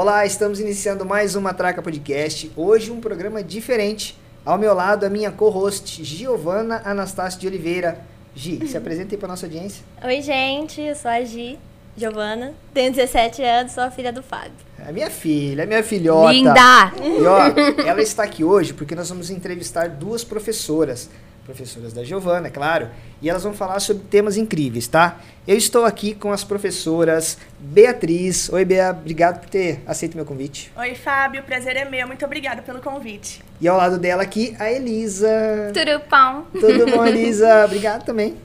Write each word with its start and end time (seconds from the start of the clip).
Olá, 0.00 0.24
estamos 0.24 0.58
iniciando 0.58 1.04
mais 1.04 1.34
uma 1.34 1.52
Traca 1.52 1.82
Podcast. 1.82 2.50
Hoje 2.56 2.90
um 2.90 3.02
programa 3.02 3.42
diferente. 3.42 4.18
Ao 4.46 4.56
meu 4.56 4.72
lado, 4.72 5.04
a 5.04 5.10
minha 5.10 5.30
co-host, 5.30 6.02
Giovana 6.02 6.80
Anastácio 6.86 7.38
de 7.38 7.46
Oliveira. 7.46 8.00
Gi, 8.34 8.66
se 8.66 8.78
apresenta 8.80 9.14
aí 9.14 9.18
para 9.18 9.28
nossa 9.28 9.44
audiência. 9.44 9.84
Oi, 10.02 10.22
gente, 10.22 10.80
eu 10.80 10.96
sou 10.96 11.10
a 11.10 11.22
Gi, 11.22 11.58
Giovana, 11.94 12.54
tenho 12.72 12.90
17 12.90 13.42
anos, 13.42 13.72
sou 13.72 13.82
a 13.82 13.90
filha 13.90 14.10
do 14.10 14.22
Fábio. 14.22 14.54
É 14.78 14.90
minha 14.90 15.10
filha, 15.10 15.64
é 15.64 15.66
minha 15.66 15.82
filhota. 15.82 16.32
Linda! 16.32 16.92
E 16.98 17.22
ó, 17.26 17.84
ela 17.86 18.00
está 18.00 18.22
aqui 18.22 18.42
hoje 18.42 18.72
porque 18.72 18.94
nós 18.94 19.10
vamos 19.10 19.28
entrevistar 19.28 19.86
duas 19.90 20.24
professoras 20.24 21.10
professoras 21.50 21.92
da 21.92 22.04
Giovana, 22.04 22.46
é 22.46 22.50
claro, 22.50 22.88
e 23.20 23.28
elas 23.28 23.42
vão 23.42 23.52
falar 23.52 23.80
sobre 23.80 24.04
temas 24.04 24.36
incríveis, 24.36 24.86
tá? 24.86 25.18
Eu 25.46 25.56
estou 25.56 25.84
aqui 25.84 26.14
com 26.14 26.32
as 26.32 26.44
professoras 26.44 27.36
Beatriz. 27.58 28.48
Oi, 28.52 28.64
Bea, 28.64 28.90
obrigado 28.90 29.40
por 29.40 29.48
ter 29.48 29.82
aceito 29.86 30.16
meu 30.16 30.24
convite. 30.24 30.72
Oi, 30.76 30.94
Fábio, 30.94 31.40
o 31.40 31.44
prazer 31.44 31.76
é 31.76 31.84
meu, 31.84 32.06
muito 32.06 32.24
obrigada 32.24 32.62
pelo 32.62 32.80
convite. 32.80 33.42
E 33.60 33.66
ao 33.66 33.76
lado 33.76 33.98
dela 33.98 34.22
aqui, 34.22 34.54
a 34.58 34.70
Elisa. 34.70 35.72
Tudo 35.74 36.00
pão. 36.08 36.46
Tudo 36.52 36.86
bom, 36.86 37.04
Elisa? 37.04 37.64
Obrigado 37.66 38.04
também. 38.04 38.36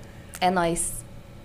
É 0.41 0.49
nós. 0.49 0.93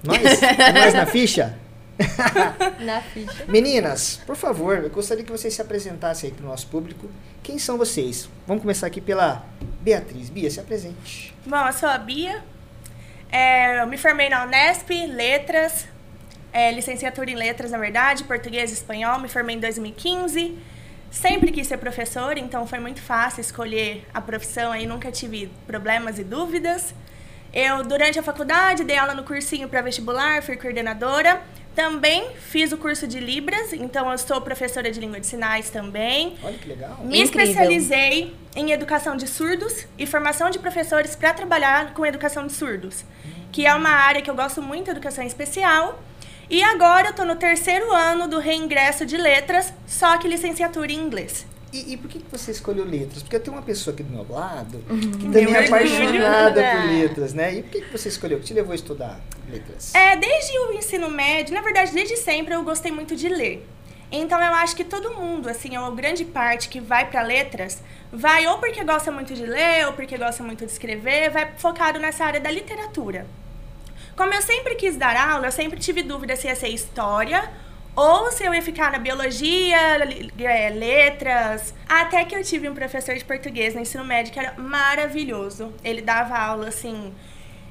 Nós? 0.03 0.43
É 0.43 0.73
nós 0.73 0.95
na 0.95 1.07
ficha? 1.07 1.57
na 2.81 3.01
ficha. 3.01 3.45
Meninas, 3.47 4.21
por 4.27 4.37
favor, 4.37 4.79
eu 4.79 4.91
gostaria 4.91 5.25
que 5.25 5.31
vocês 5.31 5.55
se 5.55 5.63
apresentassem 5.63 6.31
aí 6.31 6.37
para 6.37 6.45
o 6.45 6.49
nosso 6.49 6.67
público. 6.69 7.09
Quem 7.43 7.59
são 7.59 7.77
vocês? 7.77 8.29
Vamos 8.47 8.63
começar 8.63 8.87
aqui 8.87 9.01
pela 9.01 9.45
Beatriz. 9.81 10.31
Bia, 10.31 10.51
se 10.51 10.61
apresente. 10.61 11.35
Bom, 11.47 11.67
eu 11.67 11.73
sou 11.73 11.89
a 11.89 11.99
Bia. 11.99 12.43
É, 13.31 13.83
eu 13.83 13.87
me 13.87 13.97
formei 13.97 14.29
na 14.29 14.45
Unesp, 14.45 14.91
Letras, 15.07 15.87
é, 16.53 16.73
licenciatura 16.73 17.31
em 17.31 17.37
Letras, 17.37 17.71
na 17.71 17.79
verdade, 17.79 18.25
Português 18.25 18.71
e 18.71 18.75
Espanhol. 18.75 19.19
Me 19.21 19.29
formei 19.29 19.57
em 19.57 19.61
2015. 19.61 20.59
Sempre 21.11 21.51
quis 21.51 21.67
ser 21.67 21.79
professora, 21.79 22.39
então 22.39 22.67
foi 22.67 22.79
muito 22.79 23.03
fácil 23.03 23.41
escolher 23.41 24.07
a 24.15 24.21
profissão 24.21 24.71
aí, 24.71 24.87
nunca 24.87 25.11
tive 25.11 25.51
problemas 25.67 26.21
e 26.21 26.25
dúvidas. 26.25 26.95
Eu, 27.53 27.83
durante 27.83 28.17
a 28.17 28.23
faculdade, 28.23 28.85
dei 28.85 28.97
aula 28.97 29.13
no 29.13 29.25
cursinho 29.25 29.69
para 29.69 29.83
vestibular, 29.83 30.41
fui 30.41 30.57
coordenadora. 30.57 31.43
Também 31.75 32.31
fiz 32.37 32.73
o 32.73 32.77
curso 32.77 33.07
de 33.07 33.21
Libras, 33.21 33.73
então 33.73 34.11
eu 34.11 34.19
sou 34.19 34.41
professora 34.41 34.91
de 34.91 34.99
língua 34.99 35.21
de 35.21 35.27
sinais 35.27 35.71
também. 35.71 36.37
Olha 36.43 36.59
que 36.59 36.69
legal. 36.69 36.99
Me 37.03 37.23
Incrível. 37.23 37.43
especializei 37.43 38.37
em 38.57 38.73
educação 38.73 39.17
de 39.17 39.29
surdos 39.29 39.87
e 39.97 40.05
formação 40.07 40.51
de 40.51 40.59
professores 40.59 41.15
para 41.15 41.33
trabalhar 41.33 41.95
com 41.95 42.05
educação 42.05 42.47
de 42.47 42.53
surdos, 42.53 43.05
que 43.53 43.67
é 43.67 43.75
uma 43.75 43.91
área 43.91 44.21
que 44.21 44.29
eu 44.29 44.35
gosto 44.35 44.61
muito, 44.61 44.91
educação 44.91 45.25
especial. 45.25 46.03
E 46.49 46.65
agora 46.65 47.09
eu 47.09 47.11
estou 47.11 47.25
no 47.25 47.37
terceiro 47.37 47.93
ano 47.93 48.27
do 48.27 48.41
reingresso 48.41 49.07
de 49.07 49.17
letras, 49.17 49.73
só 49.87 50.19
que 50.19 50.27
licenciatura 50.27 50.91
em 50.91 50.99
inglês. 50.99 51.47
E, 51.73 51.93
e, 51.93 51.97
por 51.97 52.11
que, 52.11 52.21
você 52.31 52.51
escolheu 52.51 52.85
letras? 52.85 53.23
Porque 53.23 53.37
eu 53.37 53.41
tenho 53.41 53.57
uma 53.57 53.63
pessoa 53.63 53.95
aqui 53.95 54.03
do 54.03 54.13
meu 54.13 54.27
lado 54.29 54.83
uhum. 54.91 55.01
que 55.13 55.25
também 55.27 55.55
é 55.55 55.67
apaixonada 55.67 56.63
por 56.63 56.91
letras, 56.91 57.33
né? 57.33 57.55
E 57.55 57.63
por 57.63 57.71
que, 57.71 57.81
que 57.83 57.93
você 57.93 58.09
escolheu? 58.09 58.39
O 58.39 58.41
que 58.41 58.47
te 58.47 58.55
levou 58.55 58.73
a 58.73 58.75
estudar 58.75 59.21
letras? 59.49 59.95
É, 59.95 60.17
desde 60.17 60.59
o 60.59 60.73
ensino 60.73 61.09
médio, 61.09 61.55
na 61.55 61.61
verdade, 61.61 61.93
desde 61.93 62.17
sempre 62.17 62.55
eu 62.55 62.65
gostei 62.65 62.91
muito 62.91 63.15
de 63.15 63.29
ler. 63.29 63.65
Então 64.11 64.43
eu 64.43 64.53
acho 64.55 64.75
que 64.75 64.83
todo 64.83 65.15
mundo, 65.15 65.49
assim, 65.49 65.77
ou 65.79 65.95
grande 65.95 66.25
parte 66.25 66.69
que 66.69 66.81
vai 66.81 67.09
para 67.09 67.23
letras, 67.23 67.81
vai 68.13 68.45
ou 68.49 68.59
porque 68.59 68.83
gosta 68.83 69.13
muito 69.13 69.33
de 69.35 69.47
ler, 69.47 69.87
ou 69.87 69.93
porque 69.93 70.19
gosta 70.19 70.43
muito 70.43 70.67
de 70.67 70.73
escrever, 70.73 71.31
vai 71.31 71.53
focado 71.57 72.01
nessa 72.01 72.25
área 72.25 72.41
da 72.41 72.51
literatura. 72.51 73.27
Como 74.17 74.35
eu 74.35 74.43
sempre 74.43 74.75
quis 74.75 74.97
dar 74.97 75.17
aula, 75.17 75.47
eu 75.47 75.53
sempre 75.53 75.79
tive 75.79 76.03
dúvida 76.03 76.35
se 76.35 76.49
ia 76.49 76.57
ser 76.57 76.69
história 76.69 77.49
ou 77.97 78.31
se 78.31 78.45
eu 78.45 78.55
ia 78.55 78.63
ficar 78.63 78.93
na 78.93 78.99
biologia, 78.99 79.79
é, 80.39 80.71
letras. 80.71 81.75
Até 81.89 82.25
que 82.25 82.35
eu 82.35 82.43
tive 82.43 82.69
um 82.69 82.75
professor 82.75 83.15
de 83.15 83.25
português 83.25 83.75
no 83.75 83.81
ensino 83.81 84.05
médio 84.05 84.33
que 84.33 84.39
era 84.39 84.55
maravilhoso. 84.57 85.73
Ele 85.83 86.01
dava 86.01 86.39
aula 86.39 86.69
assim 86.69 87.13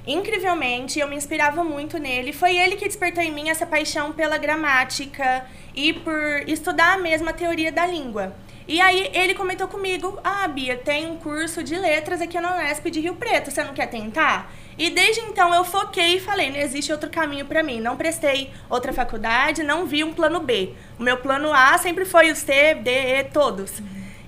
incrivelmente, 0.05 0.99
eu 0.99 1.07
me 1.07 1.15
inspirava 1.15 1.63
muito 1.63 1.97
nele. 1.97 2.33
Foi 2.33 2.57
ele 2.57 2.75
que 2.75 2.87
despertou 2.87 3.23
em 3.23 3.31
mim 3.31 3.49
essa 3.49 3.65
paixão 3.65 4.11
pela 4.11 4.37
gramática 4.37 5.45
e 5.75 5.93
por 5.93 6.43
estudar 6.47 6.93
a 6.93 6.97
mesma 6.97 7.31
teoria 7.31 7.71
da 7.71 7.85
língua. 7.85 8.35
E 8.67 8.79
aí 8.81 9.09
ele 9.13 9.33
comentou 9.33 9.67
comigo: 9.67 10.19
"Ah, 10.23 10.47
Bia, 10.47 10.77
tem 10.77 11.07
um 11.07 11.17
curso 11.17 11.63
de 11.63 11.75
letras 11.75 12.21
aqui 12.21 12.39
na 12.39 12.55
Unesp 12.55 12.85
de 12.89 12.99
Rio 12.99 13.15
Preto, 13.15 13.51
você 13.51 13.63
não 13.63 13.73
quer 13.73 13.87
tentar?" 13.87 14.51
E 14.79 14.89
desde 14.89 15.19
então 15.21 15.53
eu 15.53 15.65
foquei 15.65 16.15
e 16.15 16.19
falei, 16.21 16.49
não 16.49 16.57
existe 16.57 16.89
outro 16.89 17.09
caminho 17.09 17.45
para 17.45 17.61
mim. 17.61 17.81
Não 17.81 17.97
prestei 17.97 18.49
outra 18.69 18.93
faculdade, 18.93 19.61
não 19.61 19.85
vi 19.85 20.05
um 20.05 20.13
plano 20.13 20.39
B. 20.39 20.73
O 20.97 21.03
meu 21.03 21.17
plano 21.17 21.51
A 21.53 21.77
sempre 21.77 22.05
foi 22.05 22.31
o 22.31 22.35
C, 22.35 22.75
D, 22.75 22.89
E, 22.89 23.23
todos. 23.25 23.73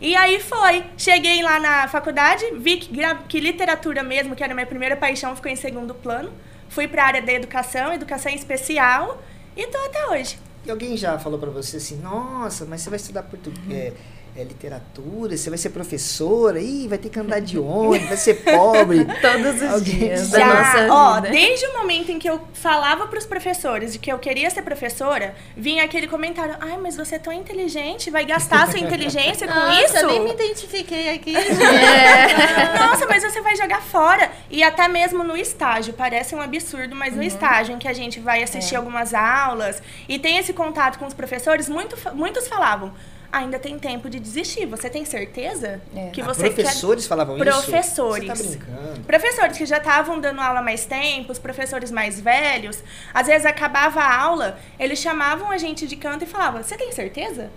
E 0.02 0.14
aí 0.14 0.42
foi. 0.42 0.84
Cheguei 0.98 1.42
lá 1.42 1.58
na 1.58 1.88
faculdade, 1.88 2.44
vi 2.58 2.78
que, 2.78 2.92
que 3.30 3.40
literatura 3.40 4.04
mesmo, 4.04 4.36
que 4.36 4.44
era 4.44 4.52
a 4.52 4.56
minha 4.56 4.68
primeira 4.68 4.98
paixão, 4.98 5.34
ficou 5.38 5.50
em 5.50 5.56
segundo 5.56 5.96
plano. 5.96 6.34
Fui 6.68 6.86
para 6.86 7.04
a 7.04 7.06
área 7.08 7.22
da 7.22 7.32
educação, 7.32 7.94
educação 7.94 8.32
especial, 8.34 9.24
e 9.56 9.66
tô 9.68 9.78
até 9.78 10.08
hoje. 10.08 10.38
E 10.66 10.72
alguém 10.72 10.98
já 10.98 11.18
falou 11.18 11.40
para 11.40 11.50
você 11.50 11.78
assim, 11.78 11.98
nossa, 11.98 12.66
mas 12.66 12.82
você 12.82 12.90
vai 12.90 12.98
estudar 12.98 13.24
português, 13.24 13.94
é, 14.36 14.44
literatura, 14.44 15.36
você 15.36 15.50
vai 15.50 15.58
ser 15.58 15.72
professora, 15.72 16.60
ih, 16.62 16.88
vai 16.88 16.98
ter 16.98 17.10
que 17.10 17.20
andar 17.20 17.42
de 17.42 17.60
ônibus, 17.60 18.08
vai 18.08 18.18
ser 18.18 18.36
pobre. 18.36 19.06
Todos 19.22 19.62
os 19.62 19.74
Alguém 19.74 20.00
dias 20.00 20.30
já, 20.30 20.38
da 20.38 20.46
nossa 20.46 20.94
ó, 20.94 21.16
vida. 21.16 21.30
desde 21.30 21.66
o 21.66 21.74
momento 21.78 22.12
em 22.12 22.18
que 22.18 22.30
eu 22.30 22.40
falava 22.54 23.08
para 23.08 23.20
os 23.20 23.26
professores 23.26 23.94
de 23.94 24.00
que 24.00 24.12
eu 24.12 24.18
queria 24.20 24.50
ser 24.50 24.62
professora, 24.62 25.36
vinha 25.56 25.84
aquele 25.84 26.08
comentário, 26.08 26.56
ai, 26.62 26.78
mas 26.78 26.96
você 26.96 27.16
é 27.16 27.20
tão 27.20 27.34
inteligente, 27.34 28.10
vai 28.10 28.26
gastar 28.26 28.70
sua 28.70 28.80
inteligência 28.80 29.48
com 29.48 29.54
nossa, 29.54 29.84
isso? 29.84 29.98
eu 29.98 30.08
nem 30.08 30.24
me 30.24 30.32
identifiquei 30.32 31.10
aqui. 31.14 31.36
É. 31.36 32.78
Nossa, 32.80 33.06
mas 33.08 33.24
você 33.24 33.42
vai 33.42 33.56
jogar 33.56 33.82
fora. 33.82 34.32
E 34.50 34.64
até 34.64 34.88
mesmo 34.88 35.24
no 35.24 35.36
estágio, 35.36 35.94
parece 35.94 36.36
um 36.36 36.42
absurdo, 36.42 36.96
mas 36.96 37.12
uhum. 37.12 37.18
no 37.18 37.24
estágio 37.24 37.76
em 37.76 37.80
que 37.80 37.88
a 37.88 37.94
gente 37.94 38.20
vai 38.20 38.44
assistir 38.44 38.76
é. 38.76 38.78
algumas 38.78 39.14
aulas 39.14 39.82
e 40.08 40.18
tem 40.18 40.38
esse 40.38 40.54
contato 40.54 40.98
com 40.98 41.06
os 41.06 41.14
professores, 41.14 41.68
muito, 41.68 41.98
muitos 42.16 42.48
falavam, 42.48 42.94
ainda 43.32 43.58
tem 43.58 43.80
tempo 43.80 44.10
de 44.10 44.20
desistir. 44.20 44.66
Você 44.66 44.90
tem 44.90 45.06
certeza 45.06 45.82
é. 45.96 46.10
que 46.10 46.22
ah, 46.22 46.26
você 46.26 46.50
professores 46.50 47.06
quer... 47.06 47.10
falavam 47.10 47.38
professores. 47.38 47.70
isso? 47.70 47.96
Professores. 47.96 48.38
Você 48.38 48.58
tá 48.58 48.74
brincando. 48.74 49.02
Professores 49.06 49.58
que 49.58 49.66
já 49.66 49.78
estavam 49.78 50.20
dando 50.20 50.42
aula 50.42 50.60
há 50.60 50.64
mais 50.64 50.86
tempo, 50.86 51.32
os 51.32 51.40
professores 51.40 51.92
mais 51.92 52.20
velhos. 52.20 52.84
Às 53.14 53.28
vezes 53.28 53.46
acabava 53.46 54.02
a 54.02 54.22
aula, 54.22 54.60
eles 54.80 55.00
chamavam 55.00 55.50
a 55.50 55.58
gente 55.58 55.88
de 55.88 55.96
canto 55.96 56.24
e 56.24 56.28
falavam: 56.28 56.62
"Você 56.62 56.76
tem 56.76 56.92
certeza?" 56.92 57.50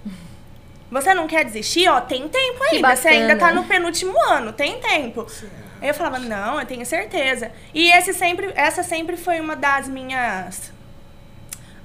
Você 0.90 1.12
não 1.12 1.26
quer 1.26 1.44
desistir? 1.44 1.88
Ó, 1.88 2.00
tem 2.00 2.28
tempo 2.28 2.62
ainda. 2.70 2.94
Você 2.94 3.08
ainda 3.08 3.36
tá 3.36 3.52
no 3.52 3.64
penúltimo 3.64 4.14
ano, 4.30 4.52
tem 4.52 4.78
tempo. 4.78 5.26
Aí 5.80 5.88
eu 5.88 5.94
falava, 5.94 6.18
não, 6.18 6.60
eu 6.60 6.66
tenho 6.66 6.86
certeza. 6.86 7.50
E 7.74 7.90
esse 7.90 8.14
sempre, 8.14 8.52
essa 8.54 8.82
sempre 8.82 9.16
foi 9.16 9.40
uma 9.40 9.56
das 9.56 9.88
minhas 9.88 10.72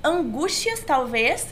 angústias, 0.04 0.82
talvez, 0.82 1.48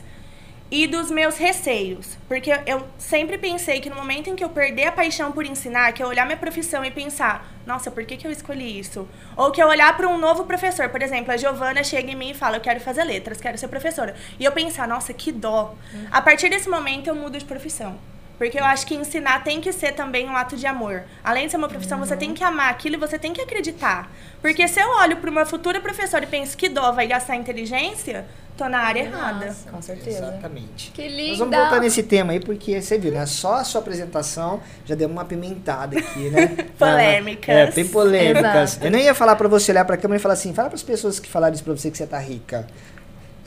e 0.70 0.86
dos 0.86 1.10
meus 1.10 1.36
receios. 1.36 2.18
Porque 2.26 2.50
eu 2.66 2.86
sempre 2.98 3.38
pensei 3.38 3.80
que 3.80 3.88
no 3.88 3.96
momento 3.96 4.28
em 4.28 4.36
que 4.36 4.44
eu 4.44 4.48
perder 4.48 4.86
a 4.86 4.92
paixão 4.92 5.32
por 5.32 5.44
ensinar, 5.44 5.92
que 5.92 6.02
eu 6.02 6.08
olhar 6.08 6.26
minha 6.26 6.36
profissão 6.36 6.84
e 6.84 6.90
pensar, 6.90 7.46
nossa, 7.66 7.90
por 7.90 8.04
que, 8.04 8.16
que 8.16 8.26
eu 8.26 8.30
escolhi 8.30 8.78
isso? 8.78 9.08
Ou 9.36 9.50
que 9.50 9.62
eu 9.62 9.68
olhar 9.68 9.96
para 9.96 10.08
um 10.08 10.18
novo 10.18 10.44
professor, 10.44 10.88
por 10.88 11.02
exemplo, 11.02 11.32
a 11.32 11.36
Giovana 11.36 11.82
chega 11.82 12.10
em 12.10 12.16
mim 12.16 12.30
e 12.30 12.34
fala, 12.34 12.56
eu 12.56 12.60
quero 12.60 12.80
fazer 12.80 13.04
letras, 13.04 13.40
quero 13.40 13.56
ser 13.56 13.68
professora. 13.68 14.14
E 14.38 14.44
eu 14.44 14.52
pensar, 14.52 14.86
nossa, 14.86 15.12
que 15.12 15.32
dó. 15.32 15.74
Uhum. 15.92 16.06
A 16.10 16.20
partir 16.20 16.48
desse 16.48 16.68
momento 16.68 17.08
eu 17.08 17.14
mudo 17.14 17.38
de 17.38 17.44
profissão. 17.44 17.98
Porque 18.36 18.58
eu 18.58 18.64
acho 18.64 18.86
que 18.86 18.94
ensinar 18.94 19.42
tem 19.42 19.60
que 19.60 19.72
ser 19.72 19.92
também 19.92 20.28
um 20.28 20.36
ato 20.36 20.56
de 20.56 20.64
amor. 20.64 21.02
Além 21.24 21.46
de 21.46 21.50
ser 21.50 21.56
uma 21.56 21.68
profissão, 21.68 21.98
uhum. 21.98 22.06
você 22.06 22.16
tem 22.16 22.32
que 22.32 22.44
amar 22.44 22.70
aquilo 22.70 22.94
e 22.94 22.98
você 22.98 23.18
tem 23.18 23.32
que 23.32 23.40
acreditar. 23.40 24.08
Porque 24.40 24.68
se 24.68 24.80
eu 24.80 24.88
olho 24.90 25.16
para 25.16 25.28
uma 25.28 25.44
futura 25.44 25.80
professora 25.80 26.24
e 26.24 26.28
penso 26.28 26.56
que 26.56 26.68
dó 26.68 26.92
vai 26.92 27.08
gastar 27.08 27.34
inteligência, 27.34 28.24
tô 28.58 28.68
na 28.68 28.80
área 28.80 29.04
Nossa, 29.04 29.16
errada. 29.16 29.56
Com 29.70 29.80
certeza. 29.80 30.18
Exatamente. 30.18 30.90
Que 30.90 31.08
lindo. 31.08 31.28
Nós 31.28 31.38
vamos 31.38 31.56
voltar 31.56 31.80
nesse 31.80 32.02
tema 32.02 32.32
aí, 32.32 32.40
porque 32.40 32.82
você 32.82 32.98
viu, 32.98 33.12
né? 33.12 33.24
Só 33.24 33.54
a 33.54 33.64
sua 33.64 33.80
apresentação 33.80 34.60
já 34.84 34.96
deu 34.96 35.08
uma 35.08 35.24
pimentada 35.24 35.96
aqui, 35.96 36.28
né? 36.28 36.48
polêmicas. 36.76 37.54
É, 37.54 37.70
bem 37.70 37.86
polêmicas. 37.86 38.72
Exato. 38.72 38.84
Eu 38.84 38.90
nem 38.90 39.04
ia 39.04 39.14
falar 39.14 39.36
para 39.36 39.48
você 39.48 39.70
olhar 39.70 39.84
para 39.84 39.94
a 39.94 39.98
câmera 39.98 40.18
e 40.18 40.22
falar 40.22 40.34
assim, 40.34 40.52
fala 40.52 40.68
para 40.68 40.76
as 40.76 40.82
pessoas 40.82 41.20
que 41.20 41.28
falaram 41.28 41.54
isso 41.54 41.62
para 41.62 41.74
você 41.74 41.90
que 41.90 41.96
você 41.96 42.06
tá 42.06 42.18
rica. 42.18 42.66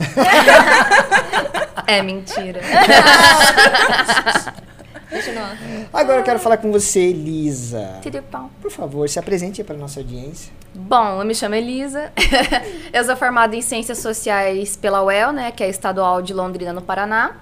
é 1.86 2.02
mentira. 2.02 2.60
Agora 5.92 6.20
eu 6.20 6.24
quero 6.24 6.38
falar 6.38 6.56
com 6.56 6.72
você, 6.72 7.00
Elisa. 7.00 7.98
Por 8.60 8.70
favor, 8.70 9.08
se 9.08 9.18
apresente 9.18 9.62
para 9.62 9.76
nossa 9.76 10.00
audiência. 10.00 10.52
Bom, 10.74 11.20
eu 11.20 11.26
me 11.26 11.34
chamo 11.34 11.54
Elisa. 11.54 12.12
eu 12.92 13.04
sou 13.04 13.16
formada 13.16 13.54
em 13.54 13.60
Ciências 13.60 13.98
Sociais 13.98 14.76
pela 14.76 15.02
UEL, 15.02 15.32
né, 15.32 15.52
que 15.52 15.62
é 15.62 15.68
Estadual 15.68 16.22
de 16.22 16.32
Londrina, 16.32 16.72
no 16.72 16.82
Paraná. 16.82 17.36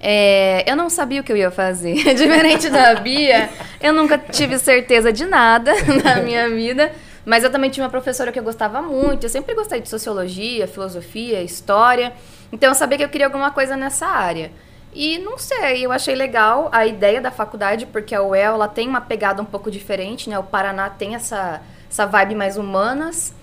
É, 0.00 0.64
eu 0.68 0.74
não 0.74 0.90
sabia 0.90 1.20
o 1.20 1.24
que 1.24 1.32
eu 1.32 1.36
ia 1.36 1.50
fazer. 1.50 1.94
Diferente 2.14 2.68
da 2.68 2.94
Bia, 2.96 3.48
eu 3.80 3.92
nunca 3.92 4.18
tive 4.18 4.58
certeza 4.58 5.12
de 5.12 5.24
nada 5.24 5.72
na 6.04 6.16
minha 6.16 6.48
vida. 6.48 6.92
Mas 7.24 7.44
eu 7.44 7.50
também 7.50 7.70
tinha 7.70 7.84
uma 7.84 7.90
professora 7.90 8.32
que 8.32 8.38
eu 8.38 8.42
gostava 8.42 8.82
muito. 8.82 9.24
Eu 9.24 9.30
sempre 9.30 9.54
gostei 9.54 9.80
de 9.80 9.88
sociologia, 9.88 10.66
filosofia, 10.66 11.40
história. 11.40 12.12
Então 12.50 12.70
eu 12.70 12.74
sabia 12.74 12.98
que 12.98 13.04
eu 13.04 13.08
queria 13.08 13.26
alguma 13.26 13.52
coisa 13.52 13.76
nessa 13.76 14.06
área. 14.06 14.50
E 14.94 15.18
não 15.18 15.38
sei, 15.38 15.86
eu 15.86 15.92
achei 15.92 16.14
legal 16.14 16.68
a 16.70 16.86
ideia 16.86 17.20
da 17.20 17.30
faculdade, 17.30 17.86
porque 17.86 18.14
a 18.14 18.22
UEL 18.22 18.54
ela 18.54 18.68
tem 18.68 18.86
uma 18.86 19.00
pegada 19.00 19.40
um 19.40 19.44
pouco 19.44 19.70
diferente, 19.70 20.28
né? 20.28 20.38
O 20.38 20.42
Paraná 20.42 20.90
tem 20.90 21.14
essa, 21.14 21.62
essa 21.90 22.04
vibe 22.04 22.34
mais 22.34 22.58
humanas. 22.58 23.34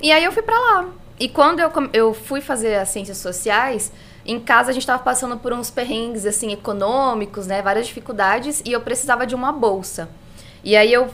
E 0.00 0.10
aí 0.10 0.24
eu 0.24 0.32
fui 0.32 0.42
para 0.42 0.58
lá. 0.58 0.88
E 1.20 1.28
quando 1.28 1.60
eu, 1.60 1.70
eu 1.92 2.14
fui 2.14 2.40
fazer 2.40 2.76
as 2.76 2.88
ciências 2.88 3.18
sociais, 3.18 3.92
em 4.24 4.40
casa 4.40 4.70
a 4.70 4.72
gente 4.72 4.82
estava 4.82 5.02
passando 5.02 5.36
por 5.36 5.52
uns 5.52 5.70
perrengues 5.70 6.24
assim 6.24 6.52
econômicos, 6.52 7.46
né? 7.46 7.60
Várias 7.60 7.86
dificuldades 7.86 8.62
e 8.64 8.72
eu 8.72 8.80
precisava 8.80 9.26
de 9.26 9.34
uma 9.34 9.52
bolsa. 9.52 10.08
E 10.64 10.74
aí 10.74 10.90
eu 10.90 11.10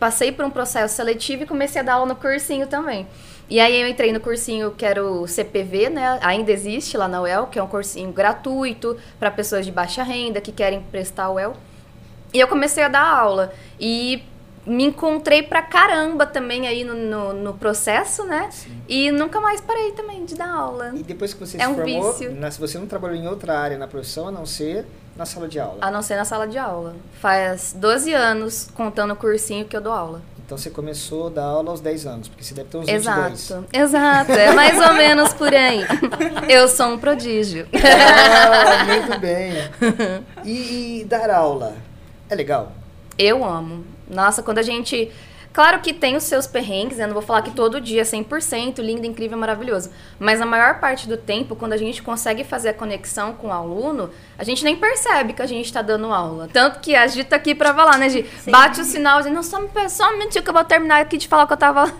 passei 0.00 0.32
por 0.32 0.44
um 0.44 0.50
processo 0.50 0.96
seletivo 0.96 1.44
e 1.44 1.46
comecei 1.46 1.80
a 1.80 1.84
dar 1.84 1.94
aula 1.94 2.06
no 2.06 2.16
cursinho 2.16 2.66
também. 2.66 3.06
E 3.50 3.60
aí 3.60 3.80
eu 3.80 3.88
entrei 3.88 4.12
no 4.12 4.20
cursinho 4.20 4.72
que 4.72 4.84
era 4.84 5.02
o 5.04 5.26
CPV, 5.26 5.88
né? 5.88 6.18
Ainda 6.22 6.52
existe 6.52 6.96
lá 6.98 7.08
na 7.08 7.22
UEL, 7.22 7.46
que 7.46 7.58
é 7.58 7.62
um 7.62 7.66
cursinho 7.66 8.12
gratuito 8.12 8.96
para 9.18 9.30
pessoas 9.30 9.64
de 9.64 9.72
baixa 9.72 10.02
renda 10.02 10.40
que 10.40 10.52
querem 10.52 10.82
prestar 10.82 11.30
UEL. 11.30 11.54
E 12.32 12.38
eu 12.38 12.46
comecei 12.46 12.84
a 12.84 12.88
dar 12.88 13.06
aula. 13.06 13.52
E 13.80 14.22
me 14.66 14.84
encontrei 14.84 15.42
pra 15.42 15.62
caramba 15.62 16.26
também 16.26 16.68
aí 16.68 16.84
no, 16.84 16.94
no, 16.94 17.32
no 17.32 17.54
processo, 17.54 18.24
né? 18.24 18.50
Sim. 18.50 18.82
E 18.86 19.10
nunca 19.10 19.40
mais 19.40 19.62
parei 19.62 19.92
também 19.92 20.26
de 20.26 20.34
dar 20.34 20.50
aula. 20.50 20.92
E 20.94 21.02
depois 21.02 21.32
que 21.32 21.40
você 21.40 21.56
é 21.56 21.60
se 21.60 21.66
um 21.66 21.74
formou, 21.74 22.14
na, 22.32 22.50
você 22.50 22.78
não 22.78 22.86
trabalhou 22.86 23.16
em 23.16 23.26
outra 23.26 23.58
área 23.58 23.78
na 23.78 23.88
profissão, 23.88 24.28
a 24.28 24.30
não 24.30 24.44
ser 24.44 24.84
na 25.16 25.24
sala 25.24 25.48
de 25.48 25.58
aula? 25.58 25.78
A 25.80 25.90
não 25.90 26.02
ser 26.02 26.16
na 26.16 26.24
sala 26.26 26.46
de 26.46 26.58
aula. 26.58 26.94
Faz 27.18 27.74
12 27.76 28.12
anos, 28.12 28.68
contando 28.74 29.14
o 29.14 29.16
cursinho, 29.16 29.64
que 29.64 29.74
eu 29.74 29.80
dou 29.80 29.92
aula. 29.92 30.20
Então 30.48 30.56
você 30.56 30.70
começou 30.70 31.26
a 31.26 31.30
dar 31.30 31.44
aula 31.44 31.72
aos 31.72 31.82
10 31.82 32.06
anos, 32.06 32.26
porque 32.26 32.42
você 32.42 32.54
deve 32.54 32.70
ter 32.70 32.78
uns 32.78 32.88
Exato. 32.88 33.36
22. 33.36 33.64
Exato, 33.70 34.32
é 34.32 34.50
mais 34.54 34.80
ou 34.80 34.94
menos 34.94 35.34
por 35.34 35.52
aí. 35.52 35.82
Eu 36.48 36.66
sou 36.68 36.86
um 36.86 36.98
prodígio. 36.98 37.68
Ah, 37.74 38.84
muito 38.84 39.20
bem. 39.20 39.52
E, 40.46 41.00
e 41.00 41.04
dar 41.04 41.28
aula, 41.28 41.76
é 42.30 42.34
legal? 42.34 42.72
Eu 43.18 43.44
amo. 43.44 43.84
Nossa, 44.08 44.42
quando 44.42 44.56
a 44.56 44.62
gente 44.62 45.12
Claro 45.58 45.80
que 45.80 45.92
tem 45.92 46.14
os 46.14 46.22
seus 46.22 46.46
perrengues, 46.46 46.98
né? 46.98 47.06
Não 47.08 47.14
vou 47.14 47.20
falar 47.20 47.42
que 47.42 47.50
todo 47.50 47.80
dia 47.80 48.02
é 48.02 48.04
100%, 48.04 48.78
lindo, 48.78 49.04
incrível, 49.04 49.36
maravilhoso. 49.36 49.90
Mas 50.16 50.40
a 50.40 50.46
maior 50.46 50.78
parte 50.78 51.08
do 51.08 51.16
tempo, 51.16 51.56
quando 51.56 51.72
a 51.72 51.76
gente 51.76 52.00
consegue 52.00 52.44
fazer 52.44 52.68
a 52.68 52.72
conexão 52.72 53.32
com 53.32 53.48
o 53.48 53.52
aluno, 53.52 54.08
a 54.38 54.44
gente 54.44 54.62
nem 54.62 54.76
percebe 54.76 55.32
que 55.32 55.42
a 55.42 55.46
gente 55.46 55.66
está 55.66 55.82
dando 55.82 56.14
aula. 56.14 56.48
Tanto 56.52 56.78
que 56.78 56.94
a 56.94 57.04
Gi 57.08 57.24
tá 57.24 57.34
aqui 57.34 57.56
pra 57.56 57.74
falar, 57.74 57.98
né, 57.98 58.08
Gi? 58.08 58.24
Sim. 58.38 58.52
Bate 58.52 58.80
o 58.80 58.84
sinal, 58.84 59.20
de 59.20 59.30
não, 59.30 59.42
só, 59.42 59.60
só 59.88 60.10
um 60.10 60.18
minutinho 60.18 60.44
que 60.44 60.48
eu 60.48 60.54
vou 60.54 60.62
terminar 60.62 61.00
aqui 61.00 61.16
de 61.18 61.26
falar 61.26 61.44
que 61.44 61.54
eu 61.54 61.56
tava... 61.56 61.92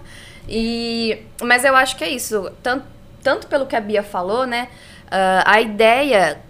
E... 0.49 1.21
Mas 1.43 1.65
eu 1.65 1.75
acho 1.75 1.97
que 1.97 2.05
é 2.05 2.11
isso. 2.11 2.53
Tanto, 2.63 2.87
tanto 3.25 3.49
pelo 3.49 3.67
que 3.67 3.75
a 3.75 3.81
Bia 3.81 4.05
falou, 4.05 4.47
né? 4.47 4.69
Uh, 5.07 5.43
a 5.45 5.61
ideia, 5.61 6.41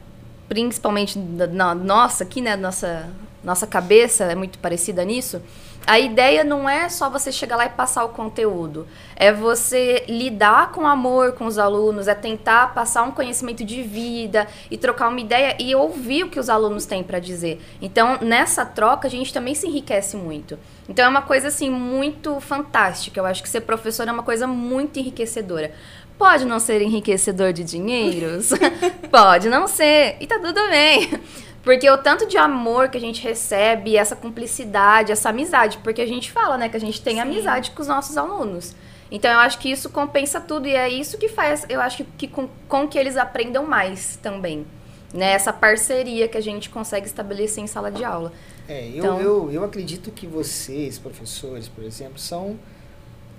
principalmente 0.47 1.19
na 1.19 1.75
nossa 1.75 2.25
aqui, 2.25 2.43
né? 2.43 2.55
Nossa, 2.55 3.09
nossa 3.43 3.67
cabeça 3.67 4.25
é 4.25 4.35
muito 4.35 4.59
parecida 4.59 5.03
nisso 5.07 5.41
a 5.89 5.99
ideia 5.99 6.45
não 6.45 6.69
é 6.69 6.91
só 6.91 7.09
você 7.09 7.33
chegar 7.33 7.57
lá 7.57 7.65
e 7.65 7.71
passar 7.71 8.05
o 8.05 8.11
conteúdo. 8.11 8.87
É 9.17 9.33
você 9.33 10.05
lidar 10.07 10.71
com 10.71 10.87
amor 10.87 11.33
com 11.33 11.47
os 11.47 11.57
alunos, 11.57 12.07
é 12.07 12.15
tentar 12.15 12.75
passar 12.75 13.05
um 13.05 13.11
conhecimento 13.11 13.65
de 13.65 13.83
vida 13.83 14.47
e 14.71 14.77
trocar 14.77 15.09
uma 15.09 15.19
ideia 15.19 15.57
e 15.59 15.75
ouvir 15.75 16.25
o 16.25 16.29
que 16.29 16.39
os 16.39 16.51
alunos 16.51 16.85
têm 16.85 17.03
para 17.03 17.19
dizer. 17.19 17.63
Então, 17.81 18.19
nessa 18.21 18.67
troca, 18.67 19.09
a 19.09 19.11
gente 19.11 19.33
também 19.33 19.55
se 19.55 19.67
enriquece 19.67 20.15
muito. 20.15 20.59
Então, 20.87 21.07
é 21.07 21.09
uma 21.09 21.23
coisa 21.23 21.49
assim 21.49 21.71
muito 21.71 22.39
fantástica. 22.39 23.19
Eu 23.19 23.25
acho 23.25 23.43
que 23.43 23.49
ser 23.49 23.63
professor 23.63 24.07
é 24.07 24.13
uma 24.13 24.23
coisa 24.23 24.47
muito 24.47 24.99
enriquecedora. 24.99 25.73
Pode 26.19 26.45
não 26.45 26.61
ser 26.61 26.83
enriquecedor 26.83 27.55
de 27.55 27.65
dinheiros? 27.65 28.51
Pode 29.11 29.49
não 29.49 29.67
ser. 29.67 30.17
E 30.21 30.27
tá 30.27 30.39
tudo 30.39 30.61
bem. 30.69 31.09
Porque 31.69 31.91
o 31.91 31.99
tanto 31.99 32.27
de 32.27 32.39
amor 32.39 32.89
que 32.89 32.97
a 32.97 33.01
gente 33.01 33.23
recebe, 33.23 33.95
essa 33.95 34.17
cumplicidade, 34.17 35.13
essa 35.13 35.29
amizade, 35.29 35.77
porque 35.85 36.01
a 36.01 36.07
gente 36.07 36.33
fala, 36.33 36.57
né, 36.57 36.67
que 36.67 36.79
a 36.79 36.81
gente 36.81 37.03
tem 37.03 37.17
Sim. 37.17 37.21
amizade 37.21 37.73
com 37.73 37.83
os 37.83 37.89
nossos 37.89 38.17
alunos. 38.17 38.75
Então 39.11 39.31
eu 39.31 39.39
acho 39.41 39.59
que 39.59 39.71
isso 39.71 39.91
compensa 39.91 40.41
tudo 40.41 40.67
e 40.67 40.75
é 40.75 40.89
isso 40.89 41.19
que 41.19 41.29
faz, 41.29 41.67
eu 41.69 41.79
acho 41.83 41.99
que, 41.99 42.05
que 42.05 42.27
com, 42.27 42.49
com 42.67 42.89
que 42.89 42.99
eles 42.99 43.19
aprendam 43.19 43.67
mais 43.67 44.17
também. 44.23 44.67
Né? 45.13 45.33
Essa 45.33 45.53
parceria 45.53 46.27
que 46.27 46.39
a 46.39 46.41
gente 46.41 46.71
consegue 46.71 47.05
estabelecer 47.05 47.63
em 47.63 47.67
sala 47.67 47.93
de 47.93 48.03
aula. 48.03 48.33
É, 48.67 48.89
eu, 48.89 48.97
então, 48.97 49.21
eu, 49.21 49.53
eu 49.53 49.63
acredito 49.63 50.11
que 50.11 50.27
vocês, 50.27 50.99
professores, 50.99 51.69
por 51.69 51.85
exemplo, 51.85 52.19
são 52.19 52.59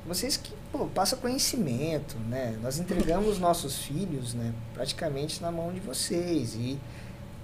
vocês 0.06 0.38
que 0.38 0.54
pô, 0.72 0.86
passam 0.86 1.18
conhecimento, 1.18 2.16
né? 2.30 2.56
Nós 2.62 2.78
entregamos 2.78 3.40
nossos 3.40 3.80
filhos, 3.80 4.36
né, 4.36 4.54
praticamente 4.76 5.42
na 5.42 5.52
mão 5.52 5.74
de 5.74 5.80
vocês 5.80 6.54
e 6.54 6.78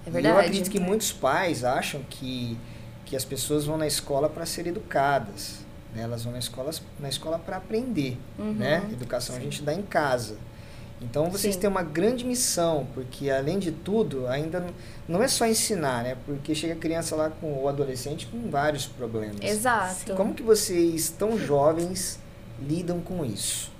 é 0.06 0.10
verdade. 0.10 0.26
E 0.26 0.36
eu 0.36 0.38
acredito 0.38 0.70
que 0.70 0.78
muitos 0.78 1.12
pais 1.12 1.64
acham 1.64 2.02
que, 2.08 2.56
que 3.04 3.16
as 3.16 3.24
pessoas 3.24 3.64
vão 3.64 3.76
na 3.76 3.86
escola 3.86 4.28
para 4.28 4.46
ser 4.46 4.66
educadas. 4.66 5.58
Né? 5.94 6.02
Elas 6.02 6.22
vão 6.22 6.32
na 6.32 6.38
escola, 6.38 6.70
na 7.00 7.08
escola 7.08 7.38
para 7.38 7.56
aprender. 7.56 8.16
Uhum. 8.38 8.52
Né? 8.52 8.88
Educação 8.92 9.34
Sim. 9.34 9.40
a 9.40 9.44
gente 9.44 9.62
dá 9.62 9.74
em 9.74 9.82
casa. 9.82 10.36
Então 11.00 11.30
vocês 11.30 11.54
Sim. 11.54 11.62
têm 11.62 11.70
uma 11.70 11.82
grande 11.82 12.24
missão, 12.24 12.86
porque 12.94 13.28
além 13.28 13.58
de 13.58 13.70
tudo, 13.70 14.26
ainda 14.28 14.64
não 15.06 15.22
é 15.22 15.28
só 15.28 15.46
ensinar, 15.46 16.02
né? 16.02 16.16
Porque 16.24 16.54
chega 16.54 16.72
a 16.72 16.76
criança 16.76 17.14
lá 17.14 17.28
com 17.28 17.62
o 17.62 17.68
adolescente 17.68 18.26
com 18.26 18.48
vários 18.48 18.86
problemas. 18.86 19.36
Exato. 19.42 20.14
Como 20.14 20.32
que 20.32 20.42
vocês, 20.42 21.10
tão 21.10 21.38
jovens, 21.38 22.18
lidam 22.58 23.00
com 23.00 23.22
isso? 23.26 23.70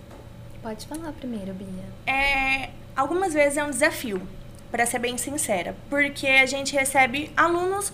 Pode 0.62 0.86
falar 0.86 1.12
primeiro, 1.12 1.54
Bia. 1.54 2.12
É, 2.12 2.70
algumas 2.94 3.32
vezes 3.32 3.56
é 3.56 3.64
um 3.64 3.70
desafio 3.70 4.20
para 4.76 4.84
ser 4.84 4.98
bem 4.98 5.16
sincera, 5.16 5.74
porque 5.88 6.26
a 6.26 6.44
gente 6.44 6.76
recebe 6.76 7.30
alunos 7.34 7.90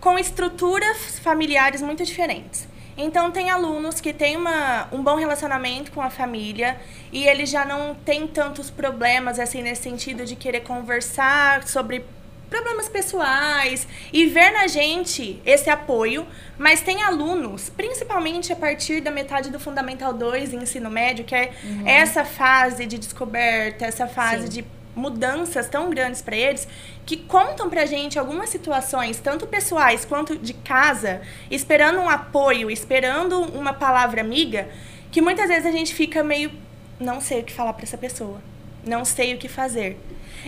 com 0.00 0.16
estruturas 0.16 1.18
familiares 1.18 1.82
muito 1.82 2.04
diferentes. 2.04 2.68
Então, 2.96 3.32
tem 3.32 3.50
alunos 3.50 4.00
que 4.00 4.12
têm 4.12 4.36
uma, 4.36 4.86
um 4.92 5.02
bom 5.02 5.16
relacionamento 5.16 5.90
com 5.90 6.00
a 6.00 6.08
família 6.08 6.80
e 7.10 7.26
eles 7.26 7.50
já 7.50 7.64
não 7.64 7.96
têm 7.96 8.28
tantos 8.28 8.70
problemas, 8.70 9.40
assim, 9.40 9.60
nesse 9.60 9.82
sentido 9.82 10.24
de 10.24 10.36
querer 10.36 10.60
conversar 10.60 11.66
sobre 11.66 12.04
problemas 12.48 12.88
pessoais 12.88 13.88
e 14.12 14.26
ver 14.26 14.52
na 14.52 14.68
gente 14.68 15.42
esse 15.44 15.68
apoio, 15.68 16.24
mas 16.56 16.80
tem 16.80 17.02
alunos, 17.02 17.70
principalmente 17.70 18.52
a 18.52 18.56
partir 18.56 19.00
da 19.00 19.10
metade 19.10 19.50
do 19.50 19.58
Fundamental 19.58 20.12
2 20.12 20.52
ensino 20.52 20.90
médio, 20.90 21.24
que 21.24 21.34
é 21.34 21.52
uhum. 21.64 21.88
essa 21.88 22.24
fase 22.24 22.86
de 22.86 22.98
descoberta, 22.98 23.84
essa 23.84 24.06
fase 24.06 24.44
Sim. 24.44 24.48
de 24.48 24.79
mudanças 25.00 25.68
tão 25.68 25.90
grandes 25.90 26.20
para 26.20 26.36
eles 26.36 26.68
que 27.06 27.16
contam 27.16 27.68
pra 27.70 27.86
gente 27.86 28.18
algumas 28.18 28.50
situações, 28.50 29.18
tanto 29.18 29.46
pessoais 29.46 30.04
quanto 30.04 30.36
de 30.36 30.52
casa, 30.52 31.22
esperando 31.50 31.98
um 31.98 32.08
apoio, 32.08 32.70
esperando 32.70 33.40
uma 33.40 33.72
palavra 33.72 34.20
amiga, 34.20 34.68
que 35.10 35.20
muitas 35.20 35.48
vezes 35.48 35.66
a 35.66 35.72
gente 35.72 35.94
fica 35.94 36.22
meio 36.22 36.52
não 37.00 37.20
sei 37.20 37.40
o 37.40 37.44
que 37.44 37.52
falar 37.52 37.72
para 37.72 37.84
essa 37.84 37.96
pessoa, 37.96 38.42
não 38.86 39.04
sei 39.04 39.34
o 39.34 39.38
que 39.38 39.48
fazer. 39.48 39.98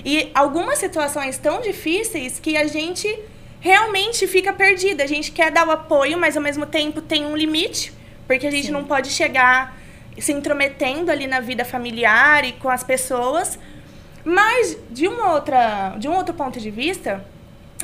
E 0.05 0.31
algumas 0.35 0.79
situações 0.79 1.39
tão 1.39 1.63
difíceis 1.63 2.39
que 2.39 2.57
a 2.57 2.67
gente 2.67 3.09
realmente 3.59 4.27
fica 4.27 4.53
perdida. 4.53 5.05
A 5.05 5.07
gente 5.07 5.33
quer 5.33 5.51
dar 5.51 5.67
o 5.67 5.71
apoio, 5.71 6.19
mas 6.19 6.37
ao 6.37 6.43
mesmo 6.43 6.67
tempo 6.67 7.01
tem 7.01 7.25
um 7.25 7.37
limite, 7.37 7.93
porque 8.27 8.47
a 8.47 8.51
gente 8.51 8.67
Sim. 8.67 8.73
não 8.73 8.85
pode 8.85 9.11
chegar 9.11 9.81
se 10.19 10.33
intrometendo 10.33 11.11
ali 11.11 11.27
na 11.27 11.41
vida 11.41 11.65
familiar 11.65 12.45
e 12.45 12.53
com 12.53 12.69
as 12.69 12.85
pessoas, 12.85 13.59
mas, 14.25 14.79
de, 14.91 15.09
uma 15.09 15.33
outra, 15.33 15.95
de 15.99 16.09
um 16.09 16.15
outro 16.15 16.35
ponto 16.35 16.61
de 16.61 16.71
vista, 16.71 17.25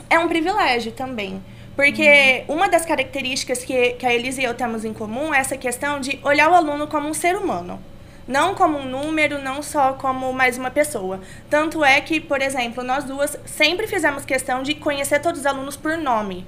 é 0.09 0.19
um 0.19 0.29
privilégio 0.29 0.93
também. 0.93 1.43
Porque 1.79 2.45
uhum. 2.49 2.57
uma 2.57 2.69
das 2.69 2.85
características 2.85 3.65
que, 3.65 3.91
que 3.91 4.05
a 4.05 4.13
Elisa 4.13 4.41
e 4.41 4.45
eu 4.45 4.53
temos 4.55 4.85
em 4.85 4.93
comum 4.93 5.33
é 5.33 5.39
essa 5.39 5.57
questão 5.57 6.01
de 6.01 6.19
olhar 6.25 6.51
o 6.51 6.55
aluno 6.55 6.89
como 6.89 7.09
um 7.09 7.15
ser 7.15 7.37
humano. 7.37 7.81
Não 8.27 8.55
como 8.55 8.79
um 8.79 8.85
número, 8.85 9.41
não 9.41 9.63
só 9.63 9.93
como 9.93 10.33
mais 10.33 10.59
uma 10.59 10.71
pessoa. 10.71 11.21
Tanto 11.49 11.85
é 11.85 12.01
que, 12.01 12.21
por 12.21 12.43
exemplo, 12.43 12.83
nós 12.83 13.05
duas 13.05 13.39
sempre 13.47 13.87
fizemos 13.87 14.25
questão 14.25 14.63
de 14.63 14.75
conhecer 14.75 15.21
todos 15.21 15.41
os 15.41 15.47
alunos 15.47 15.77
por 15.77 15.97
nome. 15.97 16.45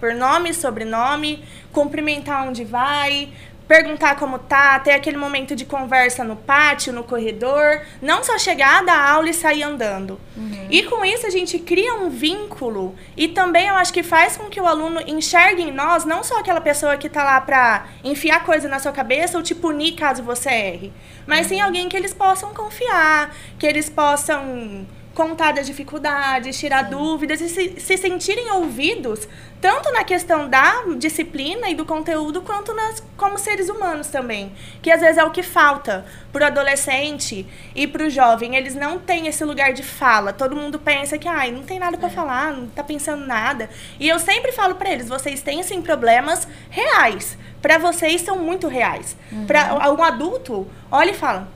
Por 0.00 0.12
nome, 0.12 0.52
sobrenome, 0.52 1.44
cumprimentar 1.72 2.46
onde 2.46 2.64
vai, 2.64 3.30
perguntar 3.66 4.16
como 4.16 4.38
tá, 4.38 4.78
ter 4.78 4.92
aquele 4.92 5.16
momento 5.16 5.56
de 5.56 5.64
conversa 5.64 6.22
no 6.22 6.36
pátio, 6.36 6.92
no 6.92 7.02
corredor, 7.02 7.80
não 8.00 8.22
só 8.22 8.38
chegar 8.38 8.84
da 8.84 9.10
aula 9.10 9.30
e 9.30 9.34
sair 9.34 9.62
andando. 9.62 10.20
Uhum. 10.36 10.66
E 10.70 10.82
com 10.84 11.04
isso 11.04 11.26
a 11.26 11.30
gente 11.30 11.58
cria 11.58 11.94
um 11.94 12.10
vínculo 12.10 12.94
e 13.16 13.28
também 13.28 13.68
eu 13.68 13.74
acho 13.74 13.92
que 13.92 14.02
faz 14.02 14.36
com 14.36 14.50
que 14.50 14.60
o 14.60 14.66
aluno 14.66 15.00
enxergue 15.06 15.62
em 15.62 15.72
nós 15.72 16.04
não 16.04 16.22
só 16.22 16.40
aquela 16.40 16.60
pessoa 16.60 16.96
que 16.96 17.06
está 17.06 17.24
lá 17.24 17.40
para 17.40 17.86
enfiar 18.02 18.44
coisa 18.44 18.68
na 18.68 18.78
sua 18.78 18.92
cabeça 18.92 19.38
ou 19.38 19.42
te 19.42 19.54
punir 19.54 19.92
caso 19.92 20.22
você 20.22 20.50
erre, 20.50 20.92
mas 21.26 21.42
uhum. 21.42 21.48
sim 21.48 21.60
alguém 21.60 21.88
que 21.88 21.96
eles 21.96 22.12
possam 22.12 22.52
confiar, 22.52 23.34
que 23.58 23.66
eles 23.66 23.88
possam 23.88 24.86
contar 25.14 25.52
das 25.52 25.66
dificuldades, 25.66 26.58
tirar 26.58 26.84
Sim. 26.84 26.90
dúvidas 26.90 27.40
e 27.40 27.48
se, 27.48 27.80
se, 27.80 27.96
sentirem 27.96 28.50
ouvidos, 28.50 29.26
tanto 29.60 29.90
na 29.92 30.04
questão 30.04 30.48
da 30.48 30.82
disciplina 30.98 31.70
e 31.70 31.74
do 31.74 31.86
conteúdo, 31.86 32.42
quanto 32.42 32.74
nas, 32.74 33.02
como 33.16 33.38
seres 33.38 33.68
humanos 33.68 34.08
também. 34.08 34.52
Que 34.82 34.90
às 34.90 35.00
vezes 35.00 35.16
é 35.16 35.24
o 35.24 35.30
que 35.30 35.42
falta 35.42 36.04
para 36.32 36.44
o 36.44 36.46
adolescente 36.46 37.46
e 37.74 37.86
para 37.86 38.04
o 38.04 38.10
jovem. 38.10 38.56
Eles 38.56 38.74
não 38.74 38.98
têm 38.98 39.26
esse 39.28 39.44
lugar 39.44 39.72
de 39.72 39.82
fala. 39.82 40.32
Todo 40.32 40.56
mundo 40.56 40.78
pensa 40.78 41.16
que 41.16 41.28
ai, 41.28 41.50
não 41.50 41.62
tem 41.62 41.78
nada 41.78 41.96
para 41.96 42.08
é. 42.08 42.10
falar, 42.10 42.52
não 42.52 42.64
está 42.66 42.82
pensando 42.82 43.24
nada. 43.24 43.70
E 43.98 44.08
eu 44.08 44.18
sempre 44.18 44.52
falo 44.52 44.74
para 44.74 44.90
eles: 44.90 45.08
vocês 45.08 45.40
têm 45.40 45.62
sim 45.62 45.80
problemas 45.80 46.46
reais. 46.68 47.38
Para 47.62 47.78
vocês 47.78 48.20
são 48.20 48.38
muito 48.38 48.68
reais. 48.68 49.16
Uhum. 49.32 49.46
Para 49.46 49.92
um 49.92 50.02
adulto, 50.02 50.68
olha 50.90 51.12
e 51.12 51.14
fala 51.14 51.48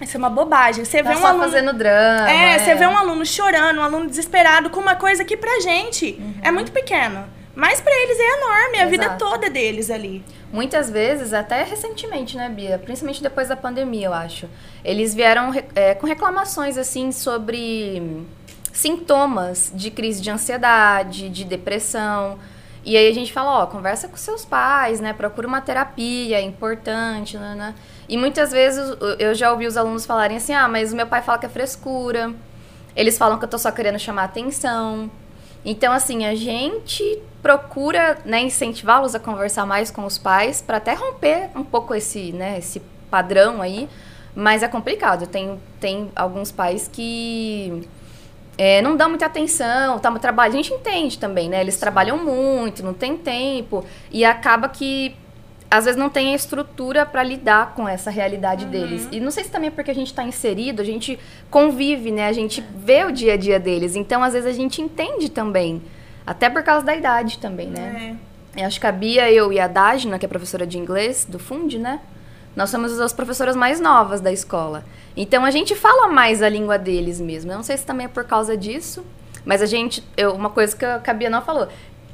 isso 0.00 0.16
é 0.16 0.18
uma 0.18 0.30
bobagem. 0.30 0.84
Você 0.84 1.02
tá 1.02 1.12
vê 1.12 1.16
um 1.16 1.26
aluno 1.26 1.44
fazendo 1.44 1.72
drama. 1.72 2.30
É, 2.30 2.54
é, 2.54 2.58
você 2.58 2.74
vê 2.74 2.86
um 2.86 2.96
aluno 2.96 3.26
chorando, 3.26 3.78
um 3.78 3.82
aluno 3.82 4.06
desesperado 4.06 4.70
com 4.70 4.80
uma 4.80 4.94
coisa 4.94 5.24
que 5.24 5.36
pra 5.36 5.60
gente 5.60 6.16
uhum. 6.18 6.34
é 6.42 6.50
muito 6.50 6.72
pequena. 6.72 7.28
Mas 7.54 7.80
para 7.80 7.92
eles 7.92 8.18
é 8.20 8.36
enorme, 8.36 8.76
Exato. 8.76 8.82
a 8.82 8.86
vida 8.86 9.08
toda 9.18 9.50
deles 9.50 9.90
ali. 9.90 10.24
Muitas 10.52 10.88
vezes, 10.88 11.32
até 11.32 11.64
recentemente, 11.64 12.36
né, 12.36 12.48
Bia? 12.48 12.78
Principalmente 12.78 13.20
depois 13.20 13.48
da 13.48 13.56
pandemia, 13.56 14.06
eu 14.06 14.14
acho. 14.14 14.48
Eles 14.84 15.12
vieram 15.12 15.52
é, 15.74 15.92
com 15.94 16.06
reclamações, 16.06 16.78
assim, 16.78 17.10
sobre 17.10 18.24
sintomas 18.72 19.72
de 19.74 19.90
crise 19.90 20.22
de 20.22 20.30
ansiedade, 20.30 21.28
de 21.28 21.44
depressão. 21.44 22.38
E 22.84 22.96
aí 22.96 23.08
a 23.08 23.12
gente 23.12 23.32
fala, 23.32 23.64
ó, 23.64 23.66
conversa 23.66 24.06
com 24.06 24.16
seus 24.16 24.44
pais, 24.44 25.00
né? 25.00 25.12
Procura 25.12 25.48
uma 25.48 25.60
terapia, 25.60 26.38
é 26.38 26.42
importante, 26.42 27.36
né? 27.36 27.56
né? 27.56 27.74
E 28.08 28.16
muitas 28.16 28.50
vezes 28.50 28.96
eu 29.18 29.34
já 29.34 29.50
ouvi 29.52 29.66
os 29.66 29.76
alunos 29.76 30.06
falarem 30.06 30.36
assim: 30.36 30.54
ah, 30.54 30.66
mas 30.66 30.92
o 30.92 30.96
meu 30.96 31.06
pai 31.06 31.22
fala 31.22 31.38
que 31.38 31.46
é 31.46 31.48
frescura. 31.48 32.32
Eles 32.96 33.18
falam 33.18 33.38
que 33.38 33.44
eu 33.44 33.48
tô 33.48 33.58
só 33.58 33.70
querendo 33.70 33.98
chamar 33.98 34.24
atenção. 34.24 35.10
Então, 35.64 35.92
assim, 35.92 36.24
a 36.24 36.34
gente 36.34 37.22
procura 37.42 38.18
né, 38.24 38.40
incentivá-los 38.40 39.14
a 39.14 39.20
conversar 39.20 39.66
mais 39.66 39.90
com 39.90 40.04
os 40.04 40.18
pais 40.18 40.62
para 40.62 40.78
até 40.78 40.94
romper 40.94 41.50
um 41.54 41.62
pouco 41.62 41.94
esse, 41.94 42.32
né, 42.32 42.58
esse 42.58 42.80
padrão 43.10 43.60
aí. 43.60 43.88
Mas 44.34 44.62
é 44.62 44.68
complicado. 44.68 45.26
Tem, 45.26 45.60
tem 45.78 46.10
alguns 46.16 46.50
pais 46.50 46.88
que 46.92 47.86
é, 48.56 48.82
não 48.82 48.96
dão 48.96 49.08
muita 49.08 49.26
atenção, 49.26 49.98
tá, 49.98 50.10
trabalho. 50.18 50.52
A 50.52 50.56
gente 50.56 50.72
entende 50.72 51.18
também, 51.18 51.48
né? 51.48 51.60
Eles 51.60 51.76
trabalham 51.76 52.18
muito, 52.18 52.82
não 52.82 52.94
tem 52.94 53.16
tempo. 53.16 53.84
E 54.10 54.24
acaba 54.24 54.68
que 54.68 55.14
às 55.70 55.84
vezes 55.84 55.98
não 55.98 56.08
tem 56.08 56.32
a 56.32 56.34
estrutura 56.34 57.04
para 57.04 57.22
lidar 57.22 57.74
com 57.74 57.86
essa 57.86 58.10
realidade 58.10 58.64
uhum. 58.64 58.70
deles. 58.70 59.08
E 59.12 59.20
não 59.20 59.30
sei 59.30 59.44
se 59.44 59.50
também 59.50 59.68
é 59.68 59.70
porque 59.70 59.90
a 59.90 59.94
gente 59.94 60.08
está 60.08 60.24
inserido, 60.24 60.80
a 60.80 60.84
gente 60.84 61.18
convive, 61.50 62.10
né? 62.10 62.26
A 62.26 62.32
gente 62.32 62.64
vê 62.74 63.04
o 63.04 63.12
dia 63.12 63.34
a 63.34 63.36
dia 63.36 63.60
deles. 63.60 63.94
Então, 63.94 64.22
às 64.22 64.32
vezes, 64.32 64.48
a 64.48 64.52
gente 64.52 64.80
entende 64.80 65.30
também. 65.30 65.82
Até 66.26 66.48
por 66.48 66.62
causa 66.62 66.84
da 66.84 66.96
idade 66.96 67.38
também, 67.38 67.68
né? 67.68 68.16
É. 68.56 68.62
Eu 68.62 68.66
acho 68.66 68.80
que 68.80 68.86
a 68.86 68.92
Bia, 68.92 69.30
eu 69.30 69.52
e 69.52 69.60
a 69.60 69.68
Dagna, 69.68 70.18
que 70.18 70.24
é 70.24 70.28
professora 70.28 70.66
de 70.66 70.78
inglês 70.78 71.26
do 71.28 71.38
FUND, 71.38 71.78
né? 71.78 72.00
Nós 72.56 72.70
somos 72.70 72.98
as 72.98 73.12
professoras 73.12 73.54
mais 73.54 73.78
novas 73.78 74.20
da 74.20 74.32
escola. 74.32 74.84
Então, 75.16 75.44
a 75.44 75.50
gente 75.50 75.74
fala 75.74 76.08
mais 76.08 76.42
a 76.42 76.48
língua 76.48 76.78
deles 76.78 77.20
mesmo. 77.20 77.52
Eu 77.52 77.56
não 77.56 77.62
sei 77.62 77.76
se 77.76 77.84
também 77.84 78.06
é 78.06 78.08
por 78.08 78.24
causa 78.24 78.56
disso. 78.56 79.04
Mas 79.44 79.62
a 79.62 79.66
gente, 79.66 80.02
eu, 80.16 80.34
uma 80.34 80.50
coisa 80.50 80.76
que 80.76 81.10
a 81.10 81.14
Bia 81.14 81.30
não 81.30 81.40
falou, 81.40 81.68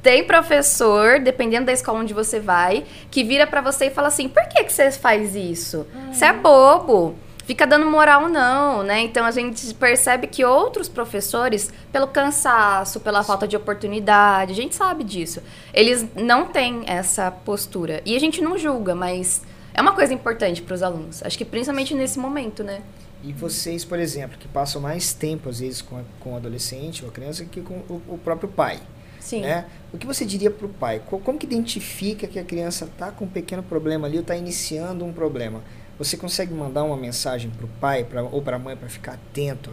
tem 0.05 0.23
professor, 0.23 1.19
dependendo 1.19 1.65
da 1.65 1.73
escola 1.73 2.01
onde 2.01 2.13
você 2.13 2.39
vai, 2.39 2.85
que 3.11 3.25
vira 3.25 3.47
para 3.47 3.63
você 3.63 3.87
e 3.87 3.91
fala 3.91 4.09
assim: 4.09 4.29
por 4.29 4.47
que, 4.49 4.63
que 4.63 4.73
você 4.73 4.93
faz 4.93 5.35
isso? 5.35 5.87
Você 6.13 6.27
é 6.27 6.33
bobo. 6.33 7.17
Fica 7.47 7.67
dando 7.67 7.85
moral, 7.87 8.29
não, 8.29 8.83
né? 8.83 9.01
Então 9.01 9.25
a 9.25 9.31
gente 9.31 9.75
percebe 9.75 10.27
que 10.27 10.45
outros 10.45 10.89
professores, 10.89 11.73
pelo 11.93 12.07
cansaço, 12.07 13.01
pela 13.01 13.23
falta 13.23 13.47
de 13.47 13.57
oportunidade, 13.57 14.53
a 14.53 14.55
gente 14.55 14.75
sabe 14.75 15.05
disso. 15.05 15.43
Eles 15.73 16.07
não 16.15 16.47
têm 16.47 16.85
essa 16.87 17.31
postura. 17.31 18.01
E 18.05 18.17
a 18.17 18.21
gente 18.21 18.41
não 18.41 18.57
julga, 18.57 18.95
mas 18.95 19.43
é 19.75 19.83
uma 19.83 19.93
coisa 19.93 20.15
importante 20.15 20.63
para 20.63 20.75
os 20.75 20.83
alunos. 20.83 21.23
Acho 21.23 21.37
que 21.37 21.45
principalmente 21.45 21.95
nesse 21.95 22.19
momento, 22.19 22.63
né? 22.65 22.81
E 23.23 23.33
vocês, 23.33 23.85
por 23.85 23.99
exemplo, 23.99 24.39
que 24.39 24.49
passam 24.49 24.81
mais 24.81 25.13
tempo, 25.13 25.49
às 25.49 25.61
vezes, 25.61 25.83
com, 25.83 25.99
a, 25.99 26.03
com 26.21 26.33
o 26.33 26.37
adolescente 26.37 27.05
ou 27.05 27.11
a 27.11 27.13
criança 27.13 27.45
que 27.45 27.61
com 27.61 27.75
o, 27.89 28.03
o 28.09 28.19
próprio 28.19 28.49
pai. 28.49 28.81
Sim. 29.25 29.41
Né? 29.41 29.65
O 29.91 29.97
que 29.97 30.07
você 30.07 30.27
diria 30.27 30.51
para 30.51 30.67
o 30.67 30.69
pai? 30.69 31.01
Como 31.07 31.39
que 31.39 31.47
identifica 31.47 32.27
que 32.27 32.39
a 32.39 32.45
criança 32.45 32.85
está 32.85 33.11
com 33.11 33.25
um 33.25 33.29
pequeno 33.29 33.63
problema 33.63 34.07
ali 34.07 34.17
ou 34.17 34.21
está 34.21 34.37
iniciando 34.37 35.03
um 35.03 35.15
problema? 35.15 35.63
Você 35.99 36.15
consegue 36.19 36.53
mandar 36.53 36.85
uma 36.85 36.97
mensagem 36.97 37.51
para 37.51 37.65
o 37.65 37.69
pai 37.81 38.05
pra, 38.05 38.23
ou 38.23 38.43
para 38.43 38.57
a 38.57 38.59
mãe 38.59 38.77
para 38.77 38.87
ficar 38.87 39.15
atento 39.15 39.71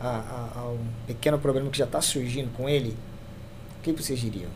a, 0.00 0.08
a, 0.08 0.60
a, 0.60 0.64
um 0.70 0.84
pequeno 1.06 1.38
problema 1.38 1.70
que 1.70 1.78
já 1.78 1.84
está 1.84 2.00
surgindo 2.00 2.50
com 2.56 2.68
ele? 2.68 2.96
O 3.78 3.82
que 3.82 3.92
vocês 3.92 4.18
diriam? 4.18 4.50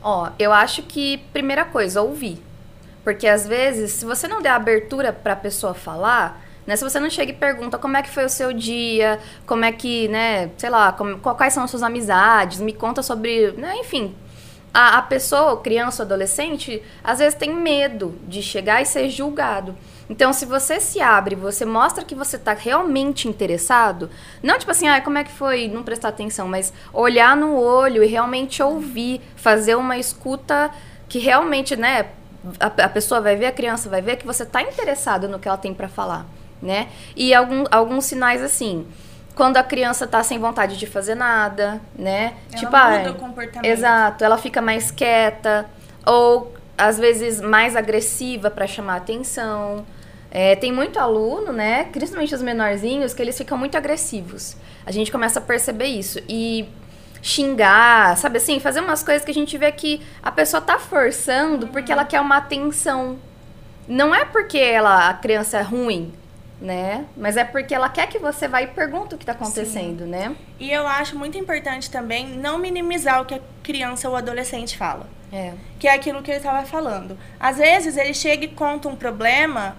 Ó, 0.00 0.30
eu 0.38 0.52
acho 0.52 0.84
que, 0.84 1.18
primeira 1.32 1.64
coisa, 1.64 2.00
ouvir. 2.00 2.40
Porque 3.02 3.26
às 3.26 3.44
vezes, 3.44 3.90
se 3.90 4.04
você 4.04 4.28
não 4.28 4.40
der 4.40 4.50
abertura 4.50 5.12
para 5.12 5.32
a 5.32 5.36
pessoa 5.36 5.74
falar, 5.74 6.46
né? 6.68 6.76
Se 6.76 6.84
você 6.84 7.00
não 7.00 7.08
chega 7.08 7.32
e 7.32 7.34
pergunta 7.34 7.78
como 7.78 7.96
é 7.96 8.02
que 8.02 8.10
foi 8.10 8.26
o 8.26 8.28
seu 8.28 8.52
dia, 8.52 9.18
como 9.46 9.64
é 9.64 9.72
que, 9.72 10.06
né, 10.08 10.50
sei 10.58 10.68
lá, 10.68 10.92
como, 10.92 11.18
quais 11.18 11.54
são 11.54 11.64
as 11.64 11.70
suas 11.70 11.82
amizades, 11.82 12.60
me 12.60 12.74
conta 12.74 13.02
sobre, 13.02 13.52
né, 13.52 13.74
enfim. 13.78 14.14
A, 14.74 14.98
a 14.98 15.02
pessoa, 15.02 15.58
criança 15.62 16.02
ou 16.02 16.06
adolescente, 16.06 16.82
às 17.02 17.20
vezes 17.20 17.38
tem 17.38 17.54
medo 17.54 18.14
de 18.28 18.42
chegar 18.42 18.82
e 18.82 18.84
ser 18.84 19.08
julgado. 19.08 19.74
Então, 20.10 20.30
se 20.30 20.44
você 20.44 20.78
se 20.78 21.00
abre, 21.00 21.34
você 21.34 21.64
mostra 21.64 22.04
que 22.04 22.14
você 22.14 22.36
está 22.36 22.52
realmente 22.52 23.26
interessado, 23.26 24.10
não 24.42 24.58
tipo 24.58 24.70
assim, 24.70 24.88
ah, 24.88 25.00
como 25.00 25.16
é 25.16 25.24
que 25.24 25.32
foi, 25.32 25.68
não 25.68 25.82
prestar 25.82 26.08
atenção, 26.08 26.46
mas 26.46 26.70
olhar 26.92 27.34
no 27.34 27.58
olho 27.58 28.04
e 28.04 28.06
realmente 28.06 28.62
ouvir, 28.62 29.22
fazer 29.36 29.74
uma 29.74 29.96
escuta 29.96 30.70
que 31.08 31.18
realmente, 31.18 31.74
né, 31.76 32.10
a, 32.60 32.66
a 32.66 32.88
pessoa 32.90 33.22
vai 33.22 33.36
ver, 33.36 33.46
a 33.46 33.52
criança 33.52 33.88
vai 33.88 34.02
ver 34.02 34.16
que 34.16 34.26
você 34.26 34.42
está 34.42 34.60
interessado 34.60 35.26
no 35.30 35.38
que 35.38 35.48
ela 35.48 35.56
tem 35.56 35.72
para 35.72 35.88
falar 35.88 36.26
né? 36.60 36.88
E 37.16 37.34
algum, 37.34 37.64
alguns 37.70 38.04
sinais 38.04 38.42
assim, 38.42 38.86
quando 39.34 39.56
a 39.56 39.62
criança 39.62 40.06
tá 40.06 40.22
sem 40.22 40.38
vontade 40.38 40.76
de 40.76 40.86
fazer 40.86 41.14
nada, 41.14 41.80
né? 41.96 42.34
Ela 42.50 42.58
tipo, 42.58 42.72
muda 42.72 43.08
ah, 43.08 43.12
o 43.12 43.14
comportamento. 43.14 43.64
Exato, 43.64 44.24
ela 44.24 44.36
fica 44.36 44.60
mais 44.60 44.90
quieta 44.90 45.66
ou 46.04 46.54
às 46.76 46.98
vezes 46.98 47.40
mais 47.40 47.76
agressiva 47.76 48.50
para 48.50 48.66
chamar 48.66 48.96
atenção. 48.96 49.84
É, 50.30 50.56
tem 50.56 50.72
muito 50.72 50.98
aluno, 50.98 51.52
né? 51.52 51.84
Principalmente 51.84 52.34
os 52.34 52.42
menorzinhos, 52.42 53.14
que 53.14 53.22
eles 53.22 53.36
ficam 53.36 53.56
muito 53.56 53.76
agressivos. 53.76 54.56
A 54.84 54.92
gente 54.92 55.10
começa 55.10 55.38
a 55.38 55.42
perceber 55.42 55.86
isso. 55.86 56.20
E 56.28 56.68
xingar, 57.22 58.16
sabe 58.16 58.38
assim, 58.38 58.60
fazer 58.60 58.80
umas 58.80 59.02
coisas 59.02 59.24
que 59.24 59.30
a 59.30 59.34
gente 59.34 59.56
vê 59.58 59.70
que 59.72 60.00
a 60.22 60.30
pessoa 60.30 60.60
tá 60.60 60.78
forçando 60.78 61.66
porque 61.68 61.90
ela 61.90 62.04
quer 62.04 62.20
uma 62.20 62.36
atenção. 62.36 63.18
Não 63.86 64.14
é 64.14 64.24
porque 64.24 64.58
ela, 64.58 65.08
a 65.08 65.14
criança 65.14 65.58
é 65.58 65.62
ruim, 65.62 66.12
né? 66.60 67.06
Mas 67.16 67.36
é 67.36 67.44
porque 67.44 67.74
ela 67.74 67.88
quer 67.88 68.08
que 68.08 68.18
você 68.18 68.48
vá 68.48 68.60
e 68.62 68.66
pergunte 68.66 69.14
o 69.14 69.18
que 69.18 69.22
está 69.22 69.32
acontecendo, 69.32 70.04
Sim. 70.04 70.10
né? 70.10 70.36
E 70.58 70.70
eu 70.70 70.86
acho 70.86 71.16
muito 71.16 71.38
importante 71.38 71.90
também 71.90 72.28
não 72.28 72.58
minimizar 72.58 73.22
o 73.22 73.24
que 73.24 73.34
a 73.34 73.40
criança 73.62 74.08
ou 74.08 74.16
adolescente 74.16 74.76
fala. 74.76 75.08
É. 75.32 75.52
Que 75.78 75.86
é 75.86 75.94
aquilo 75.94 76.22
que 76.22 76.30
ele 76.30 76.38
estava 76.38 76.66
falando. 76.66 77.16
Às 77.38 77.58
vezes 77.58 77.96
ele 77.96 78.14
chega 78.14 78.44
e 78.44 78.48
conta 78.48 78.88
um 78.88 78.96
problema 78.96 79.76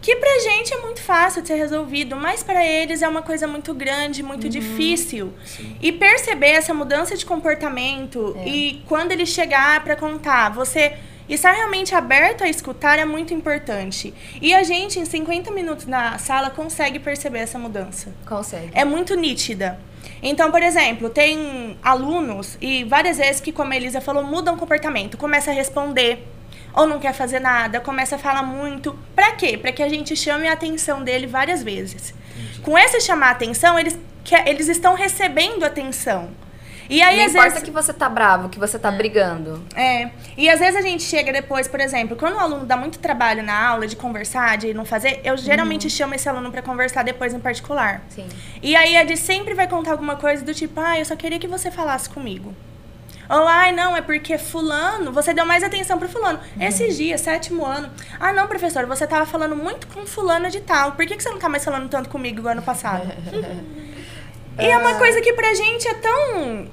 que 0.00 0.14
pra 0.16 0.38
gente 0.38 0.72
é 0.72 0.78
muito 0.78 1.00
fácil 1.00 1.42
de 1.42 1.48
ser 1.48 1.54
resolvido, 1.54 2.14
mas 2.14 2.42
para 2.42 2.64
eles 2.64 3.02
é 3.02 3.08
uma 3.08 3.22
coisa 3.22 3.46
muito 3.46 3.74
grande, 3.74 4.22
muito 4.22 4.44
uhum. 4.44 4.50
difícil. 4.50 5.32
Sim. 5.44 5.76
E 5.80 5.90
perceber 5.90 6.50
essa 6.50 6.72
mudança 6.72 7.16
de 7.16 7.24
comportamento 7.24 8.36
é. 8.38 8.48
e 8.48 8.82
quando 8.86 9.12
ele 9.12 9.26
chegar 9.26 9.82
para 9.82 9.96
contar, 9.96 10.50
você 10.50 10.96
estar 11.34 11.52
realmente 11.52 11.94
aberto 11.94 12.42
a 12.42 12.48
escutar 12.48 12.98
é 12.98 13.04
muito 13.04 13.34
importante. 13.34 14.14
E 14.40 14.54
a 14.54 14.62
gente, 14.62 14.98
em 14.98 15.04
50 15.04 15.50
minutos 15.50 15.86
na 15.86 16.18
sala, 16.18 16.50
consegue 16.50 16.98
perceber 16.98 17.40
essa 17.40 17.58
mudança. 17.58 18.12
Consegue. 18.26 18.70
É 18.72 18.84
muito 18.84 19.14
nítida. 19.14 19.78
Então, 20.22 20.50
por 20.50 20.62
exemplo, 20.62 21.10
tem 21.10 21.78
alunos, 21.82 22.56
e 22.60 22.84
várias 22.84 23.18
vezes 23.18 23.40
que, 23.40 23.52
como 23.52 23.72
a 23.72 23.76
Elisa 23.76 24.00
falou, 24.00 24.24
mudam 24.24 24.54
o 24.54 24.58
comportamento, 24.58 25.16
começa 25.16 25.50
a 25.50 25.54
responder, 25.54 26.26
ou 26.74 26.86
não 26.86 26.98
quer 26.98 27.12
fazer 27.12 27.40
nada, 27.40 27.80
começa 27.80 28.16
a 28.16 28.18
falar 28.18 28.42
muito. 28.42 28.98
Pra 29.14 29.32
quê? 29.32 29.56
Pra 29.56 29.72
que 29.72 29.82
a 29.82 29.88
gente 29.88 30.16
chame 30.16 30.48
a 30.48 30.52
atenção 30.52 31.02
dele 31.02 31.26
várias 31.26 31.62
vezes. 31.62 32.14
Entendi. 32.36 32.60
Com 32.60 32.76
esse 32.76 33.00
chamar 33.00 33.28
a 33.28 33.30
atenção, 33.32 33.78
eles, 33.78 33.98
eles 34.46 34.68
estão 34.68 34.94
recebendo 34.94 35.64
atenção. 35.64 36.30
E 36.88 37.02
aí, 37.02 37.18
não 37.18 37.24
às 37.24 37.30
importa 37.30 37.50
vezes... 37.50 37.64
que 37.64 37.70
você 37.70 37.92
tá 37.92 38.08
bravo, 38.08 38.48
que 38.48 38.58
você 38.58 38.78
tá 38.78 38.92
é. 38.92 38.96
brigando. 38.96 39.62
É. 39.74 40.10
E 40.36 40.48
às 40.48 40.58
vezes 40.58 40.76
a 40.76 40.80
gente 40.80 41.02
chega 41.02 41.32
depois, 41.32 41.68
por 41.68 41.80
exemplo, 41.80 42.16
quando 42.16 42.34
o 42.34 42.38
aluno 42.38 42.64
dá 42.64 42.76
muito 42.76 42.98
trabalho 42.98 43.42
na 43.42 43.68
aula 43.68 43.86
de 43.86 43.94
conversar, 43.94 44.56
de 44.56 44.72
não 44.72 44.84
fazer, 44.84 45.20
eu 45.22 45.36
geralmente 45.36 45.84
uhum. 45.84 45.90
chamo 45.90 46.14
esse 46.14 46.28
aluno 46.28 46.50
para 46.50 46.62
conversar 46.62 47.02
depois 47.02 47.34
em 47.34 47.40
particular. 47.40 48.02
Sim. 48.08 48.26
E 48.62 48.74
aí 48.74 48.96
a 48.96 49.00
gente 49.00 49.18
sempre 49.18 49.54
vai 49.54 49.68
contar 49.68 49.92
alguma 49.92 50.16
coisa 50.16 50.44
do 50.44 50.54
tipo, 50.54 50.80
ah, 50.80 50.98
eu 50.98 51.04
só 51.04 51.14
queria 51.14 51.38
que 51.38 51.46
você 51.46 51.70
falasse 51.70 52.08
comigo. 52.08 52.54
Ou, 53.28 53.46
ai, 53.46 53.72
não, 53.72 53.94
é 53.94 54.00
porque 54.00 54.38
fulano, 54.38 55.12
você 55.12 55.34
deu 55.34 55.44
mais 55.44 55.62
atenção 55.62 55.98
pro 55.98 56.08
fulano. 56.08 56.38
Uhum. 56.56 56.62
Esses 56.62 56.96
dias, 56.96 57.20
sétimo 57.20 57.66
ano. 57.66 57.90
Ah, 58.18 58.32
não, 58.32 58.46
professor, 58.46 58.86
você 58.86 59.06
tava 59.06 59.26
falando 59.26 59.54
muito 59.54 59.86
com 59.88 60.06
fulano 60.06 60.48
de 60.48 60.60
tal. 60.60 60.92
Por 60.92 61.04
que, 61.04 61.14
que 61.14 61.22
você 61.22 61.28
não 61.28 61.38
tá 61.38 61.50
mais 61.50 61.62
falando 61.62 61.90
tanto 61.90 62.08
comigo 62.08 62.40
no 62.40 62.48
ano 62.48 62.62
passado? 62.62 63.06
E 64.60 64.66
é 64.66 64.76
uma 64.76 64.94
coisa 64.94 65.20
que 65.20 65.32
pra 65.34 65.54
gente 65.54 65.86
é 65.86 65.94
tão 65.94 66.66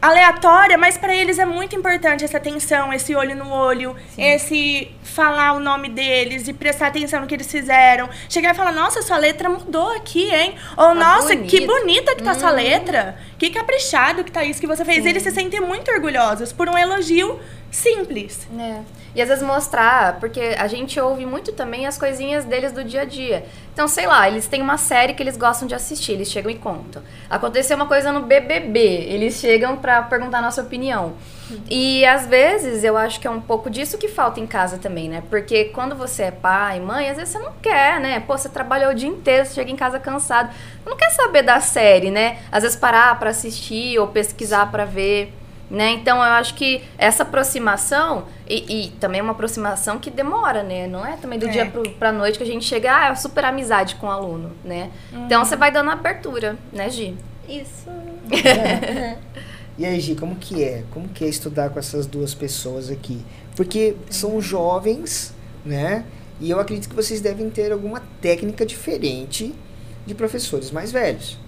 aleatória, 0.00 0.78
mas 0.78 0.96
pra 0.96 1.14
eles 1.14 1.38
é 1.38 1.44
muito 1.44 1.74
importante 1.74 2.24
essa 2.24 2.36
atenção, 2.36 2.92
esse 2.92 3.14
olho 3.14 3.34
no 3.34 3.50
olho, 3.50 3.96
esse 4.16 4.90
falar 5.02 5.52
o 5.52 5.60
nome 5.60 5.88
deles 5.88 6.46
e 6.46 6.52
prestar 6.52 6.88
atenção 6.88 7.20
no 7.20 7.26
que 7.26 7.34
eles 7.34 7.50
fizeram. 7.50 8.08
Chegar 8.28 8.54
e 8.54 8.56
falar, 8.56 8.72
nossa, 8.72 9.02
sua 9.02 9.16
letra 9.18 9.48
mudou 9.48 9.90
aqui, 9.96 10.32
hein? 10.32 10.54
Ou, 10.76 10.94
nossa, 10.94 11.36
que 11.36 11.66
bonito. 11.66 11.80
bonita 11.80 12.14
que 12.14 12.22
tá 12.22 12.34
sua 12.34 12.50
letra. 12.50 13.18
Que 13.36 13.50
caprichado 13.50 14.24
que 14.24 14.30
tá 14.30 14.44
isso 14.44 14.60
que 14.60 14.66
você 14.66 14.84
fez. 14.84 15.04
Eles 15.04 15.22
se 15.22 15.30
sentem 15.30 15.60
muito 15.60 15.90
orgulhosos 15.90 16.52
por 16.52 16.68
um 16.68 16.76
elogio 16.76 17.38
simples. 17.70 18.46
É. 18.58 18.80
E 19.14 19.22
às 19.22 19.28
vezes 19.28 19.42
mostrar, 19.42 20.18
porque 20.20 20.54
a 20.58 20.66
gente 20.66 20.98
ouve 21.00 21.26
muito 21.26 21.52
também 21.52 21.86
as 21.86 21.98
coisinhas 21.98 22.44
deles 22.44 22.72
do 22.72 22.84
dia 22.84 23.02
a 23.02 23.04
dia. 23.04 23.46
Então, 23.72 23.88
sei 23.88 24.06
lá, 24.06 24.28
eles 24.28 24.46
têm 24.46 24.60
uma 24.60 24.76
série 24.76 25.14
que 25.14 25.22
eles 25.22 25.36
gostam 25.36 25.66
de 25.66 25.74
assistir, 25.74 26.12
eles 26.12 26.30
chegam 26.30 26.50
e 26.50 26.54
contam. 26.54 27.02
Aconteceu 27.28 27.76
uma 27.76 27.86
coisa 27.86 28.12
no 28.12 28.22
BBB, 28.22 28.80
eles 28.80 29.34
chegam 29.34 29.76
pra 29.76 30.02
perguntar 30.02 30.38
a 30.38 30.42
nossa 30.42 30.62
opinião. 30.62 31.14
E 31.70 32.04
às 32.04 32.26
vezes 32.26 32.84
eu 32.84 32.96
acho 32.96 33.18
que 33.20 33.26
é 33.26 33.30
um 33.30 33.40
pouco 33.40 33.70
disso 33.70 33.96
que 33.96 34.08
falta 34.08 34.38
em 34.38 34.46
casa 34.46 34.78
também, 34.78 35.08
né? 35.08 35.22
Porque 35.30 35.66
quando 35.66 35.94
você 35.94 36.24
é 36.24 36.30
pai, 36.30 36.78
mãe, 36.78 37.08
às 37.08 37.16
vezes 37.16 37.32
você 37.32 37.38
não 37.38 37.52
quer, 37.62 38.00
né? 38.00 38.20
Pô, 38.20 38.36
você 38.36 38.48
trabalhou 38.48 38.90
o 38.90 38.94
dia 38.94 39.08
inteiro, 39.08 39.46
você 39.46 39.54
chega 39.54 39.70
em 39.70 39.76
casa 39.76 39.98
cansado. 39.98 40.50
Não 40.84 40.96
quer 40.96 41.10
saber 41.10 41.42
da 41.42 41.60
série, 41.60 42.10
né? 42.10 42.38
Às 42.52 42.64
vezes 42.64 42.76
parar 42.76 43.18
pra 43.18 43.30
assistir 43.30 43.98
ou 43.98 44.08
pesquisar 44.08 44.70
pra 44.70 44.84
ver. 44.84 45.32
Né? 45.70 45.90
Então 45.90 46.16
eu 46.16 46.22
acho 46.22 46.54
que 46.54 46.82
essa 46.96 47.24
aproximação, 47.24 48.24
e, 48.48 48.86
e 48.86 48.90
também 48.92 49.20
é 49.20 49.22
uma 49.22 49.32
aproximação 49.32 49.98
que 49.98 50.10
demora, 50.10 50.62
né? 50.62 50.86
Não 50.86 51.04
é 51.04 51.16
também 51.16 51.38
do 51.38 51.46
É. 51.46 51.50
dia 51.50 51.66
pro, 51.66 51.82
pra 51.90 52.10
noite 52.10 52.38
que 52.38 52.44
a 52.44 52.46
gente 52.46 52.64
chega, 52.64 52.90
ah, 52.90 53.08
é 53.08 53.14
super 53.14 53.44
amizade 53.44 53.96
com 53.96 54.06
o 54.06 54.10
aluno, 54.10 54.52
né? 54.64 54.90
Então 55.12 55.44
você 55.44 55.56
vai 55.56 55.70
dando 55.70 55.90
abertura, 55.90 56.56
né, 56.72 56.88
Gi? 56.88 57.14
Isso. 57.46 57.86
E 59.76 59.86
aí, 59.86 60.00
Gi, 60.00 60.16
como 60.16 60.34
que 60.34 60.64
é? 60.64 60.82
Como 60.90 61.08
que 61.08 61.24
é 61.24 61.28
estudar 61.28 61.70
com 61.70 61.78
essas 61.78 62.04
duas 62.04 62.34
pessoas 62.34 62.90
aqui? 62.90 63.24
Porque 63.54 63.94
são 64.10 64.40
jovens, 64.40 65.32
né? 65.64 66.04
E 66.40 66.50
eu 66.50 66.58
acredito 66.58 66.88
que 66.88 66.96
vocês 66.96 67.20
devem 67.20 67.48
ter 67.48 67.70
alguma 67.70 68.02
técnica 68.20 68.66
diferente 68.66 69.54
de 70.04 70.14
professores 70.16 70.72
mais 70.72 70.90
velhos. 70.90 71.38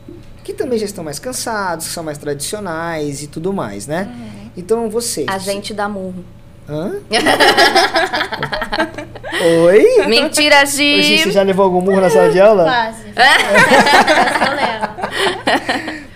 Que 0.51 0.57
também 0.57 0.81
já 0.81 0.85
estão 0.85 1.05
mais 1.05 1.21
cansados, 1.21 1.87
que 1.87 1.93
são 1.93 2.03
mais 2.03 2.19
tradicionais 2.19 3.23
e 3.23 3.29
tudo 3.29 3.53
mais, 3.53 3.87
né? 3.87 4.13
Então, 4.57 4.91
vocês... 4.91 5.29
A 5.29 5.39
gente 5.39 5.73
dá 5.73 5.89
murro. 5.89 6.25
Hã? 6.69 6.95
Oi? 9.65 10.07
Mentira, 10.09 10.67
Gi, 10.67 11.23
você 11.23 11.31
já 11.31 11.45
levou 11.45 11.65
algum 11.65 11.81
murro 11.81 12.01
na 12.01 12.11
sala 12.11 12.33
de 12.33 12.41
aula? 12.41 12.65
Quase. 12.65 13.05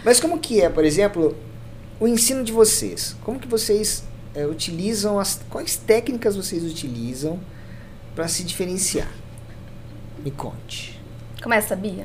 Mas 0.04 0.18
como 0.18 0.36
que 0.40 0.60
é, 0.60 0.68
por 0.68 0.84
exemplo, 0.84 1.36
o 2.00 2.08
ensino 2.08 2.42
de 2.42 2.50
vocês? 2.50 3.14
Como 3.22 3.38
que 3.38 3.46
vocês 3.46 4.02
é, 4.34 4.44
utilizam 4.44 5.20
as 5.20 5.40
quais 5.48 5.76
técnicas 5.76 6.34
vocês 6.34 6.64
utilizam 6.64 7.38
para 8.16 8.26
se 8.26 8.42
diferenciar? 8.42 9.12
Me 10.24 10.32
conte. 10.32 11.00
Começa, 11.40 11.76
Bia. 11.76 12.04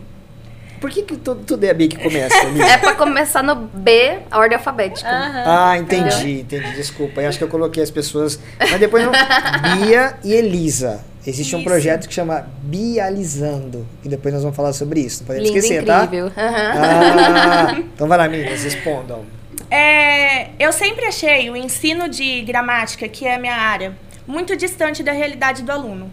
Por 0.80 0.90
que, 0.90 1.04
que 1.04 1.18
tudo, 1.18 1.44
tudo 1.46 1.64
é 1.64 1.70
a 1.70 1.74
Bia 1.74 1.88
que 1.90 1.98
começa? 1.98 2.36
É 2.36 2.78
pra 2.78 2.96
começar 2.96 3.44
no 3.44 3.56
B, 3.56 4.20
a 4.32 4.38
ordem 4.40 4.58
alfabética. 4.58 5.10
Aham. 5.10 5.44
Ah, 5.46 5.78
entendi, 5.78 6.42
entendi. 6.42 6.72
Desculpa. 6.74 7.22
Eu 7.22 7.30
acho 7.30 7.38
que 7.38 7.44
eu 7.44 7.50
coloquei 7.50 7.84
as 7.84 7.92
pessoas. 7.92 8.40
Mas 8.60 8.80
depois 8.80 9.04
não. 9.04 9.12
Bia 9.12 10.16
e 10.24 10.34
Elisa. 10.34 11.04
Existe 11.28 11.54
um 11.56 11.60
Isso. 11.60 11.68
projeto 11.68 12.08
que 12.08 12.14
chama 12.14 12.48
Bializando. 12.64 13.86
E 14.04 14.10
depois 14.10 14.34
nós 14.34 14.42
vamos 14.42 14.56
falar 14.56 14.72
sobre 14.74 15.02
isso. 15.02 15.20
Não 15.22 15.28
podemos 15.28 15.50
Lindo, 15.50 15.60
esquecer, 15.60 15.86
tá? 15.86 16.06
incrível. 16.06 16.32
Aham. 16.36 16.74
Ah, 16.76 17.76
então 17.94 18.08
vai 18.08 18.18
lá, 18.18 18.28
meninas, 18.30 18.64
respondam. 18.64 19.26
É, 19.70 20.50
eu 20.58 20.72
sempre 20.72 21.06
achei 21.06 21.50
o 21.50 21.56
ensino 21.58 22.08
de 22.10 22.42
gramática, 22.42 23.08
que 23.08 23.28
é 23.28 23.36
a 23.36 23.40
minha 23.40 23.56
área, 23.56 23.96
muito 24.26 24.56
distante 24.56 25.04
da 25.04 25.12
realidade 25.12 25.62
do 25.62 25.72
aluno. 25.72 26.10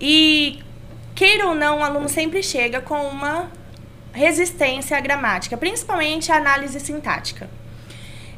E, 0.00 0.58
queira 1.14 1.46
ou 1.46 1.54
não, 1.54 1.80
o 1.80 1.84
aluno 1.84 2.08
sempre 2.08 2.42
chega 2.42 2.80
com 2.80 3.00
uma 3.06 3.50
resistência 4.18 4.96
à 4.96 5.00
gramática, 5.00 5.56
principalmente 5.56 6.32
à 6.32 6.36
análise 6.36 6.78
sintática. 6.80 7.48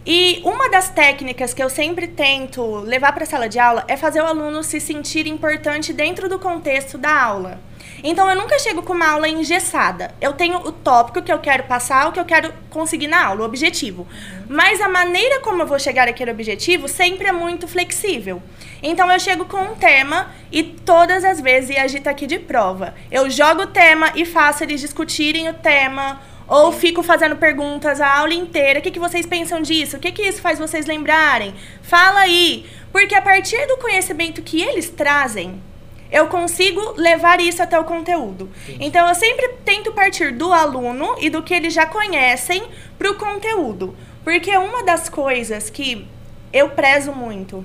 E 0.05 0.41
uma 0.45 0.71
das 0.71 0.89
técnicas 0.89 1.53
que 1.53 1.63
eu 1.63 1.69
sempre 1.69 2.09
tento 2.09 2.77
levar 2.77 3.13
para 3.13 3.25
a 3.25 3.27
sala 3.27 3.49
de 3.49 3.59
aula 3.59 3.85
é 3.87 3.97
fazer 3.97 4.23
o 4.23 4.27
aluno 4.27 4.63
se 4.63 4.81
sentir 4.81 5.27
importante 5.27 5.93
dentro 5.93 6.29
do 6.29 6.39
contexto 6.39 6.97
da 6.97 7.23
aula. 7.23 7.61
Então 8.03 8.29
eu 8.31 8.35
nunca 8.35 8.59
chego 8.59 8.83
com 8.83 8.95
uma 8.95 9.11
aula 9.11 9.29
engessada. 9.29 10.15
Eu 10.19 10.33
tenho 10.33 10.57
o 10.59 10.73
tópico 10.73 11.21
que 11.21 11.31
eu 11.31 11.39
quero 11.39 11.65
passar, 11.65 12.09
o 12.09 12.13
que 12.13 12.21
eu 12.21 12.25
quero 12.25 12.51
conseguir 12.71 13.09
na 13.09 13.27
aula, 13.27 13.43
o 13.43 13.45
objetivo. 13.45 14.09
Mas 14.49 14.81
a 14.81 14.89
maneira 14.89 15.41
como 15.41 15.63
eu 15.63 15.67
vou 15.67 15.79
chegar 15.79 16.09
àquele 16.09 16.31
objetivo 16.31 16.89
sempre 16.89 17.29
é 17.29 17.33
muito 17.33 17.69
flexível. 17.69 18.43
Então 18.83 19.11
eu 19.13 19.21
chego 19.21 19.45
com 19.45 19.59
um 19.59 19.75
tema 19.75 20.31
e 20.51 20.63
todas 20.63 21.25
as 21.25 21.43
vezes, 21.43 21.77
a 21.77 21.87
Gi 21.87 22.01
tá 22.01 22.11
aqui 22.11 22.27
de 22.27 22.39
prova, 22.39 22.95
eu 23.11 23.29
jogo 23.29 23.63
o 23.63 23.67
tema 23.67 24.11
e 24.15 24.25
faço 24.25 24.65
eles 24.65 24.81
discutirem 24.81 25.49
o 25.51 25.55
tema, 25.55 26.19
ou 26.51 26.73
fico 26.73 27.01
fazendo 27.01 27.37
perguntas 27.37 28.01
a 28.01 28.19
aula 28.19 28.35
inteira. 28.35 28.81
O 28.81 28.83
que, 28.83 28.91
que 28.91 28.99
vocês 28.99 29.25
pensam 29.25 29.63
disso? 29.63 29.97
O 29.97 30.01
que, 30.01 30.11
que 30.11 30.23
isso 30.23 30.43
faz 30.43 30.59
vocês 30.59 30.85
lembrarem? 30.85 31.55
Fala 31.81 32.21
aí. 32.21 32.67
Porque 32.91 33.15
a 33.15 33.23
partir 33.23 33.65
do 33.69 33.77
conhecimento 33.77 34.43
que 34.43 34.61
eles 34.61 34.91
trazem, 34.91 35.63
eu 36.11 36.27
consigo 36.27 36.95
levar 36.97 37.41
isso 37.41 37.63
até 37.63 37.79
o 37.79 37.85
conteúdo. 37.85 38.51
Então, 38.81 39.09
eu 39.09 39.15
sempre 39.15 39.49
tento 39.65 39.93
partir 39.93 40.33
do 40.33 40.53
aluno 40.53 41.15
e 41.21 41.31
do 41.31 41.41
que 41.41 41.55
eles 41.55 41.73
já 41.73 41.87
conhecem 41.87 42.65
para 42.99 43.13
o 43.13 43.15
conteúdo. 43.15 43.97
Porque 44.25 44.51
uma 44.57 44.83
das 44.83 45.09
coisas 45.09 45.71
que 45.71 46.05
eu 46.53 46.71
prezo 46.71 47.13
muito, 47.13 47.65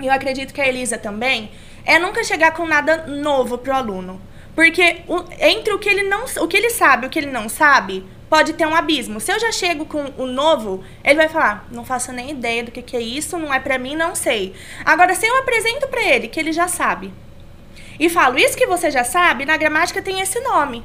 e 0.00 0.06
eu 0.08 0.12
acredito 0.12 0.52
que 0.52 0.60
a 0.60 0.66
Elisa 0.66 0.98
também, 0.98 1.48
é 1.84 1.96
nunca 1.96 2.24
chegar 2.24 2.50
com 2.50 2.66
nada 2.66 3.06
novo 3.06 3.56
para 3.56 3.72
o 3.72 3.76
aluno. 3.76 4.20
Porque 4.52 5.02
o- 5.06 5.22
entre 5.38 5.72
o 5.72 5.78
que, 5.78 5.88
ele 5.88 6.02
não, 6.08 6.24
o 6.40 6.48
que 6.48 6.56
ele 6.56 6.70
sabe 6.70 7.04
e 7.04 7.06
o 7.06 7.10
que 7.10 7.20
ele 7.20 7.30
não 7.30 7.48
sabe, 7.48 8.04
pode 8.28 8.52
ter 8.54 8.66
um 8.66 8.74
abismo. 8.74 9.20
Se 9.20 9.32
eu 9.32 9.38
já 9.38 9.52
chego 9.52 9.86
com 9.86 10.12
o 10.16 10.26
novo, 10.26 10.84
ele 11.04 11.16
vai 11.16 11.28
falar: 11.28 11.66
não 11.70 11.84
faço 11.84 12.12
nem 12.12 12.30
ideia 12.30 12.64
do 12.64 12.70
que, 12.70 12.82
que 12.82 12.96
é 12.96 13.00
isso, 13.00 13.38
não 13.38 13.52
é 13.52 13.60
pra 13.60 13.78
mim, 13.78 13.96
não 13.96 14.14
sei. 14.14 14.54
Agora, 14.84 15.14
se 15.14 15.26
eu 15.26 15.36
apresento 15.38 15.88
pra 15.88 16.02
ele 16.02 16.28
que 16.28 16.38
ele 16.38 16.52
já 16.52 16.68
sabe, 16.68 17.12
e 17.98 18.08
falo: 18.08 18.38
isso 18.38 18.56
que 18.56 18.66
você 18.66 18.90
já 18.90 19.04
sabe, 19.04 19.44
na 19.44 19.56
gramática 19.56 20.02
tem 20.02 20.20
esse 20.20 20.40
nome. 20.40 20.84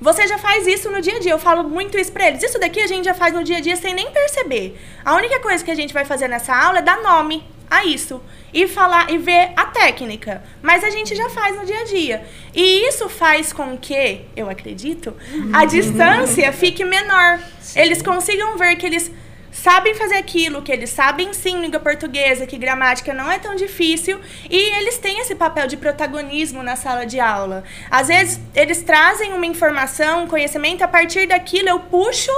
Você 0.00 0.26
já 0.26 0.36
faz 0.36 0.66
isso 0.66 0.90
no 0.90 1.00
dia 1.00 1.16
a 1.16 1.18
dia. 1.20 1.32
Eu 1.32 1.38
falo 1.38 1.64
muito 1.68 1.96
isso 1.96 2.12
pra 2.12 2.28
eles. 2.28 2.42
Isso 2.42 2.58
daqui 2.58 2.80
a 2.80 2.86
gente 2.86 3.04
já 3.04 3.14
faz 3.14 3.32
no 3.32 3.44
dia 3.44 3.58
a 3.58 3.60
dia 3.60 3.76
sem 3.76 3.94
nem 3.94 4.10
perceber. 4.10 4.78
A 5.04 5.14
única 5.14 5.40
coisa 5.40 5.64
que 5.64 5.70
a 5.70 5.74
gente 5.74 5.94
vai 5.94 6.04
fazer 6.04 6.28
nessa 6.28 6.54
aula 6.54 6.80
é 6.80 6.82
dar 6.82 7.00
nome 7.00 7.42
a 7.76 7.84
isso 7.84 8.22
e 8.52 8.68
falar 8.68 9.10
e 9.10 9.18
ver 9.18 9.52
a 9.56 9.66
técnica. 9.66 10.42
Mas 10.62 10.84
a 10.84 10.90
gente 10.90 11.14
já 11.14 11.28
faz 11.30 11.56
no 11.56 11.64
dia 11.64 11.80
a 11.80 11.84
dia. 11.84 12.26
E 12.54 12.88
isso 12.88 13.08
faz 13.08 13.52
com 13.52 13.76
que, 13.76 14.22
eu 14.36 14.48
acredito, 14.48 15.14
a 15.52 15.64
distância 15.64 16.52
fique 16.52 16.84
menor. 16.84 17.40
Eles 17.74 18.00
consigam 18.00 18.56
ver 18.56 18.76
que 18.76 18.86
eles 18.86 19.10
sabem 19.54 19.94
fazer 19.94 20.16
aquilo, 20.16 20.62
que 20.62 20.72
eles 20.72 20.90
sabem 20.90 21.32
sim 21.32 21.60
língua 21.60 21.78
portuguesa, 21.78 22.46
que 22.46 22.58
gramática 22.58 23.14
não 23.14 23.30
é 23.30 23.38
tão 23.38 23.54
difícil 23.54 24.20
e 24.50 24.76
eles 24.78 24.98
têm 24.98 25.20
esse 25.20 25.34
papel 25.36 25.68
de 25.68 25.76
protagonismo 25.76 26.62
na 26.62 26.74
sala 26.74 27.06
de 27.06 27.20
aula. 27.20 27.62
Às 27.90 28.08
vezes 28.08 28.40
eles 28.54 28.82
trazem 28.82 29.32
uma 29.32 29.46
informação, 29.46 30.24
um 30.24 30.26
conhecimento, 30.26 30.82
a 30.82 30.88
partir 30.88 31.26
daquilo 31.28 31.68
eu 31.68 31.80
puxo 31.80 32.32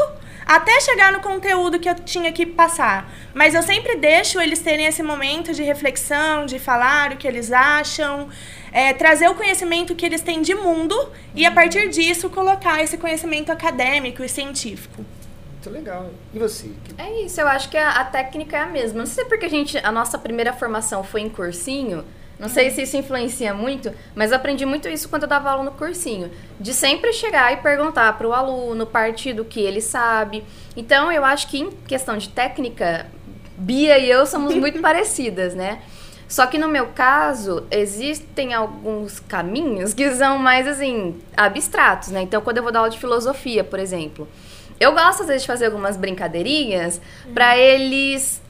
até 0.47 0.81
chegar 0.81 1.13
no 1.13 1.21
conteúdo 1.21 1.81
que 1.81 1.91
eu 1.91 1.95
tinha 1.97 2.31
que 2.31 2.47
passar. 2.47 3.13
Mas 3.35 3.53
eu 3.53 3.63
sempre 3.63 3.97
deixo 3.97 4.41
eles 4.41 4.61
terem 4.61 4.87
esse 4.87 5.03
momento 5.03 5.53
de 5.53 5.63
reflexão, 5.65 6.47
de 6.47 6.61
falar 6.61 7.13
o 7.13 7.17
que 7.17 7.27
eles 7.27 7.51
acham, 7.51 8.29
é, 8.73 8.93
trazer 8.93 9.29
o 9.29 9.35
conhecimento 9.35 9.95
que 9.97 10.07
eles 10.07 10.21
têm 10.21 10.41
de 10.41 10.55
mundo 10.55 10.97
e 11.35 11.45
a 11.45 11.51
partir 11.51 11.89
disso 11.89 12.31
colocar 12.31 12.81
esse 12.81 12.97
conhecimento 12.97 13.51
acadêmico 13.51 14.23
e 14.23 14.29
científico. 14.29 15.05
Muito 15.51 15.71
legal. 15.71 16.11
E 16.33 16.39
você? 16.39 16.71
É 16.97 17.25
isso, 17.25 17.41
eu 17.41 17.49
acho 17.49 17.69
que 17.69 17.77
a, 17.77 17.91
a 17.91 18.05
técnica 18.05 18.57
é 18.57 18.61
a 18.61 18.67
mesma. 18.67 19.01
Não 19.01 19.07
sei 19.07 19.25
porque 19.25 19.47
a 19.47 19.51
gente, 19.51 19.77
a 19.79 19.91
nossa 19.91 20.17
primeira 20.17 20.53
formação 20.53 21.03
foi 21.03 21.23
em 21.23 21.29
cursinho. 21.29 22.05
Não 22.39 22.49
sei 22.51 22.71
se 22.71 22.83
isso 22.83 22.97
influencia 22.97 23.55
muito, 23.55 23.91
mas 24.15 24.33
aprendi 24.33 24.67
muito 24.67 24.89
isso 24.89 25.09
quando 25.09 25.23
eu 25.23 25.29
dava 25.29 25.51
aula 25.51 25.65
no 25.65 25.71
cursinho. 25.71 26.31
De 26.61 26.75
sempre 26.75 27.13
chegar 27.13 27.53
e 27.53 27.57
perguntar 27.59 28.13
para 28.19 28.29
o 28.29 28.33
aluno, 28.33 28.85
partir 28.85 29.33
do 29.33 29.45
que 29.45 29.61
ele 29.61 29.81
sabe. 29.81 30.45
Então, 30.77 31.11
eu 31.11 31.25
acho 31.25 31.49
que 31.49 31.59
em 31.59 31.71
questão 31.71 32.19
de 32.19 32.29
técnica, 32.29 33.07
Bia 33.57 33.99
e 33.99 34.11
eu 34.11 34.27
somos 34.27 34.53
muito 34.57 34.81
parecidas, 34.81 35.55
né? 35.55 35.81
Só 36.29 36.47
que 36.47 36.59
no 36.59 36.69
meu 36.69 36.89
caso, 36.89 37.65
existem 37.71 38.53
alguns 38.53 39.21
caminhos 39.21 39.95
que 39.95 40.11
são 40.15 40.39
mais, 40.39 40.67
assim, 40.67 41.19
abstratos, 41.37 42.09
né? 42.09 42.21
Então, 42.21 42.43
quando 42.43 42.59
eu 42.59 42.63
vou 42.63 42.73
dar 42.73 42.81
aula 42.81 42.91
de 42.91 42.99
filosofia, 42.99 43.65
por 43.65 43.79
exemplo, 43.79 44.29
eu 44.79 44.93
gosto 44.93 45.23
às 45.23 45.29
vezes 45.29 45.43
de 45.43 45.47
fazer 45.47 45.67
algumas 45.67 45.97
brincadeirinhas 45.97 47.01
para 47.33 47.57
eles 47.57 48.43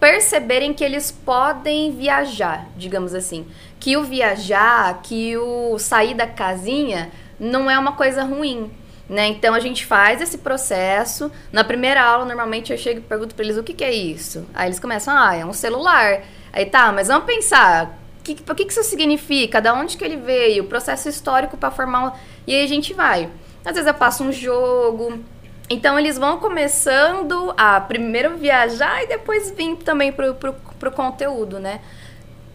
perceberem 0.00 0.72
que 0.72 0.84
eles 0.84 1.10
podem 1.10 1.92
viajar, 1.92 2.66
digamos 2.76 3.14
assim. 3.14 3.46
Que 3.78 3.96
o 3.96 4.04
viajar, 4.04 5.00
que 5.02 5.36
o 5.36 5.78
sair 5.78 6.14
da 6.14 6.26
casinha 6.26 7.10
não 7.38 7.70
é 7.70 7.78
uma 7.78 7.92
coisa 7.92 8.22
ruim. 8.24 8.70
Né? 9.08 9.26
Então 9.28 9.54
a 9.54 9.60
gente 9.60 9.84
faz 9.84 10.20
esse 10.20 10.38
processo. 10.38 11.30
Na 11.52 11.62
primeira 11.62 12.02
aula, 12.02 12.24
normalmente 12.24 12.72
eu 12.72 12.78
chego 12.78 13.00
e 13.00 13.02
pergunto 13.02 13.34
para 13.34 13.44
eles 13.44 13.58
o 13.58 13.62
que, 13.62 13.74
que 13.74 13.84
é 13.84 13.92
isso. 13.92 14.46
Aí 14.54 14.68
eles 14.68 14.80
começam, 14.80 15.14
ah, 15.16 15.34
é 15.34 15.44
um 15.44 15.52
celular. 15.52 16.22
Aí 16.52 16.66
tá, 16.66 16.90
mas 16.92 17.08
vamos 17.08 17.26
pensar, 17.26 17.98
que, 18.24 18.32
o 18.50 18.54
que, 18.54 18.64
que 18.64 18.72
isso 18.72 18.82
significa? 18.82 19.60
Da 19.60 19.74
onde 19.74 19.96
que 19.96 20.04
ele 20.04 20.16
veio? 20.16 20.64
O 20.64 20.66
processo 20.66 21.08
histórico 21.08 21.56
para 21.56 21.70
formar. 21.70 22.06
Um... 22.06 22.12
E 22.46 22.54
aí 22.54 22.64
a 22.64 22.68
gente 22.68 22.94
vai. 22.94 23.28
Às 23.64 23.74
vezes 23.74 23.86
eu 23.86 23.94
passo 23.94 24.24
um 24.24 24.32
jogo. 24.32 25.22
Então 25.68 25.98
eles 25.98 26.18
vão 26.18 26.38
começando 26.38 27.54
a 27.56 27.80
primeiro 27.80 28.36
viajar 28.36 29.02
e 29.02 29.06
depois 29.06 29.50
vir 29.50 29.76
também 29.76 30.12
pro, 30.12 30.34
pro, 30.34 30.52
pro 30.52 30.92
conteúdo, 30.92 31.58
né? 31.58 31.80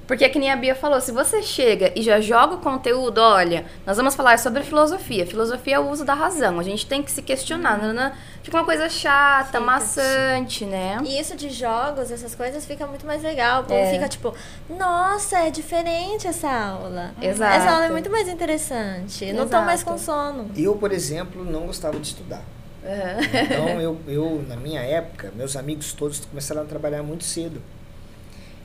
Porque 0.09 0.25
é 0.25 0.29
que 0.29 0.39
nem 0.39 0.51
a 0.51 0.55
Bia 0.55 0.73
falou, 0.73 0.99
se 0.99 1.11
você 1.11 1.43
chega 1.43 1.93
e 1.95 2.01
já 2.01 2.19
joga 2.19 2.55
o 2.55 2.57
conteúdo, 2.57 3.19
olha, 3.19 3.63
nós 3.85 3.95
vamos 3.95 4.15
falar 4.15 4.39
sobre 4.39 4.63
filosofia. 4.63 5.23
Filosofia 5.23 5.75
é 5.75 5.79
o 5.79 5.87
uso 5.87 6.03
da 6.03 6.15
razão. 6.15 6.59
A 6.59 6.63
gente 6.63 6.87
tem 6.87 7.03
que 7.03 7.11
se 7.11 7.21
questionar. 7.21 7.79
Uhum. 7.79 7.93
Né? 7.93 8.17
Fica 8.41 8.57
uma 8.57 8.65
coisa 8.65 8.89
chata, 8.89 9.45
fica, 9.45 9.59
maçante, 9.59 10.65
né? 10.65 10.97
E 11.05 11.19
isso 11.19 11.35
de 11.35 11.51
jogos, 11.51 12.09
essas 12.09 12.33
coisas, 12.33 12.65
fica 12.65 12.87
muito 12.87 13.05
mais 13.05 13.21
legal. 13.21 13.63
O 13.69 13.71
é. 13.71 13.91
fica 13.91 14.09
tipo, 14.09 14.33
nossa, 14.67 15.37
é 15.41 15.51
diferente 15.51 16.25
essa 16.25 16.49
aula. 16.49 17.11
Exato. 17.21 17.55
Essa 17.55 17.69
aula 17.69 17.85
é 17.85 17.91
muito 17.91 18.09
mais 18.09 18.27
interessante. 18.27 19.25
Exato. 19.25 19.39
Não 19.39 19.47
tô 19.47 19.61
mais 19.61 19.83
com 19.83 19.95
sono. 19.99 20.49
Eu, 20.57 20.75
por 20.75 20.91
exemplo, 20.91 21.45
não 21.45 21.67
gostava 21.67 21.99
de 21.99 22.07
estudar. 22.07 22.41
Uhum. 22.83 23.41
Então, 23.43 23.81
eu, 23.81 23.99
eu, 24.07 24.45
na 24.47 24.55
minha 24.55 24.81
época, 24.81 25.31
meus 25.35 25.55
amigos 25.55 25.93
todos 25.93 26.19
começaram 26.19 26.61
a 26.61 26.65
trabalhar 26.65 27.03
muito 27.03 27.23
cedo. 27.23 27.61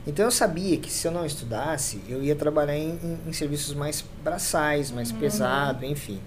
Então 0.07 0.25
eu 0.25 0.31
sabia 0.31 0.77
que 0.77 0.91
se 0.91 1.07
eu 1.07 1.11
não 1.11 1.25
estudasse, 1.25 1.99
eu 2.07 2.21
ia 2.21 2.35
trabalhar 2.35 2.77
em, 2.77 2.91
em, 2.91 3.19
em 3.27 3.33
serviços 3.33 3.73
mais 3.73 4.05
braçais, 4.23 4.91
mais 4.91 5.11
uhum. 5.11 5.17
pesado, 5.17 5.83
enfim. 5.83 6.19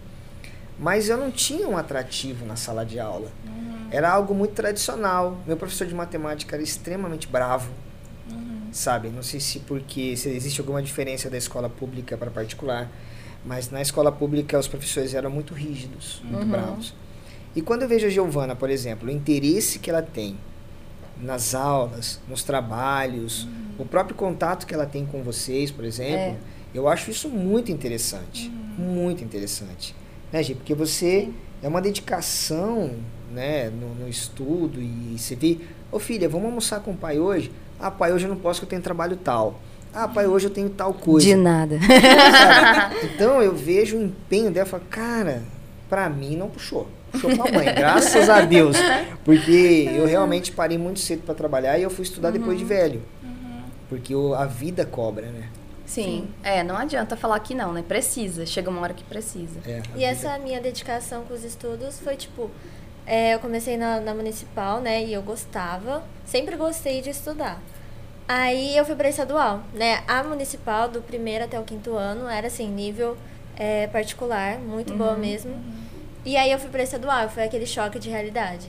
Mas 0.78 1.08
eu 1.08 1.16
não 1.16 1.30
tinha 1.30 1.68
um 1.68 1.76
atrativo 1.76 2.44
na 2.44 2.56
sala 2.56 2.84
de 2.84 2.98
aula. 2.98 3.30
Uhum. 3.46 3.88
Era 3.90 4.10
algo 4.10 4.34
muito 4.34 4.54
tradicional. 4.54 5.38
Meu 5.46 5.56
professor 5.56 5.86
de 5.86 5.94
matemática 5.94 6.56
era 6.56 6.62
extremamente 6.62 7.28
bravo. 7.28 7.70
Uhum. 8.30 8.68
Sabe? 8.72 9.08
Não 9.10 9.22
sei 9.22 9.38
se 9.38 9.60
porque 9.60 10.16
se 10.16 10.28
existe 10.28 10.60
alguma 10.60 10.82
diferença 10.82 11.30
da 11.30 11.36
escola 11.36 11.68
pública 11.68 12.16
para 12.16 12.30
particular, 12.30 12.88
mas 13.44 13.70
na 13.70 13.80
escola 13.80 14.10
pública 14.10 14.58
os 14.58 14.66
professores 14.66 15.14
eram 15.14 15.30
muito 15.30 15.54
rígidos, 15.54 16.20
muito 16.24 16.42
uhum. 16.42 16.50
bravos. 16.50 16.94
E 17.54 17.62
quando 17.62 17.82
eu 17.82 17.88
vejo 17.88 18.06
a 18.06 18.10
Giovana, 18.10 18.54
por 18.54 18.70
exemplo, 18.70 19.08
o 19.08 19.10
interesse 19.10 19.78
que 19.78 19.90
ela 19.90 20.02
tem 20.02 20.36
nas 21.20 21.54
aulas, 21.54 22.20
nos 22.28 22.42
trabalhos, 22.42 23.44
uhum. 23.44 23.50
o 23.80 23.84
próprio 23.84 24.14
contato 24.14 24.66
que 24.66 24.74
ela 24.74 24.86
tem 24.86 25.04
com 25.04 25.22
vocês, 25.22 25.70
por 25.70 25.84
exemplo, 25.84 26.16
é. 26.18 26.36
eu 26.72 26.88
acho 26.88 27.10
isso 27.10 27.28
muito 27.28 27.72
interessante. 27.72 28.48
Uhum. 28.78 28.84
Muito 28.84 29.24
interessante. 29.24 29.94
Né, 30.32 30.42
Gi? 30.42 30.54
Porque 30.54 30.74
você 30.74 31.22
Sim. 31.22 31.34
é 31.62 31.68
uma 31.68 31.80
dedicação 31.80 32.92
né, 33.32 33.70
no, 33.70 33.94
no, 33.94 34.08
estudo 34.08 34.80
e 34.80 35.18
você 35.18 35.34
vê, 35.34 35.58
ô 35.90 35.96
oh, 35.96 35.98
filha, 35.98 36.28
vamos 36.28 36.46
almoçar 36.46 36.80
com 36.80 36.92
o 36.92 36.96
pai 36.96 37.18
hoje? 37.18 37.50
Ah, 37.80 37.90
pai, 37.90 38.12
hoje 38.12 38.26
eu 38.26 38.30
não 38.30 38.36
posso 38.36 38.60
que 38.60 38.66
eu 38.66 38.70
tenho 38.70 38.82
trabalho 38.82 39.16
tal. 39.16 39.60
Ah, 39.92 40.06
pai, 40.06 40.26
hoje 40.26 40.46
eu 40.46 40.50
tenho 40.50 40.68
tal 40.70 40.92
coisa. 40.92 41.26
De 41.26 41.34
nada. 41.34 41.78
então 43.02 43.42
eu 43.42 43.54
vejo 43.54 43.96
o 43.96 44.02
empenho 44.02 44.50
dela 44.50 44.66
e 44.66 44.70
falo, 44.70 44.82
cara, 44.90 45.42
pra 45.88 46.08
mim 46.08 46.36
não 46.36 46.48
puxou. 46.48 46.86
Puxou 47.10 47.36
pra 47.36 47.52
mãe, 47.52 47.74
graças 47.74 48.28
a 48.28 48.40
Deus. 48.42 48.76
Porque 49.24 49.88
eu 49.94 50.06
realmente 50.06 50.52
parei 50.52 50.78
muito 50.78 51.00
cedo 51.00 51.22
para 51.22 51.34
trabalhar 51.34 51.78
e 51.78 51.82
eu 51.82 51.90
fui 51.90 52.04
estudar 52.04 52.28
uhum. 52.28 52.38
depois 52.38 52.58
de 52.58 52.64
uhum. 52.64 52.68
velho. 52.68 53.02
Uhum. 53.22 53.62
Porque 53.88 54.14
o, 54.14 54.34
a 54.34 54.46
vida 54.46 54.84
cobra, 54.84 55.26
né? 55.26 55.48
Sim. 55.86 56.02
Sim. 56.02 56.28
É, 56.42 56.62
não 56.62 56.76
adianta 56.76 57.16
falar 57.16 57.40
que 57.40 57.54
não, 57.54 57.72
né? 57.72 57.82
Precisa. 57.86 58.44
Chega 58.44 58.68
uma 58.68 58.80
hora 58.82 58.92
que 58.92 59.04
precisa. 59.04 59.58
É, 59.66 59.78
e 59.78 59.82
vida... 59.94 60.04
essa 60.04 60.38
minha 60.38 60.60
dedicação 60.60 61.24
com 61.24 61.34
os 61.34 61.44
estudos 61.44 61.98
foi 61.98 62.16
tipo. 62.16 62.50
É, 63.06 63.34
eu 63.34 63.38
comecei 63.38 63.78
na, 63.78 64.00
na 64.00 64.14
municipal, 64.14 64.80
né? 64.80 65.02
E 65.02 65.14
eu 65.14 65.22
gostava. 65.22 66.02
Sempre 66.26 66.56
gostei 66.56 67.00
de 67.00 67.08
estudar. 67.08 67.58
Aí 68.28 68.76
eu 68.76 68.84
fui 68.84 68.94
para 68.94 69.08
estadual, 69.08 69.62
né? 69.72 70.02
A 70.06 70.22
municipal, 70.22 70.86
do 70.86 71.00
primeiro 71.00 71.46
até 71.46 71.58
o 71.58 71.62
quinto 71.62 71.96
ano, 71.96 72.28
era 72.28 72.48
assim, 72.48 72.68
nível 72.68 73.16
é, 73.56 73.86
particular, 73.86 74.58
muito 74.58 74.92
uhum, 74.92 74.98
boa 74.98 75.16
mesmo. 75.16 75.52
Uhum. 75.52 75.87
E 76.28 76.36
aí 76.36 76.52
eu 76.52 76.58
fui 76.58 76.68
para 76.68 76.82
estadual, 76.82 77.26
foi 77.30 77.44
aquele 77.44 77.64
choque 77.64 77.98
de 77.98 78.10
realidade. 78.10 78.68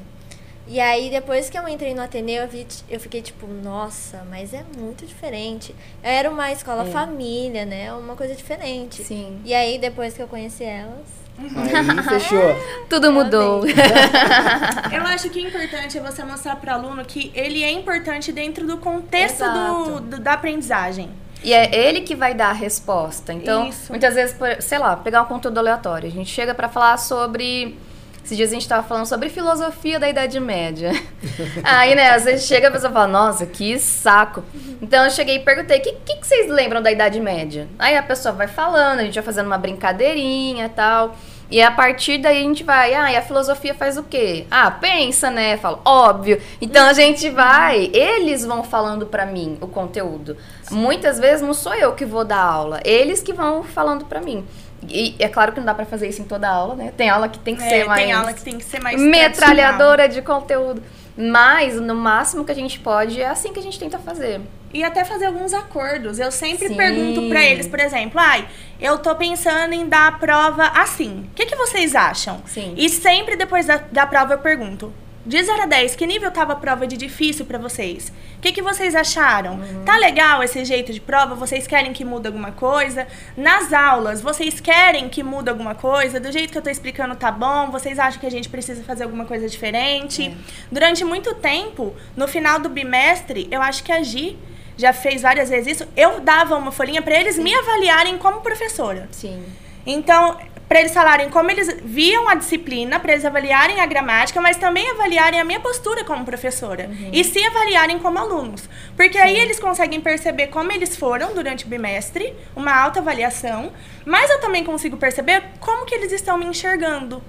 E 0.65 0.79
aí, 0.79 1.09
depois 1.09 1.49
que 1.49 1.59
eu 1.59 1.67
entrei 1.67 1.93
no 1.93 2.01
Ateneu, 2.01 2.43
eu, 2.43 2.47
vi, 2.47 2.65
eu 2.89 2.97
fiquei 3.01 3.21
tipo, 3.21 3.45
nossa, 3.47 4.25
mas 4.29 4.53
é 4.53 4.63
muito 4.77 5.05
diferente. 5.05 5.75
Era 6.01 6.29
uma 6.29 6.53
escola 6.53 6.87
é. 6.87 6.89
família, 6.89 7.65
né? 7.65 7.91
Uma 7.91 8.15
coisa 8.15 8.33
diferente. 8.33 9.03
Sim. 9.03 9.41
E 9.43 9.53
aí, 9.53 9.77
depois 9.77 10.13
que 10.13 10.21
eu 10.21 10.27
conheci 10.27 10.63
elas. 10.63 11.05
Aí 11.37 12.03
fechou. 12.19 12.55
Tudo 12.87 13.11
mudou. 13.11 13.67
eu 13.67 15.03
acho 15.07 15.29
que 15.29 15.39
o 15.43 15.47
importante 15.49 15.97
é 15.97 16.01
você 16.01 16.23
mostrar 16.23 16.55
para 16.55 16.77
o 16.77 16.79
aluno 16.79 17.03
que 17.03 17.29
ele 17.35 17.61
é 17.61 17.71
importante 17.73 18.31
dentro 18.31 18.65
do 18.65 18.77
contexto 18.77 19.43
do, 19.43 19.99
do, 19.99 20.19
da 20.19 20.31
aprendizagem. 20.31 21.09
E 21.43 21.53
é 21.53 21.73
ele 21.73 22.01
que 22.01 22.15
vai 22.15 22.33
dar 22.33 22.49
a 22.49 22.53
resposta. 22.53 23.33
Então, 23.33 23.67
Isso. 23.67 23.91
muitas 23.91 24.15
vezes, 24.15 24.35
sei 24.59 24.77
lá, 24.77 24.95
pegar 24.95 25.21
um 25.21 25.25
conteúdo 25.25 25.57
aleatório. 25.57 26.07
A 26.07 26.11
gente 26.11 26.29
chega 26.29 26.53
para 26.53 26.67
falar 26.67 26.97
sobre. 26.97 27.77
Esses 28.23 28.37
dias 28.37 28.49
a 28.49 28.53
gente 28.53 28.63
estava 28.63 28.85
falando 28.85 29.05
sobre 29.05 29.29
filosofia 29.29 29.97
da 29.97 30.07
Idade 30.07 30.39
Média. 30.39 30.91
Aí, 31.63 31.95
né, 31.95 32.11
às 32.11 32.25
vezes 32.25 32.45
chega 32.45 32.67
a 32.67 32.71
pessoa 32.71 32.91
fala, 32.91 33.07
nossa, 33.07 33.45
que 33.45 33.79
saco. 33.79 34.43
Então 34.81 35.05
eu 35.05 35.09
cheguei 35.09 35.37
e 35.37 35.39
perguntei, 35.39 35.79
o 35.79 35.81
que, 35.81 35.93
que, 35.93 36.15
que, 36.17 36.27
vocês 36.27 36.47
lembram 36.51 36.81
da 36.81 36.91
Idade 36.91 37.19
Média? 37.19 37.67
Aí 37.79 37.97
a 37.97 38.03
pessoa 38.03 38.33
vai 38.33 38.47
falando, 38.47 38.99
a 38.99 39.03
gente 39.03 39.15
vai 39.15 39.23
fazendo 39.23 39.47
uma 39.47 39.57
brincadeirinha 39.57 40.65
e 40.65 40.69
tal. 40.69 41.15
E 41.51 41.61
a 41.61 41.71
partir 41.71 42.19
daí 42.19 42.37
a 42.37 42.41
gente 42.41 42.63
vai, 42.63 42.93
ah, 42.93 43.11
e 43.11 43.15
a 43.15 43.21
filosofia 43.21 43.73
faz 43.73 43.97
o 43.97 44.03
quê? 44.03 44.45
Ah, 44.51 44.69
pensa, 44.69 45.31
né? 45.31 45.57
Falo, 45.57 45.81
óbvio. 45.83 46.39
Então 46.61 46.85
a 46.85 46.93
gente 46.93 47.29
vai, 47.29 47.89
eles 47.93 48.45
vão 48.45 48.63
falando 48.63 49.05
para 49.07 49.25
mim 49.25 49.57
o 49.59 49.67
conteúdo. 49.67 50.37
Sim. 50.63 50.75
Muitas 50.75 51.17
vezes 51.17 51.41
não 51.41 51.53
sou 51.53 51.73
eu 51.73 51.93
que 51.93 52.05
vou 52.05 52.23
dar 52.23 52.41
aula, 52.41 52.79
eles 52.85 53.21
que 53.21 53.33
vão 53.33 53.63
falando 53.63 54.05
para 54.05 54.21
mim. 54.21 54.45
E 54.87 55.15
é 55.19 55.27
claro 55.27 55.51
que 55.51 55.59
não 55.59 55.65
dá 55.65 55.73
para 55.73 55.85
fazer 55.85 56.07
isso 56.07 56.21
em 56.21 56.25
toda 56.25 56.47
aula, 56.47 56.75
né? 56.75 56.93
Tem 56.95 57.09
aula 57.09 57.27
que 57.27 57.39
tem 57.39 57.55
que 57.55 57.63
é, 57.63 57.69
ser 57.69 57.85
mais. 57.85 58.01
Tem 58.01 58.11
aula 58.13 58.33
que 58.33 58.41
tem 58.41 58.57
que 58.57 58.63
ser 58.63 58.81
mais. 58.81 59.01
Metralhadora 59.01 60.07
de 60.07 60.21
conteúdo. 60.21 60.81
Mas, 61.17 61.75
no 61.75 61.95
máximo 61.95 62.45
que 62.45 62.51
a 62.51 62.55
gente 62.55 62.79
pode, 62.79 63.21
é 63.21 63.27
assim 63.27 63.51
que 63.51 63.59
a 63.59 63.61
gente 63.61 63.77
tenta 63.77 63.99
fazer. 63.99 64.39
E 64.73 64.83
até 64.83 65.03
fazer 65.03 65.25
alguns 65.25 65.53
acordos. 65.53 66.19
Eu 66.19 66.31
sempre 66.31 66.67
Sim. 66.67 66.75
pergunto 66.75 67.27
para 67.27 67.43
eles, 67.43 67.67
por 67.67 67.79
exemplo, 67.79 68.19
ai, 68.19 68.47
eu 68.79 68.97
tô 68.99 69.15
pensando 69.15 69.73
em 69.73 69.87
dar 69.87 70.07
a 70.07 70.11
prova 70.11 70.63
assim. 70.75 71.27
O 71.31 71.35
que, 71.35 71.45
que 71.45 71.55
vocês 71.55 71.95
acham? 71.95 72.41
Sim. 72.45 72.75
E 72.77 72.87
sempre 72.89 73.35
depois 73.35 73.65
da, 73.65 73.77
da 73.77 74.05
prova 74.05 74.33
eu 74.33 74.39
pergunto: 74.39 74.93
de 75.25 75.43
0 75.43 75.63
a 75.63 75.65
10, 75.65 75.95
que 75.95 76.07
nível 76.07 76.31
tava 76.31 76.53
a 76.53 76.55
prova 76.55 76.87
de 76.87 76.95
difícil 76.95 77.45
para 77.45 77.57
vocês? 77.57 78.11
O 78.37 78.41
que, 78.41 78.51
que 78.51 78.61
vocês 78.61 78.95
acharam? 78.95 79.55
Uhum. 79.55 79.83
Tá 79.83 79.97
legal 79.97 80.41
esse 80.41 80.63
jeito 80.63 80.93
de 80.93 81.01
prova? 81.01 81.35
Vocês 81.35 81.67
querem 81.67 81.91
que 81.91 82.05
mude 82.05 82.27
alguma 82.27 82.51
coisa? 82.51 83.05
Nas 83.35 83.73
aulas, 83.73 84.21
vocês 84.21 84.59
querem 84.59 85.09
que 85.09 85.21
mude 85.21 85.49
alguma 85.49 85.75
coisa? 85.75 86.19
Do 86.19 86.31
jeito 86.31 86.51
que 86.51 86.57
eu 86.57 86.61
tô 86.61 86.69
explicando 86.69 87.15
tá 87.15 87.31
bom? 87.31 87.69
Vocês 87.69 87.99
acham 87.99 88.19
que 88.19 88.25
a 88.25 88.31
gente 88.31 88.47
precisa 88.47 88.81
fazer 88.81 89.03
alguma 89.03 89.25
coisa 89.25 89.47
diferente? 89.47 90.27
É. 90.27 90.33
Durante 90.71 91.03
muito 91.03 91.35
tempo, 91.35 91.93
no 92.15 92.27
final 92.27 92.59
do 92.59 92.69
bimestre, 92.69 93.47
eu 93.51 93.61
acho 93.61 93.83
que 93.83 93.91
a 93.91 94.01
Gi 94.01 94.37
já 94.79 94.93
fez 94.93 95.21
várias 95.21 95.49
vezes 95.49 95.75
isso, 95.75 95.87
eu 95.95 96.21
dava 96.21 96.55
uma 96.55 96.71
folhinha 96.71 97.01
para 97.01 97.19
eles 97.19 97.35
Sim. 97.35 97.43
me 97.43 97.53
avaliarem 97.53 98.17
como 98.17 98.39
professora. 98.39 99.09
Sim. 99.11 99.43
Então, 99.85 100.37
para 100.69 100.79
eles 100.79 100.93
falarem 100.93 101.29
como 101.29 101.51
eles 101.51 101.75
viam 101.83 102.29
a 102.29 102.35
disciplina, 102.35 102.97
para 102.97 103.11
eles 103.11 103.25
avaliarem 103.25 103.81
a 103.81 103.85
gramática, 103.85 104.39
mas 104.39 104.55
também 104.55 104.89
avaliarem 104.91 105.37
a 105.37 105.43
minha 105.43 105.59
postura 105.59 106.05
como 106.05 106.23
professora. 106.23 106.87
Uhum. 106.87 107.09
E 107.11 107.23
se 107.25 107.45
avaliarem 107.45 107.99
como 107.99 108.17
alunos. 108.17 108.69
Porque 108.95 109.17
Sim. 109.17 109.23
aí 109.23 109.37
eles 109.37 109.59
conseguem 109.59 109.99
perceber 109.99 110.47
como 110.47 110.71
eles 110.71 110.95
foram 110.95 111.33
durante 111.33 111.65
o 111.65 111.67
bimestre, 111.67 112.33
uma 112.55 112.73
alta 112.73 113.01
avaliação, 113.01 113.73
mas 114.05 114.29
eu 114.29 114.39
também 114.39 114.63
consigo 114.63 114.95
perceber 114.95 115.43
como 115.59 115.85
que 115.85 115.93
eles 115.93 116.13
estão 116.13 116.37
me 116.37 116.45
enxergando 116.45 117.21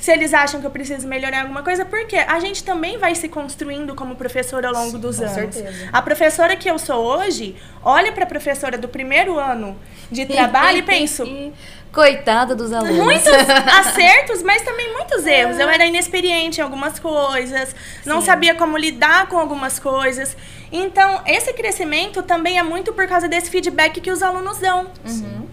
se 0.00 0.10
eles 0.10 0.32
acham 0.32 0.60
que 0.60 0.66
eu 0.66 0.70
preciso 0.70 1.06
melhorar 1.06 1.42
alguma 1.42 1.62
coisa, 1.62 1.84
porque 1.84 2.16
a 2.16 2.40
gente 2.40 2.64
também 2.64 2.96
vai 2.96 3.14
se 3.14 3.28
construindo 3.28 3.94
como 3.94 4.16
professora 4.16 4.68
ao 4.68 4.74
longo 4.74 4.92
Sim, 4.92 4.98
dos 4.98 5.20
anos. 5.20 5.54
Certeza. 5.54 5.90
A 5.92 6.00
professora 6.00 6.56
que 6.56 6.70
eu 6.70 6.78
sou 6.78 7.04
hoje, 7.04 7.54
olha 7.84 8.10
para 8.10 8.24
a 8.24 8.26
professora 8.26 8.78
do 8.78 8.88
primeiro 8.88 9.38
ano 9.38 9.78
de 10.10 10.24
trabalho 10.24 10.78
e 10.78 10.82
penso. 10.82 11.24
Coitada 11.92 12.54
dos 12.54 12.72
alunos. 12.72 12.96
Muitos 12.96 13.26
acertos, 13.80 14.42
mas 14.44 14.62
também 14.62 14.92
muitos 14.92 15.26
erros. 15.26 15.58
Eu 15.58 15.68
era 15.68 15.84
inexperiente 15.84 16.60
em 16.60 16.62
algumas 16.62 17.00
coisas, 17.00 17.74
não 18.06 18.20
Sim. 18.20 18.26
sabia 18.26 18.54
como 18.54 18.78
lidar 18.78 19.26
com 19.26 19.36
algumas 19.36 19.78
coisas. 19.78 20.36
Então, 20.70 21.20
esse 21.26 21.52
crescimento 21.52 22.22
também 22.22 22.58
é 22.58 22.62
muito 22.62 22.92
por 22.92 23.08
causa 23.08 23.28
desse 23.28 23.50
feedback 23.50 24.00
que 24.00 24.10
os 24.10 24.22
alunos 24.22 24.58
dão. 24.58 24.86
Uhum. 25.04 25.46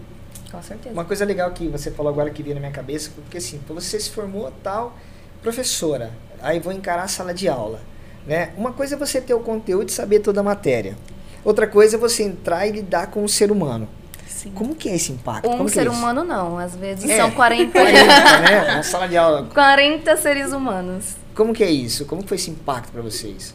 Com 0.50 0.62
certeza. 0.62 0.92
Uma 0.94 1.04
coisa 1.04 1.24
legal 1.24 1.50
que 1.52 1.68
você 1.68 1.90
falou 1.90 2.10
agora 2.12 2.30
que 2.30 2.42
veio 2.42 2.54
na 2.54 2.60
minha 2.60 2.72
cabeça, 2.72 3.10
porque 3.14 3.38
assim, 3.38 3.60
você 3.68 4.00
se 4.00 4.10
formou 4.10 4.50
tal 4.62 4.96
professora, 5.42 6.10
aí 6.42 6.58
vou 6.58 6.72
encarar 6.72 7.02
a 7.04 7.08
sala 7.08 7.32
de 7.34 7.48
aula. 7.48 7.80
Né? 8.26 8.52
Uma 8.56 8.72
coisa 8.72 8.94
é 8.94 8.98
você 8.98 9.20
ter 9.20 9.34
o 9.34 9.40
conteúdo 9.40 9.88
e 9.88 9.92
saber 9.92 10.20
toda 10.20 10.40
a 10.40 10.42
matéria. 10.42 10.96
Outra 11.44 11.66
coisa 11.66 11.96
é 11.96 11.98
você 11.98 12.22
entrar 12.24 12.66
e 12.66 12.72
lidar 12.72 13.06
com 13.08 13.24
o 13.24 13.28
ser 13.28 13.50
humano. 13.50 13.88
assim. 14.26 14.50
Como 14.50 14.74
que 14.74 14.88
é 14.88 14.94
esse 14.96 15.12
impacto? 15.12 15.48
Um 15.48 15.52
Como 15.56 15.64
que 15.66 15.72
ser 15.72 15.86
é 15.86 15.90
humano 15.90 16.22
não, 16.24 16.58
às 16.58 16.74
vezes 16.76 17.08
É. 17.08 17.16
são 17.16 17.30
40, 17.30 17.72
40, 17.72 18.04
né? 18.40 18.74
Na 18.76 18.82
sala 18.82 19.08
de 19.08 19.16
aula. 19.16 19.46
40 19.52 20.16
seres 20.16 20.52
humanos. 20.52 21.16
Como 21.34 21.54
que 21.54 21.62
é 21.64 21.70
isso? 21.70 22.04
Como 22.04 22.22
que 22.22 22.28
foi 22.28 22.36
esse 22.36 22.50
impacto 22.50 22.90
pra 22.92 23.00
vocês? 23.00 23.54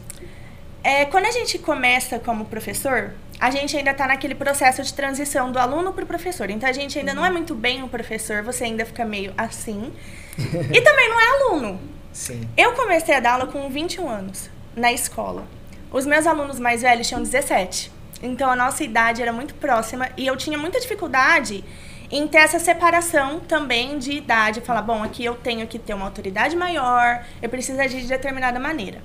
É, 0.82 1.04
quando 1.06 1.26
a 1.26 1.30
gente 1.30 1.58
começa 1.58 2.18
como 2.18 2.44
professor, 2.46 3.12
a 3.40 3.50
gente 3.50 3.76
ainda 3.76 3.90
está 3.90 4.06
naquele 4.06 4.34
processo 4.34 4.82
de 4.82 4.92
transição 4.92 5.50
do 5.50 5.58
aluno 5.58 5.92
para 5.92 6.04
o 6.04 6.06
professor. 6.06 6.50
Então 6.50 6.68
a 6.68 6.72
gente 6.72 6.98
ainda 6.98 7.14
não 7.14 7.24
é 7.24 7.30
muito 7.30 7.54
bem 7.54 7.82
o 7.82 7.88
professor, 7.88 8.42
você 8.42 8.64
ainda 8.64 8.84
fica 8.84 9.04
meio 9.04 9.32
assim. 9.36 9.92
e 10.38 10.80
também 10.80 11.08
não 11.08 11.20
é 11.20 11.26
aluno. 11.26 11.80
Sim. 12.12 12.48
Eu 12.56 12.72
comecei 12.72 13.14
a 13.14 13.20
dar 13.20 13.32
aula 13.32 13.46
com 13.46 13.68
21 13.68 14.08
anos 14.08 14.50
na 14.76 14.92
escola. 14.92 15.46
Os 15.90 16.06
meus 16.06 16.26
alunos 16.26 16.58
mais 16.58 16.82
velhos 16.82 17.06
tinham 17.06 17.22
17. 17.22 17.92
Então 18.22 18.50
a 18.50 18.56
nossa 18.56 18.82
idade 18.82 19.20
era 19.20 19.32
muito 19.32 19.54
próxima 19.54 20.08
e 20.16 20.26
eu 20.26 20.36
tinha 20.36 20.56
muita 20.56 20.80
dificuldade 20.80 21.64
em 22.10 22.28
ter 22.28 22.38
essa 22.38 22.58
separação 22.58 23.40
também 23.40 23.98
de 23.98 24.12
idade, 24.12 24.60
falar, 24.60 24.82
bom, 24.82 25.02
aqui 25.02 25.24
eu 25.24 25.34
tenho 25.34 25.66
que 25.66 25.78
ter 25.78 25.94
uma 25.94 26.04
autoridade 26.04 26.54
maior, 26.54 27.24
eu 27.42 27.48
preciso 27.48 27.80
agir 27.80 28.00
de 28.02 28.06
determinada 28.06 28.60
maneira. 28.60 29.02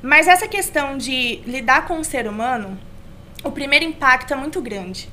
Mas 0.00 0.28
essa 0.28 0.46
questão 0.46 0.96
de 0.96 1.42
lidar 1.46 1.86
com 1.86 1.98
o 1.98 2.04
ser 2.04 2.28
humano, 2.28 2.78
o 3.44 3.50
primeiro 3.50 3.84
impacto 3.84 4.32
é 4.32 4.36
muito 4.36 4.60
grande. 4.60 5.08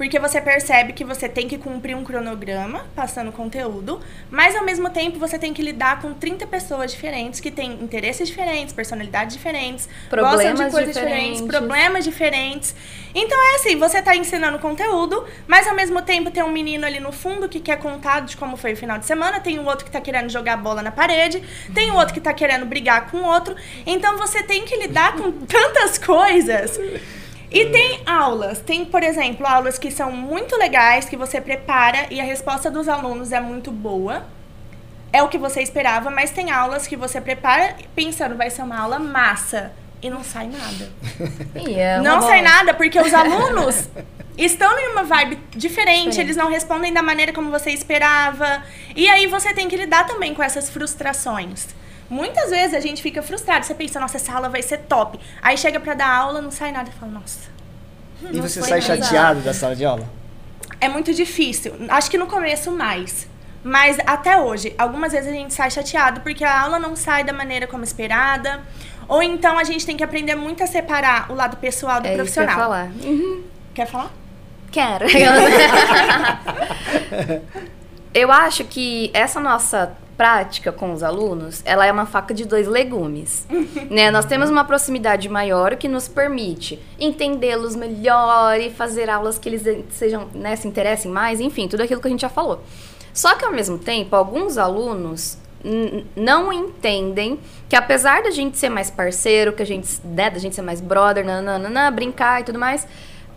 Porque 0.00 0.18
você 0.18 0.40
percebe 0.40 0.94
que 0.94 1.04
você 1.04 1.28
tem 1.28 1.46
que 1.46 1.58
cumprir 1.58 1.94
um 1.94 2.02
cronograma, 2.02 2.86
passando 2.96 3.30
conteúdo, 3.30 4.00
mas 4.30 4.56
ao 4.56 4.64
mesmo 4.64 4.88
tempo 4.88 5.18
você 5.18 5.38
tem 5.38 5.52
que 5.52 5.60
lidar 5.60 6.00
com 6.00 6.14
30 6.14 6.46
pessoas 6.46 6.90
diferentes 6.90 7.38
que 7.38 7.50
têm 7.50 7.72
interesses 7.72 8.26
diferentes, 8.26 8.72
personalidades 8.72 9.36
diferentes, 9.36 9.90
gostam 10.08 10.08
de 10.08 10.40
Problemas 10.40 10.72
coisas 10.72 10.94
diferentes, 10.94 11.42
diferentes. 11.42 11.42
problemas 11.42 12.04
diferentes. 12.04 12.74
Então 13.14 13.38
é 13.52 13.56
assim, 13.56 13.76
você 13.76 13.98
está 13.98 14.16
ensinando 14.16 14.58
conteúdo, 14.58 15.22
mas 15.46 15.68
ao 15.68 15.74
mesmo 15.74 16.00
tempo 16.00 16.30
tem 16.30 16.42
um 16.42 16.50
menino 16.50 16.86
ali 16.86 16.98
no 16.98 17.12
fundo 17.12 17.46
que 17.46 17.60
quer 17.60 17.78
contar 17.78 18.20
de 18.20 18.38
como 18.38 18.56
foi 18.56 18.72
o 18.72 18.76
final 18.78 18.98
de 18.98 19.04
semana, 19.04 19.38
tem 19.38 19.58
um 19.58 19.66
outro 19.66 19.84
que 19.84 19.90
está 19.90 20.00
querendo 20.00 20.30
jogar 20.30 20.56
bola 20.56 20.80
na 20.80 20.90
parede, 20.90 21.42
tem 21.74 21.90
um 21.90 21.96
outro 21.96 22.14
que 22.14 22.20
está 22.20 22.32
querendo 22.32 22.64
brigar 22.64 23.10
com 23.10 23.18
o 23.18 23.24
outro. 23.26 23.54
Então 23.84 24.16
você 24.16 24.42
tem 24.42 24.64
que 24.64 24.74
lidar 24.78 25.14
com 25.14 25.30
tantas 25.44 25.98
coisas. 25.98 26.80
E 27.50 27.66
tem 27.66 28.00
aulas, 28.06 28.60
tem, 28.60 28.84
por 28.84 29.02
exemplo, 29.02 29.44
aulas 29.44 29.76
que 29.76 29.90
são 29.90 30.12
muito 30.12 30.56
legais, 30.56 31.08
que 31.08 31.16
você 31.16 31.40
prepara 31.40 32.06
e 32.10 32.20
a 32.20 32.24
resposta 32.24 32.70
dos 32.70 32.88
alunos 32.88 33.32
é 33.32 33.40
muito 33.40 33.72
boa. 33.72 34.24
É 35.12 35.20
o 35.22 35.28
que 35.28 35.36
você 35.36 35.60
esperava, 35.60 36.10
mas 36.10 36.30
tem 36.30 36.52
aulas 36.52 36.86
que 36.86 36.96
você 36.96 37.20
prepara 37.20 37.74
pensando 37.96 38.36
vai 38.36 38.48
ser 38.50 38.62
uma 38.62 38.78
aula 38.78 39.00
massa 39.00 39.72
e 40.00 40.08
não 40.08 40.22
sai 40.22 40.46
nada. 40.46 40.88
E 41.68 41.74
é 41.74 42.00
não 42.00 42.22
sai 42.22 42.40
nada 42.40 42.72
porque 42.72 42.98
os 43.00 43.12
alunos 43.12 43.88
estão 44.38 44.78
em 44.78 44.92
uma 44.92 45.02
vibe 45.02 45.36
diferente, 45.50 46.10
Diferente. 46.10 46.20
eles 46.20 46.36
não 46.36 46.48
respondem 46.48 46.92
da 46.92 47.02
maneira 47.02 47.32
como 47.32 47.50
você 47.50 47.70
esperava. 47.70 48.62
E 48.94 49.08
aí 49.08 49.26
você 49.26 49.52
tem 49.52 49.68
que 49.68 49.76
lidar 49.76 50.06
também 50.06 50.32
com 50.34 50.42
essas 50.42 50.70
frustrações. 50.70 51.66
Muitas 52.10 52.50
vezes 52.50 52.74
a 52.74 52.80
gente 52.80 53.00
fica 53.00 53.22
frustrado, 53.22 53.64
você 53.64 53.72
pensa, 53.72 54.00
nossa, 54.00 54.16
essa 54.16 54.32
aula 54.32 54.48
vai 54.48 54.62
ser 54.62 54.78
top. 54.78 55.18
Aí 55.40 55.56
chega 55.56 55.78
pra 55.78 55.94
dar 55.94 56.12
aula, 56.12 56.42
não 56.42 56.50
sai 56.50 56.72
nada 56.72 56.90
e 56.90 56.92
fala, 56.98 57.12
nossa. 57.12 57.48
E 58.20 58.36
não 58.36 58.42
você 58.42 58.58
foi 58.58 58.68
sai 58.68 58.82
chateado 58.82 59.40
da 59.40 59.54
sala 59.54 59.76
de 59.76 59.84
aula? 59.84 60.04
É 60.80 60.88
muito 60.88 61.14
difícil. 61.14 61.72
Acho 61.88 62.10
que 62.10 62.18
no 62.18 62.26
começo 62.26 62.72
mais. 62.72 63.28
Mas 63.62 63.98
até 64.06 64.38
hoje, 64.40 64.74
algumas 64.76 65.12
vezes 65.12 65.28
a 65.28 65.32
gente 65.32 65.54
sai 65.54 65.70
chateado 65.70 66.20
porque 66.22 66.42
a 66.42 66.62
aula 66.62 66.80
não 66.80 66.96
sai 66.96 67.22
da 67.22 67.32
maneira 67.32 67.68
como 67.68 67.84
esperada. 67.84 68.60
Ou 69.06 69.22
então 69.22 69.56
a 69.58 69.64
gente 69.64 69.86
tem 69.86 69.96
que 69.96 70.02
aprender 70.02 70.34
muito 70.34 70.64
a 70.64 70.66
separar 70.66 71.30
o 71.30 71.34
lado 71.34 71.58
pessoal 71.58 72.00
do 72.00 72.08
É 72.08 72.14
isso 72.14 72.32
que 72.32 72.38
eu 72.38 72.42
ia 72.42 72.48
profissional. 72.48 72.56
falar. 72.58 72.90
Uhum. 73.04 73.44
Quer 73.74 73.86
falar? 73.86 74.10
Quero. 74.72 75.06
eu 78.14 78.32
acho 78.32 78.64
que 78.64 79.10
essa 79.12 79.40
nossa 79.40 79.92
prática 80.20 80.70
com 80.70 80.92
os 80.92 81.02
alunos, 81.02 81.62
ela 81.64 81.86
é 81.86 81.90
uma 81.90 82.04
faca 82.04 82.34
de 82.34 82.44
dois 82.44 82.68
legumes, 82.68 83.46
né? 83.88 84.10
Nós 84.10 84.26
temos 84.26 84.50
uma 84.50 84.62
proximidade 84.66 85.30
maior 85.30 85.76
que 85.76 85.88
nos 85.88 86.08
permite 86.08 86.78
entendê-los 86.98 87.74
melhor 87.74 88.60
e 88.60 88.68
fazer 88.68 89.08
aulas 89.08 89.38
que 89.38 89.48
eles 89.48 89.62
sejam, 89.88 90.28
né, 90.34 90.54
se 90.56 90.68
interessem 90.68 91.10
mais, 91.10 91.40
enfim, 91.40 91.66
tudo 91.66 91.84
aquilo 91.84 92.02
que 92.02 92.06
a 92.06 92.10
gente 92.10 92.20
já 92.20 92.28
falou. 92.28 92.62
Só 93.14 93.34
que 93.34 93.46
ao 93.46 93.50
mesmo 93.50 93.78
tempo, 93.78 94.14
alguns 94.14 94.58
alunos 94.58 95.38
não 96.14 96.52
entendem 96.52 97.40
que 97.66 97.74
apesar 97.74 98.22
da 98.22 98.30
gente 98.30 98.58
ser 98.58 98.68
mais 98.68 98.90
parceiro, 98.90 99.54
que 99.54 99.62
a 99.62 99.66
gente, 99.66 99.88
né, 100.04 100.28
da 100.28 100.38
gente 100.38 100.54
ser 100.54 100.60
mais 100.60 100.82
brother, 100.82 101.24
nananana, 101.24 101.90
brincar 101.90 102.42
e 102.42 102.44
tudo 102.44 102.58
mais, 102.58 102.86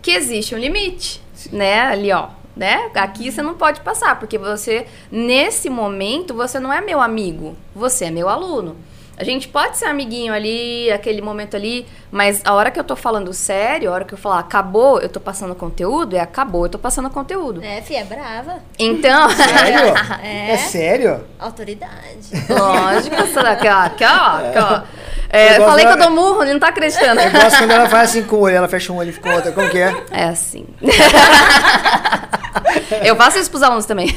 que 0.02 0.10
existe 0.10 0.54
um 0.54 0.58
limite, 0.58 1.22
né? 1.50 1.80
Ali, 1.80 2.12
ó, 2.12 2.28
né? 2.56 2.90
Aqui 2.94 3.30
você 3.30 3.42
não 3.42 3.54
pode 3.54 3.80
passar, 3.80 4.18
porque 4.18 4.38
você, 4.38 4.86
nesse 5.10 5.68
momento, 5.68 6.34
você 6.34 6.60
não 6.60 6.72
é 6.72 6.80
meu 6.80 7.00
amigo, 7.00 7.56
você 7.74 8.06
é 8.06 8.10
meu 8.10 8.28
aluno. 8.28 8.76
A 9.16 9.22
gente 9.22 9.46
pode 9.46 9.78
ser 9.78 9.86
amiguinho 9.86 10.32
ali, 10.32 10.90
aquele 10.90 11.22
momento 11.22 11.54
ali, 11.54 11.86
mas 12.10 12.42
a 12.44 12.52
hora 12.52 12.70
que 12.70 12.80
eu 12.80 12.84
tô 12.84 12.96
falando 12.96 13.32
sério, 13.32 13.90
a 13.90 13.94
hora 13.94 14.04
que 14.04 14.12
eu 14.12 14.18
falar 14.18 14.40
acabou, 14.40 15.00
eu 15.00 15.08
tô 15.08 15.20
passando 15.20 15.54
conteúdo, 15.54 16.16
é 16.16 16.20
acabou, 16.20 16.64
eu 16.64 16.68
tô 16.68 16.78
passando 16.78 17.08
conteúdo. 17.10 17.62
É, 17.62 17.80
fi, 17.80 17.94
é 17.94 18.04
brava. 18.04 18.56
Então, 18.78 19.28
Sério? 19.30 19.94
É. 20.24 20.52
É 20.52 20.56
sério? 20.56 21.24
Autoridade. 21.38 22.30
lógico, 22.48 23.14
essa 23.16 23.42
daqui, 23.42 23.68
ó, 23.68 23.78
aqui, 23.80 24.04
ó, 24.04 24.48
aqui, 24.48 24.58
ó. 24.58 24.82
É, 25.30 25.48
Eu 25.48 25.52
eu 25.52 25.58
gosto 25.58 25.70
falei 25.70 25.86
que 25.86 25.92
eu 25.92 25.98
dou 25.98 26.10
murro, 26.10 26.42
ele 26.42 26.52
não 26.54 26.60
tá 26.60 26.68
acreditando. 26.68 27.20
Eu 27.20 27.30
gosto 27.30 27.58
quando 27.58 27.70
ela 27.70 27.88
faz 27.88 28.10
assim 28.10 28.22
com 28.22 28.36
o 28.36 28.40
olho, 28.40 28.56
ela 28.56 28.68
fecha 28.68 28.92
um 28.92 28.96
olho 28.96 29.10
e 29.10 29.12
fica 29.12 29.28
com 29.28 29.34
o 29.34 29.36
outro. 29.36 29.52
Como 29.52 29.68
que 29.68 29.78
é? 29.78 29.94
É 30.10 30.24
assim. 30.24 30.66
eu 33.04 33.16
faço 33.16 33.38
isso 33.38 33.50
pros 33.50 33.62
alunos 33.62 33.84
também. 33.86 34.08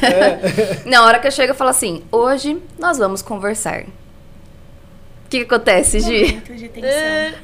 Na 0.85 1.03
hora 1.05 1.19
que 1.19 1.27
eu 1.27 1.31
chego, 1.31 1.51
eu 1.51 1.55
falo 1.55 1.69
assim: 1.71 2.03
hoje 2.11 2.61
nós 2.79 2.97
vamos 2.97 3.21
conversar. 3.21 3.83
O 5.27 5.29
que, 5.29 5.39
que 5.43 5.53
acontece, 5.53 5.99
Gi? 5.99 6.21
Momento 6.21 6.55
de 6.55 6.69
tensão. 6.69 6.89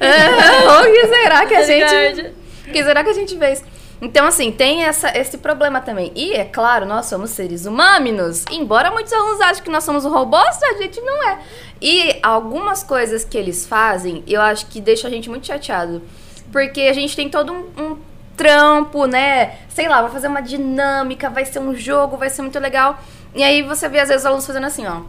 Ah, 0.00 0.80
o 0.80 0.84
que 0.84 1.06
será 1.06 1.46
que 1.46 1.54
a 1.54 1.62
gente. 1.62 2.34
O 2.66 2.72
que 2.72 2.82
será 2.82 3.04
que 3.04 3.10
a 3.10 3.12
gente 3.12 3.38
fez? 3.38 3.62
Então, 4.00 4.26
assim, 4.26 4.50
tem 4.50 4.84
essa, 4.84 5.16
esse 5.16 5.36
problema 5.36 5.82
também. 5.82 6.10
E, 6.14 6.32
é 6.32 6.44
claro, 6.44 6.86
nós 6.86 7.04
somos 7.06 7.30
seres 7.30 7.66
humanos. 7.66 8.46
Embora 8.50 8.90
muitos 8.90 9.12
alunos 9.12 9.38
achem 9.42 9.62
que 9.62 9.70
nós 9.70 9.84
somos 9.84 10.04
robôs, 10.06 10.62
a 10.62 10.82
gente 10.82 10.98
não 11.02 11.28
é. 11.28 11.38
E 11.80 12.18
algumas 12.22 12.82
coisas 12.82 13.22
que 13.22 13.36
eles 13.36 13.66
fazem, 13.66 14.24
eu 14.26 14.40
acho 14.40 14.64
que 14.66 14.80
deixa 14.80 15.06
a 15.06 15.10
gente 15.10 15.28
muito 15.28 15.46
chateado. 15.46 16.02
Porque 16.50 16.82
a 16.82 16.92
gente 16.94 17.14
tem 17.14 17.28
todo 17.28 17.52
um, 17.52 17.82
um 17.82 17.98
trampo, 18.34 19.04
né? 19.04 19.58
Sei 19.68 19.88
lá, 19.88 20.00
vai 20.00 20.10
fazer 20.10 20.28
uma 20.28 20.40
dinâmica, 20.40 21.28
vai 21.28 21.44
ser 21.44 21.58
um 21.58 21.74
jogo, 21.74 22.16
vai 22.16 22.30
ser 22.30 22.40
muito 22.40 22.58
legal. 22.58 22.98
E 23.34 23.42
aí 23.42 23.60
você 23.60 23.90
vê, 23.90 24.00
às 24.00 24.08
vezes, 24.08 24.22
os 24.22 24.26
alunos 24.26 24.46
fazendo 24.46 24.66
assim, 24.66 24.86
ó. 24.86 25.02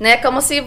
Né? 0.00 0.16
Como 0.18 0.40
se 0.40 0.62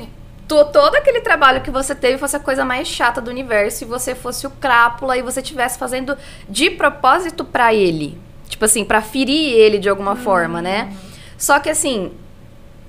to- 0.48 0.66
todo 0.66 0.96
aquele 0.96 1.22
trabalho 1.22 1.62
que 1.62 1.72
você 1.72 1.94
teve 1.96 2.18
fosse 2.18 2.36
a 2.36 2.40
coisa 2.40 2.64
mais 2.66 2.88
chata 2.88 3.22
do 3.22 3.30
universo 3.32 3.84
e 3.84 3.88
você 3.88 4.14
fosse 4.16 4.46
o 4.46 4.50
crápula 4.50 5.18
e 5.18 5.22
você 5.22 5.40
estivesse 5.42 5.78
fazendo 5.80 6.18
de 6.50 6.70
propósito 6.70 7.44
pra 7.46 7.74
ele. 7.74 8.18
Tipo 8.50 8.66
assim, 8.66 8.84
pra 8.84 9.02
ferir 9.02 9.54
ele 9.54 9.80
de 9.80 9.88
alguma 9.90 10.16
forma, 10.16 10.62
né? 10.62 10.94
Só 11.38 11.60
que 11.60 11.70
assim, 11.70 12.12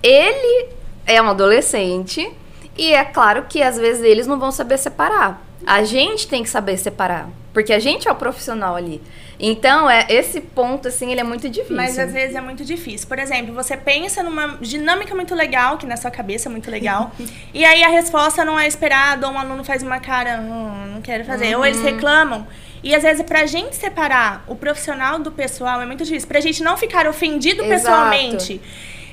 ele 0.02 0.68
é 1.07 1.20
um 1.22 1.28
adolescente 1.31 2.31
e 2.76 2.92
é 2.92 3.05
claro 3.05 3.44
que 3.48 3.62
às 3.62 3.76
vezes 3.76 4.02
eles 4.02 4.26
não 4.26 4.38
vão 4.38 4.50
saber 4.50 4.78
separar. 4.78 5.40
A 5.64 5.85
gente 5.85 6.26
tem 6.26 6.42
que 6.42 6.48
saber 6.50 6.76
separar, 6.76 7.28
porque 7.52 7.72
a 7.72 7.78
gente 7.78 8.09
é 8.09 8.12
o 8.12 8.16
profissional 8.16 8.74
ali. 8.74 9.00
Então, 9.44 9.90
é 9.90 10.07
esse 10.09 10.40
ponto 10.40 10.87
assim, 10.87 11.11
ele 11.11 11.20
é 11.20 11.24
muito 11.24 11.48
difícil. 11.48 11.74
Mas 11.74 11.98
às 11.98 12.12
vezes 12.12 12.37
é 12.37 12.40
muito 12.40 12.64
difícil. 12.64 13.09
Por 13.09 13.18
exemplo, 13.18 13.52
você 13.52 13.76
pensa 13.76 14.22
numa 14.22 14.57
dinâmica 14.61 15.14
muito 15.16 15.35
legal, 15.35 15.76
que 15.78 15.85
na 15.85 15.96
sua 15.96 16.12
cabeça 16.12 16.48
é 16.48 16.52
muito 16.52 16.70
legal, 16.70 17.11
e 17.52 17.64
aí 17.64 17.83
a 17.83 17.88
resposta 17.88 18.44
não 18.44 18.59
é 18.59 18.68
esperada, 18.68 19.26
ou 19.26 19.35
um 19.35 19.38
aluno 19.38 19.64
faz 19.64 19.83
uma 19.83 19.98
cara, 19.98 20.40
hum, 20.40 20.92
não 20.94 21.02
quero 21.02 21.24
fazer, 21.24 21.57
ou 21.57 21.66
eles 21.66 21.78
Uhum. 21.81 21.85
reclamam. 21.87 22.46
E 22.85 22.94
às 22.94 23.02
vezes, 23.02 23.22
pra 23.24 23.44
gente 23.46 23.74
separar 23.74 24.44
o 24.46 24.55
profissional 24.55 25.18
do 25.18 25.31
pessoal 25.33 25.81
é 25.81 25.87
muito 25.87 26.05
difícil. 26.05 26.28
Pra 26.28 26.40
gente 26.40 26.62
não 26.62 26.76
ficar 26.76 27.07
ofendido 27.09 27.62
Exato. 27.64 27.68
pessoalmente, 27.74 28.61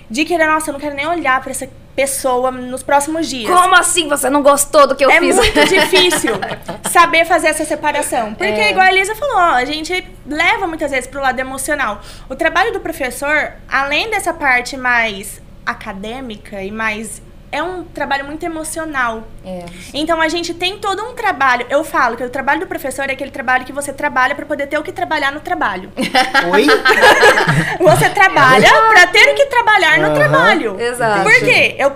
de 0.09 0.25
que, 0.25 0.37
nossa, 0.37 0.69
eu 0.69 0.73
não 0.73 0.79
quero 0.79 0.95
nem 0.95 1.07
olhar 1.07 1.41
pra 1.41 1.51
essa 1.51 1.67
pessoa 1.99 2.49
nos 2.49 2.81
próximos 2.81 3.27
dias. 3.29 3.49
Como 3.53 3.75
assim 3.75 4.07
você 4.07 4.29
não 4.29 4.41
gostou 4.41 4.87
do 4.87 4.95
que 4.95 5.03
eu 5.03 5.11
é 5.11 5.19
fiz? 5.19 5.35
muito 5.35 5.59
difícil 5.67 6.33
saber 6.89 7.25
fazer 7.25 7.47
essa 7.47 7.65
separação. 7.65 8.33
Porque, 8.33 8.51
É. 8.53 8.71
igual 8.71 8.85
a 8.85 8.89
Elisa 8.93 9.13
falou, 9.15 9.37
a 9.37 9.65
gente 9.65 10.07
leva 10.25 10.65
muitas 10.65 10.91
vezes 10.91 11.07
pro 11.07 11.21
lado 11.21 11.37
emocional. 11.39 11.99
O 12.29 12.35
trabalho 12.35 12.71
do 12.71 12.79
professor, 12.79 13.51
além 13.67 14.09
dessa 14.09 14.33
parte 14.33 14.77
mais 14.77 15.41
acadêmica 15.65 16.63
e 16.63 16.71
mais. 16.71 17.21
É 17.51 17.63
um 17.63 17.83
trabalho 17.83 18.25
muito 18.25 18.43
emocional. 18.45 19.23
É. 19.43 19.65
Então 19.93 20.21
a 20.21 20.27
gente 20.27 20.53
tem 20.53 20.77
todo 20.77 21.03
um 21.03 21.13
trabalho. 21.13 21.65
Eu 21.69 21.83
falo 21.83 22.15
que 22.15 22.23
o 22.23 22.29
trabalho 22.29 22.59
do 22.59 22.67
professor 22.67 23.09
é 23.09 23.13
aquele 23.13 23.31
trabalho 23.31 23.65
que 23.65 23.73
você 23.73 23.91
trabalha 23.91 24.35
para 24.35 24.45
poder 24.45 24.67
ter 24.67 24.77
o 24.77 24.83
que 24.83 24.91
trabalhar 24.91 25.31
no 25.31 25.39
trabalho. 25.39 25.91
Oi? 26.53 26.67
Você 27.79 28.09
trabalha 28.09 28.69
para 28.89 29.07
ter 29.07 29.31
o 29.31 29.35
que 29.35 29.45
trabalhar 29.47 29.97
no 29.99 30.05
Aham. 30.07 30.13
trabalho. 30.13 30.79
Exato. 30.79 31.23
Por 31.23 31.39
quê? 31.39 31.75
Eu 31.77 31.91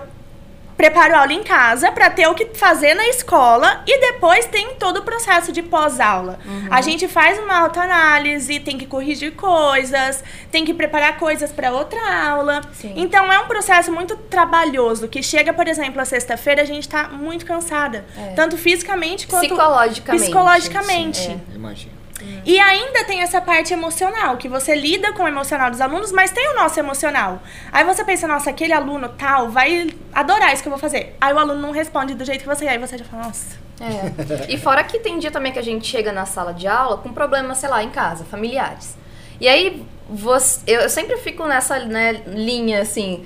preparo 0.76 1.16
aula 1.16 1.32
em 1.32 1.42
casa 1.42 1.90
para 1.92 2.10
ter 2.10 2.26
o 2.26 2.34
que 2.34 2.46
fazer 2.54 2.94
na 2.94 3.06
escola 3.08 3.82
e 3.86 4.00
depois 4.00 4.46
tem 4.46 4.74
todo 4.74 4.98
o 4.98 5.02
processo 5.02 5.52
de 5.52 5.62
pós-aula. 5.62 6.38
Uhum. 6.44 6.68
A 6.70 6.80
gente 6.80 7.06
faz 7.06 7.38
uma 7.38 7.58
autoanálise, 7.60 8.58
tem 8.60 8.76
que 8.76 8.86
corrigir 8.86 9.32
coisas, 9.34 10.22
tem 10.50 10.64
que 10.64 10.74
preparar 10.74 11.16
coisas 11.18 11.52
para 11.52 11.72
outra 11.72 12.00
aula. 12.28 12.60
Sim. 12.72 12.92
Então 12.96 13.32
é 13.32 13.38
um 13.38 13.46
processo 13.46 13.92
muito 13.92 14.16
trabalhoso 14.16 15.08
que 15.08 15.22
chega, 15.22 15.52
por 15.52 15.68
exemplo, 15.68 16.00
a 16.00 16.04
sexta-feira 16.04 16.62
a 16.62 16.64
gente 16.64 16.88
tá 16.88 17.08
muito 17.08 17.46
cansada, 17.46 18.04
É. 18.16 18.34
tanto 18.34 18.56
fisicamente 18.58 19.26
quanto 19.26 19.46
Psicologicamente. 19.46 20.24
psicologicamente. 20.24 21.18
Sim, 21.18 21.40
Imagina. 21.54 22.03
E 22.44 22.58
ainda 22.58 23.04
tem 23.04 23.22
essa 23.22 23.40
parte 23.40 23.72
emocional, 23.72 24.36
que 24.36 24.48
você 24.48 24.74
lida 24.74 25.12
com 25.12 25.22
o 25.22 25.28
emocional 25.28 25.70
dos 25.70 25.80
alunos, 25.80 26.12
mas 26.12 26.30
tem 26.30 26.46
o 26.50 26.54
nosso 26.54 26.78
emocional. 26.78 27.42
Aí 27.72 27.84
você 27.84 28.04
pensa, 28.04 28.28
nossa, 28.28 28.50
aquele 28.50 28.72
aluno 28.72 29.08
tal 29.08 29.48
vai 29.48 29.90
adorar 30.12 30.52
isso 30.52 30.62
que 30.62 30.68
eu 30.68 30.72
vou 30.72 30.78
fazer. 30.78 31.16
Aí 31.20 31.32
o 31.32 31.38
aluno 31.38 31.60
não 31.60 31.70
responde 31.70 32.14
do 32.14 32.24
jeito 32.24 32.42
que 32.42 32.46
você 32.46 32.64
quer, 32.64 32.72
aí 32.72 32.78
você 32.78 32.98
já 32.98 33.04
fala, 33.04 33.24
nossa. 33.24 33.56
É. 33.80 34.52
E 34.52 34.58
fora 34.58 34.84
que 34.84 34.98
tem 34.98 35.18
dia 35.18 35.30
também 35.30 35.52
que 35.52 35.58
a 35.58 35.62
gente 35.62 35.86
chega 35.86 36.12
na 36.12 36.26
sala 36.26 36.52
de 36.52 36.66
aula 36.66 36.98
com 36.98 37.12
problemas, 37.12 37.58
sei 37.58 37.68
lá, 37.68 37.82
em 37.82 37.90
casa, 37.90 38.24
familiares. 38.24 38.96
E 39.40 39.48
aí, 39.48 39.84
você, 40.08 40.60
eu 40.66 40.88
sempre 40.88 41.16
fico 41.16 41.46
nessa 41.46 41.78
né, 41.80 42.22
linha 42.26 42.82
assim, 42.82 43.24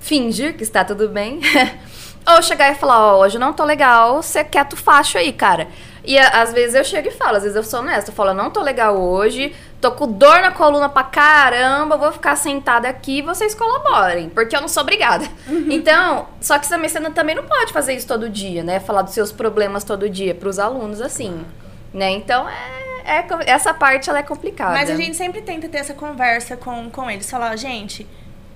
fingir 0.00 0.56
que 0.56 0.62
está 0.62 0.84
tudo 0.84 1.08
bem. 1.08 1.40
Ou 2.28 2.42
chegar 2.42 2.70
e 2.70 2.74
falar, 2.74 3.14
ó, 3.14 3.20
hoje 3.20 3.36
eu 3.36 3.40
não 3.40 3.54
tô 3.54 3.64
legal, 3.64 4.22
você 4.22 4.44
quieto 4.44 4.76
facho 4.76 5.16
aí, 5.16 5.32
cara. 5.32 5.68
E 6.08 6.18
a- 6.18 6.40
às 6.40 6.52
vezes 6.54 6.74
eu 6.74 6.82
chego 6.84 7.08
e 7.08 7.10
falo, 7.10 7.36
às 7.36 7.42
vezes 7.42 7.54
eu 7.56 7.62
sou 7.62 7.80
honesta, 7.80 8.10
eu 8.10 8.14
falo, 8.14 8.30
eu 8.30 8.34
não 8.34 8.50
tô 8.50 8.62
legal 8.62 8.96
hoje, 8.98 9.54
tô 9.78 9.92
com 9.92 10.10
dor 10.10 10.40
na 10.40 10.50
coluna 10.50 10.88
pra 10.88 11.02
caramba, 11.02 11.98
vou 11.98 12.10
ficar 12.10 12.34
sentada 12.34 12.88
aqui 12.88 13.18
e 13.18 13.22
vocês 13.22 13.54
colaborem, 13.54 14.30
porque 14.30 14.56
eu 14.56 14.60
não 14.62 14.68
sou 14.68 14.82
obrigada. 14.82 15.26
Então, 15.68 16.26
só 16.40 16.58
que 16.58 16.66
também 16.66 16.88
você 16.88 16.98
também 17.10 17.34
não 17.36 17.44
pode 17.44 17.72
fazer 17.74 17.92
isso 17.92 18.06
todo 18.06 18.30
dia, 18.30 18.62
né? 18.64 18.80
Falar 18.80 19.02
dos 19.02 19.12
seus 19.12 19.30
problemas 19.30 19.84
todo 19.84 20.08
dia 20.08 20.34
pros 20.34 20.58
alunos, 20.58 21.00
assim, 21.02 21.44
né? 21.92 22.10
Então, 22.10 22.48
é, 22.48 23.18
é 23.18 23.26
essa 23.46 23.74
parte 23.74 24.08
ela 24.08 24.20
é 24.20 24.22
complicada. 24.22 24.72
Mas 24.72 24.88
a 24.88 24.96
gente 24.96 25.14
sempre 25.16 25.42
tenta 25.42 25.68
ter 25.68 25.78
essa 25.78 25.92
conversa 25.92 26.56
com, 26.56 26.88
com 26.90 27.10
eles. 27.10 27.30
Falar, 27.30 27.54
gente, 27.56 28.06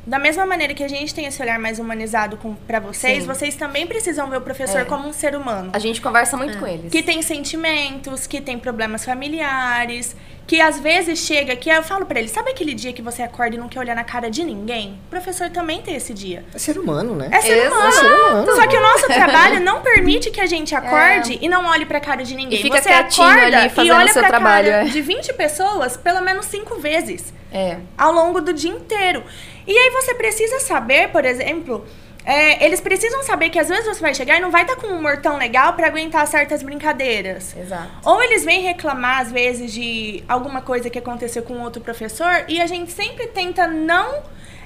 da 0.06 0.18
mesma 0.18 0.44
maneira 0.44 0.74
que 0.74 0.82
a 0.82 0.88
gente 0.88 1.14
tem 1.14 1.26
esse 1.26 1.40
olhar 1.40 1.58
mais 1.58 1.78
humanizado 1.78 2.36
com, 2.36 2.54
pra 2.54 2.80
vocês, 2.80 3.20
Sim. 3.22 3.26
vocês 3.26 3.54
também 3.54 3.86
precisam 3.86 4.28
ver 4.28 4.38
o 4.38 4.40
professor 4.40 4.80
É. 4.80 4.84
como 4.84 5.06
um 5.08 5.12
ser 5.12 5.34
humano. 5.36 5.70
A 5.72 5.78
gente 5.78 6.00
conversa 6.00 6.36
muito 6.36 6.58
com 6.58 6.66
eles. 6.66 6.90
Que 6.90 7.02
tem 7.02 7.22
sentimentos, 7.22 8.26
que 8.26 8.40
tem 8.40 8.58
problemas 8.58 9.04
familiares, 9.04 10.16
que 10.46 10.60
às 10.60 10.80
vezes 10.80 11.20
chega 11.20 11.54
que 11.54 11.70
eu 11.70 11.82
falo 11.84 12.04
pra 12.04 12.18
ele, 12.18 12.28
sabe 12.28 12.50
aquele 12.50 12.74
dia 12.74 12.92
que 12.92 13.00
você 13.00 13.22
acorda 13.22 13.54
e 13.54 13.58
não 13.58 13.68
quer 13.68 13.78
olhar 13.78 13.94
na 13.94 14.02
cara 14.04 14.28
de 14.30 14.42
ninguém? 14.44 14.98
O 15.06 15.10
professor 15.10 15.48
também 15.50 15.80
tem 15.82 15.94
esse 15.94 16.12
dia. 16.12 16.44
É 16.52 16.58
ser 16.58 16.76
humano, 16.78 17.14
né? 17.14 17.28
É 17.30 17.40
ser 17.40 17.58
Exato. 17.58 17.74
humano. 17.76 17.92
ser 17.92 18.06
humano. 18.06 18.52
Só 18.56 18.66
que 18.66 18.76
o 18.76 18.80
nosso 18.80 19.06
trabalho 19.12 19.60
não 19.60 19.82
permite 19.82 20.30
que 20.30 20.40
a 20.40 20.46
gente 20.46 20.74
acorde 20.74 21.38
e 21.40 21.48
não 21.48 21.64
olhe 21.66 21.86
pra 21.86 22.00
cara 22.00 22.24
de 22.24 22.34
ninguém. 22.34 22.58
É. 22.58 22.60
E 22.60 22.62
fica 22.64 22.82
você 22.82 22.88
quietinho 22.88 23.26
acorda 23.28 23.56
ali 23.58 23.66
e 23.66 23.70
fazendo 23.70 23.94
olha 23.94 24.06
o 24.10 24.12
seu 24.12 24.22
pra 24.22 24.28
trabalho, 24.30 24.70
cara 24.70 24.82
é. 24.82 24.88
de 24.90 25.00
20 25.00 25.32
pessoas 25.34 25.96
pelo 25.96 26.20
menos 26.20 26.46
cinco 26.46 26.76
vezes 26.80 27.32
É. 27.52 27.78
ao 27.96 28.12
longo 28.12 28.40
do 28.40 28.52
dia 28.52 28.70
inteiro. 28.70 29.22
E 29.66 29.76
aí 29.76 29.90
você 29.90 30.14
precisa 30.14 30.60
saber, 30.60 31.08
por 31.08 31.24
exemplo, 31.24 31.86
é, 32.24 32.64
eles 32.64 32.80
precisam 32.80 33.22
saber 33.22 33.50
que 33.50 33.58
às 33.58 33.68
vezes 33.68 33.84
você 33.84 34.00
vai 34.00 34.14
chegar 34.14 34.36
e 34.38 34.40
não 34.40 34.50
vai 34.50 34.62
estar 34.62 34.76
com 34.76 34.86
um 34.86 34.98
humor 34.98 35.18
tão 35.18 35.36
legal 35.36 35.72
pra 35.74 35.88
aguentar 35.88 36.26
certas 36.26 36.62
brincadeiras. 36.62 37.56
Exato. 37.56 37.90
Ou 38.04 38.22
eles 38.22 38.44
vêm 38.44 38.62
reclamar, 38.62 39.20
às 39.20 39.32
vezes, 39.32 39.72
de 39.72 40.22
alguma 40.28 40.60
coisa 40.62 40.88
que 40.88 40.98
aconteceu 40.98 41.42
com 41.42 41.60
outro 41.60 41.82
professor 41.82 42.44
e 42.48 42.60
a 42.60 42.66
gente 42.66 42.92
sempre 42.92 43.26
tenta 43.28 43.66
não. 43.66 44.22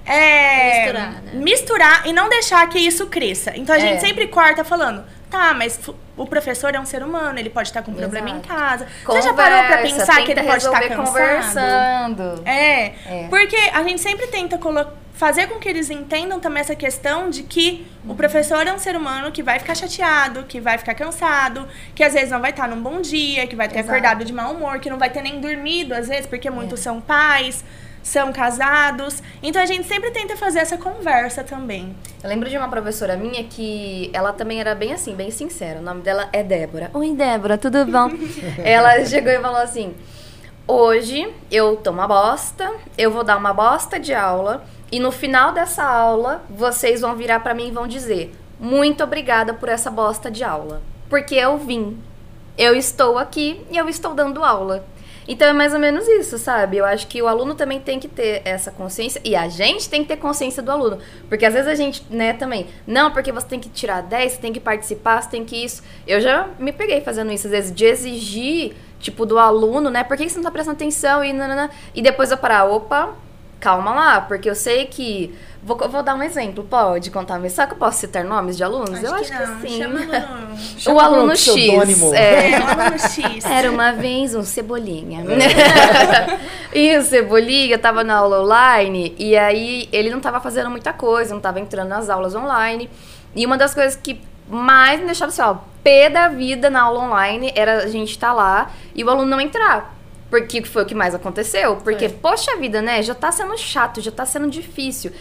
É, 0.07 0.81
Misturar, 0.85 1.11
né? 1.12 1.31
misturar 1.35 2.07
e 2.07 2.12
não 2.12 2.29
deixar 2.29 2.66
que 2.69 2.79
isso 2.79 3.07
cresça. 3.07 3.53
Então 3.57 3.75
a 3.75 3.79
gente 3.79 3.97
É. 3.97 4.01
sempre 4.01 4.29
corta 4.29 4.64
falando, 4.64 5.05
tá, 5.31 5.53
mas 5.55 5.79
o 6.16 6.27
professor 6.27 6.75
é 6.75 6.81
um 6.81 6.87
ser 6.87 7.03
humano, 7.03 7.38
ele 7.38 7.51
pode 7.51 7.69
estar 7.69 7.83
com 7.83 7.92
problema 7.92 8.31
em 8.31 8.40
casa. 8.40 8.87
Você 9.05 9.23
já 9.23 9.35
parou 9.35 9.59
pra 9.64 9.77
Conversa, 9.79 9.97
pensar 9.99 10.25
que 10.25 10.33
ele 10.33 10.42
pode 10.45 10.64
estar 10.64 10.81
cansado? 10.88 11.07
conversando. 11.07 12.42
É, 12.47 12.92
É. 13.07 13.27
porque 13.29 13.57
a 13.73 13.83
gente 13.83 14.01
sempre 14.01 14.27
tenta 14.29 14.59
fazer 15.14 15.47
com 15.47 15.59
que 15.59 15.66
eles 15.69 15.88
entendam 15.88 16.38
também 16.38 16.61
essa 16.61 16.77
questão 16.77 17.31
de 17.31 17.42
que 17.42 17.87
o 18.05 18.11
Uhum. 18.11 18.16
professor 18.16 18.66
é 18.66 18.73
um 18.73 18.79
ser 18.79 18.95
humano 18.97 19.33
que 19.33 19.42
vai 19.42 19.59
ficar 19.59 19.75
chateado, 19.75 20.45
que 20.45 20.61
vai 20.61 20.77
ficar 20.77 20.95
cansado, 20.95 21.66
que 21.95 22.05
às 22.05 22.12
vezes 22.12 22.31
não 22.31 22.40
vai 22.40 22.51
estar 22.51 22.69
num 22.69 22.81
bom 22.83 23.01
dia, 23.01 23.47
que 23.47 23.57
vai 23.57 23.66
ter 23.66 23.79
Exato. 23.79 23.90
acordado 23.90 24.25
de 24.27 24.33
mau 24.33 24.53
humor, 24.53 24.79
que 24.79 24.90
não 24.90 24.99
vai 24.99 25.09
ter 25.09 25.23
nem 25.23 25.40
dormido, 25.40 25.95
às 25.95 26.09
vezes, 26.09 26.27
porque 26.27 26.51
muitos 26.51 26.81
É. 26.81 26.83
são 26.83 27.01
pais, 27.01 27.64
são 28.07 28.33
casados. 28.33 29.21
Então 29.42 29.61
a 29.61 29.66
gente 29.66 29.85
sempre 29.87 30.12
tenta 30.12 30.37
fazer 30.37 30.61
essa 30.61 30.79
conversa 30.79 31.42
também. 31.42 31.95
Eu 32.23 32.31
lembro 32.31 32.49
de 32.49 32.57
uma 32.57 32.69
professora 32.69 33.16
minha 33.16 33.42
que 33.42 34.11
ela 34.12 34.33
também 34.33 34.61
era 34.61 34.77
bem 34.77 34.92
assim, 34.92 35.12
bem 35.14 35.33
sincera. 35.33 35.81
O 35.81 35.83
nome 35.83 36.03
dela 36.03 36.29
é 36.33 36.40
Débora. 36.40 36.88
Oi, 36.95 37.12
Débora, 37.12 37.59
tudo 37.59 37.85
bom? 37.85 38.09
ela 38.62 39.05
chegou 39.05 39.33
e 39.33 39.40
falou 39.40 39.59
assim: 39.59 39.92
Hoje 40.69 41.29
eu 41.51 41.77
tô 41.77 41.90
uma 41.90 42.07
bosta, 42.07 42.73
eu 42.97 43.11
vou 43.11 43.25
dar 43.25 43.37
uma 43.37 43.53
bosta 43.53 43.99
de 43.99 44.14
aula 44.14 44.64
e 44.92 45.01
no 45.01 45.11
final 45.11 45.53
dessa 45.53 45.83
aula 45.83 46.45
vocês 46.49 47.01
vão 47.01 47.16
virar 47.16 47.40
pra 47.40 47.55
mim 47.55 47.69
e 47.69 47.73
vão 47.73 47.88
dizer: 47.88 48.33
Muito 48.61 49.03
obrigada 49.03 49.53
por 49.53 49.69
essa 49.69 49.90
bosta 49.90 50.31
de 50.31 50.45
aula. 50.45 50.81
Porque 51.11 51.35
eu 51.35 51.59
vim. 51.59 51.99
Eu 52.57 52.77
estou 52.77 53.19
aqui 53.19 53.66
e 53.69 53.77
eu 53.77 53.88
estou 53.88 54.14
dando 54.14 54.45
aula. 54.45 54.85
Então 55.29 55.49
é 55.49 55.53
mais 55.53 55.73
ou 55.73 55.79
menos 55.81 56.07
isso, 56.07 56.39
sabe? 56.39 56.77
Eu 56.77 56.85
acho 56.85 57.07
que 57.07 57.21
o 57.21 57.27
aluno 57.27 57.55
também 57.55 57.81
tem 57.81 57.99
que 57.99 58.09
ter 58.09 58.43
essa 58.45 58.71
consciência 58.71 59.21
e 59.25 59.35
a 59.35 59.49
gente 59.49 59.89
tem 59.89 60.03
que 60.03 60.09
ter 60.09 60.17
consciência 60.17 60.62
do 60.62 60.71
aluno. 60.71 60.99
Porque 61.29 61.45
às 61.45 61.53
vezes 61.53 61.69
a 61.69 61.75
gente, 61.75 62.05
né, 62.09 62.33
também, 62.33 62.67
não, 62.87 63.11
porque 63.11 63.33
você 63.33 63.47
tem 63.47 63.59
que 63.59 63.69
tirar 63.69 64.03
10, 64.03 64.33
você 64.33 64.39
tem 64.39 64.53
que 64.53 64.61
participar, 64.61 65.23
você 65.23 65.31
tem 65.31 65.45
que 65.45 65.57
isso. 65.57 65.83
Eu 66.07 66.21
já 66.21 66.49
me 66.59 66.73
peguei 66.73 67.01
fazendo 67.01 67.33
isso, 67.33 67.47
às 67.47 67.53
vezes, 67.53 67.75
de 67.75 67.85
exigir, 67.85 68.77
tipo, 69.01 69.27
do 69.27 69.39
aluno, 69.39 69.91
né? 69.91 70.05
Por 70.05 70.17
que 70.17 70.29
você 70.29 70.37
não 70.37 70.45
tá 70.45 70.51
prestando 70.51 70.77
atenção? 70.77 71.25
E, 71.25 71.33
nanana. 71.33 71.71
e 71.95 72.01
depois 72.01 72.31
eu 72.31 72.39
parar, 72.39 72.65
opa, 72.65 73.15
calma 73.61 73.95
lá, 73.95 74.21
porque 74.21 74.49
eu 74.49 74.55
sei 74.55 74.87
que. 74.87 75.35
Vou, 75.66 75.76
vou 75.76 76.00
dar 76.00 76.14
um 76.14 76.22
exemplo, 76.22 76.62
pode 76.62 77.11
contar, 77.11 77.40
mas 77.40 77.52
será 77.52 77.66
que 77.66 77.72
eu 77.72 77.76
posso 77.76 77.98
citar 77.98 78.22
nomes 78.22 78.57
de 78.57 78.62
alunos? 78.62 79.02
eu 79.02 79.12
acho 79.12 79.33
que, 79.37 79.68
sim. 79.68 79.79
Chama 79.83 79.98
aluno. 80.14 80.57
Chama 80.57 80.96
o 80.96 81.00
aluno 81.00 81.37
X. 81.37 82.12
É, 82.12 82.52
É, 82.52 82.61
o 82.61 82.81
aluno 82.81 82.98
X. 83.00 83.44
era 83.44 83.68
uma 83.68 83.90
vez 83.90 84.33
um 84.37 84.44
cebolinha. 84.44 85.24
e 86.72 86.96
o 86.96 87.02
cebolinha 87.02 87.76
tava 87.81 88.05
na 88.05 88.14
aula 88.14 88.44
online 88.44 89.12
e 89.18 89.37
aí 89.37 89.88
ele 89.92 90.09
não 90.09 90.20
tava 90.20 90.38
fazendo 90.38 90.70
muita 90.70 90.92
coisa, 90.92 91.35
não 91.35 91.40
tava 91.40 91.59
entrando 91.59 91.88
nas 91.88 92.09
aulas 92.09 92.33
online. 92.37 92.88
E 93.35 93.44
uma 93.44 93.59
das 93.59 93.74
coisas 93.74 93.96
que 93.96 94.20
mais 94.48 95.00
me 95.00 95.07
deixava 95.07 95.31
assim, 95.31 95.42
ó, 95.42 95.57
pé 95.83 96.09
da 96.09 96.29
vida 96.29 96.70
na 96.70 96.83
aula 96.83 97.00
online 97.00 97.52
era 97.57 97.79
a 97.79 97.87
gente 97.88 98.11
estar 98.12 98.33
lá 98.33 98.70
e 98.94 99.02
o 99.02 99.11
aluno 99.11 99.26
não 99.26 99.40
entrar. 99.40 99.96
Porque 100.31 100.62
foi 100.64 100.83
o 100.83 100.87
que 100.87 100.94
mais 100.94 101.14
aconteceu. 101.14 101.76
Porque, 101.76 102.09
poxa 102.09 102.57
vida, 102.57 102.83
né? 102.83 103.00
Já 103.02 103.14
tá 103.14 103.31
sendo 103.31 103.57
chato, 103.57 104.00
já 104.00 104.11
tá 104.11 104.26
sendo 104.26 104.48
difícil. 104.48 105.12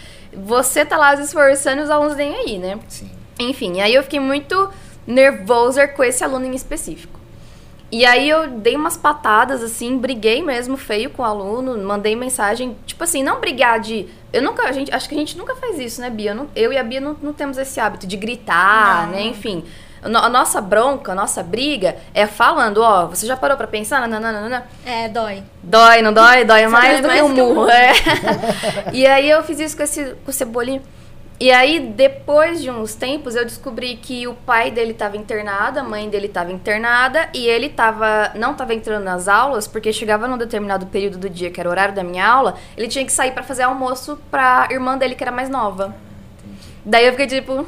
Você 0.44 0.86
tá 0.86 0.98
lá 0.98 1.16
se 1.16 1.24
esforçando 1.24 1.82
e 1.82 1.84
os 1.84 1.90
alunos 1.90 2.16
nem 2.16 2.36
aí, 2.36 2.58
né? 2.58 2.78
Sim. 2.88 3.10
Enfim, 3.40 3.82
aí 3.82 3.94
eu 3.94 4.04
fiquei 4.04 4.20
muito 4.20 4.70
nervosa 5.06 5.88
com 5.88 6.04
esse 6.04 6.24
aluno 6.24 6.46
em 6.46 6.56
específico. 6.56 7.20
E 7.92 8.04
aí 8.06 8.28
eu 8.28 8.50
dei 8.50 8.76
umas 8.76 8.98
patadas, 8.98 9.62
assim, 9.64 9.98
briguei 9.98 10.42
mesmo 10.42 10.76
feio 10.76 11.10
com 11.12 11.22
o 11.22 11.26
aluno, 11.26 11.78
mandei 11.78 12.16
mensagem, 12.16 12.76
tipo 12.86 13.04
assim, 13.04 13.22
não 13.24 13.40
brigar 13.40 13.80
de. 13.80 14.08
Eu 14.34 14.42
nunca, 14.42 14.68
a 14.68 14.72
gente, 14.72 14.94
acho 14.94 15.08
que 15.08 15.16
a 15.16 15.18
gente 15.18 15.38
nunca 15.38 15.56
faz 15.56 15.80
isso, 15.80 16.02
né, 16.02 16.10
Bia? 16.10 16.32
Eu, 16.32 16.36
não- 16.36 16.48
eu 16.56 16.74
e 16.74 16.78
a 16.78 16.84
Bia 16.84 17.00
não, 17.00 17.16
não 17.22 17.32
temos 17.32 17.58
esse 17.58 17.80
hábito 17.80 18.08
de 18.08 18.18
gritar, 18.18 19.06
Não. 19.06 19.12
né? 19.14 19.22
Enfim. 19.22 19.64
A 20.06 20.10
no- 20.10 20.20
a 20.20 20.30
nossa 20.30 20.62
bronca, 20.62 21.12
a 21.14 21.16
nossa 21.16 21.42
briga 21.42 21.96
é 22.14 22.28
falando, 22.28 22.78
ó, 22.78 23.08
você 23.08 23.26
já 23.26 23.36
parou 23.36 23.58
pra 23.58 23.66
pensar? 23.66 24.08
Nananana. 24.08 24.66
É, 24.86 25.10
dói. 25.10 25.44
Dói, 25.64 26.02
não 26.04 26.14
dói? 26.14 26.46
Dói 26.46 26.68
mais 26.68 26.94
dói 26.94 27.02
do 27.02 27.08
mais 27.08 27.22
que 27.22 27.26
um 27.26 27.34
murro. 27.34 27.70
É. 27.70 27.92
e 28.94 29.08
aí 29.08 29.28
eu 29.28 29.42
fiz 29.44 29.60
isso 29.60 29.76
com 29.76 29.82
esse 29.84 30.16
com 30.24 30.30
o 30.30 30.34
Cebolinha. 30.34 30.82
E 31.38 31.52
aí, 31.52 31.80
depois 31.82 32.62
de 32.62 32.72
uns 32.72 32.96
tempos, 32.96 33.36
eu 33.36 33.44
descobri 33.44 33.98
que 33.98 34.26
o 34.26 34.34
pai 34.34 34.72
dele 34.72 34.92
estava 34.92 35.18
internado, 35.18 35.80
a 35.80 35.84
mãe 35.84 36.08
dele 36.10 36.28
estava 36.28 36.50
internada, 36.50 37.28
e 37.34 37.46
ele 37.46 37.68
tava, 37.68 38.32
não 38.36 38.52
estava 38.54 38.74
entrando 38.74 39.04
nas 39.04 39.28
aulas, 39.28 39.68
porque 39.68 39.92
chegava 39.92 40.30
num 40.30 40.38
determinado 40.38 40.86
período 40.86 41.18
do 41.18 41.30
dia, 41.30 41.52
que 41.52 41.60
era 41.60 41.68
o 41.68 41.72
horário 41.74 41.94
da 41.94 42.06
minha 42.06 42.26
aula, 42.26 42.56
ele 42.78 42.88
tinha 42.88 43.04
que 43.04 43.12
sair 43.12 43.32
para 43.32 43.44
fazer 43.44 43.64
almoço 43.64 44.18
pra 44.32 44.70
irmã 44.72 44.98
dele, 44.98 45.14
que 45.14 45.24
era 45.26 45.32
mais 45.32 45.50
nova. 45.50 45.94
Daí 46.86 47.06
eu 47.06 47.12
fiquei 47.12 47.28
tipo, 47.28 47.66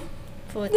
Putz. 0.58 0.74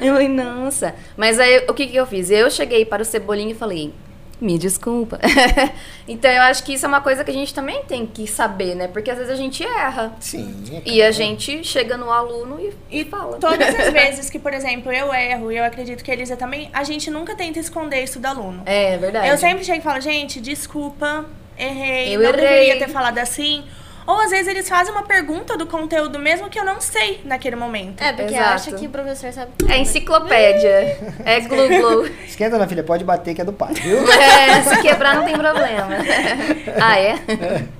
eu 0.00 0.12
falei, 0.12 0.28
nossa. 0.28 0.94
Mas 1.16 1.38
aí, 1.38 1.64
o 1.68 1.74
que 1.74 1.86
que 1.86 1.96
eu 1.96 2.04
fiz? 2.06 2.30
Eu 2.30 2.50
cheguei 2.50 2.84
para 2.84 3.02
o 3.02 3.04
Cebolinha 3.04 3.52
e 3.52 3.54
falei, 3.54 3.92
me 4.40 4.58
desculpa. 4.58 5.18
então, 6.06 6.30
eu 6.30 6.42
acho 6.42 6.64
que 6.64 6.74
isso 6.74 6.84
é 6.84 6.88
uma 6.88 7.00
coisa 7.00 7.22
que 7.22 7.30
a 7.30 7.34
gente 7.34 7.54
também 7.54 7.84
tem 7.84 8.04
que 8.04 8.26
saber, 8.26 8.74
né? 8.74 8.88
Porque 8.88 9.08
às 9.10 9.16
vezes 9.18 9.32
a 9.32 9.36
gente 9.36 9.64
erra. 9.64 10.12
Sim. 10.20 10.64
é 10.72 10.82
E 10.84 11.00
a 11.00 11.06
claro. 11.06 11.12
gente 11.12 11.64
chega 11.64 11.96
no 11.96 12.10
aluno 12.10 12.58
e, 12.60 13.00
E 13.00 13.04
fala. 13.04 13.38
todas 13.38 13.74
as 13.74 13.92
vezes 13.94 14.28
que, 14.28 14.38
por 14.38 14.52
exemplo, 14.52 14.92
eu 14.92 15.14
erro, 15.14 15.52
e 15.52 15.56
eu 15.56 15.64
acredito 15.64 16.02
que 16.04 16.10
a 16.10 16.14
Elisa 16.14 16.36
também, 16.36 16.68
a 16.72 16.82
gente 16.82 17.08
nunca 17.10 17.34
tenta 17.36 17.58
esconder 17.60 18.02
isso 18.02 18.18
do 18.18 18.26
aluno. 18.26 18.62
É 18.66 18.98
verdade. 18.98 19.28
Eu 19.28 19.38
sempre 19.38 19.64
chego 19.64 19.78
e 19.78 19.82
falo, 19.82 20.00
gente, 20.00 20.40
desculpa, 20.40 21.24
errei, 21.56 22.14
Eu 22.16 22.20
não 22.20 22.30
errei. 22.30 22.40
deveria 22.42 22.78
ter 22.78 22.88
falado 22.88 23.18
assim. 23.18 23.64
Ou 24.06 24.20
às 24.20 24.30
vezes 24.30 24.46
eles 24.46 24.68
fazem 24.68 24.92
uma 24.92 25.02
pergunta 25.02 25.56
do 25.56 25.66
conteúdo 25.66 26.18
mesmo 26.18 26.48
que 26.48 26.58
eu 26.58 26.64
não 26.64 26.80
sei 26.80 27.20
naquele 27.24 27.56
momento. 27.56 28.00
É, 28.02 28.12
porque 28.12 28.34
Exato. 28.34 28.54
acha 28.54 28.72
que 28.72 28.86
o 28.86 28.90
professor 28.90 29.32
sabe 29.32 29.52
tudo. 29.58 29.70
É 29.70 29.74
né? 29.74 29.80
enciclopédia. 29.80 31.16
É 31.26 31.40
glu-glu. 31.40 32.06
Esquenta 32.24 32.56
na 32.56 32.68
filha, 32.68 32.84
pode 32.84 33.02
bater 33.02 33.34
que 33.34 33.40
é 33.40 33.44
do 33.44 33.52
pai, 33.52 33.74
viu? 33.74 33.98
É, 34.06 34.62
se 34.62 34.80
quebrar 34.80 35.16
não 35.16 35.24
tem 35.24 35.36
problema. 35.36 35.88
Ah, 36.80 36.98
é? 36.98 37.14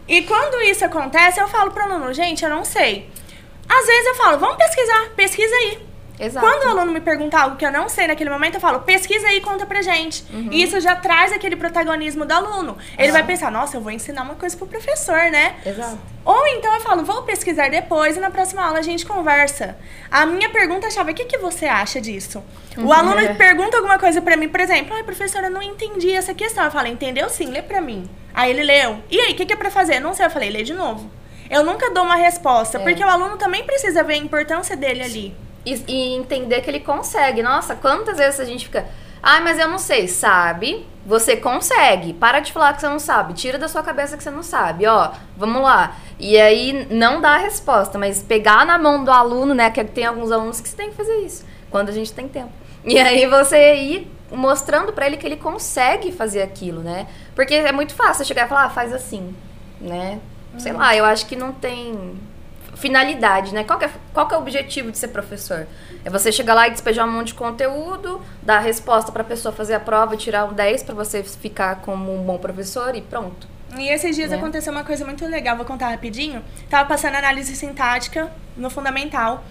E 0.08 0.22
quando 0.22 0.60
isso 0.62 0.84
acontece, 0.84 1.38
eu 1.38 1.46
falo 1.48 1.70
pro 1.70 1.82
aluno, 1.82 2.12
gente, 2.12 2.42
eu 2.42 2.50
não 2.50 2.64
sei. 2.64 3.08
Às 3.68 3.86
vezes 3.86 4.06
eu 4.06 4.14
falo, 4.14 4.38
vamos 4.38 4.56
pesquisar, 4.56 5.10
pesquisa 5.14 5.54
aí. 5.54 5.85
Exato. 6.18 6.46
Quando 6.46 6.64
o 6.64 6.68
aluno 6.70 6.92
me 6.92 7.00
pergunta 7.00 7.38
algo 7.38 7.56
que 7.56 7.64
eu 7.66 7.70
não 7.70 7.88
sei 7.88 8.06
naquele 8.06 8.30
momento, 8.30 8.54
eu 8.54 8.60
falo, 8.60 8.80
pesquisa 8.80 9.26
aí 9.28 9.38
e 9.38 9.40
conta 9.40 9.66
pra 9.66 9.82
gente. 9.82 10.24
E 10.50 10.62
isso 10.62 10.80
já 10.80 10.96
traz 10.96 11.32
aquele 11.32 11.56
protagonismo 11.56 12.24
do 12.24 12.32
aluno. 12.32 12.76
Ele 12.98 13.12
vai 13.12 13.22
pensar, 13.24 13.50
nossa, 13.50 13.76
eu 13.76 13.80
vou 13.80 13.92
ensinar 13.92 14.22
uma 14.22 14.34
coisa 14.34 14.56
pro 14.56 14.66
professor, 14.66 15.30
né? 15.30 15.56
Exato. 15.64 15.98
Ou 16.24 16.46
então 16.48 16.74
eu 16.74 16.80
falo, 16.80 17.04
vou 17.04 17.22
pesquisar 17.22 17.68
depois 17.70 18.16
e 18.16 18.20
na 18.20 18.30
próxima 18.30 18.64
aula 18.64 18.78
a 18.78 18.82
gente 18.82 19.06
conversa. 19.06 19.76
A 20.10 20.26
minha 20.26 20.48
pergunta 20.48 20.90
chave, 20.90 21.12
o 21.12 21.14
que, 21.14 21.24
que 21.24 21.38
você 21.38 21.66
acha 21.66 22.00
disso? 22.00 22.42
O 22.78 22.92
aluno 22.92 23.34
pergunta 23.36 23.76
alguma 23.76 23.98
coisa 23.98 24.20
pra 24.20 24.36
mim, 24.36 24.48
por 24.48 24.60
exemplo, 24.60 24.94
ai, 24.94 25.02
professora, 25.02 25.46
eu 25.46 25.50
não 25.50 25.62
entendi 25.62 26.12
essa 26.12 26.34
questão. 26.34 26.64
Eu 26.64 26.70
falo, 26.70 26.88
entendeu 26.88 27.28
sim, 27.28 27.46
lê 27.50 27.62
pra 27.62 27.80
mim. 27.80 28.08
Aí 28.34 28.50
ele 28.50 28.62
leu. 28.64 28.98
E 29.10 29.20
aí, 29.20 29.32
o 29.32 29.36
que, 29.36 29.46
que 29.46 29.52
é 29.52 29.56
pra 29.56 29.70
fazer? 29.70 30.00
Não 30.00 30.12
sei, 30.14 30.26
eu 30.26 30.30
falei, 30.30 30.50
lê 30.50 30.62
de 30.62 30.74
novo. 30.74 31.10
Eu 31.48 31.62
nunca 31.64 31.90
dou 31.90 32.02
uma 32.04 32.16
resposta, 32.16 32.78
É. 32.78 32.82
porque 32.82 33.02
o 33.04 33.08
aluno 33.08 33.36
também 33.36 33.64
precisa 33.64 34.02
ver 34.02 34.14
a 34.14 34.18
importância 34.18 34.76
dele 34.76 35.02
ali. 35.02 35.36
E, 35.66 35.74
e 35.88 36.14
entender 36.14 36.60
que 36.62 36.70
ele 36.70 36.80
consegue. 36.80 37.42
Nossa, 37.42 37.74
quantas 37.74 38.16
vezes 38.16 38.38
a 38.40 38.44
gente 38.44 38.66
fica. 38.66 38.86
Ai, 39.22 39.42
mas 39.42 39.58
eu 39.58 39.68
não 39.68 39.78
sei. 39.78 40.06
Sabe? 40.06 40.86
Você 41.04 41.36
consegue. 41.36 42.12
Para 42.14 42.40
de 42.40 42.52
falar 42.52 42.72
que 42.72 42.80
você 42.80 42.88
não 42.88 43.00
sabe. 43.00 43.34
Tira 43.34 43.58
da 43.58 43.66
sua 43.66 43.82
cabeça 43.82 44.16
que 44.16 44.22
você 44.22 44.30
não 44.30 44.42
sabe. 44.42 44.86
Ó, 44.86 45.10
vamos 45.36 45.60
lá. 45.60 45.96
E 46.18 46.40
aí, 46.40 46.86
não 46.90 47.20
dá 47.20 47.30
a 47.30 47.38
resposta, 47.38 47.98
mas 47.98 48.22
pegar 48.22 48.64
na 48.64 48.78
mão 48.78 49.04
do 49.04 49.10
aluno, 49.10 49.52
né? 49.54 49.68
Que 49.70 49.84
tem 49.84 50.06
alguns 50.06 50.30
alunos 50.30 50.60
que 50.60 50.68
você 50.68 50.76
tem 50.76 50.90
que 50.90 50.96
fazer 50.96 51.16
isso. 51.16 51.44
Quando 51.70 51.88
a 51.88 51.92
gente 51.92 52.12
tem 52.12 52.28
tempo. 52.28 52.52
E 52.84 52.98
aí 52.98 53.26
você 53.26 53.74
ir 53.74 54.16
mostrando 54.30 54.92
pra 54.92 55.06
ele 55.06 55.16
que 55.16 55.26
ele 55.26 55.36
consegue 55.36 56.12
fazer 56.12 56.42
aquilo, 56.42 56.80
né? 56.80 57.08
Porque 57.34 57.54
é 57.54 57.72
muito 57.72 57.94
fácil 57.94 58.24
chegar 58.24 58.46
e 58.46 58.48
falar, 58.48 58.64
ah, 58.64 58.70
faz 58.70 58.92
assim, 58.92 59.34
né? 59.80 60.20
Sei 60.58 60.72
lá, 60.72 60.96
eu 60.96 61.04
acho 61.04 61.26
que 61.26 61.36
não 61.36 61.52
tem 61.52 62.14
finalidade, 62.76 63.52
né? 63.52 63.64
Qual 63.64 63.80
é, 63.80 63.90
qual 64.12 64.28
é 64.30 64.34
o 64.36 64.38
objetivo 64.38 64.92
de 64.92 64.98
ser 64.98 65.08
professor? 65.08 65.66
É 66.04 66.10
você 66.10 66.30
chegar 66.30 66.54
lá 66.54 66.68
e 66.68 66.70
despejar 66.70 67.06
um 67.08 67.10
monte 67.12 67.28
de 67.28 67.34
conteúdo, 67.34 68.20
dar 68.42 68.58
a 68.58 68.60
resposta 68.60 69.10
pra 69.10 69.24
pessoa 69.24 69.52
fazer 69.52 69.74
a 69.74 69.80
prova, 69.80 70.16
tirar 70.16 70.44
um 70.44 70.52
10 70.52 70.82
pra 70.84 70.94
você 70.94 71.22
ficar 71.24 71.76
como 71.76 72.14
um 72.14 72.22
bom 72.22 72.38
professor 72.38 72.94
e 72.94 73.00
pronto. 73.00 73.48
E 73.76 73.88
esses 73.88 74.14
dias 74.14 74.30
Né? 74.30 74.36
aconteceu 74.36 74.72
uma 74.72 74.84
coisa 74.84 75.04
muito 75.04 75.26
legal, 75.26 75.56
vou 75.56 75.66
contar 75.66 75.88
rapidinho. 75.88 76.42
Tava 76.70 76.88
passando 76.88 77.16
análise 77.16 77.54
sintática 77.56 78.30
no 78.56 78.70
fundamental. 78.70 79.42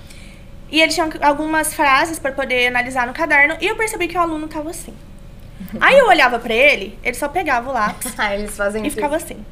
E 0.72 0.82
eles 0.82 0.96
tinham 0.96 1.10
algumas 1.22 1.74
frases 1.74 2.18
para 2.18 2.32
poder 2.32 2.68
analisar 2.68 3.06
no 3.06 3.14
caderno. 3.14 3.56
E 3.62 3.68
eu 3.68 3.76
percebi 3.76 4.08
que 4.08 4.18
o 4.18 4.22
aluno 4.22 4.48
tava 4.48 4.70
assim. 4.70 4.94
Aí 5.80 5.98
eu 5.98 6.08
olhava 6.08 6.40
pra 6.40 6.54
ele, 6.54 6.98
ele 7.04 7.16
só 7.16 7.28
pegava 7.28 7.70
o 7.70 7.74
lápis 7.74 8.14
Ah, 8.18 8.36
e 8.36 8.90
ficava 8.90 9.16
assim. 9.16 9.46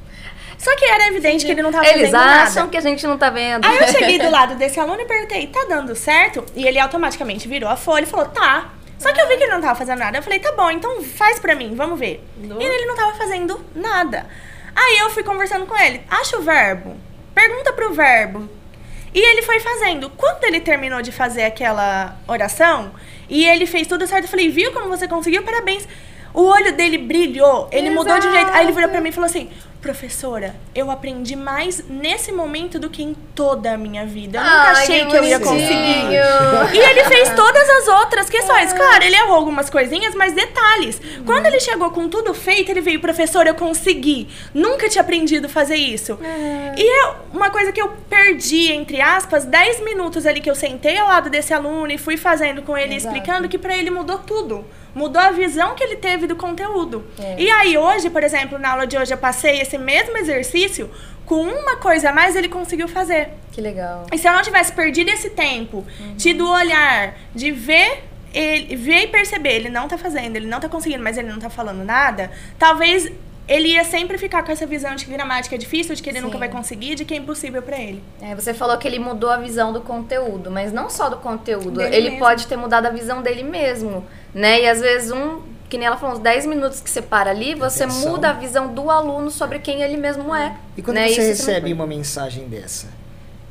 Só 0.63 0.73
que 0.77 0.85
era 0.85 1.07
evidente 1.07 1.45
que 1.45 1.51
ele 1.51 1.61
não 1.61 1.71
tava 1.71 1.85
Eles 1.85 2.09
fazendo 2.09 2.29
acham 2.29 2.55
nada. 2.55 2.67
que 2.69 2.77
a 2.77 2.81
gente 2.81 3.05
não 3.05 3.17
tá 3.17 3.29
vendo. 3.29 3.65
Aí 3.65 3.77
eu 3.79 3.87
cheguei 3.89 4.17
do 4.17 4.29
lado 4.31 4.55
desse 4.55 4.79
aluno 4.79 5.01
e 5.01 5.05
perguntei, 5.05 5.47
tá 5.47 5.65
dando 5.67 5.93
certo? 5.93 6.45
E 6.55 6.65
ele 6.65 6.79
automaticamente 6.79 7.47
virou 7.49 7.69
a 7.69 7.75
folha 7.75 8.03
e 8.03 8.07
falou, 8.07 8.27
tá. 8.27 8.69
Só 8.97 9.11
que 9.11 9.19
eu 9.19 9.27
vi 9.27 9.35
que 9.35 9.43
ele 9.43 9.51
não 9.51 9.59
tava 9.59 9.75
fazendo 9.75 9.99
nada. 9.99 10.17
Eu 10.17 10.23
falei, 10.23 10.39
tá 10.39 10.53
bom, 10.53 10.71
então 10.71 11.03
faz 11.03 11.37
pra 11.37 11.53
mim, 11.53 11.75
vamos 11.75 11.99
ver. 11.99 12.23
E 12.41 12.63
ele 12.63 12.85
não 12.85 12.95
tava 12.95 13.13
fazendo 13.15 13.59
nada. 13.75 14.25
Aí 14.73 14.99
eu 14.99 15.09
fui 15.09 15.21
conversando 15.23 15.65
com 15.65 15.77
ele, 15.77 16.01
acha 16.09 16.37
o 16.37 16.41
verbo, 16.41 16.95
pergunta 17.35 17.73
pro 17.73 17.93
verbo. 17.93 18.49
E 19.13 19.19
ele 19.19 19.41
foi 19.41 19.59
fazendo. 19.59 20.09
Quando 20.11 20.45
ele 20.45 20.61
terminou 20.61 21.01
de 21.01 21.11
fazer 21.11 21.43
aquela 21.43 22.15
oração, 22.25 22.91
e 23.29 23.45
ele 23.45 23.65
fez 23.65 23.85
tudo 23.85 24.07
certo, 24.07 24.23
eu 24.23 24.29
falei, 24.29 24.49
viu 24.49 24.71
como 24.71 24.87
você 24.87 25.07
conseguiu? 25.07 25.43
Parabéns. 25.43 25.87
O 26.33 26.43
olho 26.45 26.71
dele 26.73 26.97
brilhou, 26.97 27.67
ele 27.71 27.91
mudou 27.91 28.17
de 28.17 28.31
jeito. 28.31 28.49
Aí 28.53 28.65
ele 28.65 28.71
virou 28.71 28.89
pra 28.89 28.99
mim 29.01 29.09
e 29.09 29.11
falou 29.11 29.27
assim: 29.27 29.51
Professora, 29.83 30.55
eu 30.73 30.89
aprendi 30.89 31.35
mais 31.35 31.83
nesse 31.89 32.31
momento 32.31 32.79
do 32.79 32.89
que 32.89 33.03
em 33.03 33.13
toda 33.13 33.73
a 33.73 33.77
minha 33.77 34.05
vida. 34.05 34.37
Eu 34.37 34.41
nunca 34.41 34.55
Ai, 34.55 34.71
achei 34.71 35.05
que 35.05 35.13
eu 35.13 35.23
ia 35.25 35.39
conseguir. 35.41 36.13
E 36.73 36.77
ele 36.77 37.03
fez 37.03 37.29
todas 37.35 37.69
as 37.69 37.87
outras 37.89 38.29
questões. 38.29 38.71
Claro, 38.71 39.03
ele 39.03 39.15
errou 39.17 39.35
algumas 39.35 39.69
coisinhas, 39.69 40.15
mas 40.15 40.31
detalhes. 40.31 41.01
Quando 41.25 41.47
ele 41.47 41.59
chegou 41.59 41.91
com 41.91 42.07
tudo 42.07 42.33
feito, 42.33 42.71
ele 42.71 42.79
veio, 42.79 43.01
professor, 43.01 43.45
eu 43.45 43.55
consegui. 43.55 44.29
Nunca 44.53 44.87
tinha 44.87 45.01
aprendido 45.01 45.47
a 45.47 45.49
fazer 45.49 45.75
isso. 45.75 46.17
E 46.77 47.05
é 47.05 47.13
uma 47.33 47.49
coisa 47.49 47.73
que 47.73 47.81
eu 47.81 47.89
perdi, 48.09 48.71
entre 48.71 49.01
aspas, 49.01 49.43
10 49.43 49.83
minutos 49.83 50.25
ali 50.25 50.39
que 50.39 50.49
eu 50.49 50.55
sentei 50.55 50.97
ao 50.97 51.09
lado 51.09 51.29
desse 51.29 51.53
aluno 51.53 51.91
e 51.91 51.97
fui 51.97 52.15
fazendo 52.15 52.61
com 52.61 52.77
ele, 52.77 52.95
Exato. 52.95 53.13
explicando 53.13 53.49
que 53.49 53.57
pra 53.57 53.75
ele 53.75 53.89
mudou 53.89 54.19
tudo. 54.19 54.65
Mudou 54.93 55.21
a 55.21 55.31
visão 55.31 55.75
que 55.75 55.83
ele 55.83 55.95
teve 55.95 56.27
do 56.27 56.35
conteúdo. 56.35 57.05
É. 57.19 57.41
E 57.41 57.49
aí, 57.49 57.77
hoje, 57.77 58.09
por 58.09 58.23
exemplo, 58.23 58.59
na 58.59 58.71
aula 58.71 58.87
de 58.87 58.97
hoje, 58.97 59.13
eu 59.13 59.17
passei 59.17 59.59
esse 59.59 59.77
mesmo 59.77 60.17
exercício. 60.17 60.89
Com 61.25 61.41
uma 61.41 61.77
coisa 61.77 62.09
a 62.09 62.13
mais, 62.13 62.35
ele 62.35 62.49
conseguiu 62.49 62.87
fazer. 62.87 63.29
Que 63.51 63.61
legal. 63.61 64.05
E 64.11 64.17
se 64.17 64.27
eu 64.27 64.33
não 64.33 64.41
tivesse 64.41 64.71
perdido 64.73 65.09
esse 65.09 65.29
tempo, 65.29 65.85
tido 66.17 66.45
o 66.45 66.51
olhar 66.51 67.15
de 67.33 67.51
ver 67.51 68.03
ele, 68.33 68.75
ver 68.75 69.03
e 69.03 69.07
perceber, 69.07 69.53
ele 69.53 69.69
não 69.69 69.87
tá 69.87 69.97
fazendo, 69.97 70.35
ele 70.35 70.47
não 70.47 70.59
tá 70.59 70.67
conseguindo, 70.67 71.03
mas 71.03 71.17
ele 71.17 71.29
não 71.29 71.39
tá 71.39 71.49
falando 71.49 71.83
nada, 71.83 72.31
talvez 72.57 73.11
ele 73.47 73.69
ia 73.69 73.83
sempre 73.83 74.17
ficar 74.17 74.43
com 74.43 74.51
essa 74.51 74.65
visão 74.65 74.95
de 74.95 75.05
que 75.05 75.11
gramática 75.11 75.55
é 75.55 75.57
difícil, 75.57 75.95
de 75.95 76.01
que 76.01 76.09
ele 76.09 76.19
Sim. 76.19 76.25
nunca 76.25 76.37
vai 76.37 76.47
conseguir, 76.49 76.95
de 76.95 77.03
que 77.03 77.13
é 77.13 77.17
impossível 77.17 77.61
pra 77.61 77.77
ele. 77.77 78.01
É, 78.21 78.33
você 78.33 78.53
falou 78.53 78.77
que 78.77 78.87
ele 78.87 78.99
mudou 78.99 79.29
a 79.29 79.37
visão 79.37 79.73
do 79.73 79.81
conteúdo, 79.81 80.49
mas 80.49 80.71
não 80.71 80.89
só 80.89 81.09
do 81.09 81.17
conteúdo. 81.17 81.71
Dele 81.71 81.95
ele 81.95 82.09
mesmo. 82.11 82.19
pode 82.19 82.47
ter 82.47 82.55
mudado 82.55 82.85
a 82.85 82.89
visão 82.89 83.21
dele 83.21 83.43
mesmo, 83.43 84.05
né? 84.33 84.61
E 84.61 84.67
às 84.67 84.79
vezes 84.79 85.11
um, 85.11 85.41
que 85.69 85.77
nem 85.77 85.87
ela 85.87 85.97
falou, 85.97 86.15
uns 86.15 86.21
10 86.21 86.45
minutos 86.45 86.79
que 86.79 86.89
você 86.89 87.01
para 87.01 87.31
ali, 87.31 87.53
você 87.53 87.83
Atenção. 87.83 88.11
muda 88.11 88.29
a 88.29 88.33
visão 88.33 88.73
do 88.73 88.89
aluno 88.89 89.29
sobre 89.29 89.59
quem 89.59 89.81
ele 89.81 89.97
mesmo 89.97 90.33
é. 90.33 90.55
E 90.77 90.81
quando 90.81 90.95
né? 90.95 91.07
você 91.07 91.13
Isso 91.31 91.45
recebe 91.45 91.73
uma 91.73 91.85
mensagem 91.85 92.47
dessa, 92.47 92.87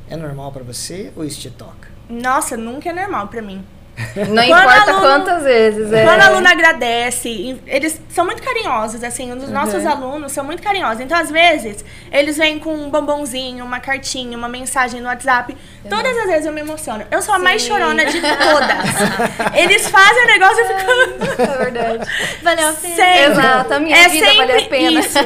é 0.09 0.15
normal 0.15 0.51
pra 0.51 0.63
você 0.63 1.11
ou 1.15 1.23
isso 1.23 1.39
te 1.39 1.51
toca? 1.51 1.89
Nossa, 2.09 2.57
nunca 2.57 2.89
é 2.89 2.93
normal 2.93 3.27
pra 3.27 3.41
mim. 3.41 3.63
Não 3.95 4.25
Quando 4.25 4.43
importa 4.43 4.91
aluno- 4.91 4.99
quantas 5.01 5.43
vezes. 5.43 5.93
É. 5.93 6.03
Quando 6.03 6.19
o 6.19 6.23
aluno 6.23 6.47
agradece, 6.47 7.59
eles 7.67 8.01
são 8.09 8.25
muito 8.25 8.41
carinhosos, 8.41 9.03
assim, 9.03 9.31
os 9.31 9.49
nossos 9.51 9.83
Uhum. 9.83 9.89
alunos 9.91 10.31
são 10.31 10.43
muito 10.43 10.63
carinhosos. 10.63 10.99
Então, 11.01 11.15
às 11.17 11.29
vezes, 11.29 11.85
eles 12.11 12.35
vêm 12.37 12.57
com 12.57 12.73
um 12.73 12.89
bombonzinho, 12.89 13.63
uma 13.63 13.79
cartinha, 13.79 14.35
uma 14.35 14.49
mensagem 14.49 14.99
no 14.99 15.07
WhatsApp. 15.07 15.55
Todas 15.87 16.17
as 16.17 16.25
vezes 16.25 16.45
eu 16.47 16.51
me 16.51 16.61
emociono. 16.61 17.05
Eu 17.11 17.21
sou 17.21 17.35
a 17.35 17.39
mais 17.39 17.61
Sim. 17.61 17.69
chorona 17.69 18.03
de 18.05 18.19
todas. 18.21 19.53
eles 19.55 19.87
fazem 19.87 20.23
o 20.23 20.27
negócio 20.27 20.59
e. 20.59 21.41
É 21.43 21.57
verdade. 21.57 22.09
Valeu 22.41 22.69
a 22.69 22.73
pena. 22.73 22.95
Sempre. 22.95 23.31
Exato, 23.31 23.73
a 23.75 23.79
minha 23.79 23.95
é 23.95 24.09
vida 24.09 24.25
sempre 24.25 24.37
valeu 24.47 24.57
a 24.57 24.69
pena. 24.69 24.99
isso. 24.99 25.19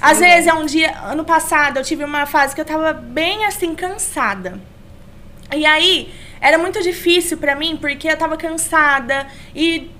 Às 0.00 0.18
vezes 0.18 0.46
é 0.46 0.54
um 0.54 0.64
dia, 0.64 0.94
ano 1.04 1.24
passado, 1.24 1.76
eu 1.78 1.84
tive 1.84 2.04
uma 2.04 2.24
fase 2.24 2.54
que 2.54 2.60
eu 2.60 2.64
tava 2.64 2.92
bem 2.92 3.44
assim 3.44 3.74
cansada. 3.74 4.58
E 5.54 5.66
aí 5.66 6.12
era 6.40 6.58
muito 6.58 6.82
difícil 6.82 7.36
pra 7.38 7.54
mim 7.54 7.76
porque 7.80 8.08
eu 8.08 8.16
tava 8.16 8.36
cansada. 8.36 9.26
E 9.54 9.90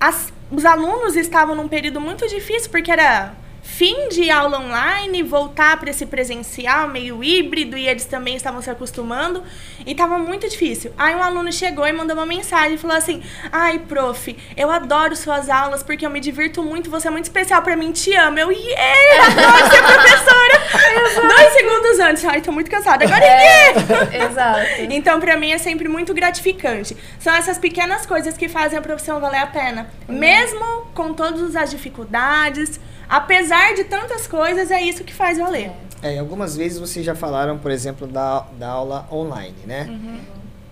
as- 0.00 0.32
os 0.50 0.64
alunos 0.64 1.16
estavam 1.16 1.54
num 1.54 1.68
período 1.68 2.00
muito 2.00 2.26
difícil 2.28 2.70
porque 2.70 2.90
era 2.90 3.32
fim 3.76 4.08
de 4.08 4.30
aula 4.30 4.60
online, 4.60 5.22
voltar 5.24 5.76
para 5.80 5.90
esse 5.90 6.06
presencial 6.06 6.88
meio 6.88 7.24
híbrido 7.24 7.76
e 7.76 7.88
eles 7.88 8.04
também 8.04 8.36
estavam 8.36 8.62
se 8.62 8.70
acostumando 8.70 9.42
e 9.84 9.94
tava 9.96 10.16
muito 10.16 10.48
difícil. 10.48 10.92
Aí 10.96 11.14
um 11.16 11.22
aluno 11.22 11.52
chegou 11.52 11.84
e 11.84 11.92
mandou 11.92 12.16
uma 12.16 12.24
mensagem 12.24 12.74
e 12.74 12.78
falou 12.78 12.96
assim: 12.96 13.20
"Ai, 13.50 13.80
prof, 13.80 14.36
eu 14.56 14.70
adoro 14.70 15.16
suas 15.16 15.50
aulas 15.50 15.82
porque 15.82 16.06
eu 16.06 16.10
me 16.10 16.20
divirto 16.20 16.62
muito, 16.62 16.88
você 16.88 17.08
é 17.08 17.10
muito 17.10 17.24
especial 17.24 17.62
pra 17.62 17.74
mim, 17.74 17.90
te 17.90 18.14
amo". 18.14 18.38
Eu, 18.38 18.52
yeah, 18.52 19.26
adoro 19.26 19.70
ser 19.70 19.82
professora. 19.82 21.28
Dois 21.28 21.52
segundos 21.52 21.98
antes, 21.98 22.24
ai, 22.24 22.40
tô 22.40 22.52
muito 22.52 22.70
cansada. 22.70 23.04
Agora, 23.04 23.24
yeah! 23.24 23.80
É, 24.12 24.24
Exato. 24.30 24.82
Então, 24.90 25.18
pra 25.18 25.36
mim, 25.36 25.50
é 25.50 25.58
sempre 25.58 25.88
muito 25.88 26.14
gratificante. 26.14 26.96
São 27.18 27.34
essas 27.34 27.58
pequenas 27.58 28.06
coisas 28.06 28.36
que 28.36 28.48
fazem 28.48 28.78
a 28.78 28.82
profissão 28.82 29.20
valer 29.20 29.40
a 29.40 29.46
pena. 29.46 29.90
Mesmo 30.08 30.86
com 30.94 31.12
todas 31.12 31.56
as 31.56 31.70
dificuldades, 31.70 32.80
apesar 33.08 33.74
de 33.74 33.84
tantas 33.84 34.26
coisas, 34.26 34.70
é 34.70 34.80
isso 34.80 35.04
que 35.04 35.14
faz 35.14 35.38
valer. 35.38 35.72
É, 36.02 36.18
algumas 36.18 36.56
vezes 36.56 36.78
vocês 36.78 37.04
já 37.04 37.14
falaram, 37.14 37.58
por 37.58 37.70
exemplo, 37.70 38.06
da, 38.06 38.40
da 38.58 38.68
aula 38.68 39.08
online, 39.10 39.56
né? 39.66 39.88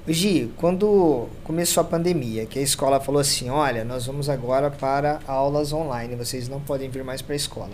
Gi, 0.07 0.53
quando 0.57 1.28
começou 1.45 1.80
a 1.80 1.85
pandemia, 1.85 2.45
que 2.45 2.59
a 2.59 2.62
escola 2.62 2.99
falou 3.01 3.20
assim, 3.20 3.49
olha, 3.49 3.85
nós 3.85 4.05
vamos 4.05 4.28
agora 4.28 4.68
para 4.70 5.20
aulas 5.26 5.72
online, 5.72 6.16
vocês 6.16 6.49
não 6.49 6.61
podem 6.61 6.91
vir 6.91 7.05
mais 7.05 7.22
para 7.22 7.35
a 7.35 7.37
escola. 7.37 7.70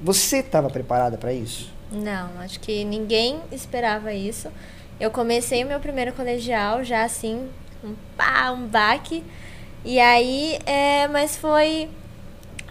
Você 0.00 0.38
estava 0.38 0.70
preparada 0.70 1.18
para 1.18 1.32
isso? 1.32 1.72
Não, 1.90 2.30
acho 2.40 2.60
que 2.60 2.84
ninguém 2.84 3.40
esperava 3.50 4.12
isso. 4.12 4.48
Eu 5.00 5.10
comecei 5.10 5.64
o 5.64 5.66
meu 5.66 5.80
primeiro 5.80 6.12
colegial 6.12 6.84
já 6.84 7.04
assim, 7.04 7.48
um 7.82 7.94
pá, 8.16 8.50
um 8.52 8.66
baque. 8.66 9.24
E 9.84 9.98
aí, 9.98 10.58
é, 10.64 11.08
mas 11.08 11.36
foi 11.36 11.88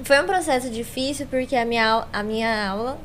foi 0.03 0.21
um 0.21 0.25
processo 0.25 0.69
difícil 0.69 1.25
porque 1.27 1.55
a 1.55 1.65
minha, 1.65 2.05
a 2.11 2.21
minha 2.23 2.67
aula 2.69 2.97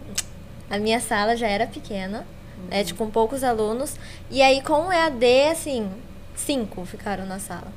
A 0.69 0.79
minha 0.79 1.01
sala 1.01 1.37
já 1.37 1.49
era 1.49 1.67
pequena, 1.67 2.25
né, 2.69 2.85
tipo, 2.85 3.05
com 3.05 3.11
poucos 3.11 3.43
alunos. 3.43 3.97
E 4.31 4.41
aí, 4.41 4.63
com 4.63 4.87
o 4.87 4.93
EAD, 4.93 5.49
assim, 5.51 5.91
cinco 6.37 6.85
ficaram 6.85 7.27
na 7.27 7.39
sala. 7.41 7.73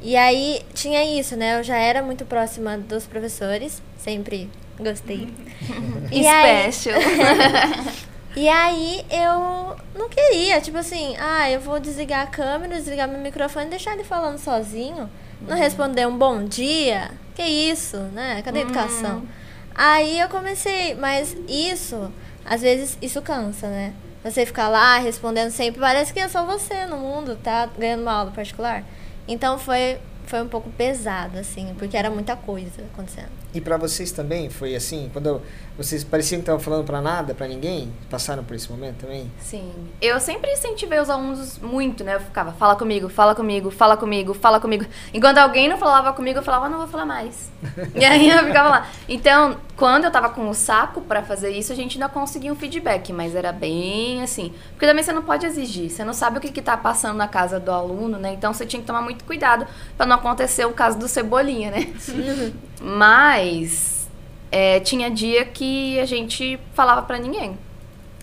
E 0.00 0.16
aí, 0.16 0.62
tinha 0.74 1.04
isso, 1.04 1.36
né? 1.36 1.58
Eu 1.58 1.62
já 1.62 1.76
era 1.76 2.02
muito 2.02 2.24
próxima 2.24 2.76
dos 2.78 3.06
professores, 3.06 3.82
sempre 3.98 4.50
gostei. 4.78 5.28
E 6.10 6.26
aí- 6.26 6.72
Special. 6.72 6.98
E 8.34 8.48
aí 8.48 9.04
eu 9.10 9.76
não 9.94 10.08
queria, 10.08 10.58
tipo 10.58 10.78
assim, 10.78 11.14
ah, 11.18 11.50
eu 11.50 11.60
vou 11.60 11.78
desligar 11.78 12.22
a 12.22 12.26
câmera, 12.26 12.76
desligar 12.76 13.06
meu 13.06 13.18
microfone 13.20 13.66
e 13.66 13.70
deixar 13.70 13.92
ele 13.92 14.04
falando 14.04 14.38
sozinho. 14.38 15.10
Não 15.46 15.56
responder 15.56 16.06
um 16.06 16.16
bom 16.16 16.44
dia. 16.44 17.10
Que 17.34 17.42
isso, 17.42 17.96
né? 17.96 18.42
Cadê 18.42 18.60
a 18.60 18.62
educação? 18.62 19.22
Aí 19.74 20.20
eu 20.20 20.28
comecei, 20.28 20.94
mas 20.94 21.34
isso, 21.48 22.12
às 22.44 22.60
vezes, 22.60 22.98
isso 23.00 23.22
cansa, 23.22 23.68
né? 23.68 23.94
Você 24.22 24.46
ficar 24.46 24.68
lá 24.68 24.98
respondendo 24.98 25.50
sempre, 25.50 25.80
parece 25.80 26.12
que 26.12 26.20
é 26.20 26.28
só 26.28 26.44
você 26.44 26.86
no 26.86 26.98
mundo, 26.98 27.36
tá 27.42 27.68
ganhando 27.76 28.02
uma 28.02 28.12
aula 28.12 28.30
particular. 28.30 28.84
Então 29.26 29.58
foi, 29.58 29.98
foi 30.26 30.42
um 30.42 30.48
pouco 30.48 30.70
pesado, 30.70 31.38
assim, 31.38 31.74
porque 31.78 31.96
era 31.96 32.10
muita 32.10 32.36
coisa 32.36 32.82
acontecendo. 32.92 33.41
E 33.54 33.60
pra 33.60 33.76
vocês 33.76 34.10
também 34.10 34.48
foi 34.48 34.74
assim? 34.74 35.10
Quando 35.12 35.42
vocês 35.76 36.02
pareciam 36.04 36.38
que 36.38 36.42
estavam 36.42 36.60
falando 36.60 36.84
pra 36.84 37.00
nada, 37.00 37.34
pra 37.34 37.46
ninguém? 37.46 37.92
Passaram 38.10 38.44
por 38.44 38.54
esse 38.54 38.70
momento 38.70 39.02
também? 39.02 39.30
Sim. 39.40 39.72
Eu 40.00 40.18
sempre 40.20 40.50
incentivei 40.52 40.98
os 41.00 41.10
alunos 41.10 41.58
muito, 41.58 42.02
né? 42.04 42.16
Eu 42.16 42.20
ficava, 42.20 42.52
fala 42.52 42.76
comigo, 42.76 43.08
fala 43.08 43.34
comigo, 43.34 43.70
fala 43.70 43.96
comigo, 43.96 44.34
fala 44.34 44.60
comigo. 44.60 44.86
Enquanto 45.12 45.38
alguém 45.38 45.68
não 45.68 45.76
falava 45.78 46.12
comigo, 46.12 46.38
eu 46.38 46.42
falava, 46.42 46.68
não 46.68 46.78
vou 46.78 46.86
falar 46.88 47.06
mais. 47.06 47.50
e 47.94 48.04
aí 48.04 48.28
eu 48.28 48.44
ficava 48.46 48.68
lá. 48.68 48.88
Então, 49.08 49.56
quando 49.76 50.04
eu 50.04 50.10
tava 50.10 50.30
com 50.30 50.48
o 50.48 50.54
saco 50.54 51.00
pra 51.00 51.22
fazer 51.22 51.50
isso, 51.50 51.72
a 51.72 51.76
gente 51.76 51.96
ainda 51.96 52.08
conseguia 52.08 52.52
um 52.52 52.56
feedback, 52.56 53.12
mas 53.12 53.34
era 53.34 53.52
bem 53.52 54.22
assim. 54.22 54.54
Porque 54.70 54.86
também 54.86 55.02
você 55.02 55.12
não 55.12 55.22
pode 55.22 55.46
exigir, 55.46 55.90
você 55.90 56.04
não 56.04 56.12
sabe 56.14 56.38
o 56.38 56.40
que, 56.40 56.50
que 56.50 56.62
tá 56.62 56.76
passando 56.76 57.16
na 57.16 57.28
casa 57.28 57.58
do 57.58 57.70
aluno, 57.70 58.18
né? 58.18 58.32
Então 58.32 58.52
você 58.54 58.64
tinha 58.64 58.80
que 58.80 58.86
tomar 58.86 59.02
muito 59.02 59.24
cuidado 59.24 59.66
pra 59.96 60.06
não 60.06 60.16
acontecer 60.16 60.64
o 60.64 60.72
caso 60.72 60.98
do 60.98 61.08
Cebolinha, 61.08 61.70
né? 61.70 61.92
Mas 62.82 64.08
é, 64.50 64.80
tinha 64.80 65.08
dia 65.08 65.44
que 65.44 66.00
a 66.00 66.04
gente 66.04 66.58
falava 66.74 67.02
pra 67.02 67.18
ninguém. 67.18 67.56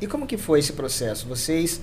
E 0.02 0.08
como 0.08 0.28
que 0.28 0.38
foi 0.38 0.60
esse 0.60 0.74
processo? 0.74 1.28
Vocês 1.28 1.82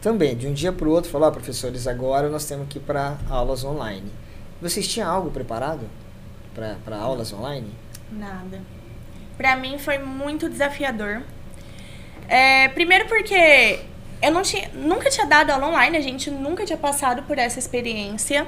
também, 0.00 0.36
de 0.36 0.46
um 0.46 0.52
dia 0.52 0.72
para 0.72 0.86
o 0.86 0.90
outro, 0.90 1.10
falaram, 1.10 1.32
ah, 1.32 1.36
professores, 1.36 1.86
agora 1.86 2.28
nós 2.28 2.44
temos 2.44 2.68
que 2.68 2.78
ir 2.78 2.82
para 2.82 3.16
aulas 3.30 3.64
online. 3.64 4.10
Vocês 4.60 4.86
tinham 4.88 5.10
algo 5.10 5.30
preparado 5.30 5.88
para 6.54 6.96
aulas 6.96 7.32
online? 7.32 7.70
Nada. 8.10 8.60
Pra 9.36 9.56
mim 9.56 9.78
foi 9.78 9.98
muito 9.98 10.48
desafiador. 10.48 11.22
É, 12.28 12.68
primeiro 12.68 13.06
porque 13.06 13.80
eu 14.22 14.32
não 14.32 14.42
tinha, 14.42 14.68
nunca 14.74 15.10
tinha 15.10 15.26
dado 15.26 15.50
aula 15.50 15.68
online, 15.68 15.96
a 15.96 16.00
gente 16.00 16.30
nunca 16.30 16.64
tinha 16.64 16.78
passado 16.78 17.22
por 17.22 17.38
essa 17.38 17.58
experiência. 17.58 18.46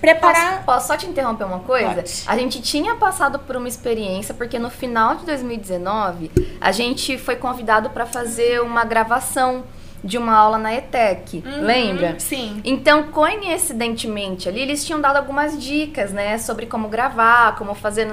Preparar. 0.00 0.52
Posso, 0.52 0.64
posso 0.64 0.86
só 0.86 0.96
te 0.96 1.06
interromper 1.06 1.44
uma 1.44 1.60
coisa? 1.60 1.96
Pode. 1.96 2.22
A 2.26 2.36
gente 2.36 2.62
tinha 2.62 2.94
passado 2.94 3.38
por 3.38 3.56
uma 3.56 3.68
experiência, 3.68 4.34
porque 4.34 4.58
no 4.58 4.70
final 4.70 5.16
de 5.16 5.26
2019, 5.26 6.30
a 6.60 6.72
gente 6.72 7.18
foi 7.18 7.36
convidado 7.36 7.90
para 7.90 8.06
fazer 8.06 8.60
uma 8.62 8.84
gravação 8.84 9.64
de 10.02 10.16
uma 10.16 10.34
aula 10.34 10.58
na 10.58 10.74
ETEC. 10.74 11.42
Uhum, 11.44 11.64
Lembra? 11.64 12.18
Sim. 12.18 12.60
Então, 12.64 13.04
coincidentemente 13.04 14.48
ali, 14.48 14.60
eles 14.60 14.84
tinham 14.84 15.00
dado 15.00 15.16
algumas 15.16 15.62
dicas, 15.62 16.10
né? 16.10 16.38
Sobre 16.38 16.66
como 16.66 16.88
gravar, 16.88 17.56
como 17.56 17.74
fazer. 17.74 18.08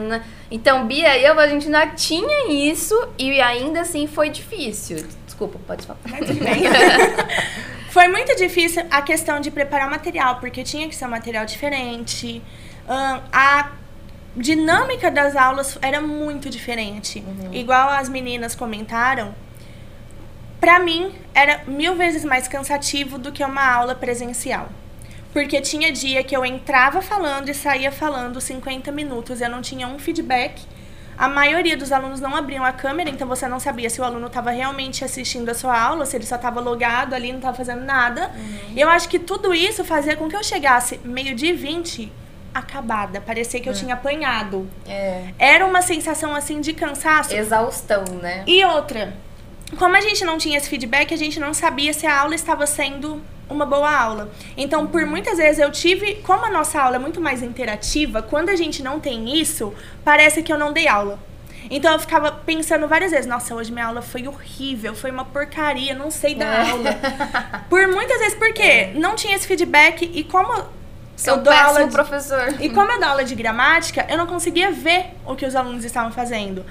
Então, 0.51 0.85
Bia 0.85 1.17
e 1.17 1.23
eu, 1.23 1.39
a 1.39 1.47
gente 1.47 1.65
ainda 1.65 1.87
tinha 1.87 2.51
isso 2.51 2.95
e 3.17 3.39
ainda 3.39 3.81
assim 3.81 4.05
foi 4.05 4.29
difícil. 4.29 5.05
Desculpa, 5.25 5.57
pode 5.65 5.85
falar. 5.85 5.99
Foi 7.89 8.07
muito 8.07 8.35
difícil 8.35 8.83
a 8.91 9.01
questão 9.01 9.39
de 9.39 9.49
preparar 9.49 9.87
o 9.87 9.91
material, 9.91 10.39
porque 10.39 10.63
tinha 10.63 10.87
que 10.87 10.95
ser 10.95 11.05
um 11.05 11.09
material 11.09 11.45
diferente. 11.45 12.41
A 13.31 13.71
dinâmica 14.35 15.09
das 15.09 15.35
aulas 15.35 15.77
era 15.81 15.99
muito 15.99 16.49
diferente. 16.49 17.23
Igual 17.51 17.89
as 17.89 18.07
meninas 18.07 18.53
comentaram, 18.55 19.33
pra 20.59 20.79
mim 20.79 21.13
era 21.33 21.63
mil 21.65 21.95
vezes 21.95 22.23
mais 22.23 22.47
cansativo 22.47 23.17
do 23.17 23.31
que 23.31 23.43
uma 23.43 23.65
aula 23.65 23.95
presencial. 23.95 24.69
Porque 25.33 25.61
tinha 25.61 25.91
dia 25.91 26.23
que 26.23 26.35
eu 26.35 26.45
entrava 26.45 27.01
falando 27.01 27.49
e 27.49 27.53
saía 27.53 27.91
falando 27.91 28.39
50 28.39 28.91
minutos, 28.91 29.41
eu 29.41 29.49
não 29.49 29.61
tinha 29.61 29.87
um 29.87 29.97
feedback. 29.99 30.61
A 31.17 31.27
maioria 31.27 31.75
dos 31.75 31.91
alunos 31.91 32.19
não 32.19 32.35
abriam 32.35 32.63
a 32.63 32.71
câmera, 32.71 33.09
então 33.09 33.27
você 33.27 33.47
não 33.47 33.59
sabia 33.59 33.89
se 33.89 33.99
o 33.99 34.03
aluno 34.03 34.27
estava 34.27 34.51
realmente 34.51 35.03
assistindo 35.03 35.49
a 35.49 35.53
sua 35.53 35.79
aula, 35.79 36.05
se 36.05 36.15
ele 36.15 36.25
só 36.25 36.35
estava 36.35 36.59
logado 36.59 37.15
ali, 37.15 37.29
não 37.29 37.39
estava 37.39 37.57
fazendo 37.57 37.83
nada. 37.83 38.31
Eu 38.75 38.87
acho 38.87 39.09
que 39.09 39.17
tudo 39.17 39.53
isso 39.53 39.83
fazia 39.83 40.15
com 40.15 40.29
que 40.29 40.35
eu 40.35 40.43
chegasse 40.43 40.99
meio-dia 41.03 41.49
e 41.49 41.53
20 41.53 42.11
acabada, 42.53 43.21
parecia 43.21 43.59
que 43.59 43.69
eu 43.69 43.73
tinha 43.73 43.93
apanhado. 43.93 44.69
É. 44.87 45.33
Era 45.37 45.65
uma 45.65 45.81
sensação 45.81 46.35
assim 46.35 46.59
de 46.61 46.73
cansaço. 46.73 47.33
Exaustão, 47.33 48.03
né? 48.21 48.43
E 48.47 48.63
outra, 48.65 49.13
como 49.77 49.95
a 49.95 50.01
gente 50.01 50.23
não 50.23 50.37
tinha 50.37 50.57
esse 50.57 50.69
feedback, 50.69 51.13
a 51.13 51.17
gente 51.17 51.39
não 51.39 51.53
sabia 51.53 51.93
se 51.93 52.05
a 52.05 52.19
aula 52.19 52.35
estava 52.35 52.65
sendo 52.65 53.21
uma 53.49 53.65
boa 53.65 53.89
aula. 53.91 54.29
Então, 54.55 54.87
por 54.87 55.05
muitas 55.05 55.37
vezes 55.37 55.59
eu 55.59 55.71
tive, 55.71 56.15
como 56.15 56.45
a 56.45 56.49
nossa 56.49 56.81
aula 56.81 56.97
é 56.97 56.99
muito 56.99 57.19
mais 57.21 57.41
interativa, 57.41 58.21
quando 58.21 58.49
a 58.49 58.55
gente 58.55 58.81
não 58.83 58.99
tem 58.99 59.39
isso, 59.39 59.73
parece 60.03 60.41
que 60.43 60.51
eu 60.51 60.57
não 60.57 60.73
dei 60.73 60.87
aula. 60.87 61.19
Então 61.69 61.91
eu 61.91 61.99
ficava 61.99 62.31
pensando 62.31 62.87
várias 62.87 63.11
vezes, 63.11 63.25
nossa, 63.25 63.53
hoje 63.53 63.71
minha 63.73 63.85
aula 63.87 64.01
foi 64.01 64.25
horrível, 64.27 64.95
foi 64.95 65.11
uma 65.11 65.25
porcaria, 65.25 65.93
não 65.93 66.09
sei 66.09 66.33
dar 66.33 66.65
É. 66.65 66.69
aula. 66.71 66.95
Por 67.69 67.87
muitas 67.89 68.19
vezes, 68.19 68.35
por 68.35 68.53
quê? 68.53 68.91
Não 68.95 69.15
tinha 69.15 69.35
esse 69.35 69.45
feedback 69.45 70.09
e 70.13 70.23
como 70.23 70.63
Seu 71.15 71.35
eu 71.35 71.41
dou 71.43 71.51
aula 71.51 71.83
de, 71.85 71.91
professor. 71.91 72.55
e 72.61 72.69
como 72.69 72.89
eu 72.91 72.99
dou 72.99 73.09
aula 73.09 73.23
de 73.25 73.35
gramática, 73.35 74.05
eu 74.07 74.17
não 74.17 74.25
conseguia 74.27 74.71
ver 74.71 75.07
o 75.25 75.35
que 75.35 75.45
os 75.45 75.55
alunos 75.57 75.83
estavam 75.83 76.11
fazendo. 76.11 76.63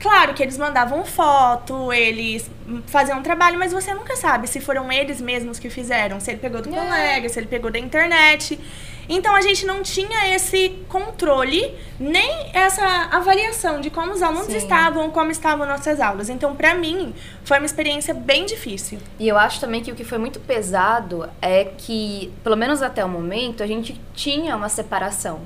Claro 0.00 0.32
que 0.32 0.42
eles 0.42 0.56
mandavam 0.56 1.04
foto, 1.04 1.92
eles 1.92 2.48
faziam 2.86 3.18
um 3.18 3.22
trabalho, 3.22 3.58
mas 3.58 3.72
você 3.72 3.92
nunca 3.92 4.14
sabe 4.14 4.46
se 4.46 4.60
foram 4.60 4.92
eles 4.92 5.20
mesmos 5.20 5.58
que 5.58 5.68
fizeram, 5.68 6.20
se 6.20 6.30
ele 6.30 6.38
pegou 6.38 6.62
do 6.62 6.68
É. 6.72 6.72
colega, 6.72 7.28
se 7.28 7.38
ele 7.38 7.48
pegou 7.48 7.70
da 7.70 7.78
internet. 7.80 8.58
Então 9.08 9.34
a 9.34 9.40
gente 9.40 9.64
não 9.66 9.82
tinha 9.82 10.34
esse 10.34 10.68
controle, 10.88 11.74
nem 11.98 12.30
essa 12.52 12.84
avaliação 13.10 13.80
de 13.80 13.88
como 13.90 14.12
os 14.12 14.22
alunos 14.22 14.48
Sim. 14.48 14.58
estavam, 14.58 15.10
como 15.10 15.30
estavam 15.30 15.66
nossas 15.66 15.98
aulas. 15.98 16.28
Então, 16.28 16.54
pra 16.54 16.74
mim, 16.74 17.14
foi 17.42 17.56
uma 17.58 17.64
experiência 17.66 18.12
bem 18.12 18.44
difícil. 18.44 18.98
E 19.18 19.26
eu 19.26 19.38
acho 19.38 19.60
também 19.60 19.82
que 19.82 19.90
o 19.90 19.94
que 19.94 20.04
foi 20.04 20.18
muito 20.18 20.38
pesado 20.40 21.28
é 21.40 21.64
que, 21.64 22.30
pelo 22.44 22.54
menos 22.56 22.82
até 22.82 23.02
o 23.04 23.08
momento, 23.08 23.62
a 23.62 23.66
gente 23.66 23.98
tinha 24.14 24.54
uma 24.54 24.68
separação. 24.68 25.40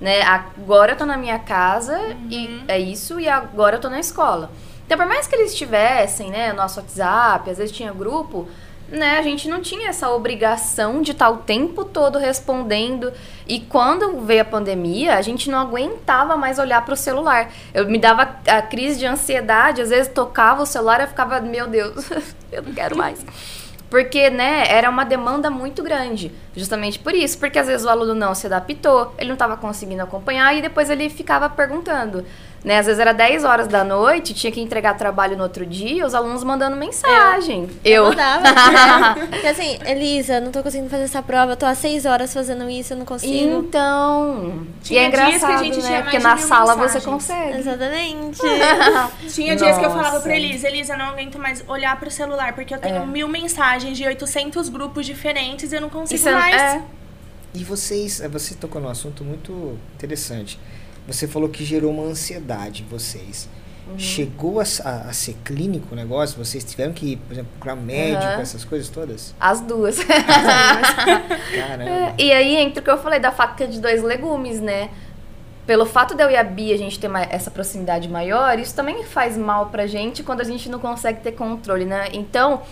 Né? 0.00 0.22
Agora 0.22 0.92
eu 0.92 0.96
tô 0.96 1.06
na 1.06 1.16
minha 1.16 1.38
casa 1.38 1.98
e 2.30 2.62
é 2.68 2.78
isso, 2.78 3.20
e 3.20 3.28
agora 3.28 3.76
eu 3.76 3.80
tô 3.80 3.88
na 3.88 4.00
escola. 4.00 4.50
Então, 4.84 4.98
por 4.98 5.06
mais 5.06 5.26
que 5.26 5.34
eles 5.34 5.54
tivessem, 5.54 6.30
né, 6.30 6.52
nosso 6.52 6.80
WhatsApp, 6.80 7.48
às 7.48 7.56
vezes 7.56 7.74
tinha 7.74 7.92
grupo, 7.92 8.46
né, 8.88 9.18
a 9.18 9.22
gente 9.22 9.48
não 9.48 9.60
tinha 9.60 9.88
essa 9.88 10.10
obrigação 10.10 11.00
de 11.00 11.12
estar 11.12 11.30
o 11.30 11.38
tempo 11.38 11.84
todo 11.84 12.18
respondendo. 12.18 13.12
E 13.46 13.60
quando 13.60 14.20
veio 14.20 14.42
a 14.42 14.44
pandemia, 14.44 15.16
a 15.16 15.22
gente 15.22 15.50
não 15.50 15.58
aguentava 15.58 16.36
mais 16.36 16.58
olhar 16.58 16.84
pro 16.84 16.96
celular. 16.96 17.50
Eu 17.72 17.88
me 17.88 17.98
dava 17.98 18.36
a 18.46 18.62
crise 18.62 18.98
de 18.98 19.06
ansiedade, 19.06 19.80
às 19.80 19.90
vezes 19.90 20.12
tocava 20.12 20.62
o 20.62 20.66
celular 20.66 21.00
e 21.00 21.04
eu 21.04 21.08
ficava, 21.08 21.40
meu 21.40 21.66
Deus, 21.66 22.10
eu 22.52 22.62
não 22.62 22.72
quero 22.72 22.96
mais. 22.96 23.24
Porque, 23.90 24.30
né, 24.30 24.64
era 24.68 24.90
uma 24.90 25.04
demanda 25.04 25.50
muito 25.50 25.82
grande. 25.82 26.32
Justamente 26.56 26.98
por 26.98 27.14
isso. 27.14 27.38
Porque 27.38 27.58
às 27.58 27.66
vezes 27.66 27.86
o 27.86 27.88
aluno 27.88 28.14
não 28.14 28.34
se 28.34 28.46
adaptou, 28.46 29.14
ele 29.18 29.28
não 29.28 29.34
estava 29.34 29.56
conseguindo 29.56 30.02
acompanhar 30.02 30.56
e 30.56 30.62
depois 30.62 30.90
ele 30.90 31.08
ficava 31.08 31.48
perguntando. 31.48 32.24
Né? 32.64 32.78
Às 32.78 32.86
vezes 32.86 32.98
era 32.98 33.12
10 33.12 33.44
horas 33.44 33.68
da 33.68 33.84
noite, 33.84 34.32
tinha 34.32 34.50
que 34.50 34.58
entregar 34.58 34.94
trabalho 34.96 35.36
no 35.36 35.42
outro 35.42 35.66
dia, 35.66 36.06
os 36.06 36.14
alunos 36.14 36.42
mandando 36.42 36.74
mensagem. 36.76 37.68
Eu. 37.84 38.04
Mandava. 38.06 39.20
Porque 39.28 39.46
assim, 39.46 39.78
Elisa, 39.84 40.40
não 40.40 40.50
tô 40.50 40.62
conseguindo 40.62 40.88
fazer 40.88 41.02
essa 41.02 41.22
prova, 41.22 41.56
tô 41.56 41.66
há 41.66 41.74
seis 41.74 42.06
horas 42.06 42.32
fazendo 42.32 42.66
isso, 42.70 42.94
eu 42.94 42.96
não 42.96 43.04
consigo. 43.04 43.58
Então. 43.58 44.66
Tinha 44.82 45.02
e 45.02 45.04
é 45.04 45.10
dias 45.10 45.20
que 45.20 45.26
a 45.26 45.28
engraçado, 45.36 45.64
gente 45.64 45.76
né? 45.76 45.86
tinha 45.88 46.02
Porque 46.02 46.18
na 46.20 46.36
sala 46.38 46.74
você 46.74 47.02
consegue. 47.02 47.58
Exatamente. 47.58 48.40
Tinha 49.28 49.56
dias 49.56 49.76
que 49.78 49.84
eu 49.84 49.90
falava 49.90 50.12
Nossa. 50.12 50.20
pra 50.22 50.34
Elisa, 50.34 50.66
Elisa, 50.68 50.94
eu 50.94 50.98
não 50.98 51.06
aguento 51.06 51.38
mais 51.38 51.62
olhar 51.68 51.98
pro 52.00 52.10
celular, 52.10 52.54
porque 52.54 52.74
eu 52.74 52.78
tenho 52.78 52.96
É. 53.02 53.06
mil 53.06 53.28
mensagens 53.28 53.96
de 53.98 54.06
800 54.06 54.70
grupos 54.70 55.04
diferentes 55.04 55.70
e 55.70 55.76
eu 55.76 55.80
não 55.82 55.90
consigo 55.90 56.18
Isso 56.18 56.30
mais. 56.30 56.54
é. 56.54 56.82
E 57.52 57.62
vocês, 57.62 58.20
eh, 58.20 58.28
você 58.28 58.54
tocou 58.54 58.80
num 58.80 58.88
assunto 58.88 59.22
muito 59.22 59.78
interessante. 59.96 60.58
Você 61.06 61.26
falou 61.28 61.48
que 61.48 61.64
gerou 61.64 61.90
uma 61.92 62.04
ansiedade 62.04 62.82
em 62.82 62.86
vocês. 62.86 63.48
Uhum. 63.86 63.98
Chegou 63.98 64.60
a, 64.60 64.64
a- 64.84 65.08
a 65.10 65.12
ser 65.12 65.36
clínico 65.44 65.88
o 65.92 65.94
negócio? 65.96 66.42
Vocês 66.42 66.64
tiveram 66.64 66.94
que, 66.94 67.16
por 67.16 67.34
exemplo, 67.34 67.50
procurar 67.52 67.76
médico, 67.76 68.24
Aham. 68.24 68.40
essas 68.40 68.64
coisas 68.64 68.88
todas? 68.88 69.34
As 69.38 69.60
duas. 69.60 69.98
Caramba. 71.54 72.14
E 72.18 72.32
aí 72.32 72.56
entra 72.56 72.80
o 72.80 72.84
que 72.84 72.90
eu 72.90 72.98
falei 72.98 73.20
da 73.20 73.30
faca 73.30 73.66
de 73.66 73.80
dois 73.80 74.02
legumes, 74.02 74.60
né? 74.60 74.90
Pelo 75.66 75.86
fato 75.86 76.14
de 76.14 76.22
eu 76.22 76.30
e 76.30 76.36
a 76.36 76.44
Bia 76.44 76.74
a 76.74 76.78
gente 76.78 76.98
ter 76.98 77.10
essa 77.30 77.50
proximidade 77.50 78.08
maior, 78.08 78.58
isso 78.58 78.74
também 78.74 79.02
faz 79.04 79.36
mal 79.36 79.66
pra 79.66 79.86
gente 79.86 80.22
quando 80.22 80.40
a 80.42 80.44
gente 80.44 80.68
não 80.68 80.78
consegue 80.78 81.20
ter 81.20 81.32
controle, 81.32 81.84
né? 81.84 82.08
Então, 82.12 82.62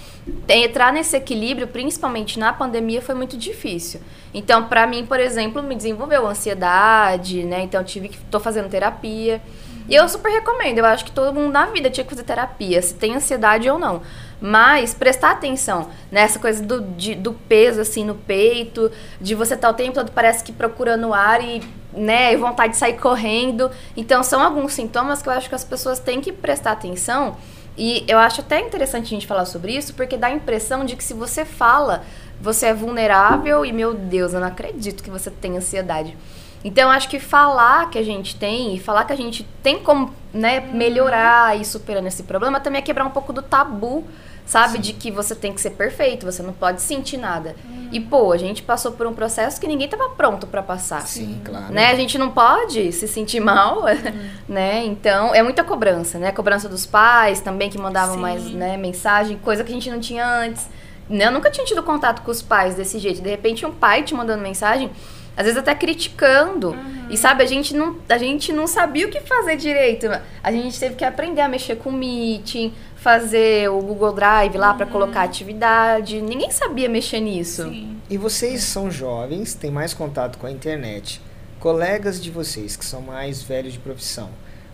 entrar 0.49 0.93
nesse 0.93 1.17
equilíbrio, 1.17 1.67
principalmente 1.67 2.39
na 2.39 2.53
pandemia, 2.53 3.01
foi 3.01 3.15
muito 3.15 3.37
difícil. 3.37 4.01
Então, 4.35 4.65
pra 4.69 4.87
mim, 4.87 5.07
por 5.07 5.19
exemplo, 5.19 5.63
me 5.63 5.75
desenvolveu 5.75 6.27
ansiedade, 6.27 7.45
né? 7.45 7.63
Então, 7.63 7.83
tive 7.83 8.09
que 8.09 8.19
tô 8.31 8.39
fazendo 8.39 8.69
terapia. 8.69 9.41
E 9.89 9.95
eu 9.95 10.09
super 10.09 10.31
recomendo. 10.31 10.79
Eu 10.79 10.87
acho 10.87 11.05
que 11.05 11.11
todo 11.13 11.35
mundo 11.35 11.51
na 11.53 11.67
vida 11.67 11.91
tinha 11.91 12.05
que 12.05 12.11
fazer 12.11 12.23
terapia, 12.23 12.81
se 12.81 12.95
tem 12.95 13.17
ansiedade 13.17 13.69
ou 13.69 13.79
não. 13.79 14.03
Mas 14.41 14.95
prestar 14.95 15.33
atenção 15.33 15.89
nessa 16.11 16.39
coisa 16.39 16.63
do, 16.63 16.81
de- 16.83 17.15
do 17.15 17.33
peso, 17.33 17.81
assim, 17.81 18.05
no 18.05 18.15
peito, 18.15 18.91
de 19.21 19.35
você 19.35 19.55
estar 19.55 19.71
o 19.71 19.75
tempo 19.75 19.93
todo, 19.95 20.11
parece 20.13 20.43
que 20.45 20.53
procurando 20.53 21.13
ar 21.13 21.43
e, 21.43 21.61
né, 21.93 22.37
vontade 22.37 22.73
de 22.73 22.79
sair 22.79 22.99
correndo. 22.99 23.71
Então, 23.97 24.23
são 24.23 24.43
alguns 24.43 24.73
sintomas 24.73 25.23
que 25.23 25.29
eu 25.29 25.33
acho 25.33 25.49
que 25.49 25.55
as 25.55 25.65
pessoas 25.65 25.99
têm 25.99 26.21
que 26.21 26.33
prestar 26.33 26.73
atenção. 26.73 27.37
E 27.77 28.05
eu 28.07 28.19
acho 28.19 28.41
até 28.41 28.61
interessante 28.61 29.07
a 29.07 29.09
gente 29.09 29.27
falar 29.27 29.45
sobre 29.45 29.77
isso, 29.77 29.95
porque 29.95 30.17
dá 30.17 30.27
a 30.27 30.33
impressão 30.33 30.85
de 30.85 30.95
que 30.97 31.05
se 31.05 31.15
você 31.15 31.45
fala, 31.45 32.03
você 32.41 32.67
é 32.67 32.75
vulnerável 32.75 33.65
e, 33.65 33.73
meu 33.73 33.95
Deus, 33.95 34.35
eu 34.35 34.41
não 34.41 34.49
acredito 34.49 35.03
que 35.03 35.11
você 35.11 35.31
tem 35.31 35.57
ansiedade. 35.57 36.17
Então, 36.65 36.91
acho 36.91 37.09
que 37.09 37.19
falar 37.19 37.91
que 37.91 37.99
a 37.99 38.05
gente 38.05 38.37
tem 38.37 38.75
e 38.75 38.79
falar 38.79 39.05
que 39.05 39.13
a 39.13 39.17
gente 39.17 39.43
tem 39.63 39.81
como 39.81 40.15
né, 40.33 40.61
melhorar 40.61 41.59
e 41.59 41.65
superando 41.65 42.07
esse 42.07 42.23
problema 42.23 42.61
também 42.61 42.79
é 42.79 42.83
quebrar 42.83 43.05
um 43.05 43.11
pouco 43.11 43.33
do 43.33 43.43
tabu, 43.43 44.07
sabe? 44.45 44.79
De 44.79 44.93
que 44.93 45.11
você 45.11 45.35
tem 45.35 45.53
que 45.53 45.61
ser 45.61 45.71
perfeito, 45.71 46.25
você 46.25 46.43
não 46.43 46.53
pode 46.53 46.83
sentir 46.83 47.17
nada. 47.17 47.55
E, 47.91 48.01
pô, 48.01 48.33
a 48.33 48.39
gente 48.39 48.63
passou 48.63 48.93
por 48.93 49.07
um 49.07 49.13
processo 49.13 49.61
que 49.61 49.67
ninguém 49.67 49.85
estava 49.85 50.09
pronto 50.11 50.47
para 50.47 50.63
passar. 50.63 51.07
Sim, 51.07 51.41
claro. 51.45 51.73
Né? 51.73 51.91
A 51.91 51.95
gente 51.95 52.17
não 52.17 52.31
pode 52.31 52.91
se 52.93 53.07
sentir 53.07 53.39
mal, 53.39 53.83
né? 54.49 54.85
Então, 54.85 55.35
é 55.35 55.43
muita 55.43 55.63
cobrança, 55.63 56.19
né? 56.19 56.33
Cobrança 56.33 56.69
dos 56.69 56.87
pais 56.87 57.41
também, 57.41 57.69
que 57.69 57.79
mandavam 57.79 58.15
Sim. 58.15 58.21
mais 58.21 58.45
né, 58.51 58.77
mensagem, 58.77 59.37
coisa 59.37 59.63
que 59.63 59.71
a 59.71 59.75
gente 59.75 59.91
não 59.91 60.01
tinha 60.01 60.27
antes. 60.27 60.69
Né? 61.09 61.27
Eu 61.27 61.31
nunca 61.31 61.51
tinha 61.51 61.67
tido 61.67 61.83
contato 61.83 62.23
com 62.23 62.31
os 62.31 62.41
pais 62.41 62.75
desse 62.75 62.99
jeito. 62.99 63.21
De 63.21 63.29
repente, 63.29 63.67
um 63.67 63.73
pai 63.73 64.03
te 64.03 64.15
mandando 64.15 64.43
mensagem, 64.43 64.91
às 65.37 65.45
vezes 65.45 65.59
até 65.59 65.75
criticando. 65.75 66.75
E 67.11 67.17
sabe, 67.17 67.43
a 67.43 67.47
gente, 67.47 67.75
não, 67.77 67.99
a 68.09 68.17
gente 68.17 68.55
não 68.55 68.67
sabia 68.67 69.07
o 69.07 69.11
que 69.11 69.21
fazer 69.21 69.57
direito. 69.57 70.07
A 70.43 70.51
gente 70.51 70.81
teve 70.81 70.95
que 70.95 71.05
aprender 71.05 71.43
a 71.43 71.49
mexer 71.49 71.77
com 71.77 71.91
o 71.91 71.93
Meeting, 71.93 72.73
fazer 73.03 73.69
o 73.69 73.81
Google 73.81 74.13
Drive 74.13 74.57
lá 74.57 74.73
pra 74.75 74.87
colocar 74.87 75.23
atividade. 75.23 76.23
Ninguém 76.23 76.51
sabia 76.53 76.89
mexer 76.89 77.19
nisso. 77.21 77.65
Sim. 77.65 77.97
E 78.09 78.17
vocês 78.17 78.63
são 78.63 78.91
jovens, 78.91 79.55
têm 79.55 79.71
mais 79.71 79.93
contato 79.93 80.39
com 80.39 80.47
a 80.47 80.51
internet. 80.51 81.21
Colegas 81.59 82.23
de 82.23 82.31
vocês 82.31 82.77
que 82.77 82.85
são 82.85 83.01
mais 83.03 83.43
velhos 83.43 83.73
de 83.73 83.79
profissão. 83.81 84.31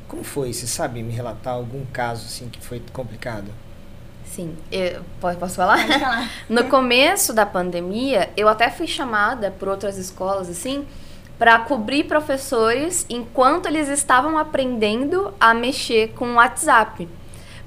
Como 0.07 0.22
foi? 0.22 0.53
Você 0.53 0.66
sabe 0.66 1.03
me 1.03 1.12
relatar 1.12 1.55
algum 1.55 1.85
caso 1.87 2.26
assim 2.26 2.49
que 2.49 2.61
foi 2.61 2.83
complicado? 2.93 3.51
Sim. 4.24 4.55
Eu, 4.70 5.01
po- 5.20 5.35
posso 5.37 5.57
falar? 5.57 5.87
Pode 5.87 5.99
falar. 5.99 6.31
No 6.51 6.64
começo 6.64 7.33
da 7.33 7.47
pandemia, 7.47 8.29
eu 8.37 8.47
até 8.49 8.68
fui 8.70 8.87
chamada 8.87 9.51
por 9.59 9.68
outras 9.68 9.97
escolas, 9.97 10.49
assim, 10.51 10.85
para 11.39 11.59
cobrir 11.61 12.05
professores 12.05 13.07
enquanto 13.09 13.66
eles 13.66 13.89
estavam 13.89 14.37
aprendendo 14.37 15.33
a 15.41 15.55
mexer 15.55 16.09
com 16.14 16.26
o 16.33 16.35
WhatsApp. 16.35 17.09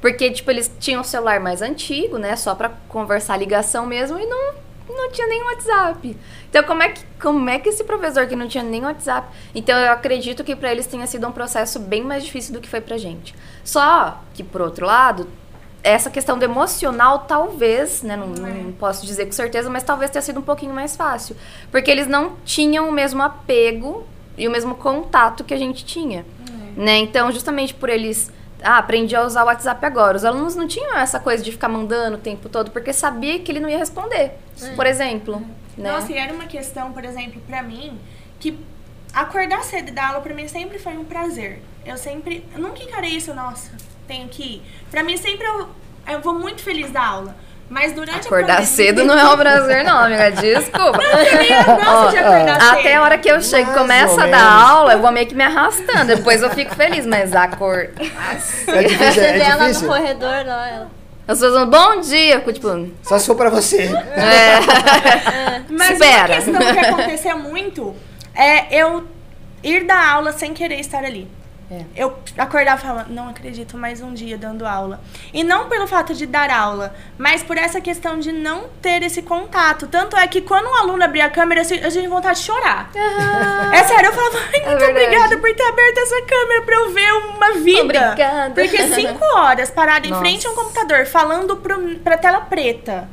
Porque, 0.02 0.32
tipo, 0.32 0.49
eles 0.49 0.70
tinham 0.80 1.02
um 1.02 1.04
celular 1.04 1.39
mais 1.39 1.62
antigo, 1.62 2.18
né? 2.18 2.36
Só 2.36 2.56
para 2.56 2.70
conversar 2.89 3.38
ligação 3.38 3.86
mesmo 3.86 4.20
e 4.20 4.26
não, 4.26 4.54
não 4.89 5.12
tinha 5.12 5.28
nem 5.28 5.43
WhatsApp. 5.43 6.18
Então, 6.49 6.64
como 6.64 6.82
é, 6.82 6.89
que, 6.89 7.04
como 7.22 7.49
é 7.49 7.60
que 7.60 7.70
esse 7.70 7.84
professor 7.84 8.26
que 8.26 8.36
não 8.36 8.47
tinha 8.47 8.64
nem 8.64 8.84
WhatsApp? 8.84 9.28
Então, 9.54 9.78
eu 9.78 9.91
acredito 9.91 10.43
que 10.43 10.56
para 10.56 10.72
eles 10.72 10.88
tenha 10.88 11.06
sido 11.06 11.28
um 11.28 11.32
processo 11.32 11.80
bem 11.80 12.04
mais 12.04 12.24
difícil 12.24 12.54
do 12.54 12.60
que 12.60 12.68
foi 12.68 12.82
pra 12.82 12.97
gente. 12.97 13.36
Só 13.64 14.20
que, 14.34 14.43
por 14.43 14.62
outro 14.62 14.88
lado, 14.88 15.28
essa 15.84 16.10
questão 16.10 16.38
do 16.38 16.45
emocional, 16.45 17.20
talvez, 17.20 18.02
né? 18.04 18.16
Não, 18.16 18.28
não 18.28 18.72
posso 18.74 19.06
dizer 19.06 19.26
com 19.26 19.32
certeza, 19.32 19.70
mas 19.70 19.84
talvez 19.84 20.12
tenha 20.12 20.22
sido 20.22 20.39
um 20.39 20.43
pouquinho 20.43 20.74
mais 20.74 20.95
fácil. 20.95 21.36
Porque 21.72 21.89
eles 21.89 22.08
não 22.08 22.38
tinham 22.43 22.89
o 22.89 22.91
mesmo 22.91 23.22
apego 23.22 24.06
e 24.38 24.47
o 24.47 24.52
mesmo 24.52 24.76
contato 24.76 25.43
que 25.43 25.54
a 25.54 25.58
gente 25.58 25.86
tinha. 25.86 26.26
Né? 26.76 26.97
Então, 26.97 27.32
justamente 27.32 27.74
por 27.74 27.89
eles. 27.89 28.32
Ah, 28.64 28.78
aprendi 28.78 29.16
a 29.16 29.24
usar 29.24 29.43
o 29.43 29.47
WhatsApp 29.47 29.84
agora. 29.86 30.16
Os 30.18 30.24
alunos 30.24 30.55
não 30.55 30.68
tinham 30.68 30.95
essa 30.97 31.20
coisa 31.20 31.43
de 31.43 31.51
ficar 31.51 31.68
mandando 31.68 32.18
o 32.18 32.20
tempo 32.20 32.47
todo, 32.47 32.72
porque 32.72 32.93
sabia 32.93 33.39
que 33.39 33.51
ele 33.51 33.59
não 33.59 33.70
ia 33.70 33.78
responder. 33.78 34.34
Por 34.76 34.86
exemplo. 34.86 35.41
Né? 35.78 35.91
Nossa, 35.91 36.12
e 36.12 36.18
era 36.18 36.34
uma 36.34 36.45
questão, 36.45 36.91
por 36.91 37.03
exemplo, 37.03 37.41
pra 37.47 37.64
mim, 37.64 37.99
que 38.39 38.59
acordar 39.14 39.64
cedo 39.64 39.89
e 39.89 39.91
dar 39.91 40.09
aula 40.09 40.22
pra 40.22 40.34
mim 40.34 40.47
sempre 40.47 40.78
foi 40.78 40.97
um 40.97 41.05
prazer. 41.05 41.62
Eu 41.86 41.97
sempre, 41.97 42.45
eu 42.53 42.59
nunca 42.59 42.84
encarei 42.84 43.12
isso, 43.12 43.34
nossa, 43.34 43.72
tenho 44.07 44.28
que 44.30 44.43
ir. 44.43 44.64
Pra 44.89 45.03
mim 45.03 45.18
sempre 45.18 45.45
eu, 45.45 45.70
eu 46.07 46.22
vou 46.22 46.36
muito 46.36 46.62
feliz 46.62 46.91
da 46.91 47.03
aula. 47.03 47.36
Mas 47.72 47.93
durante 47.93 48.28
Acordar 48.28 48.55
a 48.55 48.57
pandemia, 48.57 48.65
cedo 48.65 49.05
não 49.05 49.17
é 49.17 49.34
um 49.34 49.38
prazer, 49.38 49.86
não, 49.86 49.97
amiga. 49.97 50.30
Desculpa. 50.32 50.99
Eu 51.01 51.76
gosto 51.78 52.11
de 52.11 52.17
acordar 52.17 52.59
cedo. 52.61 52.80
Até 52.80 52.95
a 52.95 53.01
hora 53.01 53.17
que 53.17 53.32
eu 53.32 53.41
chego 53.41 53.72
e 53.72 53.74
ou 53.74 54.19
a 54.19 54.28
dar 54.28 54.28
menos. 54.28 54.69
aula, 54.69 54.93
eu 54.93 54.99
vou 54.99 55.09
meio 55.09 55.26
que 55.26 55.34
me 55.34 55.43
arrastando. 55.45 56.05
Depois 56.05 56.41
eu 56.41 56.49
fico 56.49 56.76
feliz, 56.76 57.05
mas 57.05 57.34
a 57.34 57.47
cor. 57.47 57.89
É 58.67 58.84
difícil, 58.84 59.13
Você 59.13 59.19
é 59.22 59.34
vê 59.34 59.39
ela 59.39 59.69
no 59.69 59.88
corredor, 59.88 60.45
ela. 60.67 60.91
As 61.26 61.39
pessoas 61.39 61.53
falam, 61.53 61.69
bom 61.69 62.01
dia. 62.01 62.41
Tipo, 62.41 62.89
Só 63.03 63.17
se 63.17 63.26
for 63.26 63.36
pra 63.38 63.49
você. 63.49 63.84
é. 63.84 65.61
Mas 65.72 65.91
Espera. 65.91 66.41
uma 66.41 66.59
questão 66.59 66.74
que 66.74 66.80
acontecia 66.80 67.36
muito 67.38 67.95
é 68.36 68.76
eu 68.82 69.07
ir 69.63 69.86
dar 69.86 70.09
aula 70.09 70.34
sem 70.34 70.53
querer 70.53 70.82
estar 70.82 71.05
ali. 71.05 71.26
É. 71.72 71.86
Eu 71.95 72.17
acordava 72.38 72.82
e 72.82 72.84
falava, 72.86 73.09
não 73.09 73.30
acredito, 73.30 73.78
mais 73.78 74.01
um 74.01 74.13
dia 74.13 74.38
dando 74.38 74.67
aula. 74.67 74.99
E 75.34 75.41
não 75.41 75.69
pelo 75.69 75.88
fato 75.88 76.13
de 76.13 76.26
dar 76.26 76.49
aula, 76.49 76.93
mas 77.17 77.41
por 77.41 77.57
essa 77.57 77.80
questão 77.80 78.19
de 78.19 78.34
não 78.34 78.65
ter 78.82 79.01
esse 79.03 79.22
contato. 79.22 79.88
Tanto 79.88 80.17
é 80.17 80.28
que 80.28 80.41
quando 80.41 80.65
um 80.65 80.76
aluno 80.76 81.01
abria 81.01 81.26
a 81.26 81.30
câmera, 81.30 81.61
eu 81.61 81.89
tinha 81.89 82.09
vontade 82.09 82.39
de 82.39 82.45
chorar. 82.45 82.91
É 83.74 83.84
sério, 83.86 84.09
eu 84.09 84.13
falava, 84.13 84.38
ai, 84.38 84.65
muito 84.65 84.80
verdade. 84.80 84.91
obrigada 84.91 85.38
por 85.38 85.55
ter 85.55 85.63
aberto 85.63 85.97
essa 85.97 86.22
câmera 86.24 86.61
pra 86.63 86.76
eu 86.76 86.91
ver 86.91 87.13
uma 87.13 87.51
vida. 87.53 87.82
Obrigada. 87.84 88.53
Porque 88.53 88.88
cinco 88.89 89.24
horas 89.38 89.72
parada 89.72 90.05
em 90.05 90.13
frente 90.15 90.45
a 90.45 90.51
um 90.51 90.55
computador, 90.55 91.05
falando 91.05 91.55
pro, 91.55 91.80
pra 91.99 92.17
tela 92.17 92.41
preta. 92.41 93.07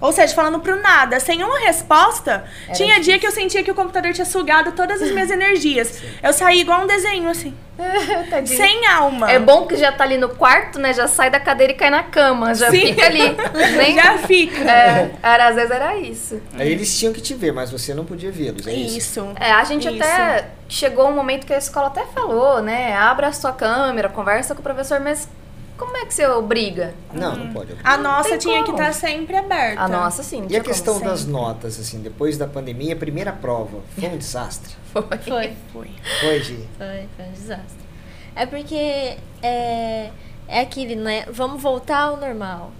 Ou 0.00 0.12
seja, 0.12 0.34
falando 0.34 0.60
pro 0.60 0.80
nada, 0.80 1.18
sem 1.18 1.42
uma 1.42 1.58
resposta, 1.60 2.44
tinha 2.74 3.00
dia 3.00 3.18
que 3.18 3.26
eu 3.26 3.30
sentia 3.30 3.62
que 3.62 3.70
o 3.70 3.74
computador 3.74 4.12
tinha 4.12 4.26
sugado 4.26 4.72
todas 4.72 5.00
as 5.00 5.10
minhas 5.10 5.30
energias. 5.30 6.02
Eu 6.22 6.32
saí 6.32 6.60
igual 6.60 6.82
um 6.82 6.86
desenho, 6.86 7.28
assim. 7.28 7.54
Tadinho. 8.30 8.56
Sem 8.56 8.86
alma. 8.86 9.30
É 9.30 9.38
bom 9.38 9.66
que 9.66 9.76
já 9.76 9.92
tá 9.92 10.04
ali 10.04 10.16
no 10.16 10.30
quarto, 10.30 10.78
né? 10.78 10.92
Já 10.92 11.06
sai 11.06 11.30
da 11.30 11.38
cadeira 11.38 11.72
e 11.72 11.76
cai 11.76 11.90
na 11.90 12.02
cama. 12.02 12.54
Já 12.54 12.70
Sim. 12.70 12.80
fica 12.80 13.06
ali. 13.06 13.36
Nem... 13.76 13.94
Já 13.94 14.18
fica. 14.18 14.70
É, 14.70 15.10
era, 15.22 15.48
às 15.48 15.54
vezes 15.54 15.70
era 15.70 15.96
isso. 15.96 16.40
Aí 16.58 16.70
eles 16.72 16.98
tinham 16.98 17.12
que 17.12 17.20
te 17.20 17.34
ver, 17.34 17.52
mas 17.52 17.70
você 17.70 17.94
não 17.94 18.04
podia 18.04 18.30
vê-los, 18.30 18.66
é 18.66 18.72
isso? 18.72 18.98
Isso. 18.98 19.32
É, 19.38 19.52
a 19.52 19.64
gente 19.64 19.88
Isso. 19.88 20.02
até 20.02 20.48
chegou 20.68 21.08
um 21.08 21.14
momento 21.14 21.46
que 21.46 21.52
a 21.52 21.58
escola 21.58 21.88
até 21.88 22.04
falou, 22.06 22.62
né? 22.62 22.94
Abra 22.96 23.28
a 23.28 23.32
sua 23.32 23.52
câmera, 23.52 24.08
conversa 24.08 24.54
com 24.54 24.60
o 24.60 24.62
professor, 24.62 25.00
mas 25.00 25.28
como 25.76 25.96
é 25.96 26.06
que 26.06 26.14
você 26.14 26.26
obriga? 26.26 26.94
Não, 27.12 27.36
não 27.36 27.52
pode. 27.52 27.76
A 27.84 27.96
nossa 27.96 28.30
tem 28.30 28.38
tinha 28.38 28.58
que 28.64 28.70
como. 28.70 28.78
estar 28.78 28.92
sempre 28.92 29.36
aberta. 29.36 29.82
A 29.82 29.88
nossa, 29.88 30.22
sim. 30.22 30.46
E 30.48 30.56
a 30.56 30.60
como. 30.60 30.64
questão 30.64 31.00
das 31.00 31.26
notas, 31.26 31.78
assim, 31.78 32.00
depois 32.00 32.38
da 32.38 32.46
pandemia, 32.46 32.94
a 32.94 32.98
primeira 32.98 33.32
prova, 33.32 33.80
foi 33.94 34.08
um 34.08 34.16
desastre? 34.16 34.74
Foi. 34.92 35.18
Foi. 35.18 35.56
Foi. 35.72 35.90
Foi, 36.20 36.42
Gi? 36.42 36.68
Foi, 36.78 37.08
foi 37.16 37.24
um 37.26 37.32
desastre. 37.32 37.86
É 38.34 38.46
porque 38.46 39.18
é, 39.42 40.10
é 40.48 40.60
aquele, 40.60 40.96
né? 40.96 41.26
Vamos 41.30 41.62
voltar 41.62 41.98
ao 41.98 42.16
normal. 42.16 42.72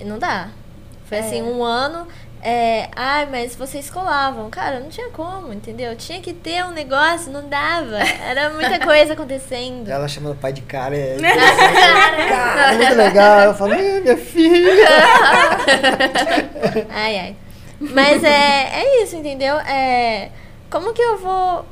E 0.00 0.04
não 0.04 0.18
dá. 0.18 0.50
Foi 1.06 1.18
assim, 1.18 1.42
um 1.42 1.62
ano. 1.62 2.06
É, 2.48 2.88
ai, 2.94 3.26
mas 3.26 3.56
vocês 3.56 3.90
colavam. 3.90 4.48
Cara, 4.50 4.78
não 4.78 4.88
tinha 4.88 5.10
como, 5.10 5.52
entendeu? 5.52 5.96
Tinha 5.96 6.20
que 6.20 6.32
ter 6.32 6.64
um 6.64 6.70
negócio, 6.70 7.32
não 7.32 7.48
dava. 7.48 7.98
Era 7.98 8.50
muita 8.50 8.78
coisa 8.78 9.14
acontecendo. 9.14 9.88
Ela 9.88 10.06
chamando 10.06 10.34
o 10.34 10.38
pai 10.38 10.52
de 10.52 10.60
cara 10.62 10.96
é. 10.96 11.16
cara, 12.28 12.74
muito 12.74 12.94
legal. 12.94 13.40
Eu 13.46 13.54
falo, 13.54 13.74
"Ih, 13.74 14.00
minha 14.00 14.16
filha. 14.16 14.88
Ai, 16.88 17.18
ai. 17.18 17.36
Mas 17.80 18.22
é, 18.22 18.80
é 18.80 19.02
isso, 19.02 19.16
entendeu? 19.16 19.56
É, 19.58 20.30
como 20.70 20.94
que 20.94 21.02
eu 21.02 21.18
vou 21.18 21.66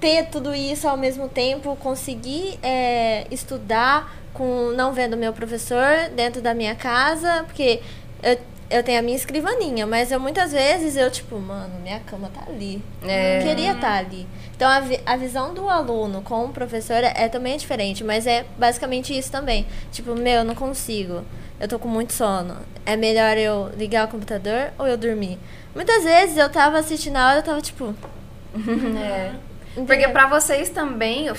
ter 0.00 0.26
tudo 0.26 0.52
isso 0.52 0.88
ao 0.88 0.96
mesmo 0.96 1.28
tempo, 1.28 1.76
conseguir 1.76 2.58
é, 2.64 3.28
estudar 3.30 4.12
com 4.34 4.72
não 4.76 4.92
vendo 4.92 5.16
meu 5.16 5.32
professor 5.32 6.10
dentro 6.16 6.42
da 6.42 6.52
minha 6.52 6.74
casa, 6.74 7.44
porque 7.44 7.80
eu, 8.22 8.36
eu 8.70 8.82
tenho 8.82 8.98
a 8.98 9.02
minha 9.02 9.16
escrivaninha, 9.16 9.86
mas 9.86 10.10
eu 10.12 10.20
muitas 10.20 10.52
vezes 10.52 10.96
eu 10.96 11.10
tipo, 11.10 11.38
mano, 11.38 11.78
minha 11.82 12.00
cama 12.00 12.30
tá 12.34 12.42
ali. 12.50 12.82
É. 13.02 13.38
Eu 13.38 13.46
queria 13.46 13.72
estar 13.72 13.94
ali. 13.98 14.26
Então 14.54 14.68
a, 14.68 14.80
vi- 14.80 15.00
a 15.06 15.16
visão 15.16 15.54
do 15.54 15.68
aluno 15.68 16.20
com 16.22 16.44
o 16.44 16.48
professor 16.50 16.96
é, 17.02 17.12
é 17.16 17.28
também 17.28 17.56
diferente, 17.56 18.04
mas 18.04 18.26
é 18.26 18.44
basicamente 18.58 19.16
isso 19.16 19.30
também. 19.32 19.66
Tipo, 19.92 20.14
meu, 20.14 20.40
eu 20.40 20.44
não 20.44 20.54
consigo. 20.54 21.22
Eu 21.60 21.66
tô 21.66 21.78
com 21.78 21.88
muito 21.88 22.12
sono. 22.12 22.56
É 22.86 22.94
melhor 22.96 23.36
eu 23.36 23.70
ligar 23.76 24.06
o 24.06 24.10
computador 24.10 24.70
ou 24.78 24.86
eu 24.86 24.96
dormir? 24.96 25.38
Muitas 25.74 26.04
vezes 26.04 26.36
eu 26.36 26.48
tava 26.48 26.78
assistindo 26.78 27.16
a 27.16 27.22
aula 27.22 27.34
e 27.34 27.38
eu 27.38 27.42
tava 27.42 27.60
tipo, 27.60 27.94
É. 29.00 29.32
Porque 29.86 30.08
pra 30.08 30.26
vocês 30.26 30.70
também, 30.70 31.30
uh, 31.30 31.34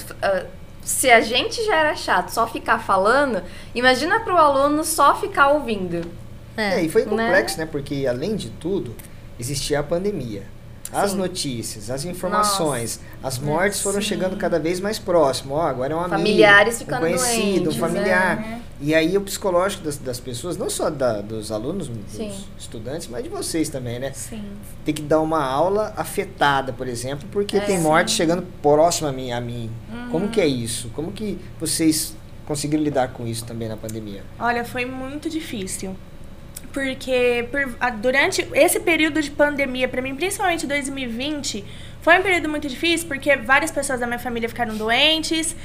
se 0.81 1.11
a 1.11 1.19
gente 1.21 1.63
já 1.65 1.75
era 1.75 1.95
chato 1.95 2.29
só 2.29 2.47
ficar 2.47 2.79
falando, 2.79 3.43
imagina 3.75 4.19
pro 4.21 4.37
aluno 4.37 4.83
só 4.83 5.15
ficar 5.15 5.49
ouvindo. 5.49 6.01
É, 6.59 6.81
e 6.83 6.89
foi 6.89 7.03
complexo, 7.05 7.57
né? 7.57 7.65
Porque 7.65 8.05
além 8.07 8.35
de 8.35 8.49
tudo, 8.49 8.95
existia 9.39 9.79
a 9.79 9.83
pandemia. 9.83 10.43
As 10.91 11.11
Sim. 11.11 11.17
notícias, 11.17 11.91
as 11.91 12.03
informações, 12.03 12.99
as 13.21 13.37
mortes 13.37 13.79
foram 13.79 14.01
Sim. 14.01 14.07
chegando 14.07 14.35
cada 14.37 14.57
vez 14.59 14.79
mais 14.79 14.97
próximo. 14.97 15.53
Ó, 15.53 15.61
agora 15.61 15.93
é 15.93 15.95
um 15.95 15.99
amigo, 15.99 16.17
Familiares 16.17 16.75
um 16.75 16.79
ficando 16.79 17.01
conhecido, 17.01 17.63
doentes, 17.65 17.75
um 17.75 17.79
familiar. 17.79 18.41
é. 18.55 18.59
E 18.81 18.95
aí 18.95 19.15
o 19.15 19.21
psicológico 19.21 19.83
das, 19.83 19.97
das 19.97 20.19
pessoas, 20.19 20.57
não 20.57 20.67
só 20.67 20.89
da- 20.89 21.21
dos 21.21 21.51
alunos, 21.51 21.87
dos 21.89 21.97
Sim. 22.13 22.31
estudantes, 22.57 23.07
mas 23.07 23.21
de 23.23 23.29
vocês 23.29 23.69
também, 23.69 23.99
né? 23.99 24.11
Sim. 24.13 24.41
Tem 24.83 24.93
que 24.95 25.01
dar 25.03 25.19
uma 25.19 25.43
aula 25.43 25.93
afetada, 25.95 26.73
por 26.73 26.87
exemplo, 26.87 27.27
porque 27.31 27.57
É, 27.57 27.59
tem 27.59 27.77
sim. 27.77 27.83
morte 27.83 28.09
chegando 28.11 28.41
próxima 28.61 29.09
a 29.09 29.11
mim. 29.11 29.31
A 29.31 29.39
mim. 29.39 29.69
Uhum. 29.93 30.09
Como 30.09 30.27
que 30.29 30.41
é 30.41 30.47
isso? 30.47 30.89
Como 30.95 31.11
que 31.11 31.37
vocês 31.59 32.15
conseguiram 32.47 32.83
lidar 32.83 33.09
com 33.09 33.27
isso 33.27 33.45
também 33.45 33.67
na 33.69 33.77
pandemia? 33.77 34.23
Olha, 34.39 34.65
foi 34.65 34.85
muito 34.85 35.29
difícil. 35.29 35.95
Porque 36.73 37.47
por- 37.51 37.91
durante 37.97 38.47
esse 38.53 38.79
período 38.79 39.21
de 39.21 39.31
pandemia, 39.31 39.87
pra 39.87 40.01
mim, 40.01 40.15
principalmente 40.15 40.67
2020, 40.67 41.65
foi 42.01 42.19
um 42.19 42.21
período 42.21 42.47
muito 42.47 42.67
difícil 42.67 43.07
porque 43.07 43.35
várias 43.37 43.71
pessoas 43.71 43.99
da 43.99 44.05
minha 44.07 44.19
família 44.19 44.47
ficaram 44.47 44.75
doentes. 44.75 45.55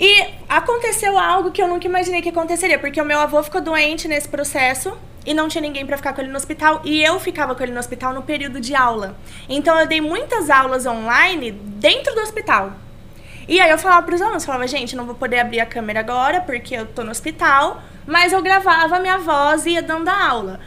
E 0.00 0.24
aconteceu 0.48 1.18
algo 1.18 1.50
que 1.50 1.62
eu 1.62 1.68
nunca 1.68 1.86
imaginei 1.86 2.22
que 2.22 2.30
aconteceria, 2.30 2.78
porque 2.78 3.00
o 3.00 3.04
meu 3.04 3.20
avô 3.20 3.42
ficou 3.42 3.60
doente 3.60 4.08
nesse 4.08 4.26
processo 4.28 4.96
e 5.24 5.34
não 5.34 5.48
tinha 5.48 5.60
ninguém 5.62 5.86
pra 5.86 5.96
ficar 5.96 6.12
com 6.14 6.20
ele 6.22 6.30
no 6.30 6.36
hospital, 6.36 6.80
e 6.82 7.04
eu 7.04 7.20
ficava 7.20 7.54
com 7.54 7.62
ele 7.62 7.70
no 7.72 7.78
hospital 7.78 8.12
no 8.12 8.22
período 8.22 8.58
de 8.60 8.74
aula. 8.74 9.14
Então 9.48 9.78
eu 9.78 9.86
dei 9.86 10.00
muitas 10.00 10.50
aulas 10.50 10.84
online 10.86 11.52
dentro 11.52 12.12
do 12.14 12.20
hospital. 12.22 12.72
E 13.46 13.60
aí 13.60 13.70
eu 13.70 13.78
falava 13.78 14.04
pros 14.04 14.20
alunos, 14.22 14.44
falava, 14.44 14.66
gente, 14.66 14.96
não 14.96 15.04
vou 15.04 15.14
poder 15.14 15.38
abrir 15.40 15.60
a 15.60 15.66
câmera 15.66 16.00
agora 16.00 16.40
porque 16.40 16.74
eu 16.74 16.86
tô 16.86 17.04
no 17.04 17.10
hospital, 17.10 17.80
mas 18.06 18.32
eu 18.32 18.42
gravava 18.42 18.96
a 18.96 19.00
minha 19.00 19.18
voz 19.18 19.66
e 19.66 19.70
ia 19.70 19.82
dando 19.82 20.08
a 20.08 20.28
aula. 20.28 20.60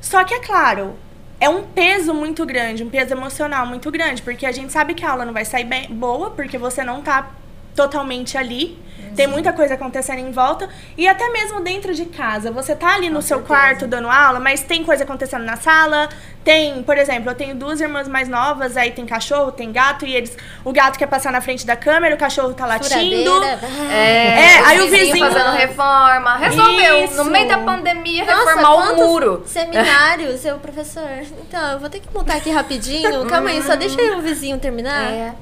Só 0.00 0.24
que 0.24 0.34
é 0.34 0.40
claro, 0.40 0.96
é 1.40 1.48
um 1.48 1.64
peso 1.64 2.14
muito 2.14 2.46
grande, 2.46 2.84
um 2.84 2.90
peso 2.90 3.14
emocional 3.14 3.66
muito 3.66 3.90
grande, 3.90 4.22
porque 4.22 4.46
a 4.46 4.52
gente 4.52 4.72
sabe 4.72 4.94
que 4.94 5.04
a 5.04 5.10
aula 5.10 5.24
não 5.24 5.32
vai 5.32 5.44
sair 5.44 5.64
bem, 5.64 5.88
boa, 5.90 6.30
porque 6.30 6.56
você 6.56 6.84
não 6.84 7.02
tá 7.02 7.30
totalmente 7.74 8.38
ali. 8.38 8.78
Tem 9.16 9.26
muita 9.26 9.52
coisa 9.52 9.74
acontecendo 9.74 10.18
em 10.18 10.30
volta. 10.30 10.68
E 10.96 11.06
até 11.08 11.28
mesmo 11.30 11.60
dentro 11.60 11.94
de 11.94 12.04
casa. 12.06 12.50
Você 12.50 12.74
tá 12.74 12.94
ali 12.94 13.08
no 13.10 13.20
seu 13.22 13.38
certeza. 13.38 13.60
quarto 13.60 13.86
dando 13.86 14.08
aula, 14.08 14.40
mas 14.40 14.62
tem 14.62 14.82
coisa 14.84 15.04
acontecendo 15.04 15.44
na 15.44 15.56
sala. 15.56 16.08
Tem, 16.44 16.82
por 16.82 16.98
exemplo, 16.98 17.30
eu 17.30 17.34
tenho 17.36 17.54
duas 17.54 17.80
irmãs 17.80 18.08
mais 18.08 18.28
novas, 18.28 18.76
aí 18.76 18.90
tem 18.90 19.06
cachorro, 19.06 19.52
tem 19.52 19.70
gato, 19.70 20.04
e 20.04 20.12
eles. 20.16 20.36
O 20.64 20.72
gato 20.72 20.98
quer 20.98 21.06
passar 21.06 21.30
na 21.30 21.40
frente 21.40 21.64
da 21.64 21.76
câmera, 21.76 22.16
o 22.16 22.18
cachorro 22.18 22.52
tá 22.52 22.66
latindo. 22.66 23.30
Furadeira. 23.32 23.60
É, 23.92 24.40
É, 24.56 24.58
aí 24.66 24.80
o 24.80 24.90
vizinho- 24.90 25.18
fazendo 25.24 25.52
reforma. 25.52 26.36
Resolveu, 26.38 27.04
Isso. 27.04 27.16
no 27.22 27.30
meio 27.30 27.46
da 27.48 27.58
pandemia, 27.58 28.24
Nossa, 28.24 28.38
reformar 28.56 28.74
o 28.74 28.96
muro. 28.96 29.44
Seminários, 29.46 30.40
seu 30.40 30.58
professor. 30.58 31.08
Então, 31.48 31.72
eu 31.72 31.78
vou 31.78 31.88
ter 31.88 32.00
que 32.00 32.08
montar 32.12 32.34
aqui 32.34 32.50
rapidinho. 32.50 33.24
Calma 33.30 33.50
aí, 33.50 33.62
só 33.62 33.76
deixa 33.76 34.00
aí 34.00 34.10
o 34.10 34.20
vizinho 34.20 34.58
terminar. 34.58 35.12
É. 35.12 35.32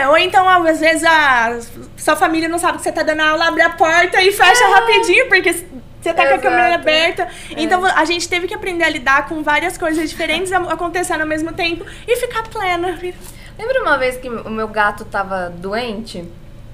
É, 0.00 0.08
ou 0.08 0.16
então, 0.16 0.48
às 0.48 0.80
vezes, 0.80 1.04
a 1.04 1.58
sua 1.98 2.16
família 2.16 2.48
não 2.48 2.58
sabe 2.58 2.78
que 2.78 2.84
você 2.84 2.92
tá 2.92 2.99
dando 3.02 3.20
aula, 3.20 3.48
abre 3.48 3.62
a 3.62 3.70
porta 3.70 4.22
e 4.22 4.32
fecha 4.32 4.66
rapidinho, 4.68 5.28
porque 5.28 5.52
você 5.52 6.14
tá 6.14 6.26
com 6.26 6.34
a 6.34 6.38
câmera 6.38 6.74
aberta. 6.74 7.28
Então, 7.50 7.84
a 7.84 8.04
gente 8.04 8.28
teve 8.28 8.46
que 8.46 8.54
aprender 8.54 8.84
a 8.84 8.88
lidar 8.88 9.28
com 9.28 9.42
várias 9.42 9.76
coisas 9.76 10.08
diferentes 10.08 10.52
acontecendo 10.52 11.20
ao 11.20 11.26
mesmo 11.26 11.52
tempo 11.52 11.84
e 12.06 12.16
ficar 12.16 12.44
plena. 12.44 12.98
Lembra 13.58 13.82
uma 13.82 13.98
vez 13.98 14.16
que 14.16 14.28
o 14.28 14.50
meu 14.50 14.68
gato 14.68 15.04
tava 15.04 15.50
doente? 15.50 16.26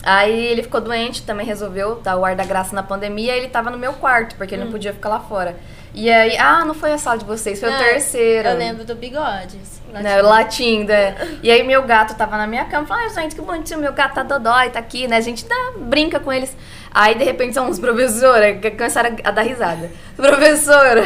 Aí 0.07 0.46
ele 0.46 0.62
ficou 0.62 0.80
doente, 0.80 1.22
também 1.22 1.44
resolveu 1.44 1.96
dar 1.96 2.16
o 2.16 2.24
ar 2.24 2.36
da 2.36 2.44
graça 2.44 2.72
na 2.76 2.82
pandemia, 2.82 3.34
e 3.34 3.38
ele 3.40 3.48
tava 3.48 3.70
no 3.70 3.76
meu 3.76 3.92
quarto, 3.94 4.36
porque 4.36 4.54
ele 4.54 4.62
não 4.62 4.70
podia 4.70 4.92
ficar 4.92 5.09
lá 5.09 5.18
fora. 5.18 5.57
E 5.92 6.09
aí, 6.09 6.36
ah, 6.36 6.64
não 6.64 6.74
foi 6.74 6.92
a 6.92 6.98
sala 6.98 7.18
de 7.18 7.24
vocês, 7.24 7.59
foi 7.59 7.68
o 7.68 7.74
Ah, 7.74 7.78
terceiro. 7.78 8.48
Eu 8.50 8.57
lembro 8.57 8.84
do 8.84 8.94
bigodes. 8.94 9.82
Né, 9.92 10.20
latindo, 10.20 10.92
é. 10.92 11.16
E 11.42 11.50
aí 11.50 11.62
meu 11.62 11.82
gato 11.82 12.14
tava 12.14 12.36
na 12.36 12.46
minha 12.46 12.66
cama, 12.66 12.86
falou, 12.86 13.02
ai 13.02 13.11
gente, 13.11 13.34
que 13.34 13.40
bonitinho, 13.40 13.80
meu 13.80 13.94
gato 13.94 14.14
tá 14.14 14.22
dodói, 14.22 14.68
tá 14.68 14.78
aqui, 14.78 15.09
né? 15.09 15.16
A 15.16 15.20
gente 15.20 15.46
dá, 15.46 15.72
brinca 15.78 16.20
com 16.20 16.30
eles. 16.30 16.54
Aí 16.92 17.14
de 17.14 17.24
repente 17.24 17.54
são 17.54 17.66
uns 17.68 17.78
professora 17.78 18.54
que 18.54 18.70
começaram 18.72 19.16
a 19.24 19.30
dar 19.30 19.42
risada. 19.42 19.90
Professora, 20.14 21.02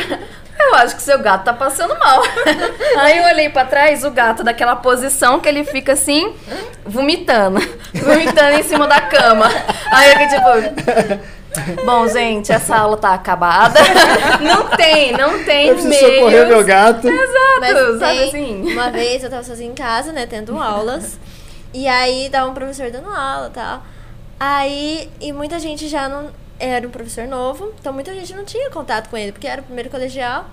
eu 0.68 0.74
acho 0.76 0.96
que 0.96 1.02
seu 1.02 1.18
gato 1.18 1.44
tá 1.44 1.52
passando 1.52 1.98
mal. 1.98 2.22
Aí 2.98 3.18
eu 3.18 3.24
olhei 3.24 3.48
pra 3.48 3.64
trás, 3.64 4.04
o 4.04 4.10
gato 4.10 4.42
daquela 4.44 4.76
posição 4.76 5.40
que 5.40 5.48
ele 5.48 5.64
fica 5.64 5.92
assim, 5.92 6.34
vomitando. 6.84 7.60
Vomitando 7.94 8.58
em 8.58 8.62
cima 8.62 8.86
da 8.86 9.00
cama. 9.00 9.46
Aí 9.92 10.10
eu 10.12 10.18
fiquei 10.18 10.28
tipo. 10.28 11.40
Bom, 11.84 12.06
gente, 12.06 12.52
essa 12.52 12.76
aula 12.76 12.96
tá 12.96 13.12
acabada. 13.12 13.80
Não 14.40 14.68
tem, 14.76 15.12
não 15.12 15.42
tem 15.44 15.66
Eu 15.66 15.74
preciso 15.74 15.88
meios. 16.00 16.14
socorrer 16.18 16.46
meu 16.46 16.64
gato. 16.64 17.08
Mas 17.60 17.70
Exato, 17.70 17.98
sabe 17.98 18.18
tem- 18.18 18.28
assim? 18.28 18.72
Uma 18.72 18.90
vez 18.90 19.24
eu 19.24 19.28
tava 19.30 19.42
sozinha 19.42 19.68
em 19.70 19.74
casa, 19.74 20.12
né, 20.12 20.26
tendo 20.26 20.56
aulas. 20.60 21.18
e 21.74 21.88
aí 21.88 22.30
tava 22.30 22.48
um 22.48 22.54
professor 22.54 22.88
dando 22.92 23.08
aula 23.12 23.48
e 23.48 23.50
tal. 23.50 23.82
Aí, 24.38 25.10
e 25.20 25.32
muita 25.32 25.58
gente 25.58 25.88
já 25.88 26.08
não. 26.08 26.30
Era 26.60 26.86
um 26.86 26.90
professor 26.90 27.26
novo, 27.26 27.72
então 27.80 27.92
muita 27.92 28.14
gente 28.14 28.34
não 28.34 28.44
tinha 28.44 28.70
contato 28.70 29.08
com 29.08 29.16
ele, 29.16 29.32
porque 29.32 29.46
era 29.48 29.60
o 29.62 29.64
primeiro 29.64 29.88
colegial. 29.90 30.46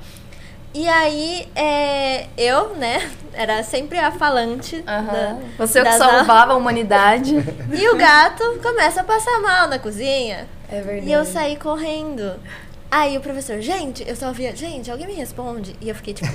E 0.74 0.88
aí, 0.88 1.48
é, 1.56 2.28
eu, 2.38 2.76
né, 2.76 3.12
era 3.34 3.62
sempre 3.64 3.98
a 4.00 4.12
falante. 4.12 4.84
Aham. 4.88 5.06
da- 5.06 5.38
Você 5.66 5.80
é 5.80 5.84
que 5.84 5.92
salvava 5.98 6.54
a 6.54 6.56
humanidade. 6.56 7.36
E 7.74 7.90
o 7.90 7.98
gato 7.98 8.44
começa 8.64 9.02
a 9.02 9.04
passar 9.04 9.40
mal 9.42 9.68
na 9.68 9.78
cozinha. 9.80 10.48
É 10.70 10.82
verdade. 10.82 11.08
E 11.10 11.12
eu 11.12 11.26
saí 11.26 11.56
correndo. 11.56 12.36
Aí 12.90 13.18
o 13.18 13.22
professor, 13.22 13.60
gente, 13.60 14.08
eu 14.08 14.16
só 14.16 14.32
via, 14.32 14.56
gente, 14.56 14.90
alguém 14.90 15.08
me 15.08 15.14
responde? 15.14 15.76
E 15.82 15.90
eu 15.90 15.96
fiquei 15.96 16.14
tipo, 16.14 16.30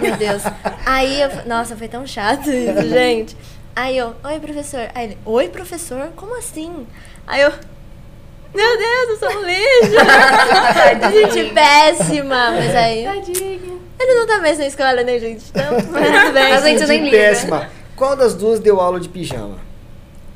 meu 0.00 0.16
Deus. 0.16 0.42
Aí 0.86 1.20
eu, 1.20 1.28
nossa, 1.46 1.76
foi 1.76 1.86
tão 1.88 2.06
chato 2.06 2.50
isso, 2.50 2.88
gente. 2.88 3.36
Aí 3.76 3.98
eu, 3.98 4.14
oi, 4.24 4.40
professor. 4.40 4.88
Aí 4.94 5.04
ele, 5.08 5.18
oi, 5.24 5.48
professor? 5.48 6.08
Como 6.16 6.38
assim? 6.38 6.86
Aí 7.26 7.42
eu, 7.42 7.52
meu 8.54 8.78
Deus, 8.78 9.08
eu 9.08 9.16
sou 9.18 9.40
um 9.40 9.44
lixo. 9.44 11.30
gente 11.30 11.54
péssima. 11.54 12.50
Mas 12.52 12.74
aí, 12.74 13.04
Tadinho. 13.04 13.80
ele 13.98 14.14
não 14.14 14.26
tá 14.26 14.38
mais 14.38 14.58
na 14.58 14.66
escola, 14.66 15.02
né, 15.02 15.18
gente? 15.18 15.44
Então, 15.50 15.72
mas 15.90 16.20
tudo 16.20 16.32
bem. 16.32 16.52
A 16.52 16.60
gente 16.60 16.86
nem 16.86 16.98
De 17.04 17.10
liga. 17.10 17.16
péssima. 17.16 17.68
Qual 17.96 18.16
das 18.16 18.34
duas 18.34 18.60
deu 18.60 18.80
aula 18.80 18.98
de 19.00 19.08
pijama? 19.08 19.58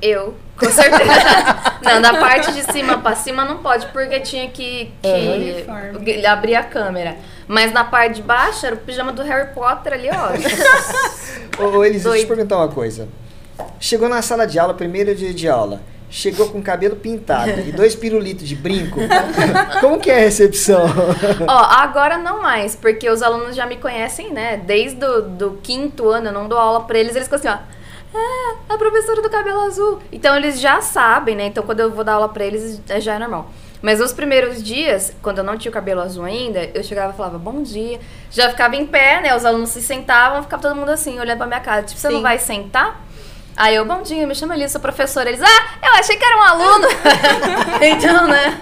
Eu, 0.00 0.34
com 0.58 0.66
certeza. 0.70 1.02
não, 1.82 2.02
da 2.02 2.14
parte 2.18 2.52
de 2.52 2.62
cima 2.70 2.98
pra 2.98 3.16
cima 3.16 3.44
não 3.44 3.58
pode, 3.58 3.86
porque 3.86 4.20
tinha 4.20 4.48
que, 4.48 4.92
que 5.02 5.08
Uniforme. 5.08 6.26
abrir 6.26 6.54
a 6.54 6.62
câmera. 6.62 7.16
Mas 7.48 7.72
na 7.72 7.84
parte 7.84 8.16
de 8.16 8.22
baixo 8.22 8.66
era 8.66 8.74
o 8.74 8.78
pijama 8.78 9.12
do 9.12 9.22
Harry 9.22 9.54
Potter 9.54 9.94
ali, 9.94 10.08
ó. 10.10 11.62
Ô, 11.62 11.78
ô 11.78 11.84
Elis, 11.84 12.02
deixa 12.02 12.18
eu 12.18 12.22
te 12.22 12.26
perguntar 12.26 12.56
uma 12.58 12.68
coisa. 12.68 13.08
Chegou 13.80 14.08
na 14.08 14.20
sala 14.20 14.46
de 14.46 14.58
aula, 14.58 14.74
primeiro 14.74 15.14
dia 15.14 15.32
de 15.32 15.48
aula. 15.48 15.80
Chegou 16.08 16.48
com 16.50 16.58
o 16.58 16.62
cabelo 16.62 16.94
pintado 16.96 17.50
e 17.60 17.72
dois 17.72 17.94
pirulitos 17.94 18.46
de 18.48 18.54
brinco. 18.54 19.00
Como 19.80 19.98
que 19.98 20.10
é 20.10 20.16
a 20.16 20.20
recepção? 20.20 20.86
Ó, 21.46 21.52
agora 21.52 22.16
não 22.16 22.40
mais, 22.40 22.76
porque 22.76 23.10
os 23.10 23.22
alunos 23.22 23.56
já 23.56 23.66
me 23.66 23.76
conhecem, 23.76 24.32
né? 24.32 24.56
Desde 24.64 25.04
o 25.04 25.22
do 25.22 25.58
quinto 25.62 26.08
ano, 26.08 26.28
eu 26.28 26.32
não 26.32 26.46
dou 26.48 26.58
aula 26.58 26.82
pra 26.84 26.96
eles, 26.98 27.14
eles 27.16 27.26
ficam 27.28 27.38
assim, 27.38 27.48
ó. 27.48 27.58
Ah, 28.14 28.54
a 28.74 28.78
professora 28.78 29.20
do 29.20 29.28
cabelo 29.28 29.60
azul. 29.62 29.98
Então 30.12 30.34
eles 30.36 30.60
já 30.60 30.80
sabem, 30.80 31.34
né? 31.34 31.46
Então 31.46 31.64
quando 31.64 31.80
eu 31.80 31.90
vou 31.90 32.04
dar 32.04 32.14
aula 32.14 32.28
pra 32.28 32.44
eles, 32.44 32.80
é- 32.88 33.00
já 33.00 33.14
é 33.14 33.18
normal. 33.18 33.50
Mas 33.82 34.00
os 34.00 34.12
primeiros 34.12 34.62
dias, 34.62 35.12
quando 35.20 35.38
eu 35.38 35.44
não 35.44 35.58
tinha 35.58 35.70
o 35.70 35.74
cabelo 35.74 36.00
azul 36.00 36.24
ainda, 36.24 36.70
eu 36.72 36.82
chegava 36.82 37.12
e 37.12 37.16
falava, 37.16 37.36
bom 37.36 37.62
dia. 37.62 38.00
Já 38.30 38.48
ficava 38.48 38.74
em 38.74 38.86
pé, 38.86 39.20
né? 39.20 39.36
Os 39.36 39.44
alunos 39.44 39.68
se 39.70 39.82
sentavam, 39.82 40.42
ficava 40.42 40.62
todo 40.62 40.74
mundo 40.74 40.88
assim, 40.90 41.20
olhando 41.20 41.36
pra 41.38 41.46
minha 41.46 41.60
cara. 41.60 41.82
Tipo, 41.82 42.00
você 42.00 42.08
não 42.08 42.16
Sim. 42.16 42.22
vai 42.22 42.38
sentar? 42.38 43.04
Aí 43.56 43.74
eu, 43.74 43.86
bom 43.86 44.02
dia, 44.02 44.26
me 44.26 44.34
chama 44.34 44.54
Elisa, 44.54 44.72
sou 44.72 44.80
professora. 44.82 45.30
Eles, 45.30 45.40
ah, 45.40 45.78
eu 45.82 45.94
achei 45.94 46.14
que 46.14 46.24
era 46.24 46.36
um 46.36 46.42
aluno. 46.42 46.88
então, 47.80 48.26
né? 48.26 48.60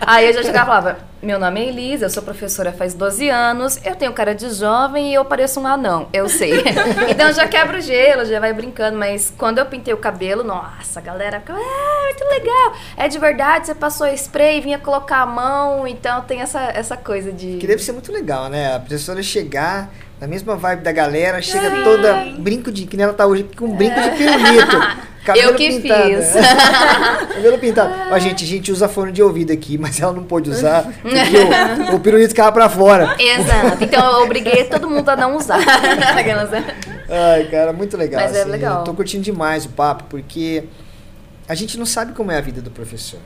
Aí 0.00 0.28
eu 0.28 0.32
já 0.34 0.42
chegava 0.44 0.64
e 0.64 0.66
falava, 0.66 0.98
meu 1.20 1.36
nome 1.36 1.64
é 1.64 1.68
Elisa, 1.68 2.06
eu 2.06 2.10
sou 2.10 2.22
professora 2.22 2.72
faz 2.72 2.94
12 2.94 3.28
anos, 3.28 3.80
eu 3.84 3.96
tenho 3.96 4.12
cara 4.12 4.36
de 4.36 4.48
jovem 4.50 5.10
e 5.10 5.14
eu 5.14 5.24
pareço 5.24 5.58
um 5.58 5.66
anão, 5.66 6.08
eu 6.12 6.28
sei. 6.28 6.62
então 7.10 7.32
já 7.32 7.48
quebra 7.48 7.78
o 7.78 7.80
gelo, 7.80 8.24
já 8.24 8.38
vai 8.38 8.52
brincando, 8.52 8.96
mas 8.96 9.34
quando 9.36 9.58
eu 9.58 9.66
pintei 9.66 9.92
o 9.92 9.96
cabelo, 9.96 10.44
nossa, 10.44 11.00
a 11.00 11.02
galera 11.02 11.40
ficava, 11.40 11.58
ah, 11.58 12.02
muito 12.04 12.24
legal. 12.26 12.74
É 12.96 13.08
de 13.08 13.18
verdade, 13.18 13.66
você 13.66 13.74
passou 13.74 14.06
spray, 14.08 14.60
vinha 14.60 14.78
colocar 14.78 15.22
a 15.22 15.26
mão, 15.26 15.88
então 15.88 16.22
tem 16.22 16.40
essa, 16.40 16.60
essa 16.72 16.96
coisa 16.96 17.32
de... 17.32 17.56
Que 17.56 17.66
deve 17.66 17.82
ser 17.82 17.90
muito 17.90 18.12
legal, 18.12 18.48
né? 18.48 18.76
A 18.76 18.78
professora 18.78 19.20
chegar 19.24 19.90
na 20.20 20.26
mesma 20.26 20.56
vibe 20.56 20.82
da 20.82 20.92
galera, 20.92 21.42
chega 21.42 21.82
toda 21.82 22.14
brinco 22.38 22.72
de. 22.72 22.86
Que 22.86 22.96
nem 22.96 23.04
ela 23.04 23.12
tá 23.12 23.26
hoje 23.26 23.46
com 23.56 23.74
brinco 23.74 24.00
de 24.00 24.10
pirulito. 24.10 25.06
Cabelo 25.26 25.50
Eu 25.50 25.54
que 25.56 25.68
pintado. 25.80 26.04
fiz. 26.04 26.32
cabelo 27.34 27.58
pintado. 27.58 27.92
Ó, 28.12 28.18
gente, 28.20 28.44
a 28.44 28.46
gente 28.46 28.70
usa 28.70 28.88
fone 28.88 29.10
de 29.10 29.20
ouvido 29.20 29.52
aqui, 29.52 29.76
mas 29.76 30.00
ela 30.00 30.12
não 30.12 30.22
pôde 30.22 30.48
usar 30.48 30.84
porque 31.02 31.90
o, 31.90 31.96
o 31.96 32.00
pirulito 32.00 32.28
ficava 32.28 32.52
pra 32.52 32.68
fora. 32.68 33.16
Exato, 33.18 33.82
então 33.82 34.18
eu 34.18 34.24
obriguei 34.24 34.62
todo 34.66 34.88
mundo 34.88 35.08
a 35.08 35.16
não 35.16 35.36
usar. 35.36 35.58
Ai, 37.10 37.44
cara, 37.50 37.72
muito 37.72 37.96
legal. 37.96 38.22
Mas 38.22 38.36
é 38.36 38.42
assim, 38.42 38.50
legal. 38.50 38.78
Eu 38.78 38.84
tô 38.84 38.94
curtindo 38.94 39.24
demais 39.24 39.64
o 39.64 39.70
papo, 39.70 40.04
porque 40.04 40.62
a 41.48 41.56
gente 41.56 41.76
não 41.76 41.86
sabe 41.86 42.12
como 42.12 42.30
é 42.30 42.38
a 42.38 42.40
vida 42.40 42.60
do 42.60 42.70
professor. 42.70 43.18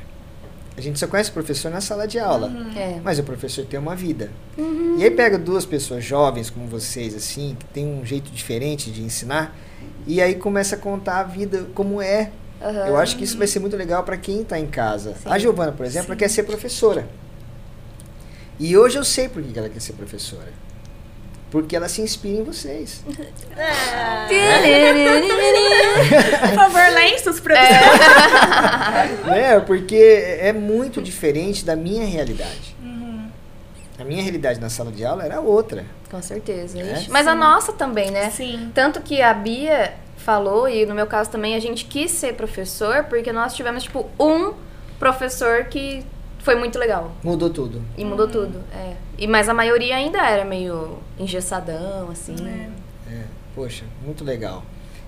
A 0.80 0.82
gente 0.82 0.98
só 0.98 1.06
conhece 1.06 1.28
o 1.28 1.34
professor 1.34 1.70
na 1.70 1.82
sala 1.82 2.08
de 2.08 2.18
aula. 2.18 2.50
É. 2.74 2.98
Mas 3.04 3.18
o 3.18 3.22
professor 3.22 3.66
tem 3.66 3.78
uma 3.78 3.94
vida. 3.94 4.30
E 4.96 5.04
aí 5.04 5.10
pega 5.10 5.38
duas 5.38 5.66
pessoas 5.66 6.02
jovens 6.02 6.48
como 6.48 6.66
vocês, 6.66 7.14
assim, 7.14 7.54
que 7.58 7.66
tem 7.66 7.86
um 7.86 8.04
jeito 8.04 8.30
diferente 8.30 8.90
de 8.90 9.02
ensinar, 9.02 9.54
e 10.06 10.22
aí 10.22 10.34
começa 10.34 10.76
a 10.76 10.78
contar 10.78 11.20
a 11.20 11.24
vida 11.24 11.66
como 11.74 12.00
é. 12.00 12.32
Aham. 12.62 12.86
Eu 12.86 12.96
acho 12.96 13.18
que 13.18 13.24
isso 13.24 13.36
vai 13.36 13.46
ser 13.46 13.58
muito 13.58 13.76
legal 13.76 14.04
para 14.04 14.16
quem 14.16 14.40
está 14.40 14.58
em 14.58 14.66
casa. 14.66 15.12
Sim. 15.12 15.28
A 15.28 15.38
Giovana, 15.38 15.72
por 15.72 15.84
exemplo, 15.84 16.08
ela 16.08 16.16
quer 16.16 16.28
ser 16.28 16.44
professora. 16.44 17.06
E 18.58 18.74
hoje 18.76 18.96
eu 18.96 19.04
sei 19.04 19.28
por 19.28 19.42
que 19.42 19.52
que 19.52 19.58
ela 19.58 19.68
quer 19.68 19.80
ser 19.80 19.92
professora. 19.92 20.48
Porque 21.50 21.74
ela 21.74 21.88
se 21.88 22.00
inspira 22.00 22.40
em 22.40 22.44
vocês. 22.44 23.02
Por 26.40 26.54
favor, 26.54 26.92
lenços, 26.94 27.40
produção. 27.40 27.66
né? 29.26 29.58
Porque 29.60 30.38
é 30.40 30.52
muito 30.52 31.02
diferente 31.02 31.64
da 31.64 31.74
minha 31.74 32.06
realidade. 32.06 32.76
A 34.00 34.04
minha 34.04 34.22
realidade 34.22 34.58
na 34.58 34.70
sala 34.70 34.90
de 34.90 35.04
aula 35.04 35.24
era 35.24 35.40
outra. 35.40 35.84
Com 36.10 36.22
certeza. 36.22 36.78
É? 36.80 36.94
Ixi. 36.94 37.10
Mas 37.10 37.26
a 37.26 37.34
nossa 37.34 37.72
também, 37.72 38.10
né? 38.10 38.30
Sim. 38.30 38.70
Tanto 38.74 39.02
que 39.02 39.20
a 39.20 39.34
Bia 39.34 39.92
falou, 40.16 40.66
e 40.66 40.86
no 40.86 40.94
meu 40.94 41.06
caso 41.06 41.30
também, 41.30 41.54
a 41.54 41.60
gente 41.60 41.84
quis 41.84 42.10
ser 42.10 42.34
professor 42.34 43.04
porque 43.04 43.30
nós 43.30 43.54
tivemos, 43.54 43.82
tipo, 43.82 44.08
um 44.18 44.54
professor 44.98 45.64
que 45.64 46.04
foi 46.42 46.54
muito 46.54 46.78
legal. 46.78 47.12
Mudou 47.22 47.50
tudo. 47.50 47.82
E 47.96 48.04
mudou 48.04 48.26
tudo. 48.26 48.62
É. 48.72 48.96
E, 49.18 49.26
mas 49.26 49.48
a 49.48 49.54
maioria 49.54 49.96
ainda 49.96 50.18
era 50.18 50.44
meio 50.44 50.98
engessadão, 51.18 52.10
assim. 52.10 52.36
É, 53.08 53.24
poxa, 53.54 53.84
muito 54.04 54.24
legal. 54.24 54.62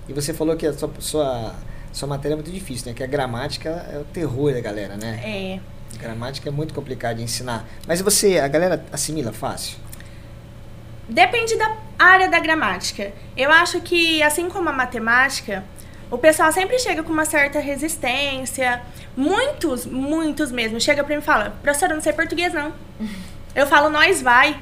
E 0.07 0.13
você 0.13 0.33
falou 0.33 0.55
que 0.55 0.67
a 0.67 0.73
sua, 0.73 0.91
sua, 0.99 1.55
sua 1.91 2.07
matéria 2.07 2.35
é 2.35 2.37
muito 2.37 2.51
difícil, 2.51 2.87
né? 2.87 2.93
Que 2.93 3.03
a 3.03 3.07
gramática 3.07 3.69
é 3.91 3.97
o 3.97 4.03
terror 4.03 4.53
da 4.53 4.61
galera, 4.61 4.95
né? 4.95 5.21
É. 5.23 5.59
Gramática 5.97 6.49
é 6.49 6.51
muito 6.51 6.73
complicado 6.73 7.17
de 7.17 7.23
ensinar. 7.23 7.67
Mas 7.87 8.01
você, 8.01 8.39
a 8.39 8.47
galera 8.47 8.83
assimila 8.91 9.31
fácil? 9.31 9.77
Depende 11.07 11.57
da 11.57 11.77
área 11.97 12.29
da 12.29 12.39
gramática. 12.39 13.11
Eu 13.35 13.51
acho 13.51 13.81
que, 13.81 14.21
assim 14.23 14.49
como 14.49 14.69
a 14.69 14.71
matemática, 14.71 15.63
o 16.13 16.17
pessoal 16.19 16.51
sempre 16.51 16.77
chega 16.77 17.01
com 17.01 17.11
uma 17.11 17.25
certa 17.25 17.59
resistência. 17.59 18.83
Muitos, 19.17 19.83
muitos 19.83 20.51
mesmo, 20.51 20.79
chega 20.79 21.03
pra 21.03 21.15
mim 21.15 21.21
e 21.21 21.25
fala, 21.25 21.55
professora, 21.63 21.93
eu 21.93 21.95
não 21.95 22.03
sei 22.03 22.13
português, 22.13 22.53
não. 22.53 22.71
Eu 23.55 23.67
falo, 23.67 23.87
nós 23.87 24.19
vai. 24.19 24.59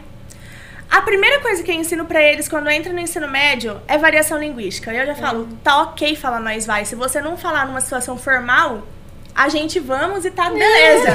A 0.89 1.01
primeira 1.01 1.39
coisa 1.39 1.63
que 1.63 1.71
eu 1.71 1.75
ensino 1.75 2.03
pra 2.03 2.21
eles 2.21 2.49
quando 2.49 2.69
entra 2.69 2.91
no 2.91 2.99
ensino 2.99 3.25
médio 3.25 3.81
é 3.87 3.97
variação 3.97 4.37
linguística. 4.37 4.93
Eu 4.93 5.05
já 5.05 5.15
falo, 5.15 5.47
tá 5.63 5.83
ok 5.83 6.13
falar 6.17 6.41
nós 6.41 6.65
vai. 6.65 6.83
Se 6.83 6.93
você 6.93 7.21
não 7.21 7.37
falar 7.37 7.65
numa 7.65 7.79
situação 7.79 8.17
formal, 8.17 8.85
a 9.35 9.49
gente 9.49 9.79
vamos 9.79 10.25
e 10.25 10.31
tá 10.31 10.49
beleza. 10.49 11.09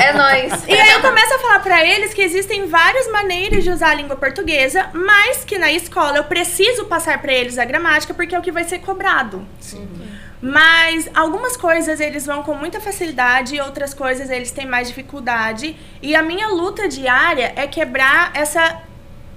É 0.00 0.12
nóis. 0.12 0.64
E 0.66 0.72
aí 0.72 0.90
eu 0.90 1.00
começo 1.00 1.34
a 1.34 1.38
falar 1.38 1.60
pra 1.60 1.84
eles 1.84 2.14
que 2.14 2.22
existem 2.22 2.66
várias 2.66 3.10
maneiras 3.10 3.62
de 3.64 3.70
usar 3.70 3.90
a 3.90 3.94
língua 3.94 4.16
portuguesa, 4.16 4.90
mas 4.92 5.44
que 5.44 5.58
na 5.58 5.72
escola 5.72 6.18
eu 6.18 6.24
preciso 6.24 6.86
passar 6.86 7.20
pra 7.20 7.32
eles 7.32 7.58
a 7.58 7.64
gramática 7.64 8.14
porque 8.14 8.34
é 8.34 8.38
o 8.38 8.42
que 8.42 8.52
vai 8.52 8.64
ser 8.64 8.78
cobrado. 8.78 9.46
Sim. 9.60 9.88
Mas 10.42 11.08
algumas 11.14 11.56
coisas 11.56 12.00
eles 12.00 12.26
vão 12.26 12.42
com 12.42 12.54
muita 12.54 12.80
facilidade, 12.80 13.60
outras 13.60 13.94
coisas 13.94 14.28
eles 14.28 14.50
têm 14.50 14.66
mais 14.66 14.88
dificuldade. 14.88 15.76
E 16.02 16.16
a 16.16 16.22
minha 16.22 16.48
luta 16.48 16.88
diária 16.88 17.52
é 17.54 17.68
quebrar 17.68 18.32
essa 18.34 18.82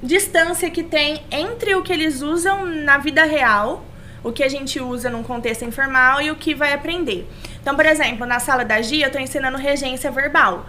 distância 0.02 0.70
que 0.72 0.82
tem 0.82 1.24
entre 1.30 1.76
o 1.76 1.84
que 1.84 1.94
eles 1.94 2.22
usam 2.22 2.66
na 2.66 2.98
vida 2.98 3.24
real, 3.24 3.86
o 4.26 4.34
que 4.34 4.44
a 4.44 4.50
gente 4.50 4.80
usa 4.80 5.08
num 5.08 5.22
contexto 5.22 5.64
informal 5.64 6.20
e 6.20 6.32
o 6.32 6.36
que 6.36 6.56
vai 6.56 6.74
aprender. 6.74 7.30
Então, 7.62 7.76
por 7.76 7.86
exemplo, 7.86 8.26
na 8.26 8.40
sala 8.40 8.66
da 8.66 8.82
Gia, 8.82 9.06
eu 9.06 9.08
estou 9.08 9.22
ensinando 9.22 9.56
regência 9.56 10.10
verbal. 10.10 10.66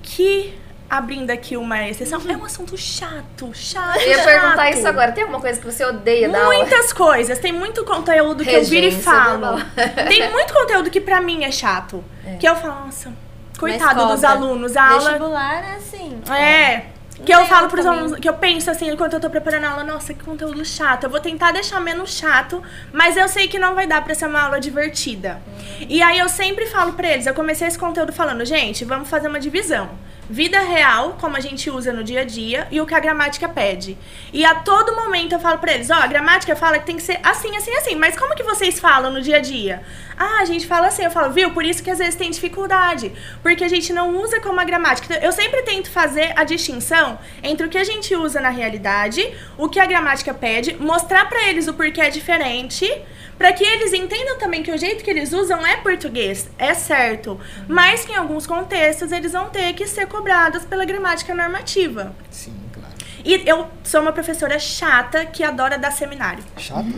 Que, 0.00 0.54
abrindo 0.88 1.32
aqui 1.32 1.56
uma 1.56 1.88
exceção, 1.88 2.22
é 2.28 2.36
um 2.36 2.44
assunto 2.44 2.76
chato, 2.76 3.50
chato. 3.52 4.00
Eu 4.00 4.10
ia 4.10 4.22
perguntar 4.22 4.66
chato. 4.66 4.74
isso 4.74 4.86
agora. 4.86 5.10
Tem 5.10 5.24
alguma 5.24 5.40
coisa 5.40 5.58
que 5.60 5.66
você 5.66 5.84
odeia 5.84 6.28
da 6.28 6.44
aula? 6.44 6.54
Muitas 6.54 6.92
coisas. 6.92 7.36
Tem 7.40 7.52
muito 7.52 7.84
conteúdo 7.84 8.44
que 8.44 8.50
eu 8.50 8.62
viro 8.62 8.86
e 8.86 8.90
Regência 8.90 9.12
falo. 9.12 9.60
Tem 10.08 10.30
muito 10.30 10.54
conteúdo 10.54 10.88
que 10.88 11.00
pra 11.00 11.20
mim 11.20 11.42
é 11.42 11.50
chato. 11.50 12.04
Que 12.38 12.48
eu 12.48 12.54
falo, 12.54 12.86
nossa, 12.86 13.12
coitado 13.58 14.06
dos 14.06 14.22
alunos. 14.22 14.76
A 14.76 14.90
aula. 14.90 15.00
Vestibular 15.00 15.64
é 15.64 15.74
assim. 15.74 16.20
É. 16.32 16.95
Que 17.24 17.32
eu 17.32 17.38
tem 17.38 17.48
falo 17.48 17.68
pros 17.68 17.86
alunos, 17.86 18.18
que 18.18 18.28
eu 18.28 18.34
penso 18.34 18.70
assim, 18.70 18.90
enquanto 18.90 19.14
eu 19.14 19.20
tô 19.20 19.30
preparando 19.30 19.64
a 19.64 19.70
aula, 19.70 19.84
nossa, 19.84 20.12
que 20.12 20.22
conteúdo 20.22 20.64
chato. 20.64 21.04
Eu 21.04 21.10
vou 21.10 21.20
tentar 21.20 21.52
deixar 21.52 21.80
menos 21.80 22.10
chato, 22.10 22.62
mas 22.92 23.16
eu 23.16 23.26
sei 23.28 23.48
que 23.48 23.58
não 23.58 23.74
vai 23.74 23.86
dar 23.86 24.04
pra 24.04 24.14
ser 24.14 24.26
uma 24.26 24.42
aula 24.42 24.60
divertida. 24.60 25.40
E 25.88 26.02
aí 26.02 26.18
eu 26.18 26.28
sempre 26.28 26.66
falo 26.66 26.92
pra 26.92 27.08
eles, 27.08 27.26
eu 27.26 27.34
comecei 27.34 27.66
esse 27.66 27.78
conteúdo 27.78 28.12
falando, 28.12 28.44
gente, 28.44 28.84
vamos 28.84 29.08
fazer 29.08 29.28
uma 29.28 29.40
divisão. 29.40 29.88
Vida 30.28 30.60
real, 30.60 31.16
como 31.20 31.36
a 31.36 31.40
gente 31.40 31.70
usa 31.70 31.92
no 31.92 32.02
dia 32.02 32.22
a 32.22 32.24
dia, 32.24 32.66
e 32.70 32.80
o 32.80 32.86
que 32.86 32.94
a 32.94 33.00
gramática 33.00 33.48
pede. 33.48 33.96
E 34.32 34.44
a 34.44 34.56
todo 34.56 34.94
momento 34.96 35.32
eu 35.34 35.38
falo 35.38 35.58
pra 35.58 35.72
eles, 35.72 35.88
ó, 35.88 35.94
a 35.94 36.06
gramática 36.06 36.56
fala 36.56 36.78
que 36.78 36.86
tem 36.86 36.96
que 36.96 37.02
ser 37.02 37.18
assim, 37.22 37.56
assim, 37.56 37.72
assim. 37.76 37.94
Mas 37.94 38.18
como 38.18 38.34
que 38.34 38.42
vocês 38.42 38.80
falam 38.80 39.12
no 39.12 39.22
dia 39.22 39.36
a 39.36 39.40
dia? 39.40 39.82
Ah, 40.18 40.40
a 40.40 40.44
gente 40.44 40.66
fala 40.66 40.88
assim, 40.88 41.04
eu 41.04 41.10
falo, 41.10 41.32
viu? 41.32 41.50
Por 41.52 41.64
isso 41.64 41.82
que 41.82 41.90
às 41.90 41.98
vezes 41.98 42.14
tem 42.14 42.30
dificuldade. 42.30 43.12
Porque 43.42 43.62
a 43.62 43.68
gente 43.68 43.92
não 43.92 44.16
usa 44.16 44.40
como 44.40 44.58
a 44.58 44.64
gramática. 44.64 45.06
Então, 45.06 45.22
Eu 45.22 45.32
sempre 45.32 45.62
tento 45.62 45.90
fazer 45.90 46.32
a 46.34 46.42
distinção 46.42 47.18
entre 47.42 47.66
o 47.66 47.68
que 47.68 47.78
a 47.78 47.84
gente 47.84 48.14
usa 48.16 48.40
na 48.40 48.48
realidade, 48.48 49.22
o 49.56 49.68
que 49.68 49.78
a 49.78 49.86
gramática 49.86 50.34
pede, 50.34 50.76
mostrar 50.80 51.28
pra 51.28 51.48
eles 51.48 51.68
o 51.68 51.74
porquê 51.74 52.00
é 52.00 52.10
diferente, 52.10 52.90
pra 53.38 53.52
que 53.52 53.64
eles 53.64 53.92
entendam 53.92 54.38
também 54.38 54.62
que 54.62 54.70
o 54.70 54.78
jeito 54.78 55.04
que 55.04 55.10
eles 55.10 55.32
usam 55.32 55.64
é 55.66 55.76
português, 55.76 56.48
é 56.58 56.74
certo. 56.74 57.38
Mas 57.68 58.04
que 58.04 58.12
em 58.12 58.16
alguns 58.16 58.46
contextos 58.46 59.12
eles 59.12 59.32
vão 59.32 59.48
ter 59.50 59.72
que 59.74 59.86
ser 59.86 60.06
cobrados 60.06 60.64
pela 60.64 60.84
gramática 60.84 61.34
normativa. 61.34 62.14
Sim, 62.30 62.54
claro. 62.72 62.94
E 63.24 63.48
eu 63.48 63.66
sou 63.84 64.00
uma 64.00 64.12
professora 64.12 64.58
chata 64.58 65.26
que 65.26 65.42
adora 65.42 65.78
dar 65.78 65.90
seminário. 65.90 66.42
Chato? 66.56 66.86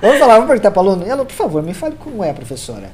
vamos 0.00 0.18
falar, 0.18 0.34
vamos 0.34 0.48
perguntar 0.48 0.70
para 0.70 0.82
aluno. 0.82 1.06
Elo, 1.06 1.24
por 1.24 1.34
favor, 1.34 1.62
me 1.62 1.74
fale 1.74 1.96
como 1.96 2.22
é 2.24 2.30
a 2.30 2.34
professora. 2.34 2.90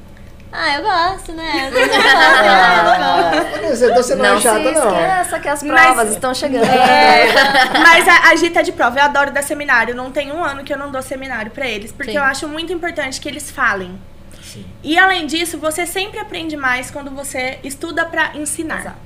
Ah, 0.51 0.75
eu 0.77 0.81
gosto, 0.83 1.31
né? 1.33 1.69
Eu 1.71 1.79
Ah, 2.03 3.31
você, 3.69 3.93
você 3.93 4.15
não, 4.15 4.23
Não 4.25 4.37
é 4.37 4.41
chata, 4.41 4.59
se 4.59 4.71
não. 4.79 4.99
esqueça 4.99 5.39
que 5.39 5.47
as 5.47 5.63
Mas- 5.63 5.81
provas 5.85 6.09
estão 6.11 6.33
chegando. 6.33 6.63
É, 6.65 7.27
mas 7.83 8.07
a, 8.07 8.29
a 8.31 8.35
Gita 8.35 8.59
é 8.59 8.63
de 8.63 8.71
prova, 8.71 8.97
eu 8.99 9.03
adoro 9.03 9.31
dar 9.31 9.43
seminário. 9.43 9.93
Não 9.95 10.11
tem 10.11 10.31
um 10.31 10.43
ano 10.43 10.63
que 10.63 10.73
eu 10.73 10.77
não 10.77 10.89
dou 10.91 11.01
seminário 11.01 11.51
pra 11.51 11.67
eles, 11.67 11.91
porque 11.91 12.11
Sim. 12.11 12.17
eu 12.17 12.23
acho 12.23 12.47
muito 12.47 12.73
importante 12.73 13.21
que 13.21 13.27
eles 13.29 13.51
falem. 13.51 13.99
Sim. 14.41 14.65
E 14.83 14.97
além 14.97 15.27
disso, 15.27 15.59
você 15.59 15.85
sempre 15.85 16.19
aprende 16.19 16.57
mais 16.57 16.89
quando 16.89 17.11
você 17.11 17.59
estuda 17.63 18.05
pra 18.05 18.31
ensinar. 18.33 18.79
Exato. 18.79 18.97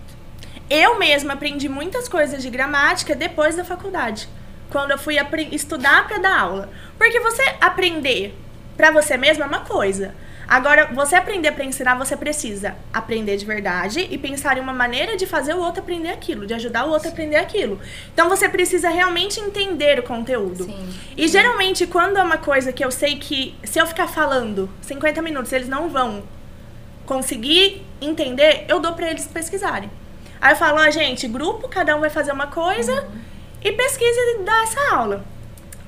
Eu 0.70 0.98
mesma 0.98 1.34
aprendi 1.34 1.68
muitas 1.68 2.08
coisas 2.08 2.42
de 2.42 2.50
gramática 2.50 3.14
depois 3.14 3.56
da 3.58 3.66
faculdade, 3.66 4.30
quando 4.70 4.92
eu 4.92 4.98
fui 4.98 5.18
estudar 5.52 6.08
pra 6.08 6.18
dar 6.20 6.40
aula. 6.40 6.70
Porque 6.98 7.20
você 7.20 7.44
aprender 7.60 8.34
pra 8.78 8.90
você 8.92 9.18
mesma 9.18 9.44
é 9.44 9.48
uma 9.48 9.60
coisa. 9.60 10.16
Agora, 10.48 10.90
você 10.94 11.16
aprender 11.16 11.52
pra 11.52 11.64
ensinar, 11.64 11.96
você 11.96 12.16
precisa 12.16 12.76
aprender 12.92 13.38
de 13.38 13.46
verdade 13.46 14.08
e 14.10 14.18
pensar 14.18 14.58
em 14.58 14.62
uma 14.62 14.74
maneira 14.74 15.16
de 15.16 15.26
fazer 15.26 15.54
o 15.54 15.60
outro 15.60 15.82
aprender 15.82 16.10
aquilo, 16.10 16.46
de 16.46 16.54
ajudar 16.54 16.86
o 16.86 16.90
outro 16.90 17.08
a 17.08 17.12
aprender 17.12 17.38
aquilo. 17.38 17.80
Então, 18.14 18.30
você 18.30 18.50
precisa 18.50 18.90
realmente 18.90 19.40
entender 19.40 20.00
o 20.00 20.04
conteúdo. 20.04 20.66
Sim. 20.66 20.94
E 21.16 21.28
geralmente, 21.28 21.88
quando 21.88 22.18
é 22.18 22.24
uma 22.24 22.38
coisa 22.38 22.72
que 22.72 22.84
eu 22.84 22.92
sei 22.92 23.18
que 23.18 23.56
se 23.64 23.80
eu 23.80 23.88
ficar 23.88 24.08
falando 24.08 24.70
50 24.82 25.22
minutos, 25.22 25.52
eles 25.54 25.68
não 25.68 25.90
vão 25.90 26.24
conseguir 27.06 27.86
entender, 28.02 28.66
eu 28.68 28.80
dou 28.80 28.94
pra 28.94 29.10
eles 29.10 29.26
pesquisarem. 29.28 29.90
Aí 30.40 30.54
eu 30.54 30.58
falo, 30.58 30.80
ó, 30.80 30.90
gente, 30.90 31.28
grupo, 31.28 31.70
cada 31.70 31.96
um 31.96 32.02
vai 32.02 32.10
fazer 32.10 32.32
uma 32.32 32.48
coisa 32.48 33.08
e 33.62 33.72
pesquisa 33.72 34.20
e 34.20 34.44
dá 34.44 34.64
essa 34.64 34.96
aula. 34.96 35.33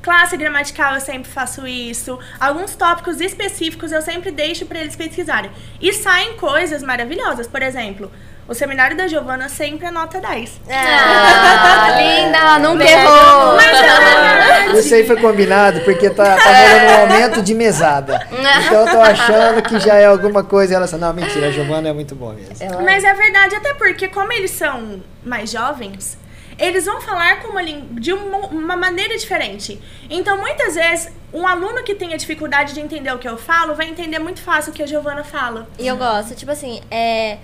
Classe 0.06 0.38
gramatical 0.38 0.94
eu 0.94 1.02
sempre 1.02 1.32
faço 1.32 1.66
isso. 1.66 2.20
Alguns 2.40 2.76
tópicos 2.76 3.20
específicos 3.20 3.92
eu 3.92 4.04
sempre 4.04 4.30
deixo 4.30 4.64
pra 4.68 4.78
eles 4.78 4.96
pesquisarem. 4.96 5.50
E 5.82 5.92
saem 5.94 6.38
coisas 6.38 6.84
maravilhosas. 6.84 7.48
Por 7.48 7.60
exemplo, 7.64 8.12
o 8.48 8.54
seminário 8.54 8.96
da 8.96 9.08
Giovana 9.08 9.50
sempre 9.50 9.88
é 9.88 9.92
nota 9.92 10.22
10. 10.22 10.62
Ah, 10.70 11.96
linda, 11.98 12.60
nunca 12.60 12.84
Beijo, 12.86 12.94
errou. 13.00 13.56
Mas 13.56 13.66
é 13.66 13.82
verdade. 13.82 14.78
Isso 14.80 14.94
aí 14.94 15.08
foi 15.08 15.20
combinado 15.20 15.82
porque 15.82 16.08
tá, 16.12 16.36
tá 16.36 16.44
rolando 16.54 16.86
um 16.86 17.02
aumento 17.02 17.42
de 17.42 17.56
mesada. 17.56 18.28
Então 18.32 18.86
eu 18.86 18.92
tô 18.92 19.02
achando 19.02 19.64
que 19.64 19.80
já 19.80 19.96
é 19.96 20.06
alguma 20.06 20.44
coisa. 20.44 20.74
E 20.74 20.76
ela 20.76 20.86
disse, 20.86 20.98
não, 20.98 21.12
mentira, 21.14 21.48
a 21.48 21.52
Giovana 21.52 21.90
é 21.90 21.94
muito 21.94 22.14
boa 22.14 22.34
mesmo. 22.34 22.54
Ela- 22.60 22.84
Mas 22.84 23.04
é 23.04 23.12
verdade, 23.16 23.56
até 23.56 23.74
porque 23.74 24.08
como 24.08 24.32
eles 24.32 24.52
são 24.52 25.02
mais 25.26 25.50
jovens, 25.50 26.16
eles 26.58 26.86
vão 26.86 27.02
falar 27.02 27.42
com 27.42 27.50
uma 27.50 27.64
de 27.64 28.14
uma, 28.14 28.38
uma 28.48 28.76
maneira 28.76 29.18
diferente. 29.18 29.80
Então, 30.10 30.38
muitas 30.38 30.76
vezes, 30.76 31.12
um 31.34 31.46
aluno 31.48 31.84
que 31.84 31.94
tenha 31.96 32.18
dificuldade 32.18 32.74
de 32.74 32.80
entender 32.80 33.12
o 33.14 33.20
que 33.20 33.28
eu 33.28 33.38
falo 33.38 33.76
vai 33.76 33.88
entender 33.90 34.20
muito 34.20 34.42
fácil 34.42 34.72
o 34.72 34.76
que 34.76 34.84
a 34.84 34.88
Giovana 34.88 35.24
fala. 35.24 35.68
E 35.78 35.86
eu 35.88 35.98
gosto, 35.98 36.36
tipo 36.36 36.52
assim, 36.52 36.82
é. 36.90 37.38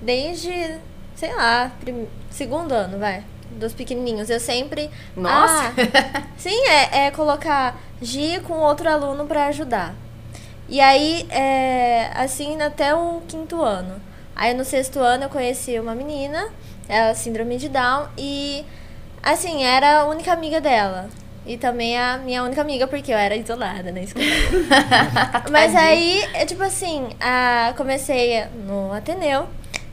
Desde, 0.00 0.78
sei 1.14 1.34
lá, 1.34 1.72
prim- 1.80 2.08
segundo 2.30 2.72
ano, 2.72 2.98
vai. 2.98 3.24
dos 3.52 3.72
pequenininhos. 3.72 4.28
Eu 4.28 4.38
sempre. 4.40 4.90
Nossa. 5.16 5.72
Ah, 6.14 6.22
sim, 6.36 6.66
é, 6.68 7.06
é 7.06 7.10
colocar 7.10 7.78
Gi 8.02 8.40
com 8.46 8.54
outro 8.58 8.88
aluno 8.90 9.26
para 9.26 9.46
ajudar. 9.46 9.94
E 10.68 10.80
aí, 10.80 11.26
é, 11.30 12.10
assim, 12.14 12.60
até 12.60 12.94
o 12.94 13.22
quinto 13.28 13.62
ano. 13.62 14.00
Aí 14.34 14.52
no 14.52 14.64
sexto 14.64 14.98
ano 14.98 15.24
eu 15.24 15.28
conheci 15.30 15.78
uma 15.78 15.94
menina, 15.94 16.48
ela 16.88 17.14
síndrome 17.14 17.56
de 17.58 17.68
Down, 17.68 18.06
e 18.16 18.64
assim, 19.22 19.64
era 19.64 20.00
a 20.00 20.04
única 20.06 20.32
amiga 20.32 20.60
dela. 20.60 21.08
E 21.44 21.56
também 21.56 21.96
a 21.96 22.18
minha 22.18 22.42
única 22.42 22.60
amiga, 22.60 22.88
porque 22.88 23.12
eu 23.12 23.16
era 23.16 23.36
isolada 23.36 23.92
na 23.92 24.00
escola. 24.00 24.24
Mas 25.50 25.76
aí, 25.76 26.24
é 26.34 26.44
tipo 26.44 26.62
assim, 26.64 27.08
a, 27.20 27.72
comecei 27.76 28.44
no 28.66 28.92
Ateneu. 28.92 29.46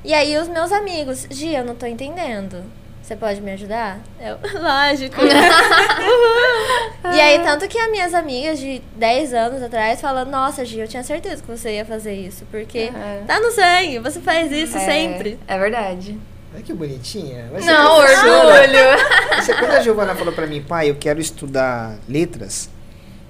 E 0.04 0.14
aí 0.16 0.36
os 0.38 0.48
meus 0.48 0.72
amigos, 0.72 1.28
Gia, 1.30 1.60
eu 1.60 1.66
não 1.66 1.76
tô 1.76 1.86
entendendo. 1.86 2.64
Você 3.04 3.16
pode 3.16 3.40
me 3.42 3.52
ajudar? 3.52 4.00
Eu, 4.20 4.38
lógico. 4.62 5.22
e 7.14 7.20
aí, 7.22 7.40
tanto 7.44 7.68
que 7.68 7.78
as 7.78 7.92
minhas 7.92 8.14
amigas 8.14 8.58
de 8.60 8.82
10 8.96 9.34
anos 9.34 9.62
atrás 9.62 10.00
falam, 10.02 10.26
nossa, 10.26 10.66
Gia, 10.66 10.86
eu 10.86 10.88
tinha 10.88 11.04
certeza 11.04 11.42
que 11.42 11.48
você 11.48 11.76
ia 11.76 11.86
fazer 11.86 12.14
isso. 12.14 12.46
Porque 12.50 12.86
Uhum. 12.94 13.26
tá 13.28 13.40
no 13.40 13.52
sangue, 13.52 14.00
você 14.00 14.20
faz 14.22 14.52
isso 14.52 14.78
É, 14.78 14.80
sempre. 14.80 15.38
É 15.48 15.58
verdade. 15.60 16.18
Olha 16.54 16.62
que 16.62 16.74
bonitinha. 16.74 17.50
Vai 17.52 17.62
Não, 17.62 17.98
orgulho. 17.98 19.56
Quando 19.60 19.72
a 19.72 19.80
Giovana 19.82 20.16
falou 20.16 20.34
pra 20.34 20.46
mim, 20.46 20.62
pai, 20.62 20.90
eu 20.90 20.96
quero 20.96 21.20
estudar 21.20 21.98
letras, 22.08 22.70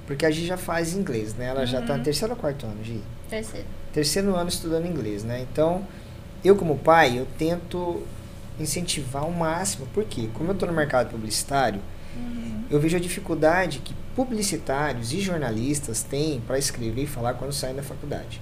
porque 0.06 0.26
a 0.26 0.32
Gi 0.32 0.46
já 0.46 0.58
faz 0.58 0.94
inglês, 0.94 1.34
né? 1.34 1.48
Ela 1.48 1.66
já 1.66 1.82
tá 1.82 1.98
no 1.98 2.04
terceiro 2.04 2.34
ou 2.34 2.40
quarto 2.40 2.66
ano, 2.66 2.84
Gi? 2.84 3.02
Terceiro. 3.30 3.66
Terceiro 3.94 4.36
ano 4.36 4.50
estudando 4.50 4.86
inglês, 4.86 5.24
né? 5.24 5.40
Então, 5.42 5.88
eu 6.44 6.56
como 6.56 6.78
pai, 6.78 7.18
eu 7.18 7.28
tento 7.38 8.04
incentivar 8.60 9.24
ao 9.24 9.32
máximo. 9.32 9.88
Por 9.94 10.04
quê? 10.04 10.30
Como 10.34 10.52
eu 10.52 10.56
tô 10.56 10.66
no 10.66 10.74
mercado 10.74 11.10
publicitário, 11.10 11.80
eu 12.70 12.80
vejo 12.80 12.98
a 12.98 13.00
dificuldade 13.00 13.80
que 13.80 13.94
publicitários 14.16 15.12
e 15.14 15.20
jornalistas 15.20 16.04
têm 16.04 16.42
para 16.42 16.58
escrever 16.60 17.04
e 17.04 17.08
falar 17.08 17.34
quando 17.36 17.52
saem 17.54 17.76
da 17.76 17.84
faculdade. 17.84 18.42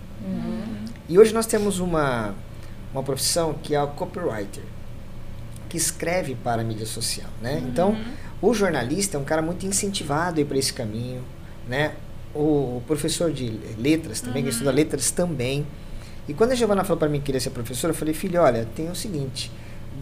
E 1.07 1.17
hoje 1.19 1.33
nós 1.33 1.45
temos 1.45 1.79
uma, 1.79 2.33
uma 2.93 3.03
profissão 3.03 3.53
que 3.53 3.73
é 3.75 3.81
o 3.81 3.87
copywriter, 3.89 4.63
que 5.71 5.77
escreve 5.77 6.35
para 6.35 6.61
a 6.61 6.65
mídia 6.65 6.85
social, 6.85 7.29
né? 7.41 7.63
Então, 7.65 7.95
o 8.41 8.53
jornalista 8.53 9.15
é 9.15 9.19
um 9.19 9.23
cara 9.23 9.41
muito 9.41 9.65
incentivado 9.65 10.45
para 10.45 10.57
esse 10.57 10.73
caminho, 10.73 11.23
né? 11.65 11.93
O, 12.35 12.81
professor 12.85 13.31
de 13.31 13.57
letras 13.77 14.19
também, 14.19 14.43
que 14.43 14.49
estuda 14.49 14.69
letras 14.69 15.11
também. 15.11 15.65
E 16.27 16.33
quando 16.33 16.51
a 16.51 16.55
Giovana 16.55 16.83
falou 16.83 16.97
para 16.97 17.07
mim 17.07 17.19
que 17.19 17.27
queria 17.27 17.39
ser 17.39 17.51
professora, 17.51 17.93
eu 17.93 17.97
falei, 17.97 18.13
filho, 18.13 18.41
olha, 18.41 18.67
tem 18.75 18.89
o 18.89 18.95
seguinte, 18.95 19.49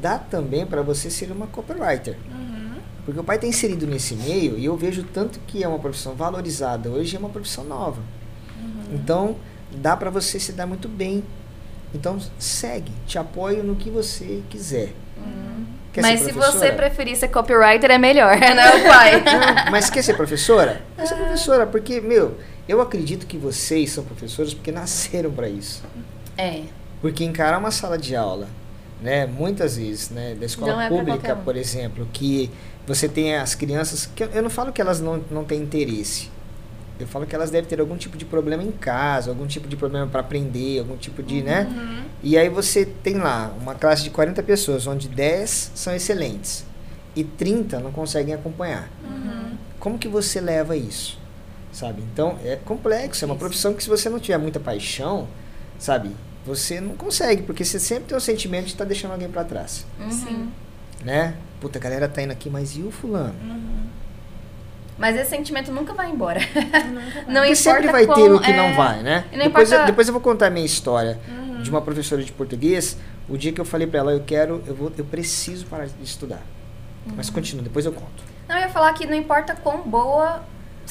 dá 0.02 0.18
também 0.18 0.66
para 0.66 0.82
você 0.82 1.08
ser 1.08 1.32
uma 1.32 1.46
copywriter. 1.46 2.18
Porque 3.06 3.20
o 3.20 3.24
pai 3.24 3.36
está 3.36 3.48
inserido 3.48 3.86
nesse 3.86 4.16
meio 4.16 4.58
e 4.58 4.66
eu 4.66 4.76
vejo 4.76 5.04
tanto 5.04 5.40
que 5.42 5.64
é 5.64 5.68
uma 5.68 5.80
profissão 5.80 6.16
valorizada 6.16 6.90
hoje, 6.90 7.16
é 7.16 7.20
uma 7.20 7.30
profissão 7.30 7.64
nova. 7.64 8.02
Então, 8.92 9.36
dá 9.72 9.96
para 9.96 10.10
você 10.10 10.40
se 10.40 10.52
dar 10.52 10.66
muito 10.66 10.90
bem. 10.90 11.24
Então, 11.94 12.18
segue, 12.40 12.92
te 13.06 13.20
apoio 13.20 13.64
no 13.64 13.76
que 13.76 13.92
você 13.92 14.42
quiser. 14.50 14.94
Quer 15.92 16.02
Mas 16.02 16.20
se 16.22 16.32
você 16.32 16.72
preferir 16.72 17.16
ser 17.18 17.30
copywriter, 17.30 17.90
é 17.90 17.98
melhor, 17.98 18.38
né, 18.40 18.84
pai? 18.88 19.22
Não, 19.24 19.72
mas 19.72 19.90
quer 19.90 20.04
ser 20.04 20.14
professora? 20.16 20.82
Quer 20.96 21.08
ser 21.08 21.16
professora, 21.16 21.66
porque, 21.66 22.00
meu, 22.00 22.38
eu 22.68 22.80
acredito 22.80 23.26
que 23.26 23.38
vocês 23.38 23.92
são 23.92 24.04
professores 24.04 24.54
porque 24.54 24.72
nasceram 24.72 25.32
para 25.32 25.50
isso. 25.50 25.84
É. 26.38 26.62
Porque 27.02 27.24
encarar 27.24 27.58
uma 27.58 27.72
sala 27.72 27.98
de 27.98 28.16
aula, 28.16 28.48
né, 29.02 29.26
muitas 29.26 29.78
vezes, 29.78 30.10
né, 30.10 30.36
da 30.40 30.46
escola 30.46 30.84
é 30.86 30.90
pública, 30.90 31.34
um. 31.34 31.44
por 31.44 31.56
exemplo, 31.56 32.08
que 32.14 32.52
você 32.86 33.08
tem 33.08 33.36
as 33.36 33.56
crianças, 33.56 34.06
que 34.16 34.24
eu- 34.24 34.30
eu 34.30 34.44
não 34.44 34.50
falo 34.50 34.72
que 34.72 34.82
elas 34.82 35.00
não, 35.00 35.24
não 35.32 35.44
têm 35.44 35.62
interesse. 35.62 36.30
Eu 37.00 37.08
falo 37.08 37.26
que 37.26 37.34
elas 37.34 37.50
devem 37.50 37.70
ter 37.70 37.80
algum 37.80 37.96
tipo 37.96 38.18
de 38.18 38.26
problema 38.26 38.62
em 38.62 38.72
casa, 38.72 39.30
algum 39.32 39.48
tipo 39.48 39.68
de 39.68 39.78
problema 39.78 40.06
para 40.08 40.20
aprender, 40.20 40.80
algum 40.80 40.98
tipo 40.98 41.24
de, 41.24 41.42
né? 41.42 41.68
E 42.22 42.38
aí 42.38 42.50
você 42.50 42.86
tem 42.86 43.16
lá 43.16 43.54
uma 43.62 43.74
classe 43.74 44.04
de 44.04 44.10
40 44.10 44.44
pessoas, 44.44 44.86
onde 44.86 45.08
10 45.08 45.72
são 45.76 45.96
excelentes 45.96 46.66
e 47.16 47.24
30 47.24 47.80
não 47.80 47.92
conseguem 47.92 48.34
acompanhar. 48.34 48.90
Como 49.80 49.98
que 49.98 50.08
você 50.10 50.42
leva 50.42 50.76
isso? 50.76 51.18
Sabe? 51.72 52.02
Então, 52.12 52.38
é 52.44 52.58
complexo, 52.58 53.24
é 53.24 53.26
uma 53.26 53.36
Isso. 53.36 53.40
profissão 53.40 53.74
que 53.74 53.84
se 53.84 53.90
você 53.90 54.10
não 54.10 54.20
tiver 54.20 54.38
muita 54.38 54.60
paixão, 54.60 55.28
sabe? 55.78 56.12
Você 56.46 56.82
não 56.82 56.96
consegue, 56.96 57.44
porque 57.44 57.64
você 57.64 57.80
sempre 57.80 58.06
tem 58.06 58.18
o 58.18 58.22
sentimento 58.22 58.66
de 58.66 58.72
estar 58.72 58.86
deixando 58.86 59.12
alguém 59.12 59.30
para 59.30 59.44
trás, 59.44 59.86
Sim. 60.10 60.52
né? 61.04 61.36
Puta, 61.62 61.78
a 61.78 61.82
galera 61.82 62.08
tá 62.10 62.22
indo 62.22 62.32
aqui, 62.32 62.50
mas 62.50 62.76
e 62.76 62.82
o 62.82 62.90
fulano? 62.92 63.36
Mas 65.00 65.16
esse 65.16 65.30
sentimento 65.30 65.72
nunca 65.72 65.94
vai 65.94 66.10
embora. 66.12 66.40
Não 67.28 67.42
Porque 67.42 67.54
importa 67.54 67.56
sempre 67.56 67.88
vai 67.88 68.06
ter 68.06 68.14
como- 68.14 68.36
o 68.36 68.40
que 68.42 68.52
não 68.52 68.66
é, 68.66 68.74
vai, 68.74 69.02
né? 69.02 69.26
e 69.32 69.38
não 69.38 69.46
Depois, 69.46 69.72
eu, 69.72 69.76
importa- 69.78 69.92
depois 69.92 70.08
eu 70.08 70.14
vou 70.14 70.22
contar 70.22 70.48
a 70.48 70.50
minha 70.50 70.66
história 70.66 71.20
de 71.64 71.70
uma 71.70 71.82
professora 71.82 72.22
de 72.24 72.32
português. 72.34 72.98
O 73.30 73.38
dia 73.38 73.52
que 73.54 73.62
eu 73.62 73.66
falei 73.66 73.88
pra 73.88 74.00
ela, 74.00 74.12
eu 74.12 74.24
quero, 74.26 74.62
eu 74.68 74.76
vou, 74.76 74.92
eu 74.98 75.06
preciso 75.06 75.66
parar 75.68 75.86
de 75.86 76.04
estudar. 76.04 76.42
Mas 77.16 77.30
continua, 77.30 77.64
depois 77.64 77.86
eu 77.86 77.94
conto. 77.94 78.24
Não, 78.48 78.56
eu 78.58 78.62
ia 78.64 78.70
falar 78.70 78.92
que 78.94 79.06
não 79.06 79.16
importa 79.16 79.56
quão 79.56 79.82
boa 79.84 80.42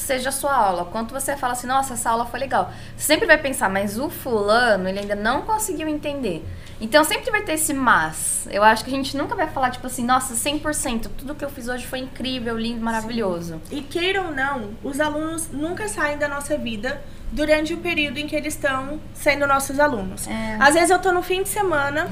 seja 0.00 0.28
a 0.28 0.32
sua 0.32 0.54
aula, 0.54 0.84
quanto 0.84 1.12
você 1.12 1.36
fala 1.36 1.52
assim, 1.52 1.66
nossa, 1.66 1.94
essa 1.94 2.10
aula 2.10 2.26
foi 2.26 2.40
legal. 2.40 2.72
Você 2.96 3.06
sempre 3.06 3.26
vai 3.26 3.38
pensar, 3.38 3.68
mas 3.68 3.98
o 3.98 4.08
fulano, 4.08 4.88
ele 4.88 5.00
ainda 5.00 5.14
não 5.14 5.42
conseguiu 5.42 5.88
entender. 5.88 6.44
Então 6.80 7.02
sempre 7.02 7.30
vai 7.30 7.42
ter 7.42 7.54
esse 7.54 7.74
mas. 7.74 8.46
Eu 8.50 8.62
acho 8.62 8.84
que 8.84 8.90
a 8.90 8.94
gente 8.94 9.16
nunca 9.16 9.34
vai 9.34 9.48
falar, 9.48 9.70
tipo 9.70 9.86
assim, 9.86 10.04
nossa, 10.04 10.34
100%, 10.34 11.08
tudo 11.16 11.34
que 11.34 11.44
eu 11.44 11.50
fiz 11.50 11.68
hoje 11.68 11.86
foi 11.86 11.98
incrível, 11.98 12.56
lindo, 12.56 12.80
maravilhoso. 12.80 13.60
E 13.70 13.82
queiram 13.82 14.26
ou 14.26 14.32
não, 14.32 14.70
os 14.82 15.00
alunos 15.00 15.48
nunca 15.50 15.88
saem 15.88 16.16
da 16.16 16.28
nossa 16.28 16.56
vida 16.56 17.02
durante 17.30 17.74
o 17.74 17.76
período 17.78 18.18
em 18.18 18.26
que 18.26 18.34
eles 18.34 18.54
estão 18.54 18.98
sendo 19.14 19.46
nossos 19.46 19.78
alunos. 19.78 20.26
É. 20.26 20.56
Às 20.58 20.74
vezes 20.74 20.90
eu 20.90 20.98
tô 20.98 21.12
no 21.12 21.22
fim 21.22 21.42
de 21.42 21.48
semana, 21.48 22.08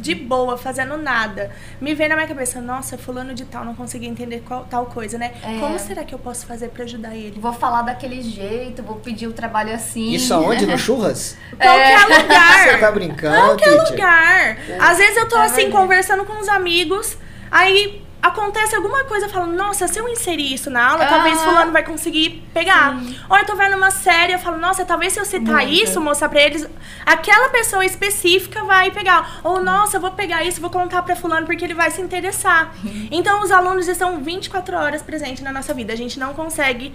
de 0.00 0.14
boa, 0.14 0.56
fazendo 0.58 0.96
nada. 0.96 1.50
Me 1.80 1.94
vem 1.94 2.08
na 2.08 2.14
minha 2.16 2.26
cabeça, 2.26 2.60
nossa, 2.60 2.98
fulano 2.98 3.32
de 3.34 3.44
tal 3.44 3.64
não 3.64 3.74
consegui 3.74 4.06
entender 4.06 4.42
qual, 4.46 4.64
tal 4.64 4.86
coisa, 4.86 5.16
né? 5.18 5.32
É. 5.42 5.58
Como 5.58 5.78
será 5.78 6.04
que 6.04 6.14
eu 6.14 6.18
posso 6.18 6.46
fazer 6.46 6.68
pra 6.68 6.84
ajudar 6.84 7.14
ele? 7.14 7.38
Vou 7.40 7.52
falar 7.52 7.82
daquele 7.82 8.20
jeito, 8.22 8.82
vou 8.82 8.96
pedir 8.96 9.26
o 9.26 9.32
trabalho 9.32 9.72
assim. 9.74 10.12
Isso 10.12 10.32
aonde? 10.34 10.66
No 10.66 10.76
churras? 10.78 11.36
Qualquer 11.50 12.00
lugar. 12.22 12.64
Você 12.64 12.78
tá 12.78 12.90
brincando, 12.92 13.36
Qualquer 13.36 13.70
teacher? 13.70 13.90
lugar. 13.92 14.58
Às 14.80 14.98
vezes 14.98 15.16
eu 15.16 15.28
tô 15.28 15.36
É 15.38 15.44
assim, 15.44 15.70
conversando 15.70 16.24
com 16.24 16.38
os 16.40 16.48
amigos, 16.48 17.16
aí 17.50 18.05
acontece 18.26 18.74
alguma 18.74 19.04
coisa, 19.04 19.26
eu 19.26 19.30
falo, 19.30 19.46
nossa, 19.46 19.86
se 19.88 19.98
eu 19.98 20.08
inserir 20.08 20.52
isso 20.54 20.70
na 20.70 20.90
aula, 20.90 21.06
talvez 21.06 21.38
Ah. 21.38 21.44
fulano 21.44 21.72
vai 21.72 21.82
conseguir 21.82 22.42
pegar. 22.52 22.96
Ou 23.28 23.36
eu 23.38 23.46
tô 23.46 23.54
vendo 23.56 23.76
uma 23.76 23.90
série, 23.90 24.32
eu 24.32 24.38
falo, 24.38 24.56
nossa, 24.58 24.84
talvez 24.84 25.12
se 25.12 25.20
eu 25.20 25.24
citar 25.24 25.56
Muito. 25.62 25.72
isso, 25.72 26.00
mostrar 26.00 26.28
pra 26.28 26.40
eles, 26.42 26.68
aquela 27.04 27.48
pessoa 27.50 27.84
específica 27.84 28.64
vai 28.64 28.90
pegar. 28.90 29.40
Ou, 29.44 29.60
nossa, 29.62 29.96
eu 29.96 30.00
vou 30.00 30.10
pegar 30.12 30.44
isso, 30.44 30.60
vou 30.60 30.70
contar 30.70 31.02
pra 31.02 31.16
fulano 31.16 31.46
porque 31.46 31.64
ele 31.64 31.74
vai 31.74 31.90
se 31.90 32.00
interessar. 32.00 32.72
Então, 33.10 33.42
os 33.42 33.50
alunos 33.50 33.88
estão 33.88 34.20
24 34.22 34.76
horas 34.76 35.02
presentes 35.02 35.42
na 35.42 35.52
nossa 35.52 35.72
vida. 35.72 35.92
A 35.92 35.96
gente 35.96 36.18
não 36.18 36.34
consegue 36.34 36.92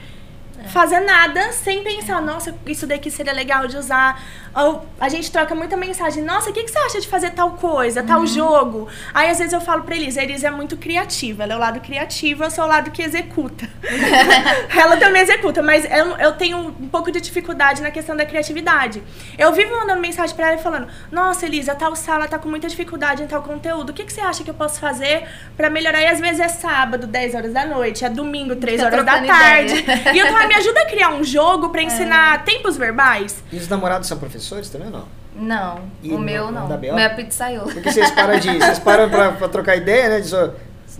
fazer 0.70 1.00
nada 1.02 1.52
sem 1.52 1.84
pensar, 1.84 2.22
nossa, 2.22 2.56
isso 2.66 2.86
daqui 2.86 3.10
seria 3.10 3.34
legal 3.34 3.68
de 3.68 3.78
usar. 3.78 4.22
Ou 4.54 4.86
a 5.00 5.08
gente 5.08 5.32
troca 5.32 5.56
muita 5.56 5.78
mensagem, 5.78 6.24
nossa, 6.24 6.50
o 6.50 6.54
que, 6.54 6.64
que 6.64 6.72
você 6.72 6.78
acha 6.80 7.00
de 7.00 7.08
fazer 7.08 7.32
tal 7.32 7.52
coisa, 7.52 8.04
tal 8.04 8.26
jogo? 8.28 8.88
Aí 9.14 9.30
às 9.30 9.38
vezes 9.38 9.54
eu 9.54 9.62
falo 9.62 9.84
pra 9.84 9.96
Elisa, 9.96 10.20
a 10.20 10.24
Elisa 10.24 10.48
é 10.48 10.52
muito 10.52 10.76
criativa, 10.76 11.44
ela 11.44 11.54
é 11.54 11.56
o 11.56 11.60
lado 11.60 11.80
criativo, 11.80 12.44
eu 12.44 12.52
sou 12.52 12.66
o 12.66 12.68
lado 12.68 12.92
que 12.92 13.02
executa. 13.02 13.70
ela 14.78 14.98
também 14.98 15.22
executa, 15.22 15.62
mas 15.64 15.86
eu, 15.86 16.18
eu 16.18 16.34
tenho 16.34 16.58
um 16.58 16.90
pouco 16.90 17.12
de 17.12 17.22
dificuldade 17.22 17.82
na 17.82 17.92
questão 17.92 18.16
da 18.16 18.26
criatividade. 18.26 19.02
Eu 19.38 19.54
vivo 19.54 19.76
mandando 19.78 20.02
mensagem 20.02 20.36
pra 20.36 20.52
ela 20.52 20.58
falando, 20.58 20.88
nossa, 21.10 21.46
Elisa, 21.46 21.74
tal 21.74 21.96
sala 21.96 22.28
tá 22.28 22.38
com 22.38 22.50
muita 22.50 22.68
dificuldade 22.68 23.24
em 23.24 23.28
tal 23.28 23.42
conteúdo, 23.42 23.92
o 23.92 23.94
que, 23.94 24.04
que 24.04 24.12
você 24.12 24.22
acha 24.22 24.44
que 24.44 24.50
eu 24.50 24.54
posso 24.54 24.82
fazer 24.82 25.28
pra 25.56 25.70
melhorar? 25.70 26.02
E 26.02 26.08
às 26.08 26.20
vezes 26.20 26.42
é 26.42 26.50
sábado, 26.50 27.08
10 27.08 27.36
horas 27.36 27.54
da 27.54 27.66
noite, 27.66 28.04
é 28.04 28.10
domingo, 28.10 28.56
3 28.58 28.82
Fica 28.82 28.94
horas 28.94 29.06
da 29.06 29.22
tarde. 29.22 29.80
ideia. 29.80 30.14
E 30.14 30.20
eu 30.20 30.28
falo, 30.28 30.48
me 30.52 30.58
ajuda 30.58 30.82
a 30.82 30.86
criar 30.86 31.10
um 31.14 31.24
jogo 31.24 31.70
pra 31.70 31.82
ensinar 31.82 32.44
tempos 32.44 32.76
verbais? 32.76 33.42
E 33.52 33.58
os 33.58 33.70
namorados 33.70 34.08
são 34.08 34.18
professores 34.18 34.70
também 34.70 34.88
ou 34.88 34.94
não? 34.94 35.22
Não, 35.34 35.80
E 36.04 36.12
o 36.14 36.20
meu 36.20 36.52
não 36.52 36.68
B.O.? 36.68 36.94
meu 36.94 37.06
é 37.06 37.08
pizzaiolo. 37.10 37.72
Porque 37.72 37.90
vocês 37.90 38.12
param 38.12 38.38
de. 38.38 38.58
Vocês 38.58 38.80
param 38.84 39.10
pra, 39.10 39.32
pra 39.32 39.48
trocar 39.48 39.78
ideia, 39.78 40.10
né? 40.10 40.20
Diz, 40.20 40.34
ó, 40.34 40.50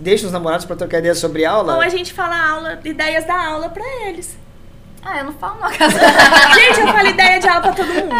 Deixa 0.00 0.24
os 0.24 0.32
namorados 0.32 0.64
pra 0.64 0.74
trocar 0.74 0.98
ideia 1.00 1.14
sobre 1.14 1.44
aula. 1.44 1.74
Ou 1.74 1.80
a 1.82 1.88
gente 1.90 2.14
fala 2.14 2.34
aula, 2.34 2.80
ideias 2.82 3.26
da 3.26 3.46
aula 3.46 3.68
pra 3.68 3.84
eles. 4.08 4.38
Ah, 5.04 5.18
eu 5.18 5.24
não 5.24 5.32
falo 5.32 5.58
na 5.58 5.70
casa. 5.70 5.98
Gente, 6.54 6.80
eu 6.80 6.86
falo 6.86 7.08
ideia 7.08 7.40
de 7.40 7.48
aula 7.48 7.60
pra 7.60 7.72
todo 7.72 7.88
mundo. 7.88 8.14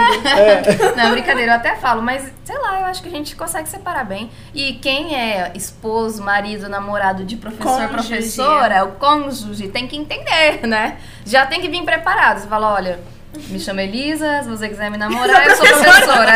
Não, 0.97 1.13
brincadeira, 1.13 1.53
eu 1.53 1.57
até 1.57 1.77
falo, 1.77 2.03
mas 2.03 2.31
sei 2.45 2.59
lá, 2.59 2.81
eu 2.81 2.87
acho 2.87 3.03
que 3.03 3.09
a 3.09 3.13
gente 3.13 3.37
consegue 3.37 3.69
separar 3.69 4.05
bem. 4.05 4.31
E 4.53 4.75
quem 4.75 5.15
é 5.15 5.53
esposo, 5.55 6.23
marido, 6.23 6.69
namorado 6.69 7.25
de 7.25 7.37
professor, 7.37 7.89
Cônjuge. 7.89 8.09
professora, 8.09 8.85
o 8.85 8.93
cônjuge, 8.93 9.69
tem 9.69 9.87
que 9.87 9.97
entender, 9.97 10.67
né? 10.67 10.99
Já 11.25 11.47
tem 11.47 11.61
que 11.61 11.69
vir 11.69 11.85
preparado. 11.85 12.39
Você 12.41 12.49
fala, 12.49 12.73
olha, 12.73 12.99
me 13.49 13.61
chama 13.61 13.83
Elisa, 13.83 14.43
se 14.43 14.49
você 14.49 14.69
quiser 14.69 14.91
me 14.91 14.99
namorar, 14.99 15.47
eu 15.47 15.57
sou 15.57 15.67
professora. 15.67 16.33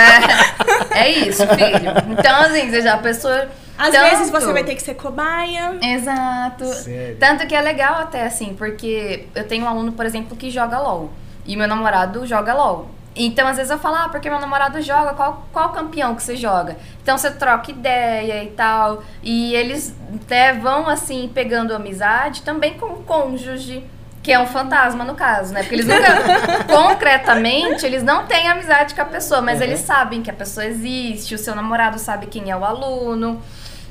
É, 0.95 0.99
é 1.01 1.11
isso, 1.11 1.45
filho. 1.49 1.93
Então, 2.19 2.41
assim, 2.43 2.71
você 2.71 2.83
já, 2.83 2.95
a 2.95 2.99
pessoa 2.99 3.49
Às 3.79 3.91
Tanto- 3.91 4.11
vezes 4.11 4.31
você 4.31 4.53
vai 4.53 4.65
ter 4.65 4.75
que 4.75 4.83
ser 4.83 4.95
cobaia. 4.95 5.77
Exato. 5.83 6.65
Sério? 6.67 7.17
Tanto 7.19 7.47
que 7.47 7.55
é 7.55 7.61
legal 7.61 7.97
até, 7.97 8.25
assim, 8.25 8.55
porque 8.57 9.27
eu 9.35 9.47
tenho 9.47 9.65
um 9.65 9.69
aluno, 9.69 9.93
por 9.93 10.07
exemplo, 10.07 10.37
que 10.37 10.51
joga 10.51 10.79
LOL. 10.79 11.11
E 11.45 11.57
meu 11.57 11.69
namorado 11.69 12.27
joga 12.27 12.55
LOL. 12.55 12.89
Então, 13.19 13.47
às 13.49 13.57
vezes 13.57 13.71
eu 13.71 13.79
falo, 13.79 13.97
ah, 13.97 14.09
porque 14.11 14.29
meu 14.29 14.39
namorado 14.41 14.81
joga, 14.83 15.15
qual, 15.15 15.47
qual 15.53 15.71
campeão 15.71 16.15
que 16.15 16.23
você 16.23 16.37
joga? 16.37 16.77
Então 17.03 17.17
você 17.17 17.31
troca 17.31 17.71
ideia 17.71 18.45
e 18.45 18.49
tal. 18.49 19.03
E 19.23 19.55
eles 19.55 19.95
até 20.23 20.53
vão, 20.53 20.87
assim, 20.89 21.31
pegando 21.33 21.75
amizade 21.75 22.43
também 22.43 22.75
com 22.75 22.87
o 22.87 23.03
cônjuge. 23.05 23.83
Que 24.23 24.33
é 24.33 24.39
um 24.41 24.47
fantasma, 24.47 25.05
no 25.05 25.15
caso, 25.15 25.53
né? 25.55 25.61
Porque 25.63 25.77
eles 25.77 25.87
nunca, 25.87 26.65
concretamente, 26.67 27.87
eles 27.87 28.03
não 28.03 28.27
têm 28.27 28.49
amizade 28.49 28.93
com 28.95 29.03
a 29.03 29.05
pessoa, 29.05 29.41
mas 29.41 29.59
Uhum. 29.59 29.65
eles 29.65 29.81
sabem 29.81 30.21
que 30.21 30.29
a 30.29 30.35
pessoa 30.35 30.67
existe, 30.67 31.35
o 31.35 31.39
seu 31.39 31.55
namorado 31.55 31.99
sabe 31.99 32.27
quem 32.27 32.51
é 32.51 32.57
o 32.57 32.65
aluno. 32.65 33.41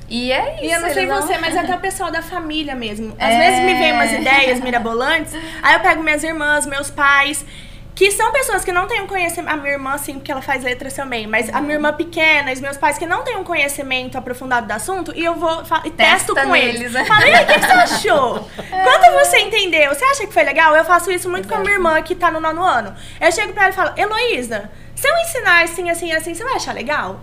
E 0.08 0.32
é 0.32 0.56
isso. 0.56 0.64
E 0.66 0.72
eu 0.72 0.82
não 0.82 0.90
sei 0.94 1.04
eles 1.04 1.16
você, 1.16 1.38
mas 1.40 1.58
até 1.58 1.76
o 1.76 1.80
pessoal 1.80 2.12
da 2.12 2.22
família 2.22 2.76
mesmo. 2.76 3.16
Às 3.20 3.34
É. 3.34 3.38
vezes 3.40 3.60
me 3.62 3.74
vem 3.76 3.92
umas 3.94 4.12
ideias 4.12 4.60
mirabolantes, 4.60 5.34
aí 5.64 5.74
eu 5.74 5.80
pego 5.80 6.04
minhas 6.04 6.24
irmãs, 6.24 6.66
meus 6.68 6.92
pais, 6.92 7.44
que 7.96 8.12
são 8.12 8.32
pessoas 8.32 8.64
que 8.66 8.72
não 8.74 8.88
têm 8.88 9.02
um 9.02 9.08
conhecimento. 9.08 9.52
A 9.52 9.56
minha 9.56 9.72
irmã, 9.74 9.98
sim, 9.98 10.16
porque 10.16 10.32
ela 10.32 10.42
faz 10.42 10.64
letras 10.64 10.94
também, 10.94 11.26
mas 11.26 11.50
a 11.52 11.60
minha 11.62 11.76
irmã 11.76 11.92
pequena, 11.94 12.52
os 12.52 12.60
meus 12.60 12.78
pais 12.78 12.98
que 12.98 13.06
não 13.08 13.24
têm 13.24 13.36
um 13.38 13.44
conhecimento 13.44 14.18
aprofundado 14.18 14.68
do 14.68 14.74
assunto, 14.74 15.12
e 15.16 15.24
eu 15.24 15.34
vou 15.36 15.64
e 15.86 15.90
testo 15.90 16.34
Testa 16.36 16.46
com 16.46 16.52
neles, 16.52 16.82
eles. 16.82 16.92
né? 16.92 17.06
Falo, 17.06 17.26
e 17.26 17.34
aí, 17.34 17.44
o 17.44 17.48
que, 17.48 17.60
você 17.60 17.72
achou? 17.72 18.50
Quanto 18.84 19.12
você 19.26 19.40
entendeu? 19.40 19.96
Você 19.96 20.04
acha 20.04 20.28
que 20.28 20.34
foi 20.34 20.44
legal? 20.44 20.76
Eu 20.76 20.84
faço 20.86 21.10
isso 21.10 21.30
muito 21.30 21.48
com 21.48 21.56
a 21.56 21.60
minha 21.60 21.74
irmã 21.74 22.00
que 22.02 22.14
tá 22.14 22.30
no 22.30 22.40
nono 22.40 22.62
ano. 22.64 22.94
Eu 23.20 23.32
chego 23.32 23.54
pra 23.54 23.64
ela 23.64 23.72
e 23.72 23.76
falo, 23.76 23.92
Heloísa, 23.98 24.70
se 24.94 25.08
eu 25.08 25.18
ensinar 25.20 25.64
assim, 25.64 25.90
assim, 25.90 26.12
assim, 26.12 26.34
você 26.36 26.44
vai 26.44 26.56
achar 26.56 26.76
legal? 26.76 27.22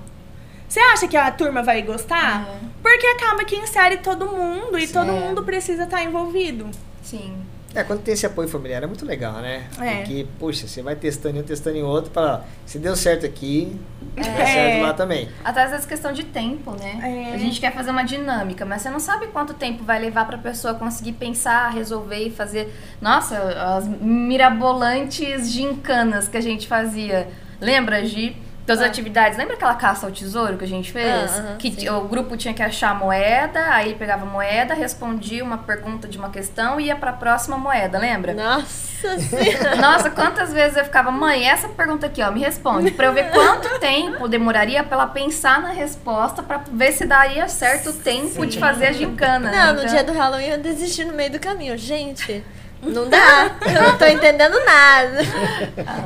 Você 0.72 0.80
acha 0.80 1.06
que 1.06 1.18
a 1.18 1.30
turma 1.30 1.62
vai 1.62 1.82
gostar? 1.82 2.48
Uhum. 2.48 2.68
Porque 2.82 3.06
acaba 3.08 3.44
que 3.44 3.54
insere 3.56 3.98
todo 3.98 4.26
mundo 4.26 4.78
e 4.78 4.86
Sim. 4.86 4.94
todo 4.94 5.12
mundo 5.12 5.44
precisa 5.44 5.82
estar 5.84 6.02
envolvido. 6.02 6.66
Sim. 7.02 7.34
É, 7.74 7.84
quando 7.84 8.00
tem 8.00 8.14
esse 8.14 8.24
apoio 8.24 8.48
familiar 8.48 8.82
é 8.82 8.86
muito 8.86 9.04
legal, 9.04 9.34
né? 9.34 9.66
É. 9.78 9.96
Porque, 9.96 10.26
poxa, 10.38 10.66
você 10.66 10.80
vai 10.80 10.96
testando 10.96 11.36
em 11.36 11.40
um, 11.40 11.42
testando 11.42 11.76
em 11.76 11.82
outro, 11.82 12.10
para 12.10 12.44
se 12.64 12.78
deu 12.78 12.96
certo 12.96 13.26
aqui, 13.26 13.78
É. 14.16 14.22
certo 14.22 14.82
lá 14.82 14.94
também. 14.94 15.28
Até 15.44 15.62
às 15.62 15.70
vezes 15.72 15.84
questão 15.84 16.10
de 16.10 16.24
tempo, 16.24 16.70
né? 16.70 17.28
É. 17.30 17.34
A 17.34 17.36
gente 17.36 17.60
quer 17.60 17.74
fazer 17.74 17.90
uma 17.90 18.02
dinâmica, 18.02 18.64
mas 18.64 18.80
você 18.80 18.88
não 18.88 19.00
sabe 19.00 19.26
quanto 19.26 19.52
tempo 19.52 19.84
vai 19.84 19.98
levar 20.00 20.26
pra 20.26 20.38
pessoa 20.38 20.72
conseguir 20.72 21.12
pensar, 21.12 21.68
resolver 21.68 22.28
e 22.28 22.30
fazer. 22.30 22.72
Nossa, 22.98 23.36
as 23.76 23.86
mirabolantes 23.86 25.50
gincanas 25.52 26.28
que 26.28 26.38
a 26.38 26.42
gente 26.42 26.66
fazia. 26.66 27.28
Lembra, 27.60 28.02
Gi? 28.06 28.34
Das 28.64 28.80
Ah. 28.80 28.86
atividades. 28.86 29.36
Lembra 29.36 29.54
aquela 29.54 29.74
caça 29.74 30.06
ao 30.06 30.12
tesouro 30.12 30.56
que 30.56 30.64
a 30.64 30.68
gente 30.68 30.92
fez? 30.92 31.32
Ah, 31.36 31.38
aham, 31.40 31.56
que 31.58 31.72
sim. 31.72 31.88
o 31.88 32.02
grupo 32.02 32.36
tinha 32.36 32.54
que 32.54 32.62
achar 32.62 32.90
a 32.90 32.94
moeda, 32.94 33.60
aí 33.74 33.88
ele 33.88 33.94
pegava 33.98 34.22
a 34.22 34.26
moeda, 34.26 34.72
respondia 34.72 35.42
uma 35.42 35.58
pergunta 35.58 36.06
de 36.06 36.16
uma 36.16 36.30
questão 36.30 36.78
e 36.80 36.84
ia 36.86 36.94
pra 36.94 37.12
próxima 37.12 37.56
moeda, 37.58 37.98
lembra? 37.98 38.32
Nossa 38.32 39.18
senhora. 39.18 39.74
Nossa, 39.76 40.10
quantas 40.10 40.52
vezes 40.52 40.76
eu 40.76 40.84
ficava, 40.84 41.10
mãe, 41.10 41.48
essa 41.48 41.68
pergunta 41.70 42.06
aqui, 42.06 42.22
ó, 42.22 42.30
me 42.30 42.38
responde. 42.38 42.92
Pra 42.92 43.06
eu 43.06 43.12
ver 43.12 43.30
quanto 43.32 43.68
tempo 43.80 44.28
demoraria 44.28 44.84
pra 44.84 44.94
ela 44.96 45.06
pensar 45.08 45.60
na 45.60 45.70
resposta, 45.72 46.40
pra 46.40 46.60
ver 46.70 46.92
se 46.92 47.04
daria 47.04 47.48
certo 47.48 47.90
o 47.90 47.92
tempo 47.94 48.46
de 48.46 48.60
fazer 48.60 48.86
a 48.86 48.92
gincana. 48.92 49.50
né? 49.50 49.56
Não, 49.56 49.72
no 49.74 49.80
Então, 49.80 49.92
dia 49.92 50.04
do 50.04 50.12
Halloween 50.12 50.46
eu 50.50 50.58
desisti 50.58 51.04
no 51.04 51.14
meio 51.14 51.32
do 51.32 51.40
caminho. 51.40 51.76
Gente, 51.76 52.44
não 52.80 53.08
dá. 53.08 53.50
Eu 53.74 53.82
não 53.82 53.98
tô 53.98 54.04
entendendo 54.06 54.54
nada. 54.64 55.18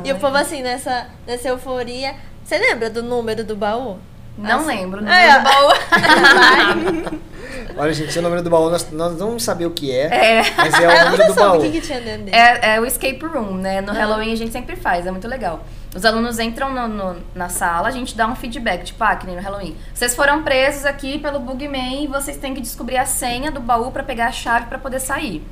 E 0.05 0.13
o 0.13 0.17
povo 0.19 0.37
assim, 0.39 0.63
nessa, 0.63 1.07
nessa 1.27 1.49
euforia. 1.49 2.15
Você 2.47 2.59
lembra 2.59 2.89
do 2.89 3.03
número 3.03 3.43
do 3.45 3.57
baú? 3.57 3.99
Não 4.39 4.59
Assim. 4.61 4.67
lembro, 4.69 5.01
não 5.03 5.11
É, 5.13 5.27
lembro 5.27 5.43
do 5.43 5.49
baú. 5.51 7.17
Olha, 7.79 7.93
gente, 7.93 8.17
o 8.19 8.23
número 8.23 8.43
do 8.43 8.49
baú, 8.51 8.71
nós, 8.71 8.91
nós 8.93 9.13
não 9.19 9.27
vamos 9.29 9.43
saber 9.43 9.67
o 9.67 9.71
que 9.71 9.91
é, 9.91 10.39
É. 10.39 10.43
mas 10.57 10.75
é 10.75 10.87
o 10.89 11.05
número 11.11 11.27
do 11.27 11.35
baú. 11.35 11.59
o 11.59 11.63
que, 11.63 11.71
que 11.73 11.81
tinha 11.81 12.01
dentro 12.01 12.25
dele. 12.27 12.37
É, 12.37 12.77
é 12.77 12.81
o 12.81 12.87
escape 12.87 13.19
room, 13.25 13.57
né? 13.57 13.81
No 13.81 13.91
Ah. 13.91 13.95
Halloween 13.95 14.33
a 14.33 14.37
gente 14.37 14.53
sempre 14.53 14.77
faz, 14.77 15.07
é 15.07 15.11
muito 15.11 15.27
legal. 15.27 15.65
Os 15.95 16.05
alunos 16.05 16.39
entram 16.39 16.73
no- 16.73 16.87
no- 16.89 17.17
na 17.35 17.49
sala, 17.49 17.89
a 17.89 17.91
gente 17.91 18.17
dá 18.17 18.27
um 18.29 18.37
feedback, 18.37 18.85
tipo, 18.85 19.03
ah, 19.03 19.17
que 19.17 19.27
nem 19.27 19.35
no 19.37 19.43
Halloween. 19.43 19.77
Vocês 19.93 20.15
foram 20.15 20.43
presos 20.43 20.85
aqui 20.85 21.19
pelo 21.19 21.41
Bugman 21.41 22.05
e 22.05 22.07
vocês 22.07 22.37
têm 22.37 22.55
que 22.55 22.61
descobrir 22.61 22.99
a 22.99 23.07
senha 23.07 23.51
do 23.51 23.61
baú 23.61 23.91
pra 23.91 24.03
pegar 24.03 24.27
a 24.29 24.33
chave 24.33 24.67
pra 24.67 24.79
poder 24.79 25.01
sair. 25.01 25.43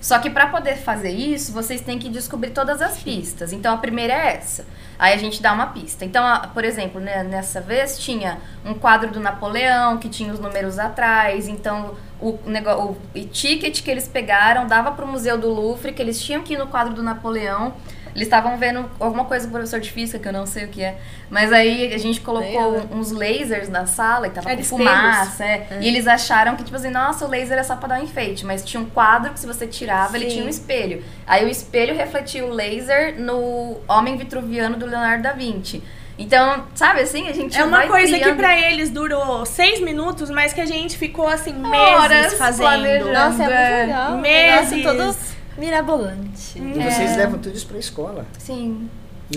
Só 0.00 0.18
que 0.18 0.28
pra 0.28 0.46
poder 0.48 0.76
fazer 0.76 1.10
isso, 1.10 1.50
vocês 1.52 1.80
têm 1.80 1.98
que 1.98 2.10
descobrir 2.10 2.50
todas 2.50 2.82
as 2.82 2.98
pistas. 2.98 3.52
Então 3.54 3.72
a 3.74 3.78
primeira 3.78 4.12
é 4.12 4.36
essa. 4.36 4.66
Aí 4.98 5.12
a 5.12 5.16
gente 5.16 5.42
dá 5.42 5.52
uma 5.52 5.66
pista. 5.66 6.04
Então, 6.04 6.24
por 6.52 6.64
exemplo, 6.64 7.00
né, 7.00 7.22
nessa 7.22 7.60
vez 7.60 7.98
tinha 7.98 8.38
um 8.64 8.74
quadro 8.74 9.10
do 9.10 9.20
Napoleão 9.20 9.98
que 9.98 10.08
tinha 10.08 10.32
os 10.32 10.38
números 10.38 10.78
atrás. 10.78 11.48
Então 11.48 11.94
o, 12.20 12.30
o, 12.30 12.96
o 13.14 13.24
ticket 13.30 13.82
que 13.82 13.90
eles 13.90 14.08
pegaram 14.08 14.66
dava 14.66 14.92
pro 14.92 15.06
Museu 15.06 15.36
do 15.36 15.48
Louvre, 15.48 15.92
que 15.92 16.00
eles 16.00 16.22
tinham 16.22 16.42
ir 16.48 16.58
no 16.58 16.66
quadro 16.66 16.94
do 16.94 17.02
Napoleão. 17.02 17.74
Eles 18.14 18.28
estavam 18.28 18.56
vendo 18.56 18.88
alguma 19.00 19.24
coisa 19.24 19.44
com 19.44 19.50
o 19.50 19.52
professor 19.54 19.80
de 19.80 19.90
física, 19.90 20.18
que 20.20 20.28
eu 20.28 20.32
não 20.32 20.46
sei 20.46 20.64
o 20.66 20.68
que 20.68 20.82
é. 20.84 20.96
Mas 21.28 21.52
aí 21.52 21.92
a 21.92 21.98
gente 21.98 22.20
colocou 22.20 22.72
né? 22.72 22.84
uns 22.92 23.10
lasers 23.10 23.68
na 23.68 23.86
sala 23.86 24.28
e 24.28 24.30
tava 24.30 24.52
É, 24.52 24.56
com 24.56 24.62
fumaça. 24.62 25.44
é. 25.44 25.66
E 25.80 25.88
eles 25.88 26.06
acharam 26.06 26.54
que, 26.54 26.62
tipo 26.62 26.76
assim, 26.76 26.90
nossa, 26.90 27.24
o 27.24 27.28
laser 27.28 27.58
é 27.58 27.62
só 27.64 27.74
pra 27.74 27.88
dar 27.88 28.00
um 28.00 28.04
enfeite. 28.04 28.46
Mas 28.46 28.64
tinha 28.64 28.80
um 28.80 28.86
quadro 28.86 29.32
que 29.32 29.40
se 29.40 29.46
você 29.46 29.66
tirava, 29.66 30.16
ele 30.16 30.26
Sim. 30.26 30.36
tinha 30.36 30.44
um 30.46 30.48
espelho. 30.48 31.04
Aí 31.26 31.44
o 31.44 31.48
espelho 31.48 31.94
refletia 31.96 32.44
o 32.44 32.50
laser 32.50 33.20
no 33.20 33.78
Homem 33.88 34.16
Vitruviano 34.16 34.76
do 34.76 34.86
Leonardo 34.86 35.22
da 35.24 35.32
Vinci. 35.32 35.82
Então, 36.16 36.64
sabe 36.76 37.00
assim, 37.00 37.26
a 37.28 37.32
gente 37.32 37.58
É 37.58 37.64
uma 37.64 37.78
vai 37.78 37.88
coisa 37.88 38.12
que 38.16 38.20
criando 38.22 38.36
pra 38.36 38.56
eles 38.70 38.88
durou 38.90 39.44
seis 39.44 39.80
minutos, 39.80 40.30
mas 40.30 40.52
que 40.52 40.60
a 40.60 40.64
gente 40.66 40.96
ficou 40.96 41.26
assim 41.26 41.52
Horas 41.66 42.08
meses 42.22 42.38
fazendo. 42.38 42.66
planejando. 42.68 43.12
Nossa, 43.12 43.42
é 43.42 43.46
É. 43.46 43.76
muito 43.78 43.86
legal. 43.88 44.12
Um 44.12 44.20
Meses. 44.20 44.70
negócio 44.70 44.82
todo 44.84 45.33
mirabolante. 45.56 46.58
E 46.58 46.82
vocês 46.82 47.16
levam 47.16 47.38
tudo 47.38 47.56
isso 47.56 47.66
pra 47.66 47.78
escola. 47.78 48.26
Sim. 48.38 48.88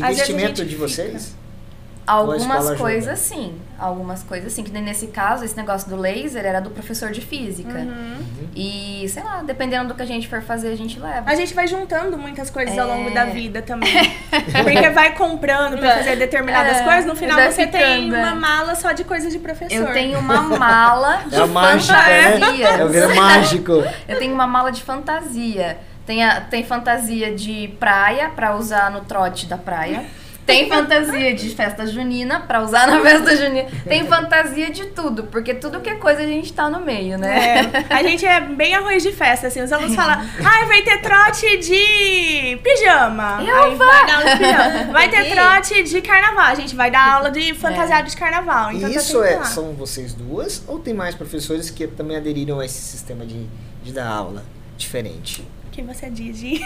A 0.02 0.12
Investimento 0.12 0.66
de 0.66 0.76
vocês? 0.76 1.36
Algumas 2.06 2.42
escola 2.42 2.60
ajuda? 2.62 2.78
coisas 2.78 3.20
sim. 3.20 3.56
Algumas 3.78 4.24
coisas 4.24 4.54
sim. 4.54 4.64
Que 4.64 4.72
nem 4.72 4.82
nesse 4.82 5.08
caso, 5.08 5.44
esse 5.44 5.58
negócio 5.58 5.90
do 5.90 5.98
laser 5.98 6.46
era 6.46 6.62
do 6.62 6.70
professor 6.70 7.12
de 7.12 7.20
física. 7.20 7.80
Uhum. 7.80 8.16
E, 8.56 9.06
sei 9.10 9.22
lá, 9.22 9.44
dependendo 9.44 9.90
do 9.90 9.94
que 9.94 10.02
a 10.02 10.06
gente 10.06 10.26
for 10.26 10.42
fazer, 10.42 10.70
a 10.70 10.76
gente 10.78 10.98
leva. 10.98 11.30
A 11.30 11.36
gente 11.36 11.54
vai 11.54 11.68
juntando 11.68 12.18
muitas 12.18 12.50
coisas 12.50 12.78
ao 12.78 12.90
É. 12.90 12.94
longo 12.96 13.14
da 13.14 13.26
vida 13.26 13.62
também. 13.64 13.92
Porque 14.64 14.90
vai 14.92 15.16
comprando 15.16 15.78
pra 15.78 15.98
fazer 15.98 16.16
determinadas 16.16 16.78
É, 16.78 16.84
coisas, 16.86 17.06
no 17.06 17.14
final 17.16 17.42
você 17.52 17.68
tem 17.68 18.06
ficando, 18.06 18.16
é. 18.16 18.24
uma 18.24 18.36
mala 18.36 18.76
só 18.76 18.94
de 18.94 19.04
coisas 19.04 19.34
de 19.34 19.40
professor. 19.40 19.76
Eu 19.76 19.92
tenho 19.92 20.18
uma 20.18 20.42
mala 20.44 21.24
de 21.28 21.36
É 21.36 21.40
a 21.42 21.46
mágica, 21.48 21.94
né? 21.94 22.32
fantasias. 22.40 22.96
É 22.96 23.16
mágico. 23.16 23.84
Eu 24.08 24.18
tenho 24.18 24.34
uma 24.34 24.48
mala 24.48 24.72
de 24.72 24.82
fantasia. 24.82 25.78
Tem, 26.08 26.24
a- 26.24 26.42
tem 26.42 26.64
fantasia 26.64 27.36
de 27.36 27.68
praia 27.80 28.30
pra 28.30 28.56
usar 28.56 28.90
no 28.90 29.02
trote 29.02 29.46
da 29.46 29.58
praia. 29.58 30.06
Tem 30.46 30.70
fantasia 30.70 31.36
de 31.36 31.50
festa 31.54 31.86
junina 31.86 32.40
pra 32.40 32.62
usar 32.64 32.88
na 32.88 33.02
festa 33.02 33.36
junina. 33.36 33.68
Tem 33.84 34.08
fantasia 34.08 34.72
de 34.72 34.86
tudo, 34.86 35.24
porque 35.26 35.54
tudo 35.54 35.82
que 35.82 35.90
é 35.90 35.96
coisa 35.96 36.22
a 36.22 36.26
gente 36.26 36.54
tá 36.54 36.70
no 36.70 36.80
meio, 36.80 37.18
né? 37.18 37.70
É, 37.90 37.94
a 37.94 38.02
gente 38.02 38.26
é 38.26 38.40
bem 38.40 38.74
arroz 38.74 39.04
de 39.04 39.12
festa, 39.12 39.48
assim. 39.48 39.62
Os 39.62 39.74
alunos 39.74 39.94
falam, 39.94 40.26
ai, 40.46 40.66
vai 40.68 40.82
ter 40.84 41.02
trote 41.02 41.58
de 41.58 42.58
pijama. 42.64 43.44
Eu 43.46 43.62
Aí 43.64 43.76
vai 43.76 44.06
dar 44.06 44.16
aula 44.20 44.30
de 44.32 44.38
pijama. 44.38 44.94
Vai 44.94 45.10
ter 45.10 45.32
trote 45.36 45.84
de 45.84 46.02
carnaval. 46.02 46.46
A 46.46 46.56
gente 46.56 46.76
vai 46.78 46.90
dar 46.90 47.16
aula 47.16 47.30
de 47.30 47.54
fantasiado 47.54 48.10
de 48.10 48.16
carnaval. 48.16 48.72
Então 48.72 48.90
E 48.90 48.94
tá 48.94 49.00
isso 49.02 49.22
é, 49.22 49.44
são 49.44 49.74
vocês 49.74 50.14
duas 50.14 50.64
ou 50.66 50.80
tem 50.80 50.94
mais 50.94 51.14
professores 51.14 51.70
que 51.70 51.86
também 51.88 52.16
aderiram 52.16 52.62
a 52.62 52.66
esse 52.66 52.80
sistema 52.82 53.26
de, 53.26 53.46
de 53.84 53.92
dar 53.92 54.08
aula 54.08 54.46
diferente? 54.78 55.46
Que 55.78 55.84
você 55.84 56.10
diz, 56.10 56.38
Gi? 56.38 56.60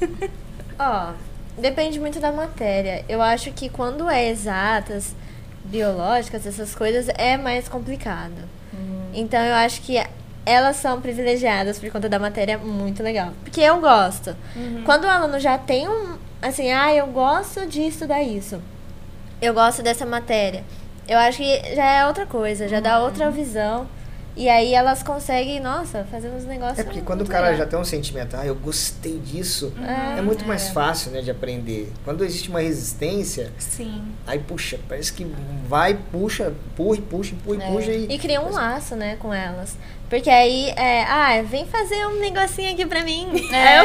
Ó, 0.80 1.12
depende 1.58 2.00
muito 2.00 2.18
da 2.18 2.32
matéria. 2.32 3.04
Eu 3.06 3.20
acho 3.20 3.52
que 3.52 3.68
quando 3.68 4.08
é 4.08 4.30
exatas, 4.30 5.14
biológicas, 5.62 6.46
essas 6.46 6.74
coisas, 6.74 7.06
é 7.18 7.36
mais 7.36 7.68
complicado. 7.68 8.32
Então 9.12 9.38
eu 9.38 9.54
acho 9.56 9.82
que 9.82 10.02
elas 10.46 10.76
são 10.76 11.02
privilegiadas 11.02 11.78
por 11.78 11.90
conta 11.90 12.08
da 12.08 12.18
matéria 12.18 12.56
muito 12.56 13.02
legal. 13.02 13.34
Porque 13.44 13.60
eu 13.60 13.78
gosto. 13.78 14.34
Quando 14.86 15.04
o 15.04 15.10
aluno 15.10 15.38
já 15.38 15.58
tem 15.58 15.86
um. 15.86 16.16
Assim, 16.40 16.72
ah, 16.72 16.94
eu 16.94 17.08
gosto 17.08 17.66
de 17.66 17.82
estudar 17.82 18.22
isso. 18.22 18.58
Eu 19.38 19.52
gosto 19.52 19.82
dessa 19.82 20.06
matéria. 20.06 20.64
Eu 21.06 21.18
acho 21.18 21.36
que 21.36 21.74
já 21.74 21.84
é 21.84 22.06
outra 22.06 22.24
coisa, 22.24 22.66
já 22.68 22.80
dá 22.80 23.00
outra 23.00 23.30
visão. 23.30 23.86
E 24.36 24.50
aí 24.50 24.74
elas 24.74 25.02
conseguem, 25.02 25.60
nossa, 25.60 26.04
fazer 26.10 26.28
uns 26.28 26.44
negócios. 26.44 26.78
É 26.78 26.84
porque 26.84 27.00
quando 27.00 27.22
o 27.22 27.26
cara 27.26 27.46
legal. 27.50 27.60
já 27.64 27.66
tem 27.66 27.78
um 27.78 27.84
sentimento, 27.84 28.36
ah, 28.36 28.44
eu 28.44 28.54
gostei 28.54 29.18
disso, 29.18 29.72
É. 29.80 30.18
é, 30.18 30.22
muito 30.22 30.44
mais 30.46 30.68
fácil, 30.68 31.10
né, 31.10 31.22
de 31.22 31.30
aprender. 31.30 31.90
Quando 32.04 32.22
existe 32.22 32.50
uma 32.50 32.60
resistência, 32.60 33.50
Sim. 33.58 34.02
aí 34.26 34.38
puxa, 34.38 34.78
parece 34.86 35.10
que 35.12 35.24
vai, 35.66 35.94
puxa, 36.12 36.52
empurra, 36.72 37.00
puxa, 37.08 37.34
empurra, 37.34 37.62
É. 37.62 37.70
puxa 37.72 37.90
e... 37.92 38.06
E 38.12 38.18
cria 38.18 38.40
um 38.42 38.50
laço, 38.50 38.94
né, 38.94 39.16
com 39.16 39.32
elas. 39.32 39.74
Porque 40.08 40.30
aí, 40.30 40.70
é, 40.76 41.04
ah, 41.04 41.42
vem 41.44 41.66
fazer 41.66 42.06
um 42.06 42.20
negocinho 42.20 42.72
aqui 42.72 42.86
pra 42.86 43.02
mim. 43.02 43.28
É. 43.52 43.76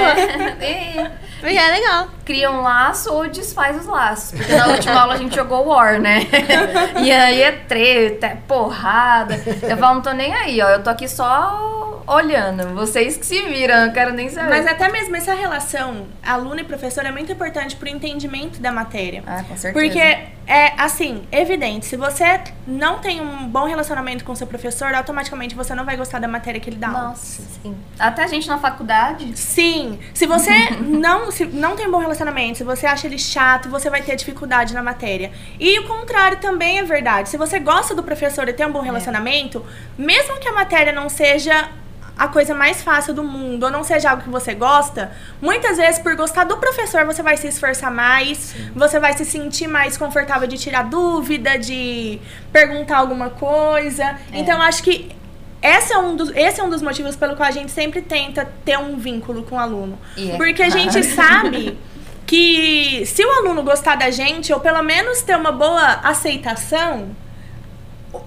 É. 0.61 1.11
Porque 1.39 1.57
é 1.57 1.71
legal. 1.71 2.07
Cria 2.23 2.51
um 2.51 2.61
laço 2.61 3.11
ou 3.11 3.27
desfaz 3.27 3.75
os 3.75 3.87
laços. 3.87 4.37
Porque 4.37 4.55
na 4.55 4.67
última 4.67 5.01
aula 5.01 5.15
a 5.15 5.17
gente 5.17 5.35
jogou 5.35 5.67
War, 5.67 5.99
né? 5.99 6.21
E 7.01 7.11
aí 7.11 7.41
é 7.41 7.51
treta, 7.51 8.27
é 8.27 8.37
porrada. 8.47 9.41
Eu 9.63 9.75
falo, 9.77 9.95
não 9.95 10.01
tô 10.01 10.11
nem 10.11 10.33
aí, 10.33 10.61
ó. 10.61 10.69
Eu 10.69 10.83
tô 10.83 10.91
aqui 10.91 11.07
só 11.07 12.03
olhando. 12.05 12.75
Vocês 12.75 13.17
que 13.17 13.25
se 13.25 13.41
viram, 13.41 13.85
eu 13.85 13.91
quero 13.91 14.13
nem 14.13 14.29
saber. 14.29 14.49
Mas 14.49 14.67
até 14.67 14.89
mesmo 14.89 15.15
essa 15.15 15.33
relação 15.33 16.07
aluno 16.23 16.59
e 16.59 16.63
professor 16.63 17.05
é 17.05 17.11
muito 17.11 17.31
importante 17.31 17.75
pro 17.75 17.89
entendimento 17.89 18.61
da 18.61 18.71
matéria. 18.71 19.23
Ah, 19.25 19.43
com 19.43 19.57
certeza. 19.57 19.73
Porque 19.73 20.19
é 20.47 20.73
assim, 20.77 21.23
evidente, 21.31 21.85
se 21.85 21.95
você 21.95 22.41
não 22.67 22.99
tem 22.99 23.21
um 23.21 23.47
bom 23.47 23.65
relacionamento 23.65 24.23
com 24.23 24.35
seu 24.35 24.47
professor, 24.47 24.93
automaticamente 24.93 25.55
você 25.55 25.73
não 25.75 25.85
vai 25.85 25.95
gostar 25.95 26.19
da 26.19 26.27
matéria 26.27 26.59
que 26.59 26.69
ele 26.69 26.77
dá. 26.77 26.89
Nossa, 26.89 27.43
sim. 27.61 27.75
Até 27.99 28.23
a 28.23 28.27
gente 28.27 28.47
na 28.47 28.57
faculdade. 28.57 29.37
Sim, 29.37 29.99
se 30.13 30.25
você 30.25 30.51
não, 30.81 31.31
se 31.31 31.45
não 31.45 31.75
tem 31.75 31.87
um 31.87 31.91
bom 31.91 31.99
relacionamento, 31.99 32.57
se 32.57 32.63
você 32.63 32.85
acha 32.85 33.07
ele 33.07 33.19
chato, 33.19 33.69
você 33.69 33.89
vai 33.89 34.01
ter 34.01 34.15
dificuldade 34.15 34.73
na 34.73 34.83
matéria. 34.83 35.31
E 35.59 35.79
o 35.79 35.87
contrário 35.87 36.37
também 36.39 36.79
é 36.79 36.83
verdade. 36.83 37.29
Se 37.29 37.37
você 37.37 37.59
gosta 37.59 37.93
do 37.93 38.03
professor 38.03 38.47
e 38.49 38.53
tem 38.53 38.65
um 38.65 38.71
bom 38.71 38.81
relacionamento, 38.81 39.65
mesmo 39.97 40.39
que 40.39 40.47
a 40.47 40.53
matéria 40.53 40.91
não 40.91 41.07
seja 41.07 41.69
a 42.17 42.27
coisa 42.27 42.53
mais 42.53 42.81
fácil 42.83 43.13
do 43.13 43.23
mundo, 43.23 43.63
ou 43.63 43.71
não 43.71 43.83
seja 43.83 44.11
algo 44.11 44.23
que 44.23 44.29
você 44.29 44.53
gosta, 44.53 45.11
muitas 45.41 45.77
vezes 45.77 45.99
por 45.99 46.15
gostar 46.15 46.43
do 46.43 46.57
professor 46.57 47.05
você 47.05 47.23
vai 47.23 47.37
se 47.37 47.47
esforçar 47.47 47.91
mais, 47.91 48.53
você 48.75 48.99
vai 48.99 49.13
se 49.13 49.25
sentir 49.25 49.67
mais 49.67 49.97
confortável 49.97 50.47
de 50.47 50.57
tirar 50.57 50.83
dúvida, 50.83 51.57
de 51.57 52.19
perguntar 52.51 52.97
alguma 52.97 53.29
coisa. 53.29 54.17
Então 54.31 54.55
eu 54.55 54.61
acho 54.61 54.83
que 54.83 55.15
esse 55.61 55.93
é, 55.93 55.97
um 55.97 56.15
dos, 56.15 56.29
esse 56.35 56.59
é 56.59 56.63
um 56.63 56.69
dos 56.69 56.81
motivos 56.81 57.15
pelo 57.15 57.35
qual 57.35 57.47
a 57.47 57.51
gente 57.51 57.71
sempre 57.71 58.01
tenta 58.01 58.51
ter 58.65 58.77
um 58.79 58.97
vínculo 58.97 59.43
com 59.43 59.55
o 59.55 59.59
aluno. 59.59 59.97
É 60.17 60.35
Porque 60.35 60.63
a 60.63 60.69
gente 60.69 61.03
sabe 61.03 61.77
que 62.25 63.03
se 63.05 63.23
o 63.23 63.29
aluno 63.29 63.61
gostar 63.61 63.95
da 63.95 64.09
gente, 64.09 64.51
ou 64.51 64.59
pelo 64.59 64.81
menos 64.81 65.21
ter 65.21 65.35
uma 65.35 65.51
boa 65.51 65.99
aceitação, 66.03 67.15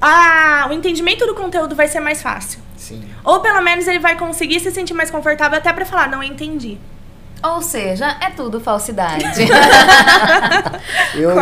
a, 0.01 0.67
o 0.71 0.73
entendimento 0.73 1.27
do 1.27 1.35
conteúdo 1.35 1.75
vai 1.75 1.89
ser 1.89 2.01
mais 2.01 2.23
fácil. 2.23 2.64
Sim. 2.85 3.03
Ou 3.25 3.41
pelo 3.41 3.63
menos 3.63 3.89
ele 3.89 3.99
vai 3.99 4.15
conseguir 4.19 4.61
se 4.61 4.71
sentir 4.71 4.93
mais 4.93 5.11
confortável 5.11 5.57
até 5.57 5.73
pra 5.73 5.87
falar, 5.87 6.07
não 6.11 6.23
entendi. 6.23 6.77
Ou 7.43 7.63
seja, 7.63 8.19
é 8.21 8.31
tudo 8.31 8.61
falsidade. 8.61 9.25
Eu, 11.15 11.31
eu, 11.31 11.37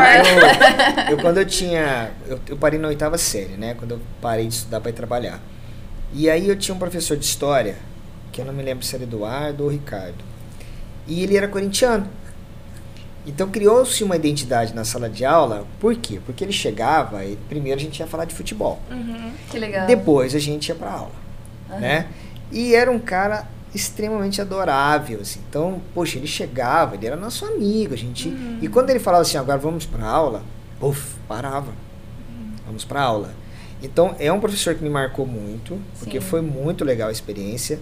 eu, 1.10 1.19
quando 1.19 1.39
eu 1.39 1.47
tinha. 1.47 2.10
Eu, 2.27 2.39
eu 2.48 2.56
parei 2.59 2.78
na 2.78 2.89
oitava 2.89 3.16
série, 3.16 3.56
né? 3.56 3.74
Quando 3.74 3.93
eu 3.93 4.01
parei 4.20 4.47
de 4.47 4.55
estudar 4.55 4.81
para 4.81 4.90
ir 4.90 4.94
trabalhar. 4.94 5.40
E 6.12 6.28
aí 6.28 6.47
eu 6.47 6.56
tinha 6.56 6.74
um 6.74 6.78
professor 6.78 7.16
de 7.16 7.24
história, 7.24 7.77
que 8.31 8.40
eu 8.40 8.44
não 8.44 8.52
me 8.52 8.62
lembro 8.62 8.85
se 8.85 8.94
era 8.94 9.05
Eduardo 9.05 9.64
ou 9.64 9.70
Ricardo. 9.70 10.23
E 11.06 11.23
ele 11.23 11.36
era 11.36 11.48
corintiano. 11.48 12.06
Então 13.27 13.48
criou-se 13.48 14.02
uma 14.05 14.16
identidade 14.16 14.74
na 14.74 14.85
sala 14.85 15.09
de 15.09 15.24
aula. 15.24 15.64
Por 15.81 15.94
quê? 15.97 16.20
Porque 16.24 16.44
ele 16.44 16.52
chegava 16.52 17.24
e 17.24 17.36
primeiro 17.48 17.78
a 17.81 17.82
gente 17.82 18.01
ia 18.01 18.06
falar 18.06 18.24
de 18.27 18.35
futebol. 18.35 18.81
que 19.51 19.59
legal. 19.59 19.86
Depois 19.86 20.35
a 20.35 20.39
gente 20.39 20.69
ia 20.69 20.74
pra 20.74 20.90
aula, 20.90 21.12
né? 21.81 22.07
E 22.51 22.74
era 22.74 22.90
um 22.90 22.99
cara 22.99 23.47
extremamente 23.74 24.40
adorável, 24.40 25.20
assim. 25.20 25.40
Então, 25.49 25.81
poxa, 25.94 26.19
ele 26.19 26.27
chegava, 26.27 26.94
ele 26.94 27.07
era 27.07 27.16
nosso 27.16 27.44
amigo, 27.47 27.94
a 27.94 27.97
gente... 27.97 28.28
E 28.61 28.69
quando 28.69 28.90
ele 28.90 28.99
falava 28.99 29.23
assim, 29.23 29.39
agora 29.39 29.59
vamos 29.59 29.86
pra 29.86 30.07
aula, 30.07 30.43
puf, 30.78 31.15
parava. 31.27 31.73
Vamos 32.66 32.85
pra 32.85 33.01
aula. 33.03 33.35
Então, 33.82 34.15
é 34.19 34.31
um 34.32 34.39
professor 34.39 34.74
que 34.74 34.82
me 34.85 34.90
marcou 34.90 35.27
muito, 35.27 35.81
porque 35.99 36.20
Sim. 36.20 36.27
foi 36.27 36.40
muito 36.43 36.85
legal 36.85 37.09
a 37.09 37.12
experiência. 37.12 37.81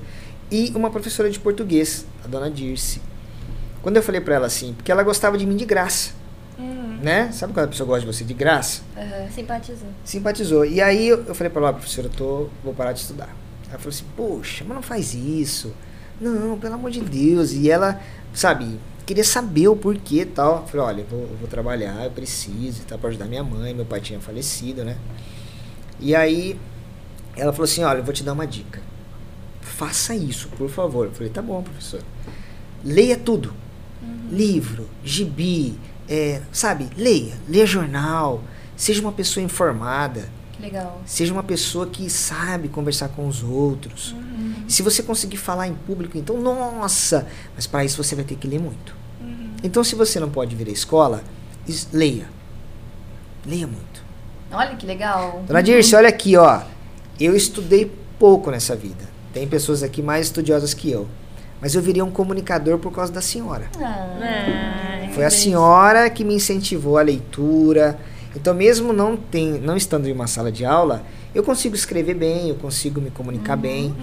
E 0.51 0.73
uma 0.75 0.91
professora 0.91 1.29
de 1.31 1.39
português, 1.39 2.07
a 2.25 2.29
dona 2.29 2.51
Dirce. 2.51 3.03
Quando 3.83 3.97
eu 3.97 4.03
falei 4.03 4.21
pra 4.21 4.35
ela 4.37 4.47
assim, 4.47 4.73
porque 4.75 4.91
ela 4.93 5.03
gostava 5.03 5.37
de 5.37 5.47
mim 5.47 5.57
de 5.57 5.65
graça, 5.65 6.13
né? 7.03 7.31
Sabe 7.33 7.53
quando 7.53 7.65
a 7.65 7.69
pessoa 7.69 7.87
gosta 7.87 8.01
de 8.03 8.07
você 8.07 8.25
de 8.25 8.35
graça? 8.35 8.83
Simpatizou. 9.35 9.89
simpatizou. 10.05 10.65
E 10.67 10.81
aí 10.81 11.09
eu, 11.09 11.25
eu 11.25 11.35
falei 11.35 11.51
pra 11.51 11.61
ela, 11.63 11.71
"Ó, 11.71 11.73
professora, 11.75 12.09
eu 12.09 12.13
tô, 12.13 12.49
vou 12.63 12.75
parar 12.75 12.93
de 12.93 13.01
estudar. 13.01 13.29
Ela 13.71 13.79
falou 13.79 13.91
assim, 13.91 14.05
poxa, 14.17 14.65
mas 14.67 14.75
não 14.75 14.83
faz 14.83 15.15
isso. 15.15 15.73
Não, 16.21 16.59
pelo 16.59 16.75
amor 16.75 16.91
de 16.91 17.01
Deus. 17.01 17.53
E 17.53 17.71
ela, 17.71 18.01
sabe, 18.35 18.79
queria 19.07 19.25
saber 19.25 19.69
o 19.69 19.77
porquê 19.77 20.23
e 20.23 20.27
tal. 20.27 20.63
Eu 20.63 20.67
falei, 20.67 20.87
olha, 20.87 21.01
eu 21.03 21.07
vou, 21.07 21.21
eu 21.21 21.37
vou 21.39 21.49
trabalhar, 21.49 22.05
eu 22.05 22.11
preciso 22.11 22.83
e 22.83 22.85
tal, 22.85 22.99
pra 22.99 23.09
ajudar 23.09 23.27
minha 23.27 23.45
mãe. 23.45 23.73
Meu 23.73 23.87
pai 23.87 24.01
tinha 24.01 24.21
falecido, 24.21 24.85
né? 24.85 24.99
E 26.01 26.15
aí 26.15 26.59
ela 27.37 27.53
falou 27.53 27.65
assim, 27.65 27.85
olha, 27.85 27.99
eu 27.99 28.05
vou 28.05 28.13
te 28.13 28.25
dar 28.25 28.33
uma 28.33 28.47
dica. 28.47 28.83
Faça 29.61 30.15
isso, 30.15 30.49
por 30.49 30.69
favor. 30.69 31.07
Eu 31.07 31.13
falei, 31.13 31.31
tá 31.31 31.41
bom, 31.41 31.63
professor. 31.63 32.03
Leia 32.85 33.17
tudo. 33.17 33.55
Livro, 34.31 34.89
gibi, 35.05 35.79
é, 36.09 36.41
sabe, 36.53 36.89
leia. 36.97 37.35
Leia 37.49 37.67
jornal. 37.67 38.43
Seja 38.77 39.01
uma 39.01 39.13
pessoa 39.13 39.45
informada. 39.45 40.29
Legal. 40.61 41.01
Seja 41.07 41.33
uma 41.33 41.43
pessoa 41.43 41.87
que 41.87 42.09
sabe 42.11 42.69
conversar 42.69 43.09
com 43.09 43.27
os 43.27 43.43
outros. 43.43 44.15
Se 44.69 44.83
você 44.83 45.03
conseguir 45.03 45.37
falar 45.37 45.67
em 45.67 45.75
público, 45.75 46.17
então, 46.19 46.41
nossa! 46.41 47.27
Mas 47.57 47.67
para 47.67 47.85
isso 47.85 48.03
você 48.03 48.15
vai 48.15 48.25
ter 48.25 48.37
que 48.37 48.47
ler 48.47 48.61
muito. 48.61 48.95
Então, 49.63 49.83
se 49.85 49.95
você 49.95 50.19
não 50.21 50.31
pode 50.31 50.55
vir 50.55 50.69
à 50.69 50.71
escola, 50.71 51.23
es- 51.67 51.89
leia. 51.93 52.27
Leia 53.45 53.67
muito. 53.67 54.03
Olha 54.53 54.75
que 54.77 54.87
legal. 54.87 55.43
Dona 55.47 55.63
Dirce, 55.63 55.95
olha 55.95 56.09
aqui, 56.09 56.37
ó. 56.37 56.61
Eu 57.19 57.37
estudei 57.37 57.91
pouco 58.19 58.51
nessa 58.51 58.75
vida. 58.77 59.09
Tem 59.33 59.47
pessoas 59.47 59.83
aqui 59.83 60.03
mais 60.03 60.27
estudiosas 60.27 60.73
que 60.75 60.91
eu. 60.91 61.07
Mas 61.61 61.75
eu 61.75 61.83
virei 61.83 62.01
um 62.03 62.11
comunicador 62.11 62.79
por 62.79 62.91
causa 62.93 63.13
da 63.13 63.21
senhora. 63.21 63.67
Ah, 63.79 65.09
Foi 65.15 65.25
a 65.25 65.31
senhora 65.31 66.09
que 66.09 66.25
me 66.25 66.35
incentivou 66.35 66.97
a 66.97 67.03
leitura. 67.03 67.99
Então, 68.35 68.55
mesmo 68.55 68.93
não, 68.93 69.17
tem, 69.17 69.61
não 69.61 69.77
estando 69.77 70.09
em 70.09 70.13
uma 70.13 70.27
sala 70.27 70.53
de 70.53 70.65
aula, 70.65 71.05
eu 71.35 71.43
consigo 71.43 71.75
escrever 71.75 72.15
bem, 72.15 72.49
eu 72.49 72.55
consigo 72.55 73.01
me 73.01 73.11
comunicar 73.11 73.57
bem. 73.57 73.95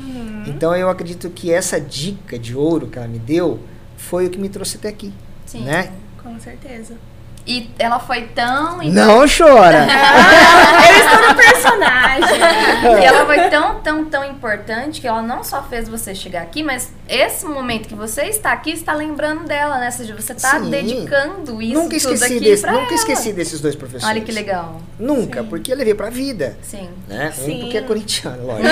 Então, 0.46 0.76
eu 0.76 0.90
acredito 0.90 1.30
que 1.30 1.52
essa 1.52 1.80
dica 1.80 2.38
de 2.38 2.56
ouro 2.56 2.88
que 2.88 2.98
ela 2.98 3.08
me 3.08 3.20
deu 3.20 3.60
foi 3.98 4.28
o 4.28 4.30
que 4.30 4.38
me 4.38 4.50
trouxe 4.50 4.78
até 4.78 4.90
aqui. 4.90 5.14
Sim. 5.46 5.64
Né? 5.64 5.92
Com 6.22 6.40
certeza. 6.40 6.96
E 7.48 7.70
ela 7.80 7.98
foi 7.98 8.24
tão. 8.24 8.84
Não 8.84 9.26
chora! 9.26 9.88
Eu 10.90 11.06
estou 11.06 11.30
no 11.30 11.36
personagem. 11.36 12.28
E 13.00 13.06
ela 13.06 13.26
foi 13.26 13.50
tão, 13.50 13.76
tão, 13.82 14.06
tão 14.06 14.24
importante 14.26 15.00
que 15.00 15.08
ela 15.08 15.22
não 15.22 15.44
só 15.44 15.64
fez 15.64 15.88
você 15.88 16.14
chegar 16.14 16.42
aqui, 16.42 16.64
mas 16.64 16.92
esse 17.08 17.46
momento 17.46 17.88
que 17.88 17.96
você 17.96 18.24
está 18.24 18.52
aqui 18.52 18.72
está 18.72 18.94
lembrando 18.94 19.46
dela, 19.46 19.78
né? 19.78 19.86
Ou 19.86 19.92
seja, 19.92 20.16
você 20.16 20.34
está 20.34 20.60
Sim. 20.60 20.70
dedicando 20.70 21.62
isso 21.62 21.74
nunca 21.74 21.98
tudo 21.98 22.14
esqueci, 22.14 22.26
aqui 22.26 22.40
desse, 22.40 22.62
pra 22.62 22.72
nunca 22.72 22.86
ela. 22.86 22.96
esqueci 22.96 23.34
desses 23.34 23.62
dois 23.62 23.76
professores. 23.76 24.16
Olha 24.16 24.22
que 24.22 24.32
legal. 24.32 24.82
Nunca, 25.00 25.44
porque 25.44 25.72
eu 25.72 25.78
levei 25.78 25.94
pra 25.94 26.10
vida. 26.10 26.58
Sim. 26.62 26.90
Né? 27.08 27.34
Um 27.38 27.46
Sim. 27.46 27.60
porque 27.62 27.78
é 27.78 27.82
corintiano, 27.82 28.44
lógico. 28.48 28.68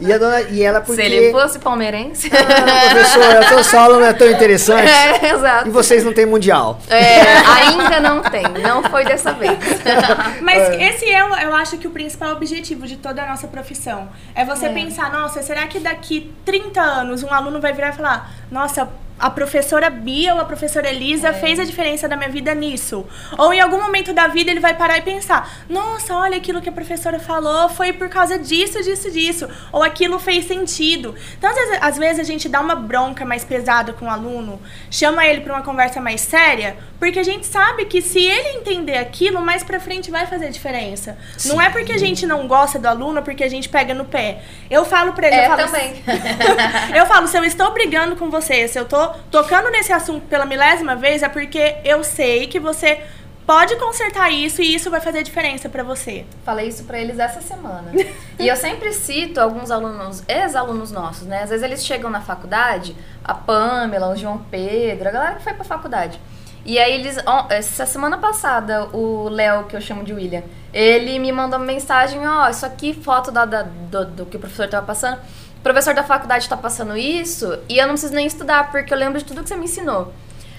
e, 0.00 0.12
a 0.12 0.18
dona, 0.18 0.40
e 0.42 0.62
ela 0.62 0.80
porque... 0.80 1.02
Se 1.02 1.08
ele 1.08 1.32
fosse 1.32 1.58
palmeirense. 1.58 2.30
Ah, 2.32 2.90
professor, 2.90 3.58
a 3.58 3.62
sua 3.64 3.80
aula 3.80 3.98
não 3.98 4.06
é 4.06 4.12
tão 4.12 4.30
interessante. 4.30 4.88
é, 4.88 5.34
exato. 5.34 5.68
E 5.68 5.70
vocês 5.70 6.04
não 6.04 6.12
têm 6.12 6.26
mundial. 6.26 6.80
É, 6.88 7.22
ainda 7.50 8.00
não 8.00 8.22
tem, 8.22 8.42
não 8.62 8.82
foi 8.84 9.04
dessa 9.04 9.32
vez. 9.32 9.58
Mas 10.42 10.68
esse 10.78 11.04
é, 11.06 11.20
eu, 11.20 11.28
eu 11.36 11.54
acho 11.54 11.76
que 11.78 11.86
o 11.86 11.90
principal 11.90 12.32
objetivo 12.32 12.86
de 12.86 12.96
toda 12.96 13.22
a 13.22 13.26
nossa 13.26 13.46
profissão. 13.48 14.08
É 14.34 14.44
você 14.44 14.66
É. 14.66 14.72
pensar, 14.72 15.10
nossa, 15.12 15.42
será 15.42 15.66
que 15.66 15.78
daqui 15.80 16.32
30 16.44 16.80
anos 16.80 17.22
um 17.22 17.32
aluno 17.32 17.60
vai 17.60 17.72
virar 17.72 17.90
e 17.90 17.92
falar, 17.92 18.30
nossa, 18.50 18.88
a 19.20 19.30
professora 19.30 19.90
Bia 19.90 20.34
ou 20.34 20.40
a 20.40 20.44
professora 20.44 20.88
Elisa 20.88 21.28
É. 21.28 21.32
fez 21.34 21.58
a 21.60 21.64
diferença 21.64 22.08
da 22.08 22.16
minha 22.16 22.30
vida 22.30 22.54
nisso. 22.54 23.06
Ou 23.36 23.52
em 23.52 23.60
algum 23.60 23.80
momento 23.82 24.12
da 24.12 24.26
vida 24.28 24.50
ele 24.50 24.60
vai 24.60 24.74
parar 24.74 24.98
e 24.98 25.02
pensar, 25.02 25.64
nossa, 25.68 26.14
olha 26.14 26.36
aquilo 26.38 26.60
que 26.62 26.68
a 26.68 26.72
professora 26.72 27.18
falou 27.20 27.68
foi 27.68 27.92
por 27.92 28.08
causa 28.08 28.38
disso, 28.38 28.82
disso, 28.82 29.10
disso. 29.10 29.48
Ou 29.70 29.82
aquilo 29.82 30.18
fez 30.18 30.46
sentido. 30.46 31.14
Então, 31.36 31.50
às 31.50 31.56
vezes, 31.56 31.78
às 31.82 31.98
vezes 31.98 32.20
a 32.20 32.24
gente 32.24 32.48
dá 32.48 32.60
uma 32.60 32.74
bronca 32.74 33.24
mais 33.24 33.44
pesada 33.44 33.92
com 33.92 34.06
o 34.06 34.10
aluno, 34.10 34.60
chama 34.90 35.26
ele 35.26 35.42
para 35.42 35.52
uma 35.54 35.62
conversa 35.62 36.00
mais 36.00 36.20
séria, 36.22 36.76
porque 36.98 37.18
a 37.18 37.22
gente 37.22 37.46
sabe 37.46 37.84
que 37.84 38.00
se 38.00 38.18
ele 38.24 38.58
entender 38.58 38.96
aquilo, 38.98 39.40
mais 39.42 39.62
pra 39.62 39.78
frente 39.80 40.10
vai 40.10 40.26
fazer 40.26 40.48
diferença. 40.50 41.18
Não 41.46 41.60
é 41.60 41.68
porque 41.70 41.92
a 41.92 41.98
gente 41.98 42.26
não 42.26 42.46
gosta 42.46 42.78
do 42.78 42.86
aluno, 42.88 43.22
porque 43.22 43.44
a 43.44 43.48
gente 43.48 43.68
pega 43.68 43.92
no 43.94 44.04
pé. 44.04 44.40
Eu 44.70 44.84
falo 44.84 45.12
pra 45.12 45.26
ele, 45.26 45.36
eu 45.36 45.40
É, 45.40 45.46
falo, 45.48 45.62
também. 45.64 46.02
eu 46.96 47.06
falo, 47.06 47.26
se 47.28 47.36
eu 47.36 47.44
estou 47.44 47.72
brigando 47.72 48.16
com 48.16 48.30
você, 48.30 48.66
se 48.68 48.78
eu 48.78 48.84
tô 48.84 49.09
tocando 49.30 49.70
nesse 49.70 49.92
assunto 49.92 50.26
pela 50.26 50.44
milésima 50.46 50.96
vez, 50.96 51.22
é 51.22 51.28
porque 51.28 51.76
eu 51.84 52.02
sei 52.04 52.46
que 52.46 52.58
você 52.60 53.00
pode 53.46 53.74
consertar 53.76 54.30
isso 54.30 54.62
e 54.62 54.74
isso 54.74 54.90
vai 54.90 55.00
fazer 55.00 55.22
diferença 55.24 55.68
pra 55.68 55.82
você. 55.82 56.24
Falei 56.44 56.68
isso 56.68 56.84
pra 56.84 56.98
eles 56.98 57.18
essa 57.18 57.40
semana. 57.40 57.90
e 58.38 58.46
eu 58.46 58.56
sempre 58.56 58.92
cito 58.92 59.40
alguns 59.40 59.70
alunos, 59.70 60.22
ex-alunos 60.28 60.92
nossos, 60.92 61.26
né? 61.26 61.42
Às 61.42 61.50
vezes 61.50 61.64
eles 61.64 61.84
chegam 61.84 62.08
na 62.10 62.20
faculdade, 62.20 62.94
a 63.24 63.34
Pamela, 63.34 64.08
o 64.08 64.16
João 64.16 64.38
Pedro, 64.50 65.08
a 65.08 65.12
galera 65.12 65.34
que 65.36 65.42
foi 65.42 65.52
pra 65.54 65.64
faculdade. 65.64 66.20
E 66.64 66.78
aí 66.78 66.92
eles, 66.92 67.16
essa 67.48 67.86
semana 67.86 68.18
passada, 68.18 68.84
o 68.94 69.28
Léo, 69.30 69.64
que 69.64 69.74
eu 69.74 69.80
chamo 69.80 70.04
de 70.04 70.12
William, 70.12 70.42
ele 70.72 71.18
me 71.18 71.32
mandou 71.32 71.58
uma 71.58 71.64
mensagem, 71.64 72.24
ó, 72.28 72.48
isso 72.50 72.66
aqui, 72.66 72.92
foto 72.92 73.32
da, 73.32 73.46
da- 73.46 73.62
do, 73.62 74.04
do 74.04 74.26
que 74.26 74.36
o 74.36 74.40
professor 74.40 74.68
tava 74.68 74.84
passando. 74.86 75.18
O 75.60 75.62
professor 75.62 75.92
da 75.92 76.02
faculdade 76.02 76.48
tá 76.48 76.56
passando 76.56 76.96
isso 76.96 77.58
e 77.68 77.76
eu 77.76 77.86
não 77.86 77.92
preciso 77.92 78.14
nem 78.14 78.26
estudar, 78.26 78.70
porque 78.70 78.94
eu 78.94 78.96
lembro 78.96 79.18
de 79.18 79.26
tudo 79.26 79.42
que 79.42 79.48
você 79.50 79.56
me 79.56 79.64
ensinou. 79.64 80.10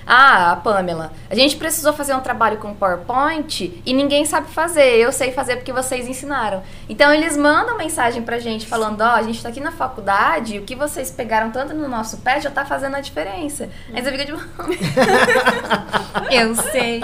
Ah, 0.05 0.51
a 0.51 0.55
Pamela, 0.57 1.11
a 1.27 1.33
gente 1.33 1.55
precisou 1.55 1.91
fazer 1.91 2.13
um 2.13 2.19
trabalho 2.19 2.57
com 2.57 2.73
PowerPoint 2.73 3.81
e 3.83 3.93
ninguém 3.93 4.25
sabe 4.25 4.51
fazer. 4.51 4.97
Eu 4.97 5.11
sei 5.11 5.31
fazer 5.31 5.55
porque 5.55 5.73
vocês 5.73 6.07
ensinaram. 6.07 6.61
Então 6.87 7.11
eles 7.11 7.35
mandam 7.35 7.77
mensagem 7.77 8.21
pra 8.21 8.37
gente 8.37 8.67
falando: 8.67 9.01
ó, 9.01 9.15
a 9.15 9.23
gente 9.23 9.41
tá 9.41 9.49
aqui 9.49 9.59
na 9.59 9.71
faculdade, 9.71 10.59
o 10.59 10.63
que 10.63 10.75
vocês 10.75 11.09
pegaram 11.09 11.49
tanto 11.49 11.73
no 11.73 11.87
nosso 11.87 12.17
pé 12.17 12.39
já 12.39 12.51
tá 12.51 12.63
fazendo 12.63 12.95
a 12.95 13.01
diferença. 13.01 13.69
Aí 13.91 14.03
você 14.03 14.11
fica 14.11 14.25
tipo. 14.25 14.39
Eu 16.29 16.53
sei. 16.55 17.01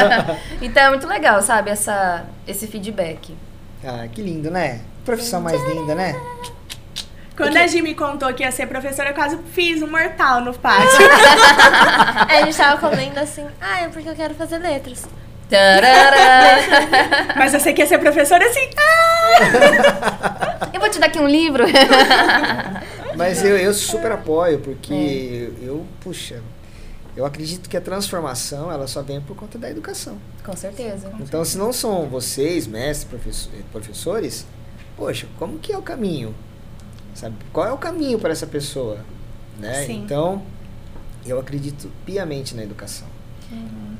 então 0.62 0.84
é 0.84 0.88
muito 0.88 1.06
legal, 1.06 1.42
sabe, 1.42 1.70
essa, 1.70 2.24
esse 2.46 2.66
feedback. 2.66 3.36
Ah, 3.84 4.08
que 4.08 4.22
lindo, 4.22 4.50
né? 4.50 4.80
Profissão 5.04 5.40
mais 5.40 5.62
linda, 5.68 5.94
né? 5.94 6.14
Quando 7.36 7.56
a 7.56 7.66
Gi 7.66 7.82
me 7.82 7.94
contou 7.94 8.32
que 8.32 8.42
ia 8.42 8.50
ser 8.50 8.66
professora, 8.66 9.10
eu 9.10 9.14
quase 9.14 9.36
fiz 9.52 9.82
um 9.82 9.86
mortal 9.90 10.40
no 10.40 10.54
pátio. 10.54 10.88
Aí 12.28 12.38
a 12.42 12.44
gente 12.46 12.56
tava 12.56 12.80
comendo 12.88 13.18
assim, 13.20 13.46
ah, 13.60 13.82
é 13.82 13.88
porque 13.88 14.08
eu 14.08 14.14
quero 14.14 14.34
fazer 14.34 14.58
letras. 14.58 15.04
Tarará. 15.50 16.56
Mas 17.36 17.52
eu 17.54 17.60
sei 17.60 17.72
que 17.74 17.82
ia 17.82 17.86
ser 17.86 17.98
professora 17.98 18.44
assim. 18.44 18.68
Ah! 18.78 20.70
Eu 20.72 20.80
vou 20.80 20.90
te 20.90 20.98
dar 20.98 21.06
aqui 21.06 21.18
um 21.18 21.26
livro. 21.28 21.64
Mas 23.16 23.42
eu, 23.44 23.56
eu 23.56 23.72
super 23.72 24.12
apoio, 24.12 24.58
porque 24.60 25.50
É. 25.62 25.66
eu, 25.68 25.86
puxa, 26.00 26.42
eu 27.16 27.24
acredito 27.24 27.68
que 27.68 27.76
a 27.76 27.80
transformação 27.80 28.70
ela 28.70 28.86
só 28.86 29.00
vem 29.02 29.20
por 29.20 29.34
conta 29.34 29.56
da 29.58 29.70
educação. 29.70 30.18
Com 30.44 30.54
certeza. 30.54 31.10
Então, 31.20 31.42
se 31.44 31.56
não 31.56 31.72
são 31.72 32.06
vocês, 32.06 32.66
mestres, 32.66 33.04
professor- 33.08 33.52
professores, 33.72 34.46
poxa, 34.96 35.26
como 35.38 35.58
que 35.58 35.72
é 35.72 35.78
o 35.78 35.82
caminho? 35.82 36.34
Sabe? 37.16 37.34
Qual 37.50 37.66
é 37.66 37.72
o 37.72 37.78
caminho 37.78 38.18
para 38.18 38.30
essa 38.30 38.46
pessoa? 38.46 38.98
Né? 39.58 39.86
Sim. 39.86 40.02
Então, 40.04 40.42
eu 41.24 41.40
acredito 41.40 41.90
piamente 42.04 42.54
na 42.54 42.62
educação. 42.62 43.08
Uhum. 43.50 43.96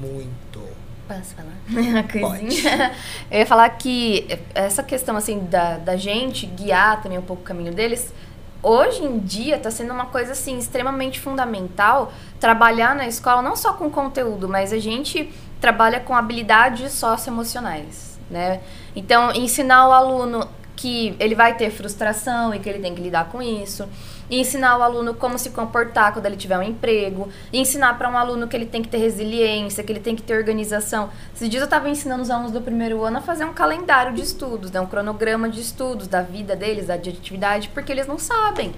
Muito. 0.00 0.62
Posso 1.08 1.34
falar? 1.34 1.56
Uma 1.68 2.04
coisinha. 2.04 2.92
Eu 3.28 3.40
ia 3.40 3.46
falar 3.46 3.68
que 3.70 4.28
essa 4.54 4.80
questão, 4.80 5.16
assim, 5.16 5.40
da, 5.40 5.76
da 5.78 5.96
gente 5.96 6.46
guiar 6.46 7.02
também 7.02 7.18
um 7.18 7.22
pouco 7.22 7.42
o 7.42 7.44
caminho 7.44 7.74
deles, 7.74 8.14
hoje 8.62 9.02
em 9.02 9.18
dia 9.18 9.56
está 9.56 9.70
sendo 9.70 9.92
uma 9.92 10.06
coisa, 10.06 10.30
assim, 10.30 10.56
extremamente 10.56 11.18
fundamental 11.18 12.12
trabalhar 12.38 12.94
na 12.94 13.08
escola, 13.08 13.42
não 13.42 13.56
só 13.56 13.72
com 13.72 13.90
conteúdo, 13.90 14.48
mas 14.48 14.72
a 14.72 14.78
gente 14.78 15.32
trabalha 15.60 15.98
com 15.98 16.14
habilidades 16.14 16.92
socioemocionais, 16.92 18.20
né? 18.30 18.60
Então, 18.94 19.32
ensinar 19.32 19.88
o 19.88 19.92
aluno 19.92 20.48
que 20.82 21.14
ele 21.20 21.36
vai 21.36 21.56
ter 21.56 21.70
frustração 21.70 22.52
e 22.52 22.58
que 22.58 22.68
ele 22.68 22.80
tem 22.80 22.92
que 22.92 23.00
lidar 23.00 23.26
com 23.26 23.40
isso. 23.40 23.88
E 24.28 24.40
ensinar 24.40 24.76
o 24.78 24.82
aluno 24.82 25.14
como 25.14 25.38
se 25.38 25.50
comportar 25.50 26.12
quando 26.12 26.26
ele 26.26 26.36
tiver 26.36 26.58
um 26.58 26.62
emprego. 26.62 27.28
E 27.52 27.60
ensinar 27.60 27.96
para 27.96 28.08
um 28.08 28.18
aluno 28.18 28.48
que 28.48 28.56
ele 28.56 28.66
tem 28.66 28.82
que 28.82 28.88
ter 28.88 28.98
resiliência, 28.98 29.84
que 29.84 29.92
ele 29.92 30.00
tem 30.00 30.16
que 30.16 30.22
ter 30.22 30.36
organização. 30.36 31.08
Esses 31.32 31.48
dias 31.48 31.60
eu 31.60 31.66
estava 31.66 31.88
ensinando 31.88 32.20
os 32.20 32.30
alunos 32.30 32.50
do 32.50 32.60
primeiro 32.60 33.04
ano 33.04 33.18
a 33.18 33.20
fazer 33.20 33.44
um 33.44 33.52
calendário 33.52 34.12
de 34.12 34.22
estudos, 34.22 34.72
né? 34.72 34.80
um 34.80 34.86
cronograma 34.86 35.48
de 35.48 35.60
estudos 35.60 36.08
da 36.08 36.20
vida 36.20 36.56
deles, 36.56 36.88
da 36.88 36.96
de 36.96 37.10
atividade, 37.10 37.68
porque 37.68 37.92
eles 37.92 38.08
não 38.08 38.18
sabem. 38.18 38.74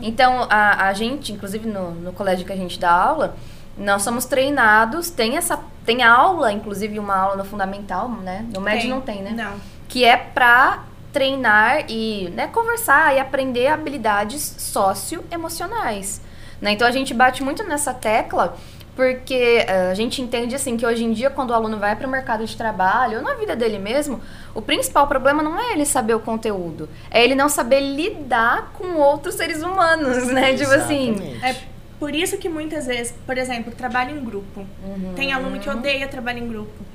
Então, 0.00 0.46
a, 0.48 0.86
a 0.86 0.92
gente, 0.94 1.30
inclusive 1.30 1.68
no, 1.68 1.90
no 1.90 2.12
colégio 2.14 2.46
que 2.46 2.52
a 2.54 2.56
gente 2.56 2.80
dá 2.80 2.90
aula, 2.90 3.36
nós 3.76 4.00
somos 4.00 4.24
treinados, 4.24 5.10
tem 5.10 5.36
essa 5.36 5.58
tem 5.84 6.02
aula, 6.02 6.50
inclusive 6.50 6.98
uma 6.98 7.14
aula 7.14 7.36
no 7.36 7.44
fundamental, 7.44 8.08
né? 8.08 8.46
No 8.54 8.62
médio 8.62 8.88
não 8.88 9.02
tem, 9.02 9.20
né? 9.22 9.32
Não. 9.32 9.60
que 9.88 10.04
é 10.04 10.16
para 10.16 10.84
treinar 11.14 11.84
e 11.88 12.28
né, 12.30 12.48
conversar 12.48 13.14
e 13.14 13.20
aprender 13.20 13.68
habilidades 13.68 14.42
socioemocionais. 14.58 16.20
Né? 16.60 16.72
Então 16.72 16.86
a 16.86 16.90
gente 16.90 17.14
bate 17.14 17.42
muito 17.42 17.62
nessa 17.62 17.94
tecla 17.94 18.56
porque 18.96 19.64
eh, 19.66 19.90
a 19.90 19.94
gente 19.94 20.20
entende 20.20 20.54
assim 20.54 20.76
que 20.76 20.84
hoje 20.84 21.04
em 21.04 21.12
dia 21.12 21.30
quando 21.30 21.50
o 21.50 21.54
aluno 21.54 21.78
vai 21.78 21.96
para 21.96 22.06
o 22.06 22.10
mercado 22.10 22.44
de 22.44 22.56
trabalho 22.56 23.18
ou 23.18 23.24
na 23.24 23.34
vida 23.34 23.54
dele 23.54 23.78
mesmo, 23.78 24.20
o 24.54 24.60
principal 24.60 25.06
problema 25.06 25.42
não 25.42 25.58
é 25.58 25.72
ele 25.72 25.84
saber 25.84 26.14
o 26.14 26.20
conteúdo, 26.20 26.88
é 27.10 27.22
ele 27.22 27.34
não 27.34 27.48
saber 27.48 27.80
lidar 27.80 28.72
com 28.74 28.94
outros 28.96 29.36
seres 29.36 29.62
humanos, 29.62 30.26
né? 30.28 30.54
Tipo 30.54 30.72
assim, 30.72 31.10
Exatamente. 31.10 31.44
É 31.44 31.56
por 31.98 32.14
isso 32.14 32.36
que 32.38 32.48
muitas 32.48 32.86
vezes, 32.86 33.14
por 33.24 33.38
exemplo, 33.38 33.72
trabalho 33.72 34.16
em 34.16 34.24
grupo. 34.24 34.66
Tem 35.16 35.32
aluno 35.32 35.58
que 35.58 35.70
odeia 35.70 36.06
trabalho 36.06 36.38
em 36.40 36.48
grupo. 36.48 36.93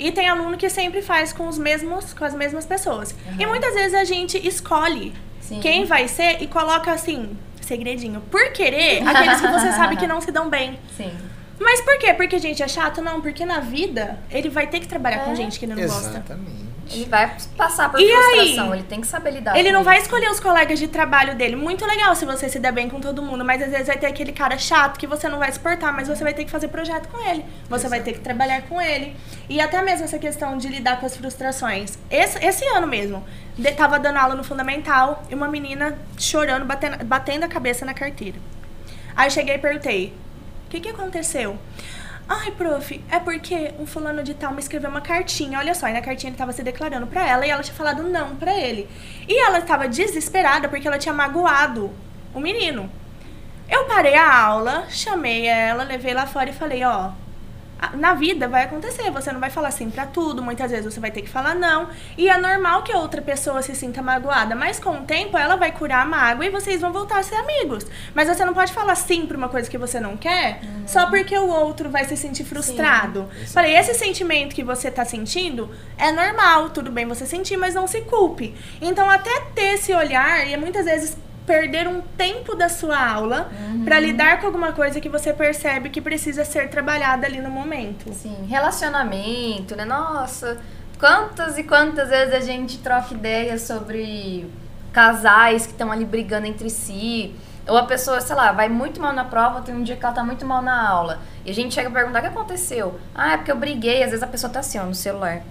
E 0.00 0.10
tem 0.10 0.26
aluno 0.28 0.56
que 0.56 0.70
sempre 0.70 1.02
faz 1.02 1.30
com 1.30 1.46
os 1.46 1.58
mesmos, 1.58 2.14
com 2.14 2.24
as 2.24 2.34
mesmas 2.34 2.64
pessoas. 2.64 3.14
E 3.38 3.44
muitas 3.44 3.74
vezes 3.74 3.94
a 3.94 4.04
gente 4.04 4.38
escolhe 4.46 5.12
Sim. 5.40 5.60
quem 5.60 5.84
vai 5.84 6.08
ser 6.08 6.42
e 6.42 6.46
coloca 6.46 6.90
assim, 6.90 7.36
segredinho, 7.60 8.22
por 8.30 8.50
querer 8.52 9.06
aqueles 9.06 9.40
que 9.42 9.46
você 9.46 9.72
sabe 9.72 9.96
que 9.96 10.06
não 10.06 10.20
se 10.20 10.32
dão 10.32 10.48
bem. 10.48 10.78
sim. 10.96 11.12
Mas 11.60 11.82
por 11.82 11.98
quê? 11.98 12.14
Porque 12.14 12.38
gente 12.38 12.62
é 12.62 12.68
chato? 12.68 13.02
Não, 13.02 13.20
porque 13.20 13.44
na 13.44 13.60
vida 13.60 14.18
ele 14.30 14.48
vai 14.48 14.66
ter 14.66 14.80
que 14.80 14.88
trabalhar 14.88 15.26
com 15.26 15.34
gente 15.34 15.58
que 15.58 15.66
ele 15.66 15.74
não 15.74 15.82
gosta. 15.82 16.08
Exatamente. 16.08 16.69
Ele 16.92 17.04
vai 17.04 17.36
passar 17.56 17.90
por 17.90 18.00
E 18.00 18.08
frustração, 18.10 18.72
aí? 18.72 18.80
ele 18.80 18.86
tem 18.88 19.00
que 19.00 19.06
saber 19.06 19.30
lidar. 19.30 19.56
Ele 19.56 19.70
não 19.70 19.84
vai 19.84 19.96
isso. 19.96 20.06
escolher 20.06 20.28
os 20.30 20.40
colegas 20.40 20.78
de 20.78 20.88
trabalho 20.88 21.34
dele. 21.36 21.54
Muito 21.56 21.86
legal 21.86 22.14
se 22.16 22.24
você 22.24 22.48
se 22.48 22.58
der 22.58 22.72
bem 22.72 22.88
com 22.88 23.00
todo 23.00 23.22
mundo, 23.22 23.44
mas 23.44 23.62
às 23.62 23.70
vezes 23.70 23.86
vai 23.86 23.96
ter 23.96 24.06
aquele 24.06 24.32
cara 24.32 24.58
chato 24.58 24.98
que 24.98 25.06
você 25.06 25.28
não 25.28 25.38
vai 25.38 25.52
suportar, 25.52 25.92
mas 25.92 26.08
você 26.08 26.24
vai 26.24 26.34
ter 26.34 26.44
que 26.44 26.50
fazer 26.50 26.68
projeto 26.68 27.08
com 27.08 27.18
ele. 27.28 27.44
Você 27.68 27.88
vai 27.88 28.00
ter 28.00 28.12
que 28.14 28.20
trabalhar 28.20 28.62
com 28.62 28.80
ele. 28.80 29.16
E 29.48 29.60
até 29.60 29.80
mesmo 29.82 30.04
essa 30.04 30.18
questão 30.18 30.56
de 30.58 30.68
lidar 30.68 30.98
com 30.98 31.06
as 31.06 31.16
frustrações. 31.16 31.96
Esse, 32.10 32.44
esse 32.44 32.64
ano 32.66 32.86
mesmo, 32.86 33.24
de, 33.56 33.70
tava 33.72 33.98
dando 33.98 34.16
aula 34.16 34.34
no 34.34 34.42
fundamental 34.42 35.22
e 35.30 35.34
uma 35.34 35.48
menina 35.48 35.96
chorando, 36.18 36.64
batendo, 36.64 37.04
batendo 37.04 37.44
a 37.44 37.48
cabeça 37.48 37.84
na 37.84 37.94
carteira. 37.94 38.38
Aí 39.16 39.30
cheguei 39.30 39.54
e 39.54 39.58
perguntei: 39.58 40.14
o 40.66 40.70
que, 40.70 40.80
que 40.80 40.88
aconteceu? 40.88 41.56
Ai, 42.32 42.52
prof, 42.52 43.02
é 43.10 43.18
porque 43.18 43.74
um 43.76 43.84
fulano 43.84 44.22
de 44.22 44.34
tal 44.34 44.52
me 44.52 44.60
escreveu 44.60 44.88
uma 44.88 45.00
cartinha. 45.00 45.58
Olha 45.58 45.74
só, 45.74 45.88
e 45.88 45.92
na 45.92 46.00
cartinha 46.00 46.30
ele 46.30 46.36
tava 46.36 46.52
se 46.52 46.62
declarando 46.62 47.08
pra 47.08 47.26
ela 47.26 47.44
e 47.44 47.50
ela 47.50 47.60
tinha 47.60 47.74
falado 47.74 48.04
não 48.04 48.36
pra 48.36 48.56
ele. 48.56 48.88
E 49.26 49.36
ela 49.36 49.58
estava 49.58 49.88
desesperada 49.88 50.68
porque 50.68 50.86
ela 50.86 50.96
tinha 50.96 51.12
magoado 51.12 51.90
o 52.32 52.38
menino. 52.38 52.88
Eu 53.68 53.84
parei 53.86 54.14
a 54.14 54.42
aula, 54.44 54.84
chamei 54.88 55.44
ela, 55.44 55.82
levei 55.82 56.14
lá 56.14 56.24
fora 56.24 56.50
e 56.50 56.52
falei, 56.52 56.84
ó, 56.84 57.10
na 57.94 58.14
vida 58.14 58.48
vai 58.48 58.64
acontecer, 58.64 59.10
você 59.10 59.32
não 59.32 59.40
vai 59.40 59.50
falar 59.50 59.70
sim 59.70 59.90
pra 59.90 60.06
tudo, 60.06 60.42
muitas 60.42 60.70
vezes 60.70 60.92
você 60.92 61.00
vai 61.00 61.10
ter 61.10 61.22
que 61.22 61.28
falar 61.28 61.54
não. 61.54 61.88
E 62.16 62.28
é 62.28 62.36
normal 62.36 62.82
que 62.82 62.92
a 62.92 62.98
outra 62.98 63.22
pessoa 63.22 63.62
se 63.62 63.74
sinta 63.74 64.02
magoada, 64.02 64.54
mas 64.54 64.78
com 64.78 64.90
o 64.90 65.02
tempo 65.02 65.36
ela 65.36 65.56
vai 65.56 65.72
curar 65.72 66.02
a 66.02 66.04
mágoa 66.04 66.44
e 66.44 66.50
vocês 66.50 66.80
vão 66.80 66.92
voltar 66.92 67.18
a 67.18 67.22
ser 67.22 67.36
amigos. 67.36 67.86
Mas 68.14 68.28
você 68.28 68.44
não 68.44 68.52
pode 68.52 68.72
falar 68.72 68.94
sim 68.94 69.26
pra 69.26 69.36
uma 69.36 69.48
coisa 69.48 69.70
que 69.70 69.78
você 69.78 69.98
não 69.98 70.16
quer, 70.16 70.60
só 70.86 71.06
porque 71.06 71.36
o 71.36 71.48
outro 71.48 71.88
vai 71.90 72.04
se 72.04 72.16
sentir 72.16 72.44
frustrado. 72.44 73.28
Falei, 73.52 73.76
esse 73.76 73.94
sentimento 73.94 74.54
que 74.54 74.62
você 74.62 74.90
tá 74.90 75.04
sentindo 75.04 75.70
é 75.96 76.12
normal, 76.12 76.70
tudo 76.70 76.90
bem 76.90 77.06
você 77.06 77.26
sentir, 77.26 77.56
mas 77.56 77.74
não 77.74 77.86
se 77.86 78.02
culpe. 78.02 78.54
Então 78.80 79.08
até 79.08 79.40
ter 79.54 79.74
esse 79.74 79.92
olhar 79.92 80.46
e 80.46 80.56
muitas 80.56 80.84
vezes 80.84 81.16
perder 81.50 81.88
um 81.88 82.00
tempo 82.00 82.54
da 82.54 82.68
sua 82.68 82.96
aula 82.96 83.50
pra 83.84 83.98
lidar 83.98 84.38
com 84.38 84.46
alguma 84.46 84.70
coisa 84.72 85.00
que 85.00 85.08
você 85.08 85.32
percebe 85.32 85.90
que 85.90 86.00
precisa 86.00 86.44
ser 86.44 86.70
trabalhada 86.70 87.26
ali 87.26 87.40
no 87.40 87.50
momento. 87.50 88.12
Sim, 88.12 88.46
relacionamento, 88.48 89.74
né? 89.74 89.84
Nossa, 89.84 90.58
quantas 90.96 91.58
e 91.58 91.64
quantas 91.64 92.08
vezes 92.08 92.32
a 92.32 92.38
gente 92.38 92.78
troca 92.78 93.14
ideias 93.14 93.62
sobre 93.62 94.48
casais 94.92 95.66
que 95.66 95.72
estão 95.72 95.90
ali 95.90 96.04
brigando 96.04 96.46
entre 96.46 96.70
si. 96.70 97.34
Ou 97.66 97.76
a 97.76 97.84
pessoa, 97.84 98.20
sei 98.20 98.36
lá, 98.36 98.52
vai 98.52 98.68
muito 98.68 99.00
mal 99.00 99.12
na 99.12 99.24
prova, 99.24 99.60
tem 99.60 99.74
um 99.74 99.82
dia 99.82 99.96
que 99.96 100.04
ela 100.04 100.14
tá 100.14 100.22
muito 100.22 100.46
mal 100.46 100.62
na 100.62 100.88
aula. 100.88 101.18
E 101.44 101.50
a 101.50 101.54
gente 101.54 101.74
chega 101.74 101.88
a 101.88 101.92
perguntar 101.92 102.20
o 102.20 102.22
que 102.22 102.28
aconteceu. 102.28 103.00
Ah, 103.12 103.32
é 103.32 103.36
porque 103.36 103.50
eu 103.50 103.56
briguei. 103.56 104.04
Às 104.04 104.10
vezes 104.10 104.22
a 104.22 104.28
pessoa 104.28 104.52
tá 104.52 104.60
assim, 104.60 104.78
ó, 104.78 104.84
no 104.84 104.94
celular. 104.94 105.42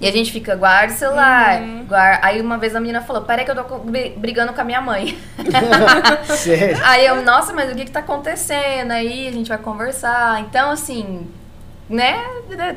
E 0.00 0.08
a 0.08 0.10
gente 0.12 0.32
fica, 0.32 0.54
guarda 0.56 0.94
o 0.94 0.96
celular. 0.96 1.60
Guarda. 1.86 2.26
Aí 2.26 2.40
uma 2.40 2.56
vez 2.56 2.74
a 2.74 2.80
menina 2.80 3.02
falou, 3.02 3.22
peraí 3.22 3.44
que 3.44 3.50
eu 3.50 3.64
tô 3.64 3.78
brigando 4.16 4.52
com 4.54 4.60
a 4.60 4.64
minha 4.64 4.80
mãe. 4.80 5.18
Sério. 6.36 6.78
Aí 6.82 7.04
eu, 7.06 7.22
nossa, 7.22 7.52
mas 7.52 7.70
o 7.70 7.74
que 7.74 7.84
que 7.84 7.90
tá 7.90 8.00
acontecendo? 8.00 8.92
Aí 8.92 9.28
a 9.28 9.32
gente 9.32 9.48
vai 9.48 9.58
conversar. 9.58 10.40
Então, 10.40 10.70
assim, 10.70 11.26
né? 11.88 12.18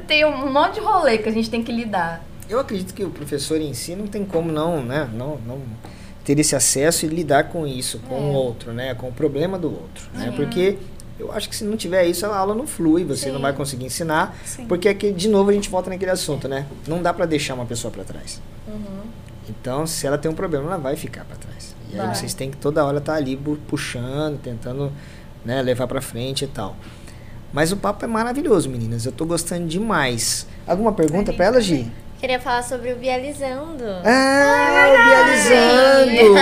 Tem 0.07 0.25
um 0.25 0.51
monte 0.51 0.75
de 0.75 0.79
rolê 0.81 1.17
que 1.17 1.29
a 1.29 1.31
gente 1.31 1.49
tem 1.49 1.63
que 1.63 1.71
lidar. 1.71 2.21
Eu 2.49 2.59
acredito 2.59 2.93
que 2.93 3.03
o 3.03 3.09
professor 3.09 3.59
em 3.61 3.73
si 3.73 3.95
não 3.95 4.05
tem 4.05 4.25
como 4.25 4.51
não, 4.51 4.83
né, 4.83 5.09
não, 5.13 5.37
não 5.47 5.61
ter 6.25 6.37
esse 6.39 6.55
acesso 6.55 7.05
e 7.05 7.09
lidar 7.09 7.45
com 7.45 7.65
isso, 7.65 7.99
com 7.99 8.15
É. 8.15 8.19
o 8.19 8.33
outro, 8.33 8.73
né, 8.73 8.93
com 8.95 9.07
o 9.07 9.11
problema 9.13 9.57
do 9.57 9.69
outro, 9.71 10.03
né? 10.13 10.31
Porque 10.35 10.77
Eu 11.19 11.31
acho 11.31 11.47
que 11.47 11.55
se 11.55 11.63
não 11.63 11.77
tiver 11.77 12.05
isso, 12.05 12.25
a 12.25 12.35
aula 12.35 12.55
não 12.55 12.65
flui, 12.65 13.03
você 13.03 13.25
Sim. 13.27 13.31
não 13.33 13.39
vai 13.41 13.53
conseguir 13.53 13.85
ensinar, 13.85 14.35
Sim. 14.45 14.65
porque 14.65 14.89
aqui, 14.89 15.11
de 15.11 15.29
novo 15.29 15.49
a 15.51 15.53
gente 15.53 15.69
volta 15.69 15.89
naquele 15.89 16.09
assunto, 16.11 16.47
né? 16.47 16.65
Não 16.87 17.01
dá 17.01 17.13
pra 17.13 17.25
deixar 17.25 17.53
uma 17.53 17.65
pessoa 17.65 17.91
pra 17.91 18.03
trás. 18.03 18.41
Então, 19.49 19.85
se 19.85 20.07
ela 20.07 20.17
tem 20.17 20.31
um 20.31 20.33
problema, 20.33 20.65
ela 20.65 20.77
vai 20.77 20.95
ficar 20.95 21.25
pra 21.25 21.35
trás. 21.35 21.75
E 21.91 21.99
aí 21.99 22.05
Vai. 22.07 22.15
vocês 22.15 22.33
têm 22.33 22.49
que 22.49 22.57
toda 22.57 22.83
hora 22.83 22.97
estar 22.97 23.13
ali 23.15 23.35
bu- 23.35 23.57
puxando, 23.67 24.39
tentando 24.41 24.91
né, 25.45 25.61
levar 25.61 25.85
pra 25.87 26.01
frente 26.01 26.45
e 26.45 26.47
tal. 26.47 26.75
Mas 27.51 27.71
o 27.71 27.77
papo 27.77 28.03
é 28.03 28.07
maravilhoso, 28.07 28.67
meninas. 28.69 29.05
Eu 29.05 29.11
tô 29.11 29.25
gostando 29.25 29.67
demais. 29.67 30.47
Alguma 30.65 30.91
pergunta 30.93 31.31
pra 31.33 31.45
ela, 31.45 31.61
Gi? 31.61 31.91
Queria 32.23 32.39
falar 32.39 32.63
sobre 32.63 32.93
o 32.93 32.95
Bializando. 32.95 33.83
Ah, 34.05 34.87
o 34.87 34.97
Bializando! 35.09 36.39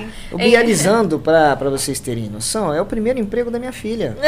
Sim. 0.00 0.10
O 0.34 0.36
Bializando, 0.36 1.20
pra, 1.20 1.54
pra 1.54 1.70
vocês 1.70 2.00
terem 2.00 2.28
noção, 2.28 2.74
é 2.74 2.80
o 2.80 2.84
primeiro 2.84 3.20
emprego 3.20 3.48
da 3.48 3.60
minha 3.60 3.70
filha. 3.70 4.16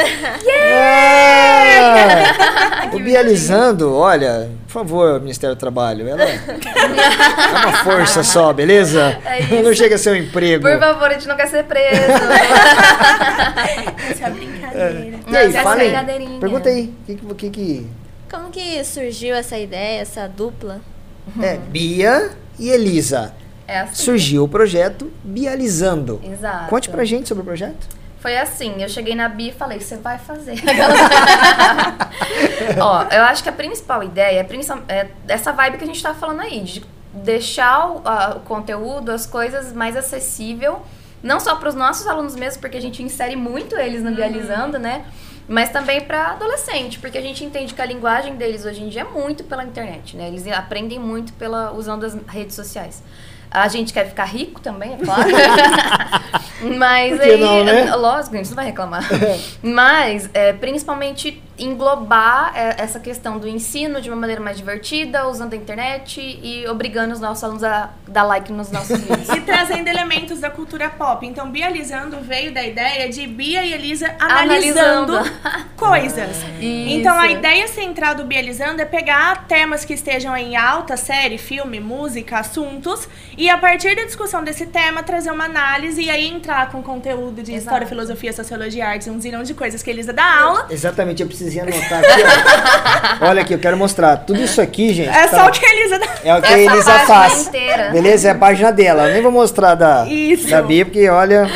Ah! 1.59 2.89
o 2.93 2.99
Bializando, 2.99 3.93
olha, 3.93 4.49
por 4.67 4.71
favor, 4.71 5.19
Ministério 5.19 5.57
do 5.57 5.59
Trabalho, 5.59 6.07
ela 6.07 6.23
é 6.23 6.39
uma 7.65 7.73
força 7.83 8.23
só, 8.23 8.53
beleza? 8.53 9.19
É. 9.25 9.61
Não 9.61 9.73
chega 9.73 9.95
a 9.95 9.97
ser 9.97 10.11
um 10.11 10.15
emprego. 10.15 10.63
Por 10.63 10.79
favor, 10.79 11.09
a 11.09 11.13
gente 11.15 11.27
não 11.27 11.35
quer 11.35 11.47
ser 11.47 11.65
preso. 11.65 12.13
Isso 14.09 14.23
é 14.23 14.29
brincadeira. 14.29 15.19
E 15.27 15.35
aí, 15.35 15.49
brincadeirinha. 15.51 16.39
Pergunta 16.39 16.69
aí. 16.69 16.93
O 17.09 17.35
que, 17.35 17.49
que, 17.49 17.49
que, 17.49 17.49
que 17.49 18.06
Como 18.29 18.49
que 18.49 18.83
surgiu 18.83 19.35
essa 19.35 19.57
ideia, 19.57 20.01
essa 20.01 20.27
dupla? 20.27 20.81
é? 21.41 21.57
Bia 21.57 22.31
e 22.59 22.69
Elisa. 22.69 23.33
É 23.67 23.79
assim. 23.81 23.95
Surgiu 24.03 24.43
o 24.43 24.47
projeto 24.47 25.11
Bializando. 25.23 26.21
Exato. 26.23 26.69
Conte 26.69 26.89
pra 26.89 27.03
gente 27.05 27.27
sobre 27.27 27.41
o 27.41 27.45
projeto. 27.45 27.87
Foi 28.19 28.35
assim, 28.37 28.81
eu 28.81 28.89
cheguei 28.89 29.13
na 29.15 29.29
Bia 29.29 29.49
e 29.49 29.53
falei, 29.53 29.79
você 29.79 29.95
vai 29.97 30.17
fazer. 30.17 30.55
Ó, 32.81 33.03
eu 33.11 33.23
acho 33.23 33.43
que 33.43 33.49
a 33.49 33.53
principal 33.53 34.03
ideia 34.03 34.39
é, 34.39 34.43
principal- 34.43 34.83
é 34.87 35.07
essa 35.27 35.51
vibe 35.51 35.77
que 35.77 35.83
a 35.83 35.87
gente 35.87 36.01
tá 36.01 36.13
falando 36.13 36.41
aí, 36.41 36.61
de 36.61 36.83
deixar 37.13 37.89
o, 37.91 38.01
a- 38.05 38.35
o 38.37 38.39
conteúdo, 38.41 39.11
as 39.11 39.25
coisas 39.25 39.71
mais 39.73 39.95
acessível, 39.95 40.81
não 41.21 41.39
só 41.39 41.55
para 41.55 41.69
os 41.69 41.75
nossos 41.75 42.07
alunos 42.07 42.35
mesmo, 42.35 42.61
porque 42.61 42.77
a 42.77 42.81
gente 42.81 43.01
insere 43.03 43.35
muito 43.35 43.75
eles 43.77 44.03
no 44.03 44.13
Bializando, 44.13 44.77
né? 44.79 45.05
Mas 45.47 45.69
também 45.69 46.01
para 46.01 46.31
adolescente, 46.31 46.99
porque 46.99 47.17
a 47.17 47.21
gente 47.21 47.43
entende 47.43 47.73
que 47.73 47.81
a 47.81 47.85
linguagem 47.85 48.35
deles 48.35 48.65
hoje 48.65 48.83
em 48.83 48.89
dia 48.89 49.01
é 49.01 49.03
muito 49.05 49.45
pela 49.45 49.63
internet, 49.63 50.17
né? 50.17 50.27
Eles 50.27 50.45
aprendem 50.47 50.99
muito 50.99 51.31
pela 51.33 51.71
usando 51.71 52.05
as 52.05 52.17
redes 52.27 52.55
sociais. 52.55 53.01
A 53.49 53.67
gente 53.69 53.93
quer 53.93 54.09
ficar 54.09 54.25
rico 54.25 54.59
também, 54.59 54.95
é 54.95 54.97
claro. 54.97 55.29
Mas 56.77 57.19
aí, 57.19 57.39
não, 57.39 57.63
né? 57.63 57.95
lógico, 57.95 58.35
a 58.35 58.37
gente 58.39 58.49
não 58.49 58.55
vai 58.55 58.65
reclamar. 58.65 59.03
Mas, 59.63 60.29
é, 60.33 60.51
principalmente, 60.51 61.41
englobar 61.57 62.53
é, 62.55 62.75
essa 62.77 62.99
questão 62.99 63.39
do 63.39 63.47
ensino 63.47 64.01
de 64.01 64.09
uma 64.09 64.15
maneira 64.15 64.41
mais 64.41 64.57
divertida, 64.57 65.27
usando 65.27 65.53
a 65.53 65.55
internet 65.55 66.21
e 66.21 66.67
obrigando 66.67 67.13
os 67.13 67.19
nossos 67.19 67.43
alunos 67.43 67.63
a 67.63 67.89
dar 68.07 68.23
like 68.23 68.51
nos 68.51 68.71
nossos 68.71 68.97
vídeos. 69.01 69.29
E 69.29 69.41
trazendo 69.41 69.87
elementos 69.87 70.39
da 70.39 70.49
cultura 70.49 70.89
pop. 70.89 71.25
Então, 71.25 71.49
Bializando 71.49 72.17
veio 72.21 72.53
da 72.53 72.63
ideia 72.63 73.09
de 73.09 73.25
Bia 73.25 73.63
e 73.63 73.73
Elisa 73.73 74.15
analisando, 74.19 75.17
Analisando. 75.17 75.37
coisas. 75.75 76.37
Isso. 76.59 76.89
Então, 76.89 77.17
a 77.17 77.27
ideia 77.29 77.67
central 77.67 78.15
do 78.15 78.23
Bializando 78.23 78.81
é 78.81 78.85
pegar 78.85 79.47
temas 79.47 79.85
que 79.85 79.93
estejam 79.93 80.35
em 80.35 80.55
alta, 80.55 80.97
série, 80.97 81.37
filme, 81.37 81.79
música, 81.79 82.39
assuntos, 82.39 83.07
e 83.37 83.49
a 83.49 83.57
partir 83.57 83.95
da 83.95 84.03
discussão 84.03 84.43
desse 84.43 84.65
tema, 84.67 85.03
trazer 85.03 85.31
uma 85.31 85.45
análise 85.45 86.01
e 86.01 86.09
aí 86.09 86.27
entrar 86.27 86.71
com 86.71 86.81
conteúdo 86.81 87.41
de 87.43 87.51
Exato. 87.51 87.57
história, 87.57 87.87
filosofia, 87.87 88.33
sociologia, 88.33 88.87
artes, 88.87 89.07
um 89.07 89.19
zilhão 89.19 89.43
de 89.43 89.53
coisas 89.53 89.81
que 89.81 89.89
a 89.89 89.93
Elisa 89.93 90.13
dá 90.13 90.39
aula. 90.41 90.67
Exatamente, 90.69 91.21
eu 91.21 91.27
precisei 91.47 91.61
anotar 91.61 91.99
aqui, 91.99 93.21
ó. 93.21 93.27
Olha 93.27 93.41
aqui, 93.41 93.53
eu 93.53 93.59
quero 93.59 93.77
mostrar. 93.77 94.17
Tudo 94.17 94.41
isso 94.41 94.61
aqui, 94.61 94.93
gente. 94.93 95.09
É 95.09 95.27
tá- 95.27 95.37
só 95.37 95.47
o 95.47 95.51
que 95.51 95.65
a 95.65 95.75
Elisa. 95.75 96.01
É 96.23 96.35
o 96.35 96.41
que 96.41 96.53
a 96.53 96.59
Elisa 96.59 96.99
faz. 96.99 97.47
inteira. 97.47 97.89
Beleza? 97.91 98.27
É 98.27 98.31
a 98.31 98.35
página 98.35 98.71
dela. 98.71 99.07
Eu 99.07 99.13
nem 99.13 99.21
vou 99.21 99.31
mostrar 99.31 99.75
da, 99.75 100.05
Isso. 100.07 100.49
da 100.49 100.61
Bia, 100.61 100.85
porque 100.85 101.07
olha. 101.09 101.49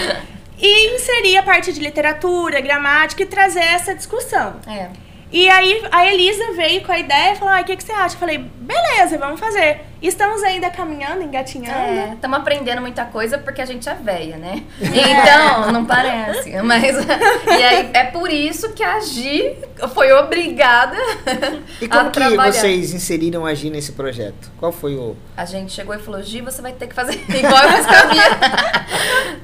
E 0.57 0.95
inserir 0.95 1.37
a 1.37 1.43
parte 1.43 1.73
de 1.73 1.79
literatura, 1.79 2.61
gramática 2.61 3.23
e 3.23 3.25
trazer 3.25 3.63
essa 3.63 3.95
discussão. 3.95 4.55
É. 4.67 4.87
E 5.31 5.49
aí 5.49 5.81
a 5.91 6.05
Elisa 6.11 6.51
veio 6.55 6.81
com 6.81 6.91
a 6.91 6.99
ideia 6.99 7.33
e 7.33 7.35
falou: 7.35 7.53
ah, 7.53 7.61
o 7.61 7.63
que, 7.63 7.75
que 7.75 7.83
você 7.83 7.91
acha? 7.91 8.15
Eu 8.15 8.19
falei, 8.19 8.37
beleza, 8.37 9.17
vamos 9.17 9.39
fazer. 9.39 9.81
Estamos 10.01 10.41
ainda 10.43 10.69
caminhando, 10.71 11.21
engatinhando. 11.21 12.13
Estamos 12.15 12.39
aprendendo 12.39 12.81
muita 12.81 13.05
coisa 13.05 13.37
porque 13.37 13.61
a 13.61 13.65
gente 13.65 13.87
é 13.87 13.93
velha, 13.93 14.37
né? 14.37 14.63
Então, 14.79 15.71
não 15.71 15.85
parece. 15.85 16.59
Mas. 16.61 16.95
E 17.51 17.63
aí, 17.63 17.89
é 17.93 18.05
por 18.05 18.31
isso 18.31 18.73
que 18.73 18.83
a 18.83 18.99
Gi 18.99 19.55
foi 19.93 20.11
obrigada 20.13 20.95
E 21.81 21.85
a 21.85 21.89
como 21.89 22.11
que 22.11 22.19
trabalhar. 22.19 22.51
vocês 22.51 22.93
inseriram 22.93 23.45
a 23.45 23.53
Gi 23.53 23.69
nesse 23.69 23.91
projeto? 23.91 24.49
Qual 24.57 24.71
foi 24.71 24.95
o. 24.95 25.15
A 25.35 25.45
gente 25.45 25.71
chegou 25.71 25.93
e 25.93 25.99
falou, 25.99 26.21
Gi, 26.23 26.41
você 26.41 26.61
vai 26.61 26.71
ter 26.73 26.87
que 26.87 26.95
fazer 26.95 27.13
igual 27.29 27.63
eu 27.63 27.83
sabia. 27.83 28.23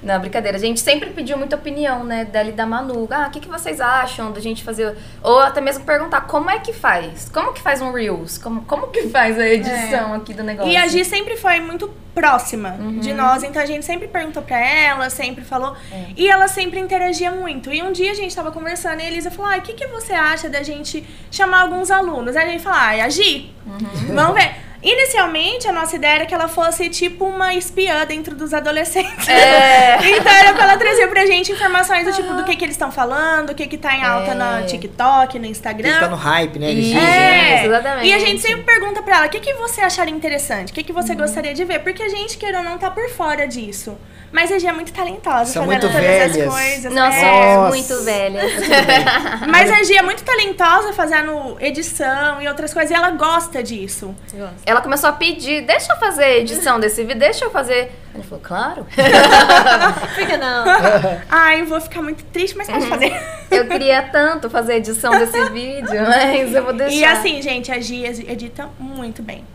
Não, 0.01 0.19
brincadeira. 0.19 0.57
A 0.57 0.59
gente 0.59 0.79
sempre 0.79 1.09
pediu 1.09 1.37
muita 1.37 1.55
opinião, 1.55 2.03
né, 2.03 2.25
dela 2.25 2.49
e 2.49 2.53
da 2.53 2.65
Manu. 2.65 3.07
Ah, 3.11 3.27
o 3.27 3.31
que, 3.31 3.39
que 3.41 3.47
vocês 3.49 3.81
acham 3.81 4.31
da 4.31 4.39
gente 4.39 4.63
fazer... 4.63 4.95
Ou 5.21 5.39
até 5.39 5.59
mesmo 5.59 5.83
perguntar 5.83 6.21
como 6.21 6.49
é 6.49 6.59
que 6.59 6.71
faz? 6.73 7.29
Como 7.29 7.53
que 7.53 7.61
faz 7.61 7.81
um 7.81 7.91
Reels? 7.91 8.37
Como, 8.37 8.61
como 8.61 8.87
que 8.87 9.09
faz 9.09 9.37
a 9.37 9.47
edição 9.47 10.13
aqui 10.13 10.33
do 10.33 10.43
negócio? 10.47 10.71
E 10.71 10.75
a 10.77 10.87
Gi 10.87 11.05
sempre 11.05 11.37
foi 11.37 11.59
muito 11.59 11.87
próxima 12.15 12.69
Uhum. 12.79 12.99
de 12.99 13.13
nós, 13.13 13.43
então 13.43 13.61
a 13.61 13.65
gente 13.65 13.85
sempre 13.85 14.07
perguntou 14.07 14.41
pra 14.41 14.57
ela, 14.59 15.07
sempre 15.09 15.43
falou. 15.43 15.75
É. 15.91 16.05
E 16.17 16.27
ela 16.27 16.47
sempre 16.47 16.79
interagia 16.79 17.29
muito. 17.31 17.71
E 17.71 17.83
um 17.83 17.91
dia 17.91 18.11
a 18.11 18.15
gente 18.15 18.35
tava 18.35 18.51
conversando 18.51 18.99
e 19.01 19.03
a 19.03 19.07
Elisa 19.07 19.29
falou: 19.29 19.51
ah, 19.51 19.57
o 19.57 19.61
que, 19.61 19.73
que 19.73 19.85
você 19.87 20.13
acha 20.13 20.49
da 20.49 20.63
gente 20.63 21.05
chamar 21.29 21.61
alguns 21.61 21.91
alunos? 21.91 22.35
Aí 22.35 22.47
a 22.47 22.51
gente 22.51 22.63
falou: 22.63 22.79
ah, 22.79 23.03
a 23.05 23.09
Gi, 23.09 23.53
Uhum. 23.67 24.15
vamos 24.15 24.33
ver. 24.41 24.55
Inicialmente, 24.81 25.67
a 25.67 25.71
nossa 25.71 25.95
ideia 25.95 26.15
era 26.15 26.25
que 26.25 26.33
ela 26.33 26.47
fosse 26.47 26.89
tipo 26.89 27.25
uma 27.25 27.53
espiã 27.53 28.05
dentro 28.05 28.35
dos 28.35 28.53
adolescentes. 28.53 29.27
É. 29.27 29.97
Então 30.17 30.31
era 30.31 30.53
pra 30.53 30.63
ela 30.63 30.77
trazer 30.77 31.07
pra 31.07 31.25
gente 31.25 31.51
informações 31.51 32.05
do 32.05 32.13
tipo 32.13 32.33
do 32.33 32.43
que, 32.43 32.55
que 32.55 32.63
eles 32.65 32.75
estão 32.75 32.91
falando, 32.91 33.51
o 33.51 33.55
que, 33.55 33.67
que 33.67 33.77
tá 33.77 33.93
em 33.95 34.03
alta 34.03 34.31
É. 34.31 34.33
no 34.35 34.65
TikTok, 34.65 35.37
no 35.39 35.45
Instagram. 35.45 35.99
tá 35.99 36.07
no 36.07 36.15
hype, 36.15 36.59
né? 36.59 36.69
Eles 36.71 36.93
né? 36.93 37.61
É, 37.61 37.65
exatamente. 37.65 38.07
E 38.07 38.13
a 38.13 38.19
gente 38.19 38.41
sempre 38.41 38.63
pergunta 38.63 39.01
pra 39.01 39.17
ela, 39.17 39.25
o 39.27 39.29
que, 39.29 39.39
que 39.39 39.53
você 39.53 39.81
acharia 39.81 40.13
interessante? 40.13 40.71
O 40.71 40.75
que, 40.75 40.83
que 40.83 40.93
você 40.93 41.11
Uhum. 41.13 41.19
gostaria 41.19 41.53
de 41.53 41.63
ver? 41.65 41.79
Porque 41.79 42.01
a 42.03 42.09
gente, 42.09 42.37
queira 42.37 42.59
ou 42.59 42.63
não, 42.63 42.77
tá 42.77 42.89
por 42.89 43.09
fora 43.09 43.47
disso. 43.47 43.97
Mas 44.29 44.51
a 44.51 44.59
Gi 44.59 44.67
é 44.67 44.73
muito 44.73 44.91
talentosa 44.91 45.45
São 45.53 45.65
fazendo 45.65 45.67
muito 45.67 45.81
todas 45.93 46.01
velhas. 46.01 46.37
as 46.37 46.53
coisas. 46.53 46.93
Nós 46.93 47.15
é. 47.15 47.19
somos 47.21 47.55
Nossa. 47.55 47.69
muito 47.69 48.03
velhas. 48.03 48.51
Mas 49.47 49.71
a 49.71 49.83
Gi 49.83 49.97
é 49.97 50.01
muito 50.01 50.23
talentosa 50.23 50.91
fazendo 50.91 51.55
edição 51.61 52.41
e 52.41 52.47
outras 52.47 52.73
coisas, 52.73 52.91
e 52.91 52.93
ela 52.93 53.11
gosta 53.11 53.63
disso. 53.63 54.13
Ela 54.67 54.81
começou 54.81 55.09
a 55.09 55.13
pedir, 55.13 55.61
deixa 55.61 55.93
eu 55.93 55.97
fazer 55.97 56.25
a 56.25 56.37
edição 56.39 56.77
desse 56.77 57.01
vídeo, 57.01 57.17
deixa 57.17 57.45
eu 57.45 57.49
fazer. 57.49 57.89
Ela 58.13 58.21
falou, 58.25 58.43
claro. 58.43 58.85
Por 60.13 60.27
que 60.27 60.35
não? 60.35 60.65
Ai, 61.31 61.63
vou 61.63 61.79
ficar 61.79 62.01
muito 62.01 62.21
triste, 62.25 62.57
mas 62.57 62.67
Uhum. 62.67 62.73
pode 62.75 62.87
fazer. 62.87 63.17
Eu 63.49 63.65
queria 63.65 64.01
tanto 64.01 64.49
fazer 64.49 64.73
a 64.73 64.75
edição 64.75 65.11
desse 65.17 65.41
vídeo, 65.51 66.01
mas 66.05 66.53
eu 66.53 66.63
vou 66.65 66.73
deixar. 66.73 66.95
E 66.97 67.05
assim, 67.05 67.41
gente, 67.41 67.71
a 67.71 67.79
Gi 67.79 68.03
edita 68.27 68.67
muito 68.77 69.23
bem. 69.23 69.45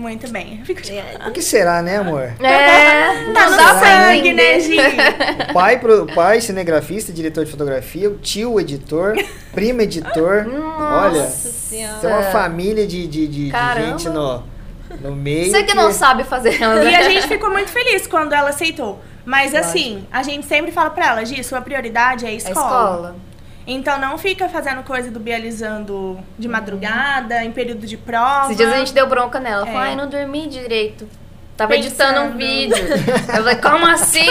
Muito 0.00 0.30
bem. 0.30 0.62
Fico 0.64 0.80
tipo, 0.80 0.98
O 1.28 1.30
que 1.30 1.42
será, 1.42 1.82
né, 1.82 1.98
amor? 1.98 2.32
É, 2.42 3.32
Tá 3.34 3.50
não 3.50 3.74
no 3.74 3.80
sangue, 3.80 4.32
né, 4.32 4.58
Gi? 4.58 4.76
O 5.50 5.52
pai, 5.52 5.78
pro, 5.78 6.04
o 6.04 6.14
pai, 6.14 6.40
cinegrafista, 6.40 7.12
diretor 7.12 7.44
de 7.44 7.50
fotografia, 7.50 8.08
o 8.08 8.14
tio, 8.16 8.58
editor, 8.58 9.14
primo, 9.52 9.82
editor. 9.82 10.46
Olha, 10.80 11.22
Nossa 11.22 11.50
senhora. 11.50 11.98
tem 12.00 12.10
uma 12.10 12.22
família 12.22 12.86
de, 12.86 13.06
de, 13.06 13.26
de- 13.28 13.50
de 13.50 13.82
gente 13.84 14.08
no, 14.08 14.42
no 15.02 15.14
meio. 15.14 15.50
Você 15.50 15.62
que 15.64 15.74
não 15.74 15.92
sabe 15.92 16.24
fazer. 16.24 16.58
E 16.58 16.64
a 16.96 17.02
gente 17.02 17.28
ficou 17.28 17.50
muito 17.50 17.68
feliz 17.68 18.06
quando 18.06 18.32
ela 18.32 18.48
aceitou. 18.50 18.98
Mas 19.24 19.54
assim, 19.54 20.06
a 20.10 20.22
gente 20.22 20.46
sempre 20.46 20.72
fala 20.72 20.88
pra 20.90 21.08
ela, 21.08 21.24
Gi, 21.26 21.44
sua 21.44 21.60
prioridade 21.60 22.24
é 22.24 22.28
a 22.28 22.32
É 22.32 22.36
escola. 22.36 22.54
escola. 22.54 23.16
Então 23.72 23.98
não 24.00 24.18
fica 24.18 24.48
fazendo 24.48 24.82
coisa 24.82 25.10
do 25.10 25.20
bializando 25.20 26.18
de 26.38 26.48
madrugada, 26.48 27.44
em 27.44 27.52
período 27.52 27.86
de 27.86 27.96
prova. 27.96 28.46
Esses 28.46 28.56
dias 28.56 28.72
a 28.72 28.78
gente 28.78 28.92
deu 28.92 29.06
bronca 29.06 29.38
nela. 29.38 29.58
Ela 29.62 29.66
falou, 29.66 29.80
É. 29.82 29.88
ai, 29.90 29.96
não 29.96 30.08
dormi 30.08 30.48
direito. 30.48 31.08
Tava 31.56 31.72
Pensando. 31.74 31.86
editando 31.88 32.20
um 32.34 32.36
vídeo. 32.36 32.74
Eu 32.88 33.18
falei, 33.44 33.56
como 33.56 33.86
assim? 33.86 34.26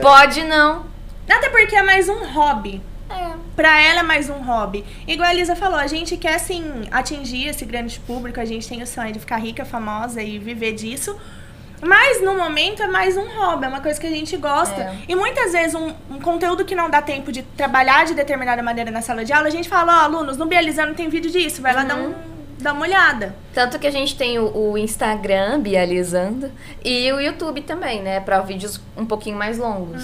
Pode 0.00 0.42
não. 0.44 0.86
Até 1.28 1.48
porque 1.50 1.74
é 1.76 1.82
mais 1.82 2.08
um 2.08 2.24
hobby. 2.32 2.80
É. 3.10 3.32
Pra 3.54 3.80
ela 3.80 4.00
é 4.00 4.02
mais 4.02 4.28
um 4.30 4.38
hobby. 4.42 4.84
Igual 5.06 5.28
a 5.28 5.34
Elisa 5.34 5.54
falou, 5.54 5.78
a 5.78 5.86
gente 5.86 6.16
quer, 6.16 6.36
assim, 6.36 6.84
atingir 6.90 7.48
esse 7.48 7.64
grande 7.64 7.98
público, 8.00 8.40
a 8.40 8.44
gente 8.44 8.66
tem 8.68 8.82
o 8.82 8.86
sonho 8.86 9.12
de 9.12 9.18
ficar 9.18 9.36
rica, 9.36 9.64
famosa 9.64 10.22
e 10.22 10.38
viver 10.38 10.72
disso. 10.72 11.16
Mas 11.80 12.22
no 12.22 12.34
momento 12.36 12.82
é 12.82 12.86
mais 12.86 13.16
um 13.16 13.26
hobby, 13.26 13.66
é 13.66 13.68
uma 13.68 13.80
coisa 13.80 14.00
que 14.00 14.06
a 14.06 14.10
gente 14.10 14.36
gosta. 14.36 14.80
É. 14.80 14.96
E 15.08 15.14
muitas 15.14 15.52
vezes 15.52 15.74
um, 15.74 15.92
um 16.10 16.20
conteúdo 16.20 16.64
que 16.64 16.74
não 16.74 16.88
dá 16.88 17.02
tempo 17.02 17.30
de 17.30 17.42
trabalhar 17.42 18.04
de 18.04 18.14
determinada 18.14 18.62
maneira 18.62 18.90
na 18.90 19.02
sala 19.02 19.24
de 19.24 19.32
aula, 19.32 19.48
a 19.48 19.50
gente 19.50 19.68
fala, 19.68 19.98
ó, 19.98 20.04
alunos, 20.04 20.36
no 20.36 20.46
Bializando 20.46 20.94
tem 20.94 21.08
vídeo 21.08 21.30
disso, 21.30 21.60
vai 21.60 21.74
lá 21.74 21.84
dar, 21.84 21.96
um, 21.96 22.14
dar 22.58 22.72
uma 22.72 22.82
olhada. 22.82 23.34
Tanto 23.52 23.78
que 23.78 23.86
a 23.86 23.90
gente 23.90 24.16
tem 24.16 24.38
o, 24.38 24.70
o 24.70 24.78
Instagram, 24.78 25.60
Bializando, 25.60 26.50
e 26.84 27.12
o 27.12 27.20
YouTube 27.20 27.60
também, 27.62 28.02
né? 28.02 28.20
Pra 28.20 28.40
vídeos 28.40 28.80
um 28.96 29.04
pouquinho 29.04 29.36
mais 29.36 29.58
longos. 29.58 30.02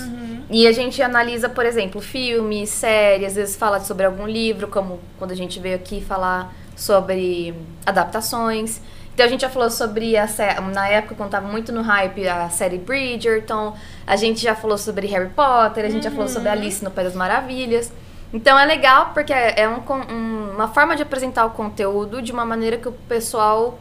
E 0.50 0.66
a 0.66 0.72
gente 0.72 1.00
analisa, 1.00 1.48
por 1.48 1.64
exemplo, 1.64 2.00
filmes, 2.00 2.70
séries, 2.70 3.28
às 3.28 3.34
vezes 3.36 3.56
fala 3.56 3.78
sobre 3.80 4.04
algum 4.04 4.26
livro, 4.26 4.66
como 4.66 4.98
quando 5.16 5.30
a 5.30 5.36
gente 5.36 5.60
veio 5.60 5.76
aqui 5.76 6.00
falar 6.00 6.52
sobre 6.74 7.54
adaptações. 7.86 8.80
Então 9.20 9.28
a 9.28 9.30
gente 9.32 9.42
já 9.42 9.50
falou 9.50 9.68
sobre 9.68 10.16
a 10.16 10.26
na 10.72 10.88
época 10.88 11.14
quando 11.14 11.28
tava 11.28 11.46
muito 11.46 11.70
no 11.72 11.82
hype 11.82 12.26
a 12.26 12.48
série 12.48 12.78
Bridgerton, 12.78 13.76
a 14.06 14.16
gente 14.16 14.40
já 14.40 14.54
falou 14.54 14.78
sobre 14.78 15.06
Harry 15.08 15.28
Potter, 15.28 15.84
a 15.84 15.90
gente 15.90 16.04
já 16.04 16.10
falou 16.10 16.26
sobre 16.26 16.48
Alice 16.48 16.82
no 16.82 16.90
País 16.90 17.08
das 17.08 17.16
Maravilhas. 17.16 17.92
Então 18.32 18.58
é 18.58 18.64
legal 18.64 19.10
porque 19.12 19.30
é 19.34 19.68
um 19.68 19.80
con- 19.82 20.06
um- 20.10 20.52
uma 20.54 20.68
forma 20.68 20.96
de 20.96 21.02
apresentar 21.02 21.44
o 21.44 21.50
conteúdo 21.50 22.22
de 22.22 22.32
uma 22.32 22.46
maneira 22.46 22.78
que 22.78 22.88
o 22.88 22.92
pessoal 22.92 23.78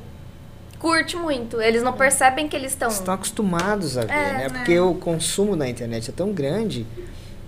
curte 0.77 1.15
muito. 1.15 1.61
Eles 1.61 1.81
não 1.83 1.93
percebem 1.93 2.49
que 2.49 2.57
eles 2.57 2.73
estão 2.73 2.89
Estão 2.89 3.13
acostumados 3.13 3.97
a 3.97 4.01
ver, 4.03 4.11
É, 4.11 4.33
né? 4.39 4.49
Porque 4.49 4.77
o 4.77 4.93
consumo 4.93 5.55
na 5.55 5.69
internet 5.69 6.09
é 6.09 6.13
tão 6.13 6.33
grande. 6.33 6.85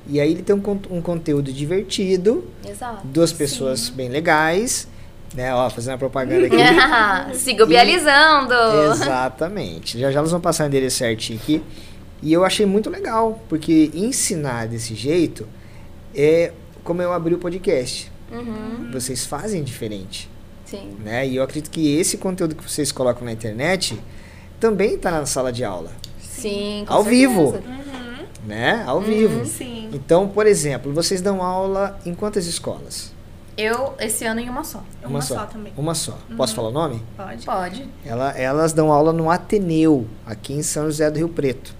E 0.07 0.17
aí 0.21 0.31
ele 0.31 0.43
tem 0.43 0.55
um, 0.55 0.79
um 0.91 1.01
conteúdo 1.01 1.51
divertido, 1.51 2.47
Exato. 2.65 3.01
duas 3.05 3.33
pessoas 3.33 3.89
bem 3.89 4.07
legais, 4.07 4.87
né? 5.33 5.53
Ó, 5.53 5.69
fazendo 5.69 5.93
a 5.95 5.97
propaganda 5.97 6.47
aqui. 6.47 6.57
Siga 7.37 7.63
o 7.63 7.67
Bializando. 7.67 8.53
Exatamente. 8.91 9.99
Já 9.99 10.11
já 10.11 10.19
elas 10.19 10.31
vão 10.31 10.41
passar 10.41 10.65
o 10.65 10.67
endereço 10.67 10.97
certinho 10.97 11.39
aqui. 11.41 11.63
E 12.21 12.31
eu 12.31 12.45
achei 12.45 12.65
muito 12.65 12.89
legal, 12.89 13.41
porque 13.49 13.89
ensinar 13.93 14.67
desse 14.67 14.93
jeito 14.93 15.47
é 16.15 16.51
como 16.83 17.01
eu 17.01 17.11
abri 17.13 17.33
o 17.33 17.37
podcast. 17.39 18.11
Uhum, 18.31 18.89
Vocês 18.93 19.25
fazem 19.25 19.61
diferente, 19.63 20.29
sim. 20.63 20.95
né? 21.03 21.27
E 21.27 21.35
eu 21.35 21.43
acredito 21.43 21.69
que 21.71 21.97
esse 21.97 22.17
conteúdo 22.17 22.55
que 22.55 22.63
vocês 22.63 22.91
colocam 22.91 23.25
na 23.25 23.31
internet 23.33 23.99
também 24.59 24.93
está 24.95 25.11
na 25.11 25.25
sala 25.25 25.51
de 25.51 25.65
aula, 25.65 25.91
Sim, 26.21 26.85
com 26.87 26.93
Ao 26.93 27.03
certeza. 27.03 27.27
vivo. 27.27 27.41
Uhum. 27.41 28.47
né? 28.47 28.83
Ao 28.87 29.01
vivo. 29.01 29.45
Sim. 29.45 29.89
Então, 29.91 30.29
por 30.29 30.47
exemplo, 30.47 30.93
vocês 30.93 31.21
dão 31.21 31.43
aula 31.43 31.99
em 32.05 32.13
quantas 32.15 32.45
escolas? 32.45 33.11
Eu, 33.57 33.93
esse 33.99 34.25
ano, 34.25 34.39
em 34.39 34.49
uma 34.49 34.63
só. 34.63 34.83
Uma, 35.03 35.21
só. 35.21 35.45
também. 35.45 35.73
Uma 35.77 35.93
só. 35.93 36.17
Posso 36.37 36.55
falar 36.55 36.69
o 36.69 36.71
nome? 36.71 37.03
Pode. 37.17 37.45
Pode. 37.45 37.85
Ela- 38.05 38.31
elas 38.37 38.73
dão 38.73 38.91
aula 38.91 39.11
no 39.13 39.29
Ateneu, 39.29 40.07
aqui 40.25 40.53
em 40.53 40.63
São 40.63 40.85
José 40.85 41.09
do 41.11 41.17
Rio 41.17 41.29
Preto. 41.29 41.73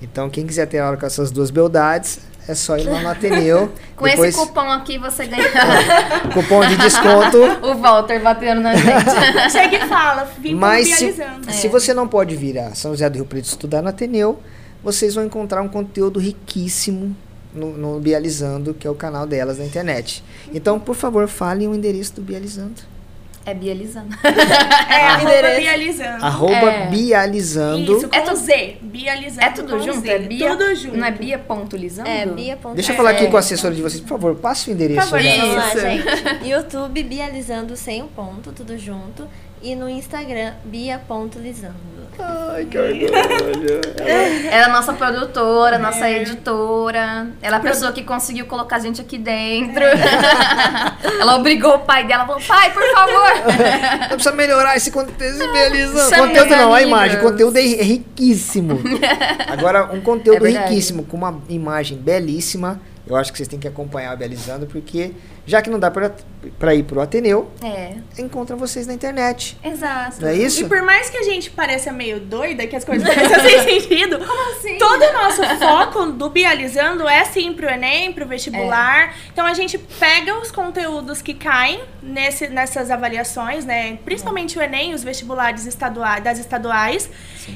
Então, 0.00 0.28
quem 0.30 0.46
quiser 0.46 0.66
ter 0.66 0.78
aula 0.78 0.96
com 0.96 1.06
essas 1.06 1.30
duas 1.30 1.50
beldades, 1.50 2.20
é 2.46 2.54
só 2.54 2.76
ir 2.78 2.84
lá 2.88 3.00
no 3.00 3.08
Ateneu. 3.08 3.72
Com 3.96 4.04
Depois, 4.04 4.34
esse 4.36 4.46
cupom 4.46 4.70
aqui, 4.70 4.96
você 4.96 5.26
ganha 5.26 5.42
cupom 6.32 6.64
de 6.66 6.76
desconto. 6.76 7.36
o 7.66 7.74
Walter 7.78 8.20
batendo 8.22 8.60
na 8.60 8.74
gente. 8.76 9.50
Chega 9.50 9.84
e 9.84 9.88
fala, 9.88 10.24
vim 10.38 10.54
Mas 10.54 10.88
se, 10.94 11.10
vializando. 11.10 11.52
se 11.52 11.68
você 11.68 11.92
não 11.92 12.06
pode 12.06 12.36
vir 12.36 12.58
a 12.58 12.74
São 12.74 12.92
José 12.92 13.10
do 13.10 13.16
Rio 13.16 13.26
Preto 13.26 13.46
estudar 13.46 13.82
no 13.82 13.88
Ateneu, 13.88 14.40
vocês 14.84 15.14
vão 15.16 15.24
encontrar 15.24 15.60
um 15.62 15.68
conteúdo 15.68 16.20
riquíssimo 16.20 17.14
no, 17.54 17.76
no 17.76 18.00
Bializando, 18.00 18.74
que 18.74 18.86
é 18.86 18.90
o 18.90 18.94
canal 18.94 19.26
delas 19.26 19.58
na 19.58 19.64
internet. 19.64 20.22
Então, 20.52 20.78
por 20.78 20.94
favor, 20.94 21.26
falem 21.28 21.66
o 21.68 21.74
endereço 21.74 22.14
do 22.14 22.22
Bializando. 22.22 22.82
É 23.46 23.54
Bializando. 23.54 24.14
É, 24.90 25.06
arroba 25.06 25.22
Endereço. 25.30 25.60
bializando. 25.60 26.24
Arroba 26.24 26.70
É. 26.70 26.86
Bializando. 26.88 27.96
Isso, 27.96 28.08
com 28.08 28.16
É 28.16 28.20
tudo- 28.20 28.36
Z. 28.36 28.76
Bializando 28.82 29.42
É 29.46 29.50
tudo 29.50 29.82
junto? 29.82 30.00
Z. 30.00 30.08
É 30.10 30.18
Bia? 30.18 30.50
Tudo 30.50 30.74
junto. 30.74 30.96
Não 30.96 31.06
é 31.06 31.10
Bia 31.10 31.38
ponto 31.38 31.76
Lisando? 31.76 32.08
É, 32.08 32.26
Bia. 32.26 32.56
ponto- 32.56 32.74
Deixa 32.74 32.92
eu 32.92 32.96
falar 32.96 33.10
aqui 33.10 33.24
É. 33.24 33.30
com 33.30 33.36
a 33.36 33.40
assessora 33.40 33.74
de 33.74 33.80
vocês, 33.82 34.00
por 34.02 34.08
favor, 34.08 34.34
passe 34.34 34.70
o 34.70 34.72
endereço. 34.72 35.00
Por 35.08 35.18
favor, 35.18 35.24
isso. 35.24 35.40
Vamos 35.40 35.56
lá, 35.56 35.68
Isso. 35.68 35.80
gente. 35.80 36.48
YouTube, 36.48 37.02
Bializando 37.04 37.76
sem 37.76 38.02
um 38.02 38.08
ponto, 38.08 38.52
tudo 38.52 38.76
junto. 38.78 39.26
E 39.62 39.74
no 39.74 39.88
Instagram, 39.88 40.54
bia.lisando. 40.64 41.74
Ai, 42.20 42.64
que 42.64 42.78
orgulho. 42.78 43.08
Ela 44.50 44.50
é 44.50 44.64
a 44.64 44.68
nossa 44.68 44.92
produtora, 44.92 45.78
nossa 45.78 46.10
editora. 46.10 47.28
Ela 47.42 47.56
é 47.56 47.58
a 47.58 47.62
pessoa 47.62 47.92
que 47.92 48.02
conseguiu 48.02 48.46
colocar 48.46 48.76
a 48.76 48.78
gente 48.80 49.00
aqui 49.00 49.18
dentro. 49.18 49.84
Ela 51.20 51.36
obrigou 51.36 51.74
o 51.76 51.78
pai 51.80 52.06
dela, 52.06 52.26
falou, 52.26 52.40
pai, 52.46 52.72
por 52.72 52.82
favor. 52.92 53.32
Eu 54.10 54.14
preciso 54.16 54.34
melhorar 54.34 54.76
esse 54.76 54.90
conteúdo. 54.90 55.38
Chame 55.38 56.28
Conteúdo 56.28 56.50
não, 56.56 56.74
a 56.74 56.82
imagem. 56.82 57.20
Conteúdo 57.20 57.56
é 57.56 57.62
ri- 57.62 57.78
é 57.80 57.82
riquíssimo. 57.82 58.80
Agora, 59.48 59.90
um 59.92 60.00
conteúdo 60.00 60.46
É 60.46 60.50
riquíssimo, 60.50 61.04
com 61.04 61.16
uma 61.16 61.40
imagem 61.48 61.98
belíssima. 61.98 62.80
Eu 63.06 63.16
acho 63.16 63.32
que 63.32 63.38
vocês 63.38 63.48
têm 63.48 63.58
que 63.58 63.66
acompanhar 63.66 64.14
o 64.14 64.18
Bializando, 64.18 64.66
porque 64.66 65.12
já 65.46 65.62
que 65.62 65.70
não 65.70 65.78
dá 65.78 65.90
pra, 65.90 66.10
pra 66.58 66.74
ir 66.74 66.82
pro 66.84 67.00
Ateneu, 67.00 67.50
É, 67.62 67.94
encontram 68.18 68.56
vocês 68.56 68.86
na 68.86 68.94
internet. 68.94 69.56
exato. 69.64 70.20
Não 70.22 70.28
é 70.28 70.34
isso? 70.34 70.64
E 70.64 70.68
por 70.68 70.82
mais 70.82 71.10
que 71.10 71.16
a 71.16 71.22
gente 71.22 71.50
pareça 71.50 71.92
meio 71.92 72.20
doida, 72.20 72.66
que 72.66 72.76
as 72.76 72.84
coisas 72.84 73.06
parecem 73.06 73.40
sem 73.64 73.80
sentido, 73.80 74.18
assim? 74.56 74.78
todo 74.78 75.02
o 75.02 75.12
nosso 75.12 75.42
foco 75.58 76.06
do 76.12 76.30
Bializando 76.30 77.08
é 77.08 77.24
sim 77.24 77.52
pro 77.52 77.68
Enem, 77.68 78.12
pro 78.12 78.26
vestibular. 78.26 79.08
É. 79.08 79.12
Então 79.32 79.46
a 79.46 79.54
gente 79.54 79.76
pega 79.78 80.38
os 80.38 80.50
conteúdos 80.50 81.20
que 81.22 81.34
caem 81.34 81.80
nesse, 82.02 82.48
nessas 82.48 82.90
avaliações, 82.90 83.64
né? 83.64 83.98
Principalmente 84.04 84.58
o 84.58 84.62
Enem, 84.62 84.94
os 84.94 85.02
vestibulares 85.02 85.66
estaduais, 85.66 86.22
das 86.22 86.38
estaduais, 86.38 87.08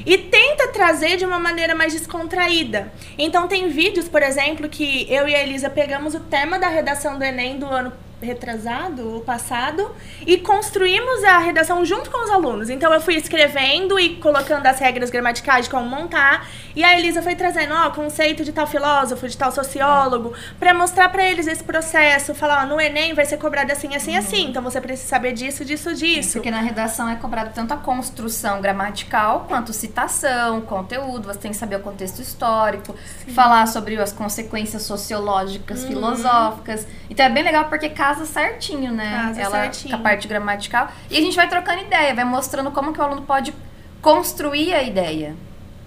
e 0.06 0.16
tenta 0.18 0.68
trazer 0.68 1.16
de 1.16 1.24
uma 1.24 1.38
maneira 1.38 1.74
mais 1.74 1.92
descontraída. 1.92 2.92
Então 3.18 3.46
tem 3.46 3.68
vídeos, 3.68 4.08
por 4.08 4.22
exemplo, 4.22 4.68
que 4.68 5.06
eu 5.12 5.28
e 5.28 5.34
a 5.34 5.42
Elisa 5.42 5.68
pegamos 5.70 6.14
o 6.14 6.20
tema 6.20 6.58
da 6.58 6.68
redação 6.68 7.18
do 7.18 7.24
Enem 7.24 7.58
do 7.58 7.66
ano 7.66 7.92
retrasado, 8.26 9.22
passado, 9.26 9.90
e 10.26 10.38
construímos 10.38 11.24
a 11.24 11.38
redação 11.38 11.84
junto 11.84 12.10
com 12.10 12.24
os 12.24 12.30
alunos. 12.30 12.70
Então 12.70 12.92
eu 12.92 13.00
fui 13.00 13.14
escrevendo 13.14 13.98
e 13.98 14.16
colocando 14.16 14.66
as 14.66 14.78
regras 14.78 15.10
gramaticais 15.10 15.64
de 15.66 15.70
como 15.70 15.88
montar, 15.88 16.46
e 16.74 16.82
a 16.82 16.98
Elisa 16.98 17.22
foi 17.22 17.34
trazendo, 17.34 17.74
ó, 17.74 17.90
conceito 17.90 18.44
de 18.44 18.52
tal 18.52 18.66
filósofo, 18.66 19.28
de 19.28 19.36
tal 19.36 19.52
sociólogo, 19.52 20.32
para 20.58 20.72
mostrar 20.72 21.08
para 21.10 21.24
eles 21.24 21.46
esse 21.46 21.62
processo, 21.62 22.34
falar, 22.34 22.64
ó, 22.64 22.66
no 22.66 22.80
ENEM 22.80 23.14
vai 23.14 23.24
ser 23.24 23.36
cobrado 23.36 23.70
assim, 23.72 23.94
assim, 23.94 24.16
assim, 24.16 24.48
então 24.48 24.62
você 24.62 24.80
precisa 24.80 25.08
saber 25.08 25.32
disso, 25.32 25.64
disso, 25.64 25.94
disso. 25.94 26.34
Porque 26.34 26.50
na 26.50 26.60
redação 26.60 27.08
é 27.08 27.16
cobrado 27.16 27.50
tanto 27.54 27.74
a 27.74 27.76
construção 27.76 28.60
gramatical 28.60 29.46
quanto 29.48 29.72
citação, 29.72 30.62
conteúdo, 30.62 31.26
você 31.26 31.38
tem 31.38 31.50
que 31.50 31.56
saber 31.56 31.76
o 31.76 31.80
contexto 31.80 32.20
histórico, 32.20 32.94
falar 33.34 33.66
sobre 33.66 34.00
as 34.00 34.12
consequências 34.12 34.82
sociológicas, 34.82 35.84
filosóficas. 35.84 36.86
Então 37.10 37.26
é 37.26 37.28
bem 37.28 37.42
legal 37.42 37.66
porque 37.66 37.88
casa 38.12 38.26
certinho, 38.26 38.92
né? 38.92 39.10
Casa 39.26 39.40
Ela 39.40 39.62
certinho. 39.62 39.94
a 39.94 39.98
parte 39.98 40.28
gramatical. 40.28 40.88
E 41.10 41.16
a 41.16 41.20
gente 41.20 41.34
vai 41.34 41.48
trocando 41.48 41.82
ideia, 41.82 42.14
vai 42.14 42.24
mostrando 42.24 42.70
como 42.70 42.92
que 42.92 43.00
o 43.00 43.02
aluno 43.02 43.22
pode 43.22 43.54
construir 44.00 44.74
a 44.74 44.82
ideia 44.82 45.34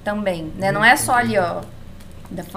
também, 0.03 0.51
né? 0.57 0.71
Não 0.71 0.83
é 0.83 0.95
só 0.95 1.13
ali, 1.13 1.37
ó, 1.37 1.61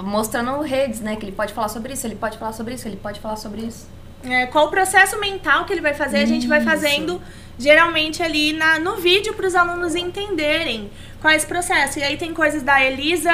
mostrando 0.03 0.61
redes, 0.61 1.01
né? 1.01 1.17
Que 1.17 1.25
ele 1.25 1.33
pode 1.33 1.53
falar 1.53 1.69
sobre 1.69 1.93
isso, 1.93 2.07
ele 2.07 2.17
pode 2.17 2.39
falar 2.39 2.53
sobre 2.53 2.75
isso, 2.75 2.87
ele 2.87 2.97
pode 2.97 3.21
falar 3.21 3.37
sobre 3.37 3.63
isso. 3.63 3.89
É, 4.25 4.47
qual 4.47 4.67
o 4.67 4.71
processo 4.71 5.19
mental 5.21 5.65
que 5.65 5.73
ele 5.73 5.81
vai 5.81 5.95
fazer, 5.95 6.19
a 6.19 6.27
gente 6.27 6.49
vai 6.49 6.61
fazendo 6.61 7.21
geralmente 7.59 8.23
ali 8.23 8.53
na, 8.53 8.79
no 8.79 8.97
vídeo 8.97 9.35
para 9.35 9.47
os 9.47 9.55
alunos 9.55 9.95
entenderem 9.95 10.91
qual 11.21 11.33
é 11.33 11.37
esse 11.37 11.47
processo. 11.47 11.99
E 11.99 12.03
aí 12.03 12.17
tem 12.17 12.33
coisas 12.33 12.63
da 12.63 12.83
Elisa 12.83 13.33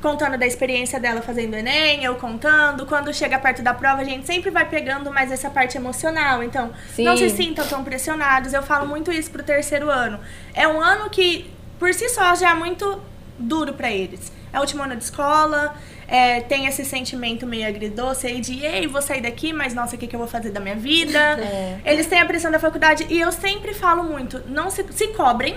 contando 0.00 0.36
da 0.36 0.46
experiência 0.46 1.00
dela 1.00 1.22
fazendo 1.22 1.54
Enem, 1.54 2.04
eu 2.04 2.14
contando. 2.16 2.84
Quando 2.86 3.12
chega 3.12 3.38
perto 3.38 3.62
da 3.62 3.72
prova, 3.72 4.02
a 4.02 4.04
gente 4.04 4.26
sempre 4.26 4.50
vai 4.50 4.68
pegando 4.68 5.10
mais 5.10 5.32
essa 5.32 5.48
parte 5.50 5.76
emocional. 5.76 6.42
Então, 6.42 6.70
não 6.98 7.16
se 7.16 7.30
Sim. 7.30 7.36
sintam 7.36 7.66
tão 7.66 7.82
pressionados. 7.82 8.52
Eu 8.52 8.62
falo 8.62 8.86
muito 8.86 9.10
isso 9.10 9.30
pro 9.30 9.42
terceiro 9.42 9.90
ano. 9.90 10.20
É 10.52 10.68
um 10.68 10.80
ano 10.80 11.08
que, 11.08 11.50
por 11.78 11.92
si 11.94 12.08
só, 12.10 12.34
já 12.34 12.50
é 12.50 12.54
muito 12.54 13.00
duro 13.38 13.72
para 13.72 13.90
eles. 13.90 14.30
É 14.52 14.58
o 14.58 14.60
último 14.60 14.82
ano 14.82 14.94
de 14.94 15.04
escola, 15.04 15.74
é, 16.08 16.40
tem 16.40 16.66
esse 16.66 16.84
sentimento 16.84 17.46
meio 17.46 17.66
agridoce 17.68 18.26
aí 18.26 18.40
de, 18.40 18.64
ei, 18.64 18.86
vou 18.86 19.00
sair 19.02 19.20
daqui, 19.20 19.52
mas 19.52 19.74
nossa, 19.74 19.96
o 19.96 19.98
que, 19.98 20.06
que 20.06 20.14
eu 20.14 20.18
vou 20.20 20.28
fazer 20.28 20.50
da 20.50 20.60
minha 20.60 20.76
vida? 20.76 21.38
É. 21.44 21.78
Eles 21.84 22.06
têm 22.06 22.20
a 22.20 22.26
pressão 22.26 22.50
da 22.50 22.58
faculdade 22.58 23.06
e 23.08 23.18
eu 23.20 23.30
sempre 23.32 23.74
falo 23.74 24.02
muito, 24.04 24.42
não 24.48 24.70
se, 24.70 24.84
se 24.92 25.08
cobrem, 25.08 25.56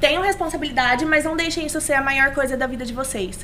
tenham 0.00 0.22
responsabilidade, 0.22 1.04
mas 1.04 1.24
não 1.24 1.36
deixem 1.36 1.66
isso 1.66 1.80
ser 1.80 1.94
a 1.94 2.02
maior 2.02 2.32
coisa 2.32 2.56
da 2.56 2.66
vida 2.66 2.84
de 2.84 2.92
vocês. 2.92 3.38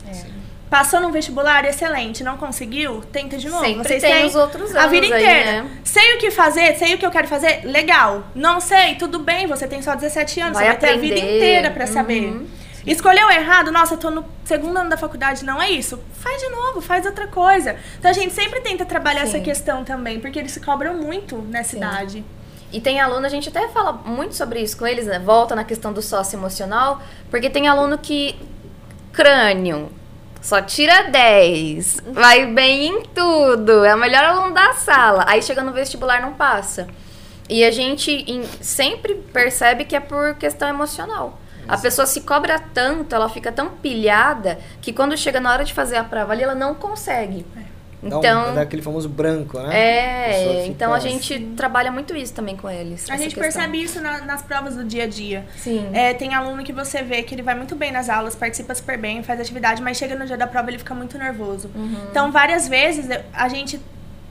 Passou 0.69 1.01
num 1.01 1.13
vestibular, 1.13 1.65
excelente. 1.65 2.25
Não 2.25 2.37
conseguiu? 2.37 3.01
Tenta 3.13 3.39
de 3.39 3.49
novo. 3.49 3.65
Sempre 3.65 3.87
Vocês 3.89 4.03
tem 4.03 4.13
têm 4.13 4.25
os 4.27 4.35
outros 4.35 4.75
a 4.75 4.89
vida 4.89 5.07
anos 5.07 5.17
aí, 5.17 5.23
inteira. 5.25 5.63
né? 5.63 5.71
Sei 5.85 6.15
o 6.17 6.19
que 6.19 6.31
fazer, 6.33 6.77
sei 6.77 6.95
o 6.95 6.99
que 6.99 7.07
eu 7.07 7.11
quero 7.11 7.29
fazer, 7.29 7.61
legal. 7.65 8.25
Não 8.35 8.61
sei, 8.61 8.97
tudo 8.97 9.21
bem, 9.21 9.47
você 9.47 9.69
tem 9.69 9.81
só 9.81 9.95
17 9.95 10.41
anos, 10.41 10.55
Vai 10.55 10.65
você 10.65 10.71
vai 10.71 10.77
ter 10.79 10.89
a 10.89 10.97
vida 10.97 11.15
aprender. 11.15 11.37
inteira 11.37 11.71
pra 11.71 11.87
saber. 11.87 12.25
Uhum. 12.25 12.47
Escolheu 12.87 13.29
errado, 13.31 13.73
nossa, 13.73 13.95
eu 13.95 13.99
tô 13.99 14.11
no 14.11 14.25
segundo 14.45 14.77
ano 14.79 14.89
da 14.89 14.97
faculdade, 14.97 15.45
não 15.45 15.61
é 15.61 15.69
isso? 15.71 15.99
Faz 16.15 16.41
de 16.41 16.49
novo, 16.51 16.81
faz 16.81 17.05
outra 17.05 17.27
coisa. 17.27 17.77
Então 17.99 18.11
a 18.11 18.15
gente 18.15 18.33
sempre 18.33 18.61
tenta 18.61 18.85
trabalhar 18.85 19.23
essa 19.23 19.39
Sim. 19.39 19.43
questão 19.43 19.85
também, 19.85 20.21
porque 20.21 20.39
eles 20.39 20.53
se 20.53 20.61
cobram 20.61 20.95
muito 20.95 21.37
nessa 21.39 21.71
Sim. 21.73 21.77
idade. 21.79 22.25
E 22.73 22.81
tem 22.81 23.01
aluno, 23.01 23.27
a 23.27 23.29
gente 23.29 23.49
até 23.49 23.67
fala 23.69 23.93
muito 23.93 24.35
sobre 24.37 24.61
isso 24.61 24.77
com 24.77 24.87
eles, 24.87 25.07
né? 25.07 25.19
Volta 25.19 25.55
na 25.57 25.65
questão 25.65 25.93
do 25.93 26.01
sócio 26.03 26.37
emocional, 26.37 27.01
porque 27.31 27.51
tem 27.51 27.67
aluno 27.69 27.99
que 27.99 28.37
crânio 29.13 29.91
só 30.43 30.61
tira 30.63 31.05
10, 31.11 32.03
vai 32.13 32.47
bem 32.47 32.87
em 32.87 33.03
tudo, 33.07 33.85
é 33.85 33.95
o 33.95 33.99
melhor 33.99 34.23
aluno 34.25 34.55
da 34.55 34.75
sala. 34.75 35.25
Aí 35.27 35.43
chega 35.43 35.63
no 35.65 35.73
vestibular 35.73 36.21
não 36.23 36.35
passa. 36.35 36.87
E 37.49 37.65
a 37.65 37.71
gente 37.73 38.13
em- 38.13 38.45
sempre 38.61 39.15
percebe 39.33 39.85
que 39.85 39.97
é 39.97 40.01
por 40.01 40.35
questão 40.35 40.69
emocional. 40.69 41.39
A 41.69 41.77
pessoa 41.79 42.07
se 42.07 42.21
cobra 42.23 42.59
tanto, 42.59 43.15
ela 43.15 43.29
fica 43.29 43.51
tão 43.53 43.69
pilhada, 43.71 44.59
que 44.81 44.93
quando 44.93 45.17
chega 45.17 45.41
na 45.41 45.53
hora 45.53 45.65
de 45.65 45.73
fazer 45.75 45.97
a 45.97 46.05
prova 46.05 46.33
ali, 46.33 46.43
ela 46.43 46.55
não 46.55 46.75
consegue. 46.75 47.45
Dá 48.03 48.17
um- 48.17 48.19
Então, 48.21 48.55
dá 48.55 48.61
aquele 48.61 48.83
famoso 48.83 49.09
branco, 49.09 49.59
né? 49.59 49.75
É, 49.77 50.67
então 50.67 50.93
a 50.93 51.01
gente 51.01 51.41
trabalha 51.57 51.91
muito 51.91 52.15
isso 52.15 52.33
também 52.33 52.55
com 52.57 52.69
eles. 52.71 53.09
A 53.11 53.17
gente 53.17 53.35
questão. 53.35 53.43
percebe 53.43 53.83
isso 53.83 54.01
na- 54.01 54.21
nas 54.21 54.43
provas 54.43 54.77
do 54.77 54.85
dia 54.85 55.05
a 55.05 55.07
dia. 55.09 55.45
Sim. 55.57 55.89
É, 55.93 56.13
tem 56.15 56.35
aluno 56.35 56.63
que 56.63 56.73
você 56.73 57.03
vê 57.03 57.23
que 57.23 57.35
ele 57.35 57.43
vai 57.43 57.55
muito 57.55 57.75
bem 57.75 57.91
nas 57.91 58.09
aulas, 58.09 58.37
participa 58.37 58.75
super 58.75 58.99
bem, 58.99 59.23
faz 59.23 59.41
atividade, 59.41 59.83
mas 59.83 59.97
chega 59.97 60.15
no 60.15 60.27
dia 60.27 60.37
da 60.37 60.47
prova 60.47 60.71
ele 60.71 60.79
fica 60.79 60.95
muito 60.95 61.17
nervoso. 61.19 61.71
Uhum. 61.75 61.97
Então, 62.11 62.31
várias 62.31 62.69
vezes 62.69 63.09
a 63.33 63.49
gente 63.49 63.81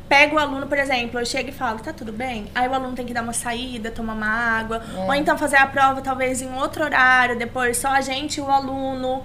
pega 0.08 0.36
o 0.36 0.40
aluno, 0.40 0.68
por 0.68 0.78
exemplo, 0.78 1.20
eu 1.20 1.26
chego 1.26 1.50
e 1.50 1.52
falo, 1.52 1.80
tá 1.80 1.92
tudo 1.92 2.12
bem? 2.14 2.48
Aí 2.54 2.68
o 2.68 2.74
aluno 2.74 2.94
tem 2.96 3.06
que 3.06 3.14
dar 3.14 3.22
uma 3.24 3.34
saída, 3.34 3.90
tomar 3.92 4.14
uma 4.14 4.28
água, 4.28 4.84
É. 4.96 5.00
ou 5.06 5.14
então 5.16 5.38
fazer 5.38 5.58
a 5.58 5.66
prova 5.68 6.02
talvez 6.02 6.42
em 6.42 6.54
outro 6.56 6.84
horário, 6.84 7.38
depois 7.38 7.78
só 7.78 7.90
a 7.90 8.02
gente 8.02 8.38
e 8.38 8.42
o 8.42 8.50
aluno. 8.50 9.24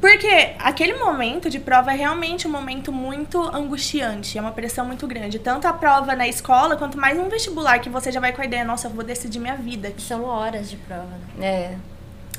Porque 0.00 0.54
aquele 0.58 0.94
momento 0.94 1.50
de 1.50 1.60
prova 1.60 1.92
é 1.92 1.96
realmente 1.96 2.48
um 2.48 2.50
momento 2.50 2.90
muito 2.90 3.38
angustiante, 3.54 4.38
é 4.38 4.40
uma 4.40 4.50
pressão 4.52 4.86
muito 4.86 5.06
grande. 5.06 5.38
Tanto 5.38 5.68
a 5.68 5.74
prova 5.74 6.16
na 6.16 6.26
escola, 6.26 6.74
quanto 6.74 6.96
mais 6.96 7.18
um 7.18 7.28
vestibular, 7.28 7.78
que 7.80 7.90
você 7.90 8.10
já 8.10 8.18
vai 8.18 8.32
com 8.32 8.40
a 8.40 8.44
ideia, 8.46 8.64
nossa, 8.64 8.86
eu 8.88 8.92
vou 8.92 9.04
decidir 9.04 9.38
minha 9.38 9.56
vida 9.56 9.88
aqui. 9.88 10.00
São 10.00 10.24
horas 10.24 10.70
de 10.70 10.76
prova, 10.78 11.04
né? 11.36 11.46
É. 11.46 11.76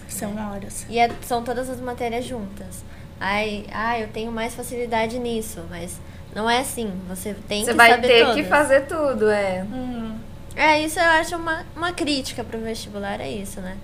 São 0.09 0.35
horas. 0.49 0.87
E 0.89 0.97
é- 0.97 1.11
são 1.21 1.43
todas 1.43 1.69
as 1.69 1.79
matérias 1.79 2.25
juntas. 2.25 2.83
Ai, 3.19 3.65
ai, 3.71 4.03
eu 4.03 4.07
tenho 4.07 4.31
mais 4.31 4.55
facilidade 4.55 5.19
nisso, 5.19 5.63
mas 5.69 5.99
não 6.35 6.49
é 6.49 6.59
assim. 6.59 6.91
Você 7.07 7.35
tem 7.47 7.63
Você 7.63 7.71
que 7.71 7.77
vai 7.77 7.91
saber 7.91 8.07
ter 8.07 8.19
todas. 8.21 8.35
que 8.35 8.43
fazer 8.43 8.81
tudo, 8.81 9.29
é. 9.29 9.63
Hum. 9.63 10.17
É, 10.55 10.81
isso 10.81 10.99
eu 10.99 11.05
acho 11.05 11.35
uma, 11.35 11.65
uma 11.75 11.91
crítica 11.93 12.43
pro 12.43 12.59
vestibular, 12.59 13.19
é 13.21 13.29
isso, 13.29 13.61
né? 13.61 13.77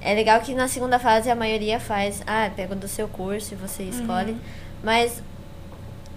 É 0.00 0.14
legal 0.14 0.40
que 0.40 0.54
na 0.54 0.66
segunda 0.66 0.98
fase 0.98 1.30
a 1.30 1.34
maioria 1.34 1.78
faz, 1.78 2.22
ah, 2.26 2.50
pega 2.54 2.74
do 2.74 2.88
seu 2.88 3.06
curso 3.06 3.52
e 3.52 3.56
você 3.56 3.82
escolhe. 3.82 4.36
Mas, 4.82 5.22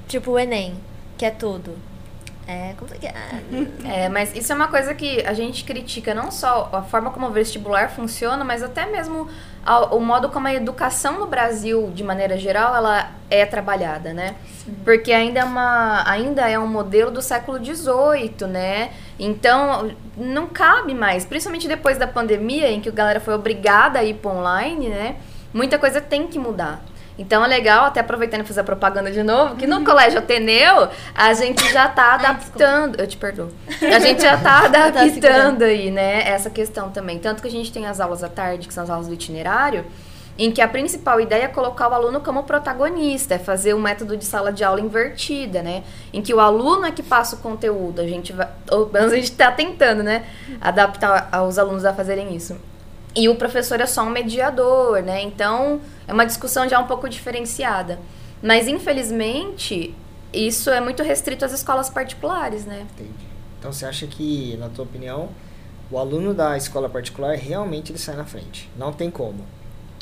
tipo 0.08 0.32
o 0.32 0.40
Enem, 0.40 0.76
que 1.18 1.26
é 1.26 1.32
tudo. 1.32 1.78
É 2.48 2.74
complicado. 2.78 3.14
É, 3.86 4.08
mas 4.10 4.34
isso 4.36 4.52
é 4.52 4.56
uma 4.56 4.68
coisa 4.68 4.94
que 4.94 5.26
a 5.26 5.34
gente 5.34 5.64
critica 5.64 6.14
não 6.14 6.32
só 6.32 6.70
a 6.72 6.82
forma 6.82 7.12
como 7.12 7.28
o 7.28 7.32
vestibular 7.32 7.90
funciona, 7.90 8.44
mas 8.44 8.64
até 8.64 8.86
mesmo 8.86 9.30
o 9.92 10.00
modo 10.00 10.30
como 10.30 10.48
a 10.48 10.54
educação 10.54 11.20
no 11.20 11.28
Brasil, 11.28 11.90
de 11.94 12.04
maneira 12.04 12.38
geral, 12.38 12.76
ela 12.76 13.12
é 13.30 13.46
trabalhada, 13.46 14.14
né? 14.14 14.36
Porque 14.84 15.12
ainda 15.12 15.40
é, 15.40 15.44
uma, 15.44 16.04
ainda 16.10 16.50
é 16.50 16.60
um 16.60 16.68
modelo 16.68 17.12
do 17.12 17.22
século 17.22 17.64
XVIII, 17.64 18.48
né? 18.48 18.92
Então, 19.18 19.92
não 20.18 20.48
cabe 20.48 20.94
mais, 20.94 21.26
principalmente 21.26 21.68
depois 21.68 21.98
da 21.98 22.08
pandemia, 22.08 22.70
em 22.70 22.82
que 22.82 22.90
a 22.90 22.92
galera 22.92 23.20
foi 23.20 23.34
obrigada 23.34 24.00
a 24.00 24.04
ir 24.04 24.16
para 24.16 24.32
online, 24.32 24.90
né? 24.90 25.16
Muita 25.54 25.78
coisa 25.78 26.02
tem 26.02 26.28
que 26.28 26.38
mudar. 26.38 26.84
Então 27.18 27.46
é 27.46 27.48
legal, 27.48 27.86
até 27.86 28.00
aproveitando 28.00 28.42
e 28.42 28.44
fazer 28.44 28.64
propaganda 28.64 29.12
de 29.12 29.22
novo, 29.22 29.56
que 29.56 29.68
no 29.68 29.84
Colégio 29.84 30.20
Ateneu 30.20 30.90
a 31.14 31.34
gente 31.34 31.72
já 31.72 31.88
tá 31.88 32.16
adaptando. 32.16 33.00
Eu 33.00 33.08
te 33.08 33.18
perdoo. 33.18 33.50
A 33.82 34.00
gente 34.00 34.22
já 34.22 34.38
tá 34.38 34.66
adaptando 34.66 35.64
aí, 35.64 35.92
né, 35.92 36.28
essa 36.28 36.50
questão 36.50 36.90
também. 36.90 37.20
Tanto 37.20 37.42
que 37.42 37.48
a 37.48 37.52
gente 37.52 37.72
tem 37.72 37.86
as 37.86 38.00
aulas 38.00 38.24
à 38.24 38.30
tarde, 38.30 38.68
que 38.68 38.74
são 38.74 38.84
as 38.84 38.90
aulas 38.90 39.08
do 39.08 39.14
itinerário, 39.14 39.86
em 40.38 40.52
que 40.52 40.62
a 40.62 40.68
principal 40.68 41.22
ideia 41.22 41.44
é 41.44 41.48
colocar 41.48 41.88
o 41.90 41.94
aluno 41.94 42.20
como 42.20 42.44
protagonista, 42.44 43.36
é 43.36 43.40
fazer 43.40 43.76
o 43.76 43.80
método 43.80 44.18
de 44.18 44.26
sala 44.26 44.52
de 44.52 44.64
aula 44.64 44.82
invertida, 44.82 45.62
né? 45.62 45.84
Em 46.12 46.24
que 46.24 46.34
o 46.34 46.40
aluno 46.40 46.86
é 46.86 46.92
que 46.92 47.04
passa 47.04 47.36
o 47.36 47.40
conteúdo. 47.40 48.02
A 48.02 48.08
gente 48.08 48.34
vai. 48.34 48.48
Ou 48.72 48.88
pelo 48.88 48.94
menos 48.94 49.14
a 49.14 49.16
gente 49.16 49.32
tá 49.34 49.52
tentando, 49.52 50.02
né? 50.02 50.26
Adaptar 50.60 51.30
os 51.48 51.60
alunos 51.60 51.86
a 51.86 51.94
fazerem 51.94 52.36
isso. 52.36 52.58
E 53.16 53.30
o 53.30 53.36
professor 53.36 53.80
é 53.80 53.86
só 53.86 54.04
um 54.04 54.10
mediador, 54.10 55.02
né? 55.04 55.22
Então, 55.22 55.80
é 56.08 56.14
uma 56.14 56.26
discussão 56.26 56.68
já 56.68 56.80
um 56.80 56.88
pouco 56.88 57.08
diferenciada. 57.08 58.00
Mas, 58.42 58.68
infelizmente, 58.68 59.94
isso 60.34 60.70
é 60.70 60.82
muito 60.82 61.04
restrito 61.04 61.46
às 61.46 61.52
escolas 61.54 61.90
particulares, 61.90 62.66
né? 62.66 62.88
Entendi. 62.94 63.12
Então 63.60 63.72
você 63.72 63.86
acha 63.86 64.08
que, 64.08 64.58
na 64.58 64.68
tua 64.68 64.84
opinião, 64.84 65.30
o 65.92 65.98
aluno 65.98 66.34
da 66.34 66.58
escola 66.58 66.90
particular 66.90 67.36
realmente 67.38 67.92
ele 67.92 68.00
sai 68.00 68.16
na 68.16 68.26
frente? 68.26 68.70
Não 68.76 68.92
tem 68.92 69.10
como. 69.12 69.46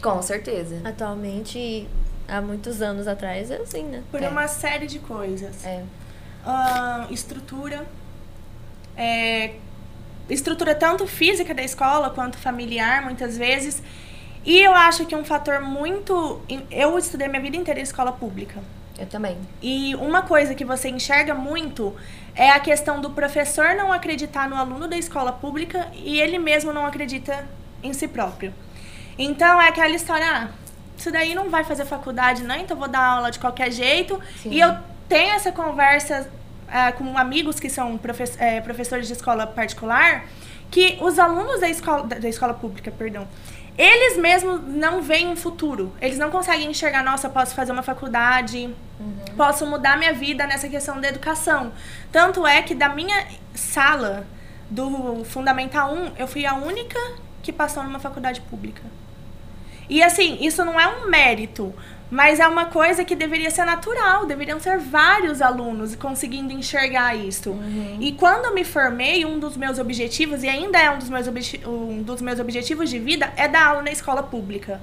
Com 0.01 0.19
certeza. 0.21 0.81
Atualmente, 0.83 1.87
há 2.27 2.41
muitos 2.41 2.81
anos 2.81 3.07
atrás, 3.07 3.51
é 3.51 3.57
assim, 3.57 3.83
né? 3.83 4.01
Por 4.09 4.23
É. 4.23 4.29
uma 4.29 4.47
série 4.47 4.87
de 4.87 4.97
coisas. 4.99 5.63
É. 5.65 5.83
Ahn, 6.45 7.07
estrutura. 7.11 7.85
é, 8.97 9.55
estrutura 10.29 10.73
tanto 10.75 11.05
física 11.07 11.53
da 11.53 11.63
escola 11.63 12.09
quanto 12.09 12.37
familiar, 12.37 13.03
muitas 13.03 13.37
vezes. 13.37 13.81
E 14.45 14.59
eu 14.59 14.73
acho 14.73 15.05
que 15.05 15.15
um 15.15 15.23
fator 15.23 15.61
muito. 15.61 16.41
Eu 16.69 16.97
estudei 16.97 17.27
minha 17.27 17.41
vida 17.41 17.57
inteira 17.57 17.79
em 17.79 17.83
escola 17.83 18.11
pública. 18.11 18.59
Eu 18.97 19.05
também. 19.05 19.37
E 19.61 19.95
uma 19.95 20.23
coisa 20.23 20.53
que 20.53 20.65
você 20.65 20.89
enxerga 20.89 21.33
muito 21.33 21.95
é 22.35 22.49
a 22.51 22.59
questão 22.59 23.01
do 23.01 23.09
professor 23.09 23.75
não 23.75 23.91
acreditar 23.91 24.49
no 24.49 24.55
aluno 24.55 24.87
da 24.87 24.97
escola 24.97 25.31
pública 25.31 25.87
e 25.93 26.19
ele 26.19 26.37
mesmo 26.37 26.71
não 26.71 26.85
acredita 26.85 27.47
em 27.83 27.93
si 27.93 28.07
próprio. 28.07 28.53
Então 29.17 29.61
é 29.61 29.67
aquela 29.67 29.95
história, 29.95 30.25
ah, 30.25 30.47
isso 30.97 31.11
daí 31.11 31.35
não 31.35 31.49
vai 31.49 31.63
fazer 31.63 31.85
faculdade, 31.85 32.43
não, 32.43 32.55
então 32.55 32.75
eu 32.75 32.79
vou 32.79 32.87
dar 32.87 33.03
aula 33.03 33.31
de 33.31 33.39
qualquer 33.39 33.71
jeito. 33.71 34.19
Sim. 34.41 34.51
E 34.51 34.59
eu 34.59 34.75
tenho 35.09 35.33
essa 35.33 35.51
conversa 35.51 36.31
ah, 36.71 36.91
com 36.91 37.17
amigos 37.17 37.59
que 37.59 37.69
são 37.69 37.97
profe- 37.97 38.31
eh, 38.39 38.61
professores 38.61 39.07
de 39.07 39.13
escola 39.13 39.45
particular, 39.45 40.25
que 40.69 40.97
os 41.01 41.19
alunos 41.19 41.59
da 41.59 41.69
escola, 41.69 42.03
da 42.07 42.29
escola 42.29 42.53
pública, 42.53 42.89
perdão, 42.91 43.27
eles 43.77 44.17
mesmos 44.17 44.61
não 44.67 45.01
veem 45.01 45.27
um 45.27 45.35
futuro. 45.35 45.91
Eles 46.01 46.17
não 46.17 46.29
conseguem 46.29 46.69
enxergar, 46.69 47.03
nossa, 47.03 47.29
posso 47.29 47.53
fazer 47.55 47.71
uma 47.71 47.81
faculdade, 47.83 48.73
posso 49.35 49.65
mudar 49.65 49.97
minha 49.97 50.13
vida 50.13 50.45
nessa 50.47 50.67
questão 50.69 50.99
da 51.01 51.07
educação. 51.07 51.71
Tanto 52.11 52.45
é 52.45 52.61
que 52.61 52.75
da 52.75 52.89
minha 52.89 53.25
sala 53.53 54.25
do 54.69 55.23
Fundamental 55.25 55.93
1, 55.93 56.11
eu 56.17 56.27
fui 56.27 56.45
a 56.45 56.53
única 56.55 56.99
que 57.43 57.51
passou 57.51 57.83
numa 57.83 57.99
faculdade 57.99 58.39
pública. 58.41 58.81
E 59.89 60.01
assim, 60.01 60.37
isso 60.41 60.63
não 60.63 60.79
é 60.79 60.87
um 60.87 61.09
mérito, 61.09 61.73
mas 62.11 62.41
é 62.41 62.47
uma 62.47 62.65
coisa 62.65 63.05
que 63.05 63.15
deveria 63.15 63.49
ser 63.49 63.63
natural, 63.63 64.25
deveriam 64.25 64.59
ser 64.59 64.77
vários 64.77 65.41
alunos 65.41 65.95
conseguindo 65.95 66.51
enxergar 66.51 67.15
isso. 67.15 67.55
E 68.01 68.11
quando 68.11 68.45
eu 68.45 68.53
me 68.53 68.65
formei, 68.65 69.25
um 69.25 69.39
dos 69.39 69.55
meus 69.55 69.79
objetivos, 69.79 70.43
e 70.43 70.49
ainda 70.49 70.77
é 70.77 70.91
um 70.91 70.99
dos 70.99 71.09
meus, 71.09 71.27
um 71.65 72.03
dos 72.03 72.21
meus 72.21 72.37
objetivos 72.39 72.89
de 72.89 72.99
vida, 72.99 73.31
é 73.37 73.47
dar 73.47 73.67
aula 73.67 73.81
na 73.81 73.91
escola 73.91 74.21
pública. 74.21 74.81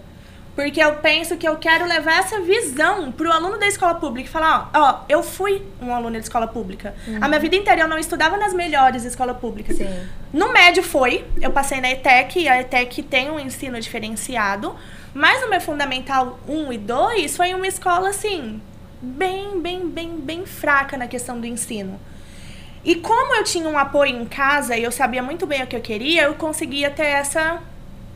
Porque 0.56 0.82
eu 0.82 0.96
penso 0.96 1.36
que 1.36 1.46
eu 1.46 1.56
quero 1.56 1.86
levar 1.86 2.18
essa 2.18 2.40
visão 2.40 3.12
pro 3.12 3.30
aluno 3.30 3.58
da 3.58 3.68
escola 3.68 3.94
pública 3.94 4.28
e 4.28 4.32
falar, 4.32 4.70
ó, 4.74 4.80
ó, 4.80 5.00
eu 5.08 5.22
fui 5.22 5.62
um 5.80 5.94
aluno 5.94 6.16
de 6.16 6.24
escola 6.24 6.48
pública. 6.48 6.96
A 7.20 7.28
minha 7.28 7.38
vida 7.38 7.54
inteira 7.54 7.82
eu 7.82 7.88
não 7.88 7.96
estudava 7.96 8.36
nas 8.36 8.52
melhores 8.52 9.04
escolas 9.04 9.36
públicas. 9.36 9.76
Sim. 9.76 9.86
No 10.32 10.52
médio 10.52 10.82
foi, 10.82 11.24
eu 11.40 11.52
passei 11.52 11.80
na 11.80 11.90
ETEC, 11.90 12.40
e 12.40 12.48
a 12.48 12.60
ETEC 12.60 13.04
tem 13.04 13.30
um 13.30 13.38
ensino 13.38 13.78
diferenciado, 13.78 14.74
mas 15.18 15.42
no 15.42 15.50
meu 15.50 15.60
fundamental 15.60 16.38
1 16.46 16.72
e 16.72 16.78
2 16.78 17.36
foi 17.36 17.52
uma 17.52 17.66
escola 17.66 18.10
assim, 18.10 18.62
bem, 19.02 19.60
bem, 19.60 19.88
bem, 19.88 20.16
bem 20.16 20.46
fraca 20.46 20.96
na 20.96 21.08
questão 21.08 21.40
do 21.40 21.44
ensino. 21.44 21.98
E 22.84 22.94
como 22.94 23.34
eu 23.34 23.42
tinha 23.42 23.68
um 23.68 23.76
apoio 23.76 24.16
em 24.16 24.24
casa 24.24 24.76
e 24.76 24.84
eu 24.84 24.92
sabia 24.92 25.20
muito 25.20 25.44
bem 25.44 25.60
o 25.64 25.66
que 25.66 25.74
eu 25.74 25.80
queria, 25.80 26.22
eu 26.22 26.34
conseguia 26.34 26.88
ter 26.88 27.06
essa 27.06 27.60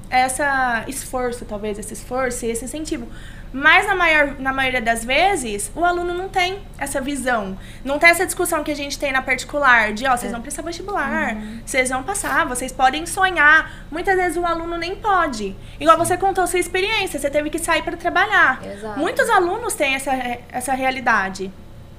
essa 0.08 0.84
esforço, 0.86 1.44
talvez 1.44 1.76
esse 1.76 1.92
esforço 1.92 2.46
e 2.46 2.50
esse 2.50 2.66
incentivo. 2.66 3.08
Mas 3.52 3.86
na, 3.86 3.94
maior, 3.94 4.36
na 4.38 4.52
maioria 4.52 4.80
das 4.80 5.04
vezes, 5.04 5.70
o 5.76 5.84
aluno 5.84 6.14
não 6.14 6.28
tem 6.28 6.60
essa 6.78 7.00
visão. 7.00 7.58
Não 7.84 7.98
tem 7.98 8.08
essa 8.08 8.24
discussão 8.24 8.64
que 8.64 8.70
a 8.70 8.74
gente 8.76 8.98
tem 8.98 9.12
na 9.12 9.20
particular, 9.20 9.92
de 9.92 10.06
ó, 10.06 10.16
vocês 10.16 10.32
vão 10.32 10.40
prestar 10.40 10.62
vestibular, 10.62 11.36
vocês 11.64 11.90
vão 11.90 12.02
passar, 12.02 12.46
vocês 12.46 12.72
podem 12.72 13.04
sonhar. 13.04 13.84
Muitas 13.90 14.16
vezes 14.16 14.38
o 14.38 14.46
aluno 14.46 14.78
nem 14.78 14.96
pode. 14.96 15.54
Igual 15.78 15.98
você 15.98 16.16
contou 16.16 16.46
sua 16.46 16.58
experiência, 16.58 17.18
você 17.18 17.28
teve 17.28 17.50
que 17.50 17.58
sair 17.58 17.82
para 17.82 17.96
trabalhar. 17.96 18.64
Exato. 18.64 18.98
Muitos 18.98 19.28
alunos 19.28 19.74
têm 19.74 19.94
essa, 19.94 20.12
essa 20.50 20.72
realidade. 20.72 21.52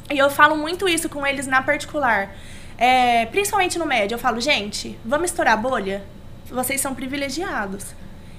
E 0.09 0.17
eu 0.17 0.29
falo 0.29 0.57
muito 0.57 0.89
isso 0.89 1.07
com 1.07 1.25
eles 1.25 1.45
na 1.45 1.61
particular. 1.61 2.31
É, 2.77 3.27
principalmente 3.27 3.77
no 3.77 3.85
médio, 3.85 4.15
eu 4.15 4.19
falo, 4.19 4.41
gente, 4.41 4.97
vamos 5.05 5.29
estourar 5.29 5.53
a 5.53 5.57
bolha? 5.57 6.03
Vocês 6.49 6.81
são 6.81 6.95
privilegiados. 6.95 7.93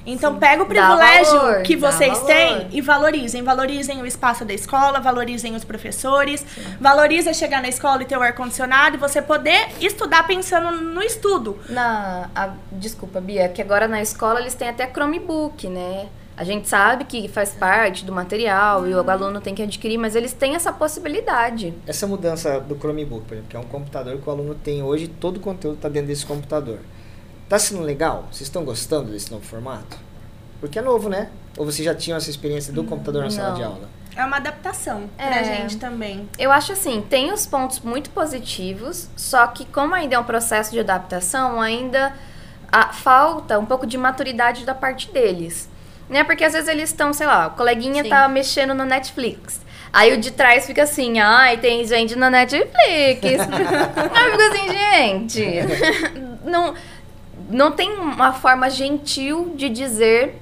Então 0.06 0.36
pega 0.36 0.62
o 0.62 0.66
privilégio 0.66 1.38
valor, 1.40 1.62
que 1.62 1.76
vocês 1.76 2.20
têm 2.22 2.68
e 2.72 2.80
valorizem. 2.80 3.42
Valorizem 3.42 4.02
o 4.02 4.06
espaço 4.06 4.44
da 4.44 4.52
escola, 4.52 5.00
valorizem 5.00 5.54
os 5.56 5.64
professores, 5.64 6.44
valoriza 6.80 7.32
chegar 7.32 7.62
na 7.62 7.68
escola 7.68 8.02
e 8.02 8.04
ter 8.04 8.16
o 8.18 8.22
ar-condicionado 8.22 8.96
e 8.96 8.98
você 8.98 9.22
poder 9.22 9.68
estudar 9.80 10.26
pensando 10.26 10.70
no 10.72 11.02
estudo. 11.02 11.58
Na, 11.68 12.28
a- 12.34 12.50
desculpa, 12.72 13.20
Bia, 13.20 13.48
que 13.48 13.62
agora 13.62 13.88
na 13.88 14.02
escola 14.02 14.40
eles 14.40 14.54
têm 14.54 14.68
até 14.68 14.86
Chromebook, 14.86 15.68
né? 15.68 16.06
A 16.36 16.42
gente 16.42 16.68
sabe 16.68 17.04
que 17.04 17.28
faz 17.28 17.50
parte 17.52 18.04
do 18.04 18.12
material 18.12 18.88
e 18.88 18.92
o 18.94 19.08
aluno 19.08 19.40
tem 19.40 19.54
que 19.54 19.62
adquirir, 19.62 19.96
mas 19.98 20.16
eles 20.16 20.32
têm 20.32 20.56
essa 20.56 20.72
possibilidade. 20.72 21.72
Essa 21.86 22.08
mudança 22.08 22.58
do 22.58 22.74
Chromebook, 22.76 23.24
por 23.24 23.34
exemplo, 23.34 23.50
que 23.50 23.56
é 23.56 23.60
um 23.60 23.62
computador 23.64 24.18
que 24.18 24.28
o 24.28 24.32
aluno 24.32 24.54
tem 24.56 24.82
hoje, 24.82 25.06
todo 25.06 25.36
o 25.36 25.40
conteúdo 25.40 25.76
está 25.76 25.88
dentro 25.88 26.08
desse 26.08 26.26
computador. 26.26 26.80
Tá 27.48 27.58
sendo 27.58 27.82
legal? 27.82 28.26
Vocês 28.30 28.42
estão 28.42 28.64
gostando 28.64 29.10
desse 29.12 29.30
novo 29.30 29.44
formato? 29.44 29.96
Porque 30.60 30.78
é 30.78 30.82
novo, 30.82 31.08
né? 31.08 31.28
Ou 31.56 31.64
você 31.64 31.82
já 31.82 31.94
tinha 31.94 32.16
essa 32.16 32.30
experiência 32.30 32.72
do 32.72 32.84
computador 32.84 33.22
na 33.22 33.30
sala 33.30 33.50
Não. 33.50 33.56
de 33.56 33.62
aula? 33.62 33.88
É 34.16 34.24
uma 34.24 34.36
adaptação 34.36 35.08
pra 35.16 35.40
É. 35.40 35.44
gente 35.44 35.76
também. 35.76 36.28
Eu 36.38 36.50
acho 36.52 36.72
assim, 36.72 37.02
tem 37.02 37.32
os 37.32 37.46
pontos 37.46 37.80
muito 37.80 38.10
positivos, 38.10 39.08
só 39.16 39.46
que 39.48 39.64
como 39.66 39.94
ainda 39.94 40.14
é 40.14 40.18
um 40.18 40.24
processo 40.24 40.70
de 40.70 40.80
adaptação, 40.80 41.60
ainda 41.60 42.14
ah, 42.70 42.92
falta 42.92 43.58
um 43.58 43.66
pouco 43.66 43.86
de 43.86 43.98
maturidade 43.98 44.64
da 44.64 44.74
parte 44.74 45.10
deles. 45.10 45.68
Né? 46.08 46.22
Porque 46.22 46.44
às 46.44 46.52
vezes 46.52 46.68
eles 46.68 46.90
estão, 46.90 47.12
sei 47.12 47.26
lá, 47.26 47.48
o 47.48 47.50
coleguinha 47.52 48.02
Sim. 48.04 48.08
tá 48.08 48.28
mexendo 48.28 48.74
no 48.74 48.84
Netflix. 48.84 49.60
Aí 49.92 50.12
o 50.12 50.20
de 50.20 50.32
trás 50.32 50.66
fica 50.66 50.82
assim, 50.82 51.20
ai, 51.20 51.56
tem 51.58 51.86
gente 51.86 52.16
no 52.16 52.28
Netflix. 52.28 52.68
Aí 53.22 54.26
eu 54.26 54.32
fico 54.32 54.42
assim, 54.42 54.72
gente, 54.72 55.44
não, 56.44 56.74
não 57.50 57.72
tem 57.72 57.90
uma 57.96 58.32
forma 58.32 58.68
gentil 58.70 59.52
de 59.56 59.68
dizer 59.68 60.40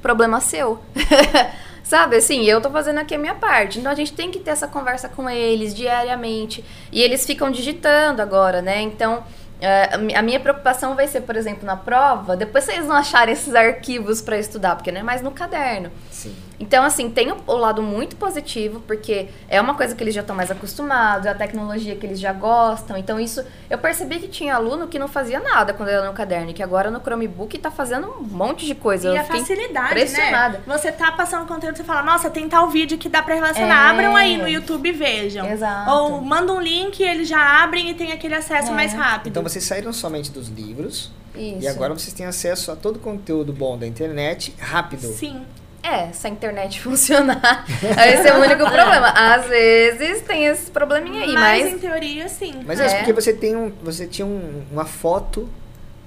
problema 0.00 0.40
seu. 0.40 0.80
Sabe, 1.84 2.16
assim, 2.16 2.44
eu 2.44 2.60
tô 2.60 2.70
fazendo 2.70 2.98
aqui 2.98 3.14
a 3.14 3.18
minha 3.18 3.34
parte. 3.34 3.78
Então 3.78 3.90
a 3.92 3.94
gente 3.94 4.12
tem 4.12 4.30
que 4.30 4.38
ter 4.38 4.50
essa 4.52 4.66
conversa 4.66 5.08
com 5.08 5.28
eles 5.28 5.74
diariamente. 5.74 6.64
E 6.90 7.02
eles 7.02 7.26
ficam 7.26 7.50
digitando 7.50 8.22
agora, 8.22 8.62
né? 8.62 8.80
Então. 8.80 9.22
eh, 9.60 9.90
a 9.94 9.98
mi- 9.98 10.14
a 10.14 10.22
minha 10.22 10.40
preocupação 10.40 10.96
vai 10.96 11.06
ser, 11.06 11.20
por 11.20 11.36
exemplo, 11.36 11.64
na 11.64 11.76
prova, 11.76 12.36
depois 12.36 12.64
vocês 12.64 12.84
não 12.84 12.96
acharem 12.96 13.32
esses 13.32 13.54
arquivos 13.54 14.20
para 14.20 14.36
estudar, 14.38 14.74
porque 14.74 14.90
não 14.90 15.00
é 15.00 15.02
mais 15.04 15.22
no 15.22 15.30
caderno. 15.30 15.88
Sim. 16.10 16.34
Então, 16.62 16.84
assim, 16.84 17.10
tem 17.10 17.32
o, 17.32 17.36
o 17.44 17.56
lado 17.56 17.82
muito 17.82 18.14
positivo, 18.14 18.80
porque 18.86 19.26
é 19.48 19.60
uma 19.60 19.74
coisa 19.74 19.96
que 19.96 20.04
eles 20.04 20.14
já 20.14 20.20
estão 20.20 20.36
mais 20.36 20.48
acostumados, 20.48 21.26
é 21.26 21.30
a 21.30 21.34
tecnologia 21.34 21.96
que 21.96 22.06
eles 22.06 22.20
já 22.20 22.32
gostam. 22.32 22.96
Então, 22.96 23.18
isso. 23.18 23.44
Eu 23.68 23.78
percebi 23.78 24.20
que 24.20 24.28
tinha 24.28 24.54
aluno 24.54 24.86
que 24.86 24.96
não 24.96 25.08
fazia 25.08 25.40
nada 25.40 25.74
quando 25.74 25.88
era 25.88 26.06
no 26.06 26.12
caderno, 26.12 26.50
e 26.50 26.54
que 26.54 26.62
agora 26.62 26.88
no 26.88 27.00
Chromebook 27.00 27.58
tá 27.58 27.68
fazendo 27.70 28.06
um 28.08 28.22
monte 28.22 28.64
de 28.64 28.76
coisa. 28.76 29.08
E 29.08 29.16
Eu 29.16 29.20
a 29.22 29.24
facilidade, 29.24 29.86
impressionada. 29.90 30.58
né? 30.58 30.64
Você 30.78 30.92
tá 30.92 31.10
passando 31.10 31.46
conteúdo, 31.46 31.76
você 31.76 31.82
fala, 31.82 32.02
nossa, 32.02 32.30
tem 32.30 32.48
tal 32.48 32.68
vídeo 32.70 32.96
que 32.96 33.08
dá 33.08 33.20
pra 33.22 33.34
relacionar. 33.34 33.88
É. 33.88 33.90
Abram 33.90 34.14
aí 34.14 34.36
no 34.36 34.46
YouTube 34.48 34.88
e 34.88 34.92
vejam. 34.92 35.44
Exato. 35.50 35.90
Ou 35.90 36.20
manda 36.20 36.52
um 36.52 36.60
link 36.60 37.00
e 37.00 37.02
eles 37.02 37.26
já 37.28 37.62
abrem 37.64 37.90
e 37.90 37.94
tem 37.94 38.12
aquele 38.12 38.36
acesso 38.36 38.70
É. 38.70 38.74
mais 38.74 38.92
rápido. 38.92 39.28
Então 39.30 39.42
vocês 39.42 39.64
saíram 39.64 39.92
somente 39.92 40.30
dos 40.30 40.48
livros 40.48 41.10
Isso. 41.34 41.58
e 41.60 41.66
agora 41.66 41.92
vocês 41.92 42.12
têm 42.12 42.24
acesso 42.26 42.70
a 42.70 42.76
todo 42.76 42.96
o 42.96 43.00
conteúdo 43.00 43.52
bom 43.52 43.76
da 43.76 43.84
internet 43.86 44.54
rápido. 44.60 45.08
Sim. 45.08 45.44
É, 45.82 46.12
se 46.12 46.26
a 46.26 46.30
internet 46.30 46.78
funcionar, 46.82 47.64
esse 47.68 48.28
é 48.28 48.32
o 48.36 48.38
único 48.42 48.64
problema. 48.64 49.08
Às 49.08 49.46
vezes 49.46 50.22
tem 50.22 50.46
esse 50.46 50.70
probleminha 50.70 51.22
aí, 51.22 51.32
mas, 51.32 51.64
mas. 51.64 51.72
em 51.74 51.78
teoria, 51.78 52.28
sim. 52.28 52.62
Mas 52.64 52.78
é, 52.80 52.86
É. 52.86 52.96
porque 52.98 53.12
você 53.12 53.32
tem 53.32 53.56
um, 53.56 53.72
você 53.82 54.06
tinha 54.06 54.24
um- 54.26 54.62
uma 54.70 54.84
foto 54.84 55.48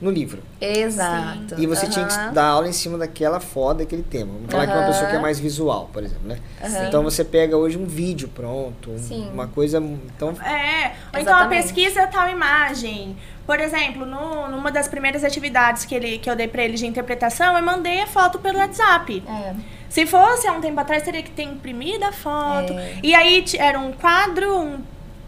no 0.06 0.12
livro. 0.12 0.42
Exato. 0.62 1.56
E 1.58 1.66
você 1.68 1.88
tinha 1.88 2.06
que 2.06 2.16
dar 2.34 2.46
aula 2.46 2.68
em 2.68 2.72
cima 2.74 2.98
daquela 2.98 3.40
foto, 3.40 3.80
daquele 3.80 4.04
tema. 4.04 4.32
Vamos 4.34 4.52
falar 4.52 4.68
que 4.68 4.74
uma 4.74 4.86
pessoa 4.86 5.10
que 5.10 5.16
é 5.16 5.20
mais 5.20 5.40
visual, 5.40 5.90
por 5.92 6.04
exemplo, 6.04 6.28
né? 6.28 6.40
Aham. 6.64 6.88
Então 6.88 7.04
você 7.04 7.24
pega 7.24 7.58
hoje 7.58 7.78
um 7.78 7.86
vídeo 7.86 8.28
pronto, 8.30 8.92
um- 8.92 8.98
Sim. 8.98 9.30
uma 9.34 9.48
coisa. 9.48 9.80
Então, 9.80 10.30
É, 10.44 10.94
ou 11.14 11.20
então 11.20 11.36
a 11.38 11.48
pesquisa 11.48 12.02
é 12.02 12.08
tal 12.08 12.30
imagem. 12.30 13.18
Por 13.46 13.60
exemplo, 13.60 14.06
no, 14.08 14.48
numa 14.50 14.72
das 14.72 14.88
primeiras 14.88 15.24
atividades 15.24 15.86
que, 15.86 15.94
ele, 15.94 16.18
que 16.18 16.28
eu 16.30 16.36
dei 16.36 16.48
pra 16.48 16.64
ele 16.64 16.74
de 16.76 16.88
interpretação, 16.88 17.56
eu 17.56 17.64
mandei 17.64 18.02
a 18.02 18.08
foto 18.08 18.40
pelo 18.40 18.58
WhatsApp. 18.58 19.24
É. 19.28 19.54
Se 19.88 20.06
fosse 20.08 20.48
há 20.48 20.52
um 20.52 20.60
tempo 20.62 20.80
atrás, 20.80 21.04
teria 21.04 21.22
que 21.22 21.30
ter 21.32 21.44
imprimido 21.44 22.04
a 22.04 22.12
foto. 22.12 22.74
É. 22.74 22.96
E 23.04 23.14
aí 23.14 23.46
era 23.60 23.80
um 23.80 23.92
quadro, 23.92 24.58
um 24.60 24.80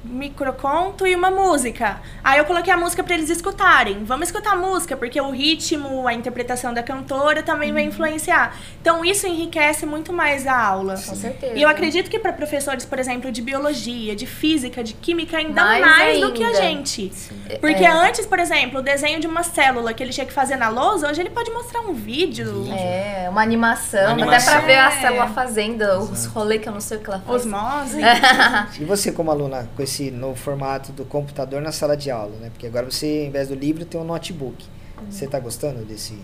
microconto 0.10 1.06
e 1.08 1.16
uma 1.16 1.30
música. 1.32 2.02
Aí 2.24 2.38
eu 2.40 2.46
coloquei 2.46 2.72
a 2.74 2.78
música 2.78 3.04
pra 3.04 3.16
eles 3.16 3.30
escutarem. 3.30 4.04
Vamos 4.04 4.28
escutar 4.30 4.54
a 4.54 4.56
música, 4.56 4.96
porque 4.98 5.20
o 5.20 5.32
ritmo, 5.32 6.08
a 6.08 6.14
interpretação 6.14 6.74
da 6.74 6.82
cantora 6.84 7.44
também 7.44 7.70
Uhum. 7.70 7.74
vai 7.76 7.84
influenciar. 7.84 8.56
Então 8.82 9.04
isso 9.04 9.28
enriquece 9.28 9.86
muito 9.86 10.14
mais 10.14 10.48
a 10.48 10.58
aula. 10.60 10.94
Com 10.96 11.16
certeza. 11.16 11.54
E 11.56 11.62
eu 11.62 11.70
acredito 11.70 12.10
que 12.10 12.20
para 12.20 12.34
professores, 12.34 12.86
por 12.86 13.00
exemplo, 13.00 13.32
de 13.32 13.42
biologia, 13.42 14.16
de 14.16 14.26
física, 14.26 14.84
de 14.84 14.94
química, 14.94 15.38
ainda 15.38 15.64
Mais 15.64 15.82
mais, 15.86 16.22
do 16.22 16.32
que 16.34 16.44
a 16.44 16.48
ainda. 16.48 16.62
gente. 16.62 17.12
Porque 17.60 17.84
É. 17.84 17.90
antes, 17.92 18.26
por 18.26 18.40
exemplo, 18.40 18.80
o 18.80 18.82
desenho 18.84 19.20
de 19.20 19.28
uma 19.28 19.44
célula 19.44 19.94
que 19.94 20.04
ele 20.04 20.12
tinha 20.12 20.26
que 20.26 20.34
fazer 20.34 20.56
na 20.56 20.70
lousa, 20.70 21.10
hoje 21.10 21.22
ele 21.22 21.30
pode 21.30 21.52
mostrar 21.52 21.82
um 21.82 21.94
vídeo. 21.94 22.66
É, 22.72 23.28
uma 23.30 23.42
animação, 23.42 24.16
Uma 24.16 24.26
até 24.34 24.44
pra 24.44 24.54
animação. 24.56 24.62
ver 24.62 24.76
a 24.78 24.88
É. 24.88 25.02
célula 25.02 25.28
fazendo 25.28 25.84
os 26.00 26.26
rolês 26.26 26.62
que 26.62 26.70
eu 26.70 26.74
não 26.74 26.82
sei 26.82 26.98
o 26.98 27.02
que 27.02 27.10
ela 27.10 27.20
faz. 27.20 27.42
Osmose. 27.46 27.98
e 28.80 28.86
você 28.86 29.12
como 29.12 29.32
aluna 29.32 29.70
com 29.76 29.82
esse 29.84 29.97
novo 30.12 30.36
formato 30.36 30.92
do 30.92 31.06
computador 31.06 31.62
na 31.62 31.72
sala 31.72 31.96
de 31.96 32.10
aula, 32.10 32.36
né? 32.38 32.50
Porque 32.50 32.68
agora 32.68 32.90
você, 32.90 33.26
em 33.26 33.32
vez 33.32 33.48
do 33.48 33.56
livro, 33.56 33.86
tem 33.86 34.00
um 34.00 34.04
notebook. 34.04 34.66
Você 35.10 35.28
tá 35.28 35.40
gostando 35.40 35.86
desse? 35.86 36.18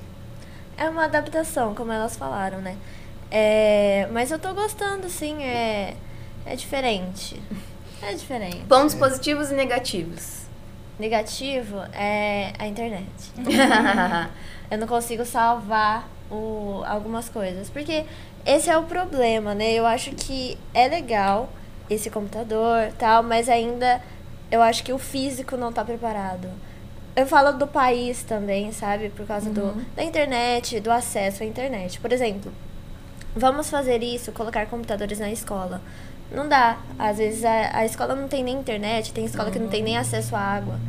É 0.75 0.89
uma 0.89 1.05
adaptação, 1.05 1.75
como 1.75 1.91
elas 1.91 2.15
falaram, 2.15 2.59
né? 2.59 2.75
É, 3.29 4.07
mas 4.11 4.31
eu 4.31 4.39
tô 4.39 4.53
gostando, 4.53 5.09
sim, 5.09 5.43
é, 5.43 5.95
é 6.45 6.55
diferente. 6.55 7.41
É 8.01 8.13
diferente. 8.13 8.65
Pontos 8.67 8.95
positivos 8.95 9.51
e 9.51 9.53
negativos. 9.53 10.43
Negativo 10.99 11.77
é 11.93 12.53
a 12.59 12.67
internet. 12.67 13.07
Eu 14.69 14.77
não 14.77 14.87
consigo 14.87 15.25
salvar 15.25 16.09
o, 16.29 16.83
algumas 16.85 17.29
coisas. 17.29 17.69
Porque 17.69 18.05
esse 18.45 18.69
é 18.69 18.77
o 18.77 18.83
problema, 18.83 19.55
né? 19.55 19.71
Eu 19.73 19.85
acho 19.85 20.11
que 20.11 20.57
é 20.73 20.87
legal 20.87 21.49
esse 21.93 22.09
computador 22.09 22.91
tal, 22.97 23.23
mas 23.23 23.47
ainda 23.49 24.01
eu 24.51 24.61
acho 24.61 24.83
que 24.83 24.93
o 24.93 24.99
físico 24.99 25.57
não 25.57 25.71
tá 25.71 25.83
preparado. 25.83 26.47
Eu 27.15 27.27
falo 27.27 27.53
do 27.53 27.67
país 27.67 28.23
também, 28.23 28.71
sabe? 28.71 29.09
Por 29.09 29.25
causa 29.25 29.49
do, 29.49 29.73
da 29.95 30.03
internet, 30.03 30.79
do 30.79 30.91
acesso 30.91 31.43
à 31.43 31.45
internet. 31.45 31.99
Por 31.99 32.11
exemplo, 32.11 32.51
vamos 33.35 33.69
fazer 33.69 34.01
isso, 34.01 34.31
colocar 34.31 34.65
computadores 34.65 35.19
na 35.19 35.31
escola. 35.31 35.81
Não 36.31 36.47
dá. 36.47 36.77
Às 36.97 37.17
vezes 37.17 37.45
a, 37.45 37.77
a 37.77 37.85
escola 37.85 38.15
não 38.15 38.27
tem 38.27 38.43
nem 38.43 38.55
internet, 38.55 39.13
tem 39.13 39.25
escola 39.25 39.51
que 39.51 39.59
não 39.59 39.67
tem 39.67 39.83
nem 39.83 39.97
acesso 39.97 40.35
à 40.35 40.39
água. 40.39 40.79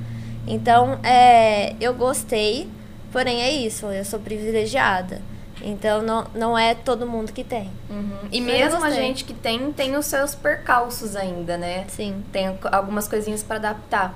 Então, 0.46 0.98
é, 1.02 1.74
eu 1.80 1.94
gostei, 1.94 2.68
porém 3.12 3.40
é 3.42 3.50
isso, 3.50 3.86
eu 3.86 4.04
sou 4.04 4.18
privilegiada. 4.20 5.20
Então, 5.66 6.02
não, 6.02 6.26
não 6.34 6.58
é 6.58 6.74
todo 6.74 7.06
mundo 7.06 7.32
que 7.32 7.42
tem. 7.42 7.70
Uhum. 7.88 8.18
E 8.30 8.38
Eu 8.38 8.44
mesmo 8.44 8.84
a 8.84 8.90
gente 8.90 9.24
que 9.24 9.32
tem, 9.32 9.72
tem 9.72 9.96
os 9.96 10.04
seus 10.04 10.34
percalços 10.34 11.16
ainda, 11.16 11.56
né? 11.56 11.86
Sim. 11.88 12.22
Tem 12.30 12.58
algumas 12.70 13.08
coisinhas 13.08 13.42
pra 13.42 13.56
adaptar. 13.56 14.14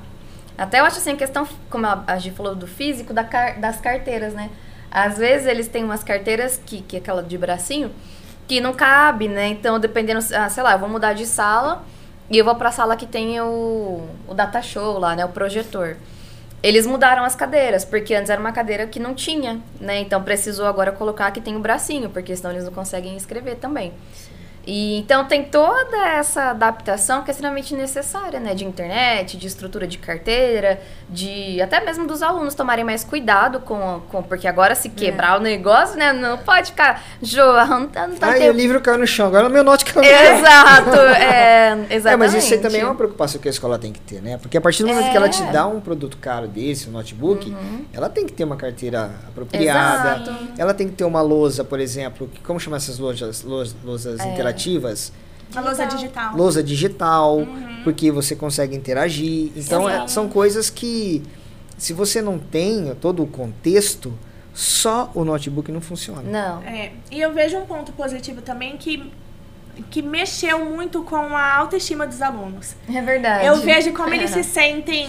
Até 0.58 0.80
eu 0.80 0.84
acho 0.84 0.98
assim, 0.98 1.12
a 1.12 1.16
questão, 1.16 1.48
como 1.70 1.86
a 1.86 2.04
a 2.06 2.18
Gi 2.18 2.32
falou 2.32 2.54
do 2.54 2.66
físico, 2.66 3.14
da 3.14 3.24
car- 3.24 3.58
das 3.58 3.80
carteiras, 3.80 4.34
né? 4.34 4.50
Às 4.90 5.16
vezes 5.16 5.46
eles 5.46 5.68
têm 5.68 5.84
umas 5.84 6.04
carteiras, 6.04 6.60
que, 6.66 6.82
que 6.82 6.96
é 6.96 6.98
aquela 6.98 7.22
de 7.22 7.38
bracinho, 7.38 7.90
que 8.46 8.60
não 8.60 8.74
cabe, 8.74 9.26
né? 9.28 9.48
Então, 9.48 9.80
dependendo, 9.80 10.20
ah, 10.34 10.50
sei 10.50 10.62
lá, 10.62 10.72
eu 10.72 10.78
vou 10.78 10.88
mudar 10.88 11.14
de 11.14 11.24
sala 11.24 11.82
e 12.28 12.36
eu 12.36 12.44
vou 12.44 12.56
pra 12.56 12.70
sala 12.70 12.94
que 12.96 13.06
tem 13.06 13.40
o, 13.40 14.06
o 14.26 14.34
data 14.34 14.60
show 14.60 14.98
lá, 14.98 15.16
né? 15.16 15.24
O 15.24 15.28
projetor. 15.30 15.96
Eles 16.60 16.86
mudaram 16.86 17.22
as 17.24 17.36
cadeiras, 17.36 17.85
porque 17.85 18.14
antes 18.14 18.30
era 18.30 18.40
uma 18.40 18.52
cadeira 18.52 18.86
que 18.86 18.98
não 18.98 19.14
tinha, 19.14 19.60
né? 19.80 20.01
Então 20.01 20.22
precisou 20.22 20.66
agora 20.66 20.90
colocar 20.90 21.30
que 21.30 21.40
tem 21.40 21.55
o 21.56 21.60
bracinho, 21.60 22.10
porque 22.10 22.35
senão 22.35 22.51
eles 22.51 22.64
não 22.64 22.72
conseguem 22.72 23.16
escrever 23.16 23.56
também. 23.56 23.93
E 24.70 24.98
então 24.98 25.24
tem 25.24 25.44
toda 25.44 25.96
essa 26.08 26.50
adaptação 26.50 27.22
que 27.22 27.30
é 27.30 27.32
extremamente 27.32 27.74
necessária, 27.74 28.38
né? 28.38 28.54
De 28.54 28.66
internet, 28.66 29.38
de 29.38 29.46
estrutura 29.46 29.86
de 29.86 29.96
carteira, 29.96 30.78
de 31.08 31.58
até 31.62 31.82
mesmo 31.82 32.06
dos 32.06 32.20
alunos 32.22 32.54
tomarem 32.54 32.84
mais 32.84 33.02
cuidado 33.02 33.60
com, 33.60 34.02
com 34.10 34.22
porque 34.22 34.46
agora 34.46 34.74
se 34.74 34.90
quebrar 34.90 35.38
o 35.38 35.42
negócio, 35.42 35.96
né? 35.96 36.12
Não 36.12 36.36
pode 36.36 36.72
ficar 36.72 37.02
jorrando 37.22 37.88
tanto 37.88 38.18
Ai, 38.20 38.46
o 38.50 38.52
livro 38.52 38.78
caiu 38.82 38.98
no 38.98 39.06
chão, 39.06 39.28
agora 39.28 39.46
o 39.46 39.50
meu 39.50 39.64
note 39.64 39.86
caiu 39.86 40.02
no 40.02 40.08
chão. 40.10 40.36
Exato, 40.38 40.96
é, 41.00 41.78
É, 41.88 41.94
exatamente. 41.94 42.18
mas 42.18 42.34
isso 42.44 42.52
aí 42.52 42.60
também 42.60 42.82
é 42.82 42.84
uma 42.84 42.94
preocupação 42.94 43.40
que 43.40 43.48
a 43.48 43.50
escola 43.50 43.78
tem 43.78 43.90
que 43.90 44.00
ter, 44.00 44.20
né? 44.20 44.36
Porque 44.36 44.58
a 44.58 44.60
partir 44.60 44.82
do 44.82 44.88
momento 44.90 45.10
que 45.10 45.16
ela 45.16 45.30
te 45.30 45.42
É. 45.42 45.50
dá 45.50 45.66
um 45.66 45.80
produto 45.80 46.18
caro 46.18 46.46
desse, 46.46 46.90
um 46.90 46.92
notebook, 46.92 47.56
ela 47.92 48.10
tem 48.10 48.26
que 48.26 48.32
ter 48.34 48.44
uma 48.44 48.56
carteira 48.56 49.10
apropriada. 49.28 50.20
Exato. 50.22 50.36
Ela 50.58 50.74
tem 50.74 50.88
que 50.88 50.94
ter 50.94 51.04
uma 51.04 51.22
lousa, 51.22 51.64
por 51.64 51.80
exemplo, 51.80 52.28
que- 52.28 52.40
como 52.40 52.60
chama 52.60 52.76
essas 52.76 52.98
lojas, 52.98 53.42
lojas, 53.44 53.74
lojas 53.82 54.20
É. 54.20 54.34
interativas? 54.59 55.12
A 55.55 55.60
lousa 55.60 55.86
digital. 55.86 56.36
Lousa 56.36 56.62
digital, 56.62 57.47
porque 57.85 58.10
você 58.10 58.36
consegue 58.36 58.76
interagir. 58.76 59.51
Então, 59.56 59.89
é- 59.89 60.06
são 60.06 60.28
coisas 60.28 60.68
que, 60.68 61.22
se 61.78 61.93
você 61.93 62.20
não 62.20 62.39
tem 62.39 62.94
todo 63.01 63.22
o 63.22 63.26
contexto, 63.26 64.12
só 64.52 65.10
o 65.14 65.24
notebook 65.24 65.70
não 65.72 65.80
funciona. 65.80 66.22
Não. 66.22 66.62
É, 66.62 66.93
e 67.10 67.20
eu 67.20 67.32
vejo 67.32 67.56
um 67.56 67.64
ponto 67.64 67.93
positivo 67.93 68.43
também 68.43 68.76
que, 68.76 69.10
que 69.90 70.02
mexeu 70.02 70.64
muito 70.66 71.02
com 71.02 71.16
a 71.16 71.55
autoestima 71.56 72.06
dos 72.06 72.20
alunos. 72.20 72.74
É 72.93 73.01
verdade. 73.01 73.47
Eu 73.47 73.56
vejo 73.56 73.93
como 73.93 74.12
eles 74.12 74.30
se 74.32 74.44
sentem 74.44 75.09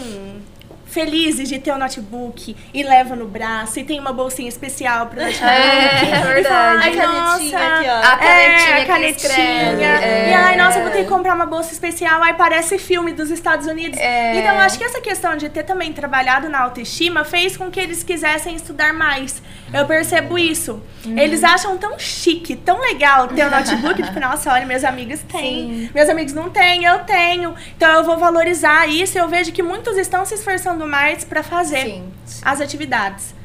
felizes 0.90 1.48
de 1.48 1.60
ter 1.60 1.72
o 1.72 1.78
notebook 1.78 2.56
e 2.74 2.84
levam 2.84 3.16
no 3.18 3.28
braço 3.28 3.80
e 3.80 3.84
tem 3.84 4.00
uma 4.00 4.12
bolsinha 4.12 4.50
especial 4.50 5.08
pro 5.08 5.22
notebook. 5.22 5.46
É, 5.46 6.04
E 6.04 6.06
fala, 6.22 6.34
verdade. 6.34 6.50
Ai, 6.50 6.90
A 6.90 6.96
canetinha 6.98 7.22
nossa, 7.22 7.78
aqui, 7.78 7.88
ó. 7.88 7.98
A 8.14 8.18
canetinha 8.18 8.70
é, 8.78 8.82
a 8.82 8.86
canetinha. 8.86 10.00
é. 10.02 10.30
E 10.30 10.34
ai, 10.34 10.56
nossa, 10.58 10.82
vou 10.82 10.90
ter 10.92 11.04
que 11.04 11.10
comprar 11.10 11.36
uma 11.36 11.46
bolsa 11.46 11.72
especial. 11.74 12.22
Aí 12.24 12.34
parece 12.34 12.78
filme 12.78 13.14
dos 13.14 13.30
Estados 13.30 13.68
Unidos. 13.68 14.00
É. 14.00 14.36
Então, 14.40 14.58
acho 14.60 14.78
que 14.78 14.84
essa 14.84 15.00
questão 15.02 15.36
de 15.38 15.50
ter 15.50 15.64
também 15.64 15.94
trabalhado 15.94 16.50
na 16.50 16.60
autoestima 16.62 17.24
fez 17.24 17.56
com 17.56 17.70
que 17.70 17.80
eles 17.80 18.04
quisessem 18.04 18.56
estudar 18.56 18.94
mais. 18.94 19.42
Eu 19.74 19.86
percebo 19.86 20.38
isso. 20.38 20.82
Eles 21.06 21.44
acham 21.44 21.78
tão 21.78 21.98
chique, 21.98 22.56
tão 22.56 22.80
legal 22.82 23.28
ter 23.28 23.46
o 23.46 23.52
notebook, 23.52 24.02
tipo, 24.02 24.20
nossa, 24.20 24.52
olha, 24.52 24.66
meus 24.66 24.84
amigos 24.84 25.22
têm. 25.22 25.90
Meus 25.94 26.10
amigos 26.10 26.34
não 26.34 26.50
têm, 26.50 26.86
eu 26.86 27.00
tenho. 27.00 27.56
Então 27.76 27.90
eu 27.92 28.04
vou 28.04 28.18
valorizar 28.18 28.88
isso 28.88 29.18
e 29.18 29.20
eu 29.20 29.28
vejo 29.28 29.52
que 29.52 29.62
muitos 29.64 29.98
estão 29.98 30.26
se 30.26 30.36
esforçando 30.36 30.86
mais 30.88 31.24
para 31.24 31.44
fazer 31.44 31.86
Sim. 31.86 32.14
as 32.44 32.60
atividades. 32.60 33.36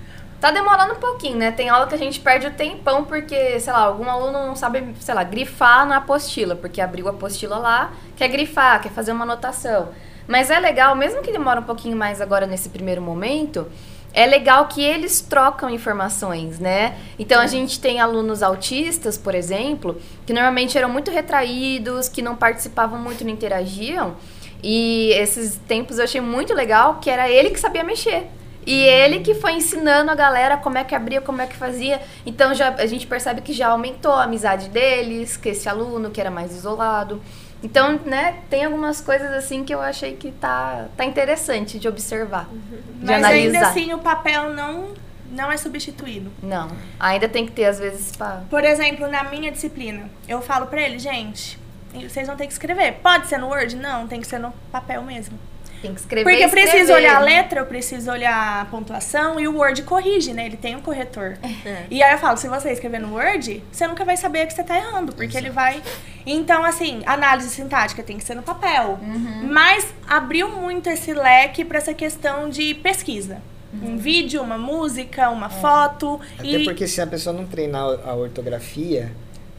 Tá 0.41 0.51
demorando 0.51 0.95
um 0.95 1.01
pouquinho, 1.01 1.39
né? 1.39 1.53
Tem 1.53 1.71
aula 1.71 1.87
que 1.87 1.95
a 1.95 1.99
gente 1.99 2.21
perde 2.21 2.47
o 2.47 2.51
tempão 2.51 3.05
porque, 3.05 3.59
sei 3.61 3.73
lá, 3.73 3.81
algum 3.81 4.09
aluno 4.11 4.47
não 4.47 4.55
sabe, 4.55 4.95
sei 5.01 5.15
lá, 5.15 5.25
grifar 5.25 5.87
na 5.87 5.97
apostila, 5.97 6.55
porque 6.55 6.81
abriu 6.81 7.07
a 7.07 7.13
apostila 7.13 7.57
lá, 7.57 7.93
quer 8.15 8.29
grifar, 8.29 8.83
quer 8.83 8.91
fazer 8.91 9.13
uma 9.13 9.25
anotação. 9.25 9.89
Mas 10.27 10.51
é 10.51 10.59
legal, 10.59 10.95
mesmo 10.95 11.23
que 11.23 11.33
demore 11.33 11.61
um 11.61 11.65
pouquinho 11.65 11.97
mais 11.97 12.21
agora 12.21 12.47
nesse 12.47 12.69
primeiro 12.69 13.01
momento, 13.01 13.71
é 14.15 14.27
legal 14.27 14.69
que 14.69 14.81
eles 14.81 15.21
trocam 15.21 15.69
informações, 15.69 16.61
né? 16.61 16.97
Então 17.19 17.41
a 17.41 17.49
gente 17.49 17.81
tem 17.81 18.01
alunos 18.01 18.43
autistas, 18.43 19.19
por 19.19 19.35
exemplo, 19.35 20.01
que 20.25 20.33
normalmente 20.33 20.79
eram 20.79 20.89
muito 20.89 21.11
retraídos, 21.11 22.09
que 22.09 22.23
não 22.23 22.37
participavam 22.37 22.99
muito, 22.99 23.25
não 23.25 23.31
interagiam. 23.33 24.15
E 24.63 25.11
esses 25.15 25.61
tempos 25.67 25.99
eu 25.99 26.05
achei 26.05 26.21
muito 26.21 26.55
legal 26.55 27.01
que 27.01 27.11
era 27.11 27.29
ele 27.29 27.51
que 27.51 27.59
sabia 27.59 27.83
mexer. 27.83 28.29
E 28.67 28.83
ele 28.85 29.21
que 29.21 29.35
foi 29.35 29.53
ensinando 29.53 30.11
a 30.11 30.15
galera 30.15 30.57
como 30.57 30.79
é 30.79 30.85
que 30.85 30.95
abria, 30.95 31.21
como 31.21 31.43
é 31.43 31.47
que 31.47 31.57
fazia. 31.57 32.01
Então 32.25 32.55
já, 32.55 32.71
a 32.71 32.87
gente 32.87 33.07
percebe 33.07 33.43
que 33.43 33.53
já 33.53 33.69
aumentou 33.69 34.13
a 34.13 34.23
amizade 34.23 34.69
deles, 34.71 35.37
que 35.37 35.51
esse 35.51 35.69
aluno 35.69 36.11
que 36.11 36.21
era 36.21 36.31
mais 36.31 36.55
isolado. 36.55 37.21
Então, 37.65 37.99
né, 38.05 38.43
tem 38.51 38.65
algumas 38.65 39.01
coisas 39.01 39.33
assim 39.33 39.65
que 39.65 39.75
eu 39.75 39.81
achei 39.81 40.15
que 40.15 40.31
tá, 40.31 40.87
tá 40.97 41.05
interessante 41.05 41.79
de 41.79 41.89
observar, 41.89 42.47
de 42.51 43.07
Mas 43.07 43.17
analisar. 43.17 43.57
ainda 43.57 43.69
assim 43.69 43.93
o 43.95 43.99
papel 43.99 44.51
não, 44.53 44.93
não 45.33 45.51
é 45.51 45.57
substituído. 45.57 46.31
Não, 46.43 46.69
ainda 47.01 47.27
tem 47.27 47.47
que 47.47 47.53
ter 47.53 47.65
às 47.65 47.79
vezes 47.79 48.15
pra... 48.15 48.43
Por 48.51 48.63
exemplo, 48.65 49.09
na 49.09 49.25
minha 49.25 49.51
disciplina, 49.51 50.11
eu 50.29 50.43
falo 50.43 50.67
pra 50.67 50.83
eles, 50.83 51.03
gente, 51.03 51.59
vocês 51.95 52.27
vão 52.27 52.37
ter 52.37 52.47
que 52.47 52.53
escrever. 52.53 53.01
Pode 53.03 53.29
ser 53.29 53.39
no 53.39 53.49
Word? 53.49 53.77
Não, 53.77 54.07
tem 54.07 54.21
que 54.21 54.27
ser 54.27 54.39
no 54.39 54.53
papel 54.71 55.03
mesmo. 55.03 55.39
Tem 55.85 55.93
que 55.95 56.01
escrever 56.01 56.25
Porque 56.31 56.43
eu 56.45 56.49
preciso 56.49 56.77
escrever. 56.77 56.95
olhar 56.95 57.17
a 57.17 57.21
letra, 57.21 57.61
eu 57.61 57.67
preciso 57.67 58.11
olhar 58.11 58.63
a 58.63 58.65
pontuação 58.65 59.39
e 59.39 59.47
o 59.47 59.57
Word 59.59 59.83
corrige, 59.83 60.33
né? 60.33 60.47
Ele 60.47 60.57
tem 60.57 60.75
um 60.75 60.81
corretor. 60.81 61.37
É. 61.65 61.85
E 61.91 62.03
aí 62.03 62.13
eu 62.13 62.19
falo, 62.19 62.39
se 62.39 62.49
você 62.49 62.71
escrever 62.73 62.99
no 63.01 63.15
Word, 63.15 63.63
você 63.71 63.87
nunca 63.87 64.03
vai 64.03 64.17
saber 64.17 64.47
que 64.47 64.55
você 64.55 64.63
tá 64.65 64.77
errando, 64.79 65.13
porque 65.13 65.37
ele 65.37 65.51
vai. 65.51 65.83
Então, 66.25 66.65
assim, 66.65 67.03
análise 67.05 67.51
sintática 67.51 68.03
tem 68.03 68.17
que 68.17 68.25
ser 68.25 68.35
no 68.35 68.43
papel. 68.43 68.99
Uhum. 69.03 69.47
Mas 69.53 69.87
abriu 70.09 70.49
muito 70.49 70.89
esse 70.89 71.13
leque 71.13 71.65
para 71.67 71.77
essa 71.77 71.93
questão 71.93 72.49
de 72.49 72.73
pesquisa. 72.75 73.43
Uhum. 73.73 73.93
Um 73.93 73.97
vídeo, 73.99 74.41
uma 74.41 74.57
música, 74.57 75.23
É. 75.23 75.29
uma 75.29 75.51
foto. 75.51 76.19
Até 76.39 76.49
e 76.49 76.65
porque 76.65 76.87
se 76.87 77.01
a 77.03 77.07
pessoa 77.07 77.37
não 77.37 77.45
treinar 77.45 77.83
a 77.83 78.15
ortografia, 78.15 79.13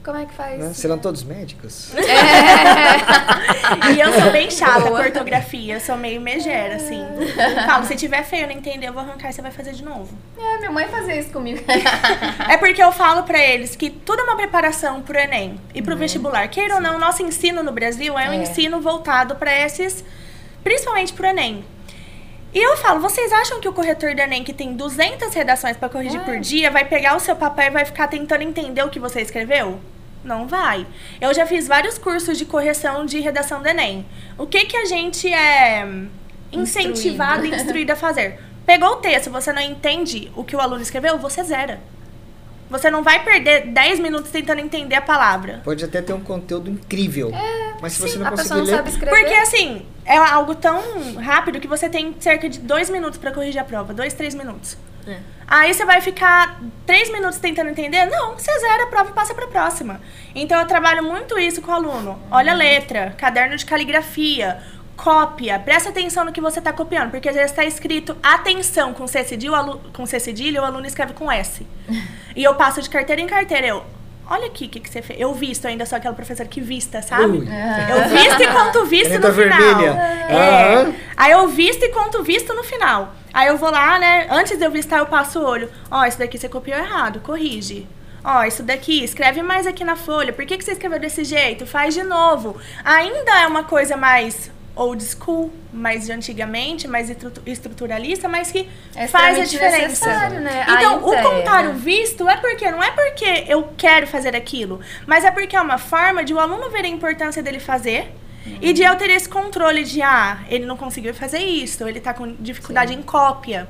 Como 0.06 0.18
é 0.19 0.26
que 0.26 0.34
faz? 0.36 0.60
né, 0.60 0.72
serão 0.73 0.99
todos 0.99 1.23
médicos. 1.23 1.91
E 3.95 3.99
eu 3.99 4.14
sou 4.14 4.32
bem 4.32 4.49
chata 4.52 4.82
com 4.84 4.94
ortografia, 4.94 5.73
eu 5.76 5.80
sou 5.80 5.98
meio 5.98 6.22
megera, 6.22 6.76
assim. 6.76 7.02
Eu 7.02 7.64
falo, 7.65 7.86
se 7.86 7.95
tiver 7.95 8.23
feio, 8.23 8.44
eu 8.44 8.48
não 8.48 8.53
entender, 8.56 8.88
eu 8.88 8.94
vou 8.94 9.02
arrancar 9.02 9.30
e 9.30 9.34
você 9.34 9.41
vai 9.41 9.49
fazer 9.52 9.72
de 9.73 9.84
novo. 9.84 10.15
É, 10.38 10.57
minha 10.60 10.72
mãe 10.72 10.88
fazia 10.88 11.15
isso 11.19 11.32
comigo. 11.32 11.64
É 12.48 12.57
porque 12.57 12.82
eu 12.82 12.91
falo 12.91 13.23
pra 13.23 13.40
eles 13.40 13.76
que 13.76 13.90
tudo 13.90 14.19
é 14.22 14.23
uma 14.23 14.36
preparação 14.36 15.02
pro 15.02 15.18
Enem 15.18 15.60
e 15.73 15.82
pro 15.82 15.95
vestibular. 15.98 16.48
Queira 16.48 16.76
ou 16.76 16.82
não, 16.82 16.95
o 16.95 16.99
nosso 16.99 17.23
ensino 17.23 17.64
no 17.64 17.72
Brasil 17.72 18.18
é 18.19 18.30
um 18.30 18.34
É. 18.34 18.36
ensino 18.38 18.80
voltado 18.80 19.36
pra 19.36 19.52
esses, 19.65 20.03
principalmente 20.64 21.11
pro 21.14 21.26
Enem. 21.26 21.65
E 22.53 22.60
eu 22.60 22.77
falo, 22.77 22.99
vocês 23.02 23.34
acham 23.34 23.60
que 23.60 23.68
o 23.68 23.73
corretor 23.73 24.14
do 24.14 24.22
Enem, 24.22 24.44
que 24.44 24.53
tem 24.53 24.73
200 24.76 25.34
redações 25.34 25.76
pra 25.76 25.90
corrigir 25.90 26.19
É. 26.22 26.23
por 26.23 26.40
dia, 26.40 26.69
vai 26.69 26.86
pegar 26.86 27.15
o 27.15 27.19
seu 27.19 27.36
papel 27.36 27.65
e 27.68 27.72
vai 27.72 27.86
ficar 27.86 28.07
tentando 28.07 28.44
entender 28.44 28.84
o 28.84 28.90
que 28.90 28.99
você 28.99 29.22
escreveu? 29.22 29.80
Não 30.26 30.48
vai. 30.48 30.88
Eu 31.22 31.34
já 31.34 31.46
fiz 31.46 31.68
vários 31.68 32.00
cursos 32.00 32.38
de 32.38 32.46
correção 32.46 33.06
de 33.06 33.20
redação 33.20 33.62
do 33.62 33.68
Enem. 33.68 34.06
O 34.38 34.48
que 34.48 34.66
que 34.66 34.76
a 34.76 34.86
gente 34.86 35.32
é 35.32 35.88
incentivado 36.52 37.46
e 37.46 37.52
instruído 37.52 37.92
a 37.92 37.96
fazer? 37.96 38.40
Pegou 38.66 38.94
o 38.94 38.96
texto, 38.96 39.30
você 39.30 39.54
não 39.54 39.62
entende 39.62 40.32
o 40.36 40.44
que 40.44 40.56
o 40.56 40.60
aluno 40.60 40.82
escreveu, 40.82 41.20
você 41.20 41.44
zera. 41.44 41.80
Você 42.68 42.90
não 42.90 43.04
vai 43.04 43.24
perder 43.24 43.68
10 43.68 44.00
minutos 44.00 44.32
tentando 44.32 44.60
entender 44.60 44.96
a 44.96 45.02
palavra. 45.02 45.62
Pode 45.64 45.86
até 45.86 46.02
ter 46.02 46.14
um 46.14 46.22
conteúdo 46.22 46.72
incrível, 46.72 47.32
mas 47.80 47.94
se 47.94 48.02
você 48.02 48.18
não 48.18 48.26
a 48.26 48.32
pessoa 48.32 48.60
conseguir 48.60 48.60
não 48.60 48.66
ler, 48.66 48.76
sabe 48.78 48.90
escrever. 48.90 49.20
Porque 49.20 49.34
assim, 49.36 49.86
é 50.04 50.18
algo 50.18 50.56
tão 50.56 50.82
rápido 51.22 51.60
que 51.60 51.68
você 51.68 51.88
tem 51.88 52.16
cerca 52.20 52.50
de 52.50 52.60
dois 52.60 52.90
minutos 52.90 53.20
pra 53.20 53.32
corrigir 53.32 53.62
a 53.62 53.64
prova. 53.64 53.94
Dois, 53.94 54.16
três 54.16 54.34
minutos. 54.34 54.76
É. 55.07 55.18
Aí 55.48 55.73
você 55.73 55.86
vai 55.86 56.02
ficar 56.02 56.60
três 56.86 57.11
minutos 57.11 57.38
tentando 57.38 57.69
entender? 57.69 58.06
Não, 58.07 58.34
você 58.34 58.52
zera 58.60 58.84
a 58.84 58.88
prova 58.88 59.11
e 59.11 59.14
passa 59.14 59.34
pra 59.36 59.45
próxima. 59.48 60.02
Então 60.34 60.60
eu 60.60 60.65
trabalho 60.65 61.03
muito 61.03 61.38
isso 61.38 61.61
com 61.61 61.72
o 61.72 61.76
aluno. 61.76 62.19
Olha 62.32 62.52
a 62.52 62.56
letra, 62.56 63.14
caderno 63.18 63.56
de 63.56 63.64
caligrafia, 63.65 64.60
cópia, 64.98 65.60
presta 65.60 65.90
atenção 65.90 66.26
no 66.26 66.32
que 66.32 66.41
você 66.41 66.60
tá 66.60 66.73
copiando, 66.73 67.11
porque 67.11 67.30
às 67.30 67.36
vezes 67.36 67.52
tá 67.52 67.64
escrito 67.64 68.18
atenção 68.23 68.94
com 68.94 69.06
C 69.06 69.23
cedilha, 69.23 69.52
o 69.52 69.56
alu- 69.56 69.82
com 69.94 70.06
C 70.06 70.19
cedilha, 70.19 70.61
o 70.61 70.65
aluno 70.65 70.88
escreve 70.88 71.14
com 71.14 71.32
S. 71.32 71.65
e 72.36 72.44
eu 72.44 72.56
passo 72.56 72.82
de 72.82 72.90
carteira 72.90 73.22
em 73.22 73.27
carteira, 73.27 73.68
eu, 73.68 73.86
olha 74.30 74.48
aqui 74.48 74.66
o 74.66 74.70
que, 74.70 74.80
que 74.80 74.90
você 74.90 75.02
fez. 75.02 75.20
Eu 75.20 75.34
visto, 75.34 75.68
ainda 75.68 75.86
sou 75.86 75.98
aquela 75.98 76.16
professora 76.16 76.48
que 76.48 76.62
vista, 76.62 77.02
sabe? 77.02 77.38
Eu 77.90 78.10
visto 78.10 78.42
e 78.42 78.48
conto 78.48 78.86
visto 78.86 79.10
Caneta 79.10 79.28
no 79.30 79.34
final. 79.34 79.58
vermelha. 79.60 79.92
É. 80.30 80.94
Aí 81.18 81.32
eu 81.32 81.48
visto 81.48 81.84
e 81.84 81.90
conto 81.90 82.24
visto 82.24 82.54
no 82.54 82.64
final. 82.64 83.14
Aí 83.34 83.48
eu 83.48 83.58
vou 83.58 83.70
lá, 83.70 84.00
né? 84.00 84.28
Antes 84.30 84.58
de 84.58 84.64
eu 84.66 84.72
vistar, 84.72 85.00
eu 85.00 85.06
passo 85.06 85.40
o 85.40 85.46
olho. 85.46 85.70
Ó, 85.92 86.06
isso 86.06 86.18
daqui 86.18 86.38
você 86.38 86.48
copiou 86.48 86.78
errado, 86.78 87.20
corrige. 87.20 87.88
Ó, 88.24 88.44
isso 88.44 88.64
daqui, 88.64 89.04
escreve 89.04 89.44
mais 89.44 89.68
aqui 89.68 89.84
na 89.84 89.96
folha. 89.96 90.34
Por 90.34 90.46
que, 90.46 90.58
que 90.58 90.64
você 90.64 90.72
escreveu 90.72 91.00
desse 91.00 91.24
jeito? 91.24 91.68
Faz 91.68 91.94
de 91.94 92.02
novo. 92.02 92.58
Ainda 92.84 93.40
é 93.42 93.46
uma 93.46 93.64
coisa 93.64 93.96
mais 93.96 94.50
old 94.76 95.04
school, 95.04 95.52
mais 95.72 96.06
de 96.06 96.12
antigamente, 96.12 96.88
mais 96.88 97.10
estru- 97.10 97.32
estruturalista, 97.46 98.28
mas 98.28 98.52
que 98.52 98.70
É 98.96 99.08
faz 99.08 99.40
a 99.40 99.44
diferença. 99.46 100.30
né? 100.30 100.66
Então, 100.70 101.02
o 101.04 101.12
Ainda 101.12 101.16
é, 101.18 101.24
comentário 101.24 101.70
né? 101.74 101.80
visto 101.80 102.28
é 102.28 102.38
porque 102.38 102.70
não 102.72 102.84
é 102.84 102.92
porque 102.92 103.46
eu 103.48 103.70
quero 103.78 104.06
fazer 104.08 104.36
aquilo, 104.36 104.80
mas 105.08 105.24
é 105.24 105.32
porque 105.32 105.56
é 105.56 105.62
uma 105.62 105.78
forma 105.78 106.24
de 106.24 106.34
o 106.34 106.40
aluno 106.40 106.70
ver 106.70 106.86
a 106.86 106.88
importância 106.88 107.42
dele 107.42 107.60
fazer 107.60 108.12
e 108.62 108.74
de 108.74 108.84
eu 108.84 108.96
ter 108.96 109.10
esse 109.10 109.28
controle 109.28 109.84
de 109.84 110.02
ah, 110.02 110.40
ele 110.50 110.66
não 110.66 110.78
conseguiu 110.78 111.14
fazer 111.14 111.40
isso, 111.40 111.88
ele 111.88 112.00
tá 112.00 112.14
com 112.14 112.36
dificuldade 112.40 112.94
em 112.94 113.02
cópia. 113.02 113.68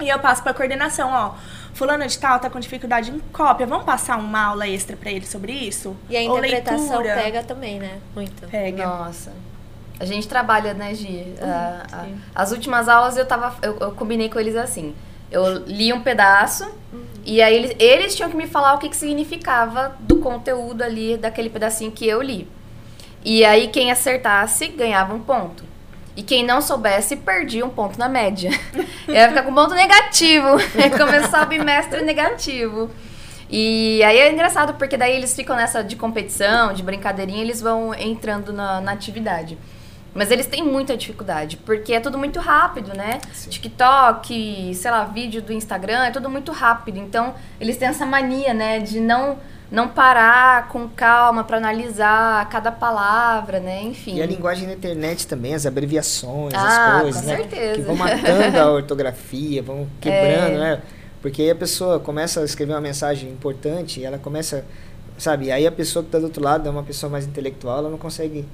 E 0.00 0.08
eu 0.08 0.18
passo 0.18 0.42
pra 0.42 0.52
coordenação, 0.54 1.10
ó, 1.12 1.34
fulano 1.74 2.06
de 2.06 2.18
tal 2.18 2.38
tá 2.40 2.48
com 2.50 2.58
dificuldade 2.58 3.10
em 3.10 3.18
cópia, 3.32 3.66
vamos 3.66 3.84
passar 3.84 4.16
uma 4.18 4.46
aula 4.46 4.66
extra 4.66 4.96
pra 4.96 5.10
ele 5.10 5.26
sobre 5.26 5.52
isso? 5.52 5.94
E 6.08 6.16
a 6.16 6.22
interpretação 6.22 7.02
pega 7.02 7.42
também, 7.42 7.78
né? 7.78 7.98
Muito. 8.14 8.46
Pega. 8.48 8.86
Nossa. 8.86 9.32
A 10.00 10.04
gente 10.06 10.26
trabalha, 10.26 10.72
né, 10.72 10.94
Gi? 10.94 11.34
A- 11.42 12.04
sim. 12.04 12.18
as 12.34 12.52
últimas 12.52 12.88
aulas 12.88 13.18
eu 13.18 13.26
tava. 13.26 13.54
Eu, 13.60 13.76
eu 13.78 13.92
combinei 13.92 14.30
com 14.30 14.40
eles 14.40 14.56
assim. 14.56 14.94
Eu 15.30 15.58
li 15.66 15.92
um 15.92 16.00
pedaço 16.00 16.66
e 17.24 17.40
aí 17.42 17.54
eles, 17.54 17.76
eles 17.78 18.16
tinham 18.16 18.30
que 18.30 18.36
me 18.36 18.46
falar 18.46 18.74
o 18.74 18.78
que, 18.78 18.88
que 18.88 18.96
significava 18.96 19.94
do 20.00 20.16
conteúdo 20.16 20.82
ali, 20.82 21.16
daquele 21.16 21.50
pedacinho 21.50 21.92
que 21.92 22.08
eu 22.08 22.20
li. 22.22 22.48
E 23.24 23.44
aí 23.44 23.68
quem 23.68 23.92
acertasse 23.92 24.68
ganhava 24.68 25.14
um 25.14 25.20
ponto. 25.20 25.62
E 26.16 26.22
quem 26.22 26.44
não 26.44 26.60
soubesse 26.60 27.16
perdia 27.16 27.64
um 27.64 27.70
ponto 27.70 27.98
na 27.98 28.08
média. 28.08 28.50
Eu 29.06 29.14
ia 29.14 29.28
ficar 29.28 29.42
com 29.42 29.54
ponto 29.54 29.74
negativo. 29.74 30.58
Ia 30.74 30.90
começar 30.90 31.44
o 31.44 31.46
bimestre 31.46 32.02
negativo. 32.02 32.90
E 33.48 34.02
aí 34.02 34.18
é 34.18 34.32
engraçado, 34.32 34.74
porque 34.74 34.96
daí 34.96 35.14
eles 35.14 35.34
ficam 35.34 35.56
nessa 35.56 35.82
de 35.82 35.96
competição, 35.96 36.72
de 36.72 36.82
brincadeirinha, 36.82 37.42
eles 37.42 37.60
vão 37.60 37.94
entrando 37.94 38.52
na, 38.52 38.80
na 38.80 38.92
atividade. 38.92 39.58
Mas 40.14 40.30
eles 40.30 40.46
têm 40.46 40.62
muita 40.64 40.96
dificuldade, 40.96 41.56
porque 41.58 41.92
é 41.92 42.00
tudo 42.00 42.18
muito 42.18 42.40
rápido, 42.40 42.92
né? 42.96 43.20
Sim. 43.32 43.48
TikTok, 43.50 44.74
sei 44.74 44.90
lá, 44.90 45.04
vídeo 45.04 45.40
do 45.40 45.52
Instagram, 45.52 46.04
é 46.04 46.10
tudo 46.10 46.28
muito 46.28 46.50
rápido. 46.52 46.98
Então, 46.98 47.34
eles 47.60 47.76
têm 47.76 47.88
essa 47.88 48.04
mania, 48.06 48.52
né, 48.54 48.78
de 48.80 49.00
não 49.00 49.38
não 49.70 49.86
parar 49.86 50.66
com 50.66 50.88
calma 50.88 51.44
para 51.44 51.56
analisar 51.58 52.48
cada 52.48 52.72
palavra, 52.72 53.60
né? 53.60 53.80
Enfim. 53.84 54.16
E 54.16 54.20
a 54.22 54.26
linguagem 54.26 54.66
da 54.66 54.74
internet 54.74 55.28
também, 55.28 55.54
as 55.54 55.64
abreviações, 55.64 56.52
Ah, 56.54 56.96
as 56.96 57.02
coisas, 57.02 57.20
com 57.22 57.28
né? 57.28 57.36
certeza. 57.36 57.74
Que 57.76 57.82
vão 57.82 57.94
matando 57.94 58.58
a 58.58 58.66
ortografia, 58.72 59.62
vão 59.62 59.86
quebrando, 60.00 60.56
É. 60.56 60.58
né? 60.58 60.82
Porque 61.22 61.42
aí 61.42 61.50
a 61.52 61.54
pessoa 61.54 62.00
começa 62.00 62.40
a 62.40 62.44
escrever 62.44 62.72
uma 62.72 62.80
mensagem 62.80 63.30
importante, 63.30 64.00
e 64.00 64.04
ela 64.04 64.18
começa, 64.18 64.64
sabe? 65.16 65.52
Aí 65.52 65.64
a 65.64 65.70
pessoa 65.70 66.02
que 66.02 66.08
está 66.08 66.18
do 66.18 66.24
outro 66.24 66.42
lado 66.42 66.66
é 66.66 66.70
uma 66.72 66.82
pessoa 66.82 67.08
mais 67.08 67.24
intelectual, 67.24 67.78
ela 67.78 67.90
não 67.90 67.98
consegue, 67.98 68.44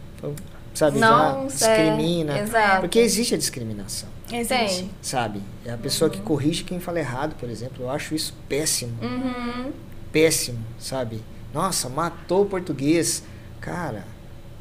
sabe? 0.77 0.99
Não, 0.99 1.49
já 1.49 1.67
é, 1.73 1.77
discrimina. 1.87 2.39
exato. 2.39 2.81
Porque 2.81 2.99
existe 2.99 3.35
a 3.35 3.39
discriminação, 3.39 4.09
Existe. 4.33 4.91
Sabe? 5.01 5.41
É 5.65 5.73
a 5.73 5.77
pessoa 5.77 6.11
que 6.11 6.21
corrige 6.21 6.65
quem 6.65 6.81
fala 6.81 6.99
errado, 6.99 7.35
por 7.39 7.49
exemplo. 7.49 7.85
Eu 7.85 7.91
acho 7.91 8.15
isso 8.15 8.35
péssimo 8.49 8.97
Uhum. 9.03 9.73
péssimo, 10.13 10.59
sabe? 10.79 11.23
Nossa, 11.55 11.89
matou 11.89 12.43
o 12.43 12.47
português. 12.47 13.23
Cara, 13.61 14.05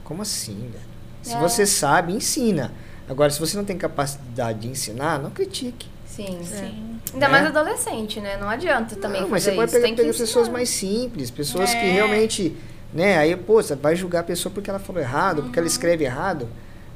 como 0.03 0.21
assim, 0.21 0.69
velho? 0.71 0.83
Se 1.21 1.33
É. 1.33 1.39
você 1.39 1.65
sabe, 1.65 2.13
ensina. 2.13 2.71
Agora, 3.09 3.29
se 3.31 3.39
você 3.39 3.57
não 3.57 3.65
tem 3.65 3.77
capacidade 3.77 4.59
de 4.59 4.67
ensinar, 4.67 5.19
não 5.19 5.29
critique. 5.31 5.87
Sim. 6.05 6.39
Sim. 6.43 6.99
Ainda 7.13 7.27
Né? 7.27 7.31
mais 7.31 7.45
adolescente, 7.47 8.19
né? 8.19 8.37
Não 8.37 8.49
adianta 8.49 8.95
também 8.95 9.21
Não, 9.21 9.29
mas 9.29 9.43
você 9.43 9.51
pode 9.51 9.65
isso. 9.65 9.73
pegar, 9.75 9.85
Tem 9.87 9.95
que 9.95 10.01
pegar 10.03 10.17
pessoas 10.17 10.47
mais 10.47 10.69
simples, 10.69 11.29
pessoas 11.31 11.71
que 11.71 11.77
É. 11.77 11.91
realmente, 11.91 12.55
né, 12.95 13.17
aí, 13.17 13.35
pô, 13.35 13.61
você 13.61 13.76
vai 13.76 13.95
julgar 13.95 14.22
a 14.22 14.23
pessoa 14.23 14.51
porque 14.51 14.69
ela 14.69 14.80
falou 14.80 15.01
errado, 15.01 15.43
porque 15.43 15.59
Uhum. 15.59 15.63
ela 15.63 15.67
escreve 15.67 16.03
errado, 16.05 16.47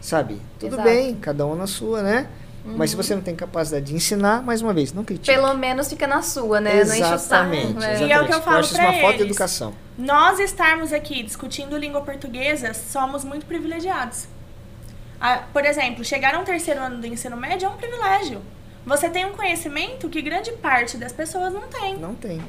sabe? 0.02 0.42
Tudo 0.60 0.74
Exato. 0.76 0.84
bem, 0.90 1.14
cada 1.16 1.46
um 1.46 1.54
na 1.56 1.68
sua, 1.68 2.02
né? 2.02 2.28
Mas 2.66 2.92
se 2.92 2.96
você 2.96 3.16
não 3.16 3.22
tem 3.22 3.36
capacidade 3.36 3.86
de 3.86 3.96
ensinar, 3.96 4.44
mais 4.44 4.62
uma 4.62 4.74
vez, 4.74 4.92
não 4.94 5.04
critique. 5.04 5.34
Pelo 5.34 5.54
menos 5.56 5.88
fica 5.88 6.06
na 6.06 6.22
sua, 6.22 6.60
né? 6.62 6.84
Não 6.84 6.94
enche 6.94 7.02
o 7.02 7.18
saco. 7.18 7.54
Exatamente, 7.54 7.74
né? 7.74 8.04
E 8.08 8.12
é 8.12 8.22
o 8.22 8.26
que 8.26 8.34
eu 8.34 8.38
exatamente. 8.38 8.44
falo 8.44 8.58
acho 8.58 8.68
isso 8.68 8.76
pra 8.76 8.84
uma 8.84 8.94
falta 8.94 9.08
de 9.18 9.24
eles. 9.24 9.32
educação. 9.32 9.74
Nós 9.98 10.40
estarmos 10.40 10.94
aqui 10.94 11.24
discutindo 11.24 11.78
língua 11.78 12.02
portuguesa, 12.02 12.74
somos 12.74 13.24
muito 13.24 13.46
privilegiados. 13.46 14.28
Ah, 15.20 15.44
por 15.52 15.66
exemplo, 15.66 16.04
chegar 16.04 16.36
a 16.36 16.40
um 16.40 16.44
terceiro 16.44 16.82
ano 16.82 16.98
do 16.98 17.08
ensino 17.08 17.36
médio 17.36 17.66
é 17.66 17.70
um 17.70 17.76
privilégio. 17.78 18.42
Você 18.86 19.10
tem 19.10 19.26
um 19.26 19.32
conhecimento 19.32 20.08
que 20.10 20.22
grande 20.22 20.52
parte 20.54 20.98
das 20.98 21.12
pessoas 21.12 21.54
não 21.54 21.64
tem. 21.64 21.98
Não 21.98 22.14
tem. 22.14 22.42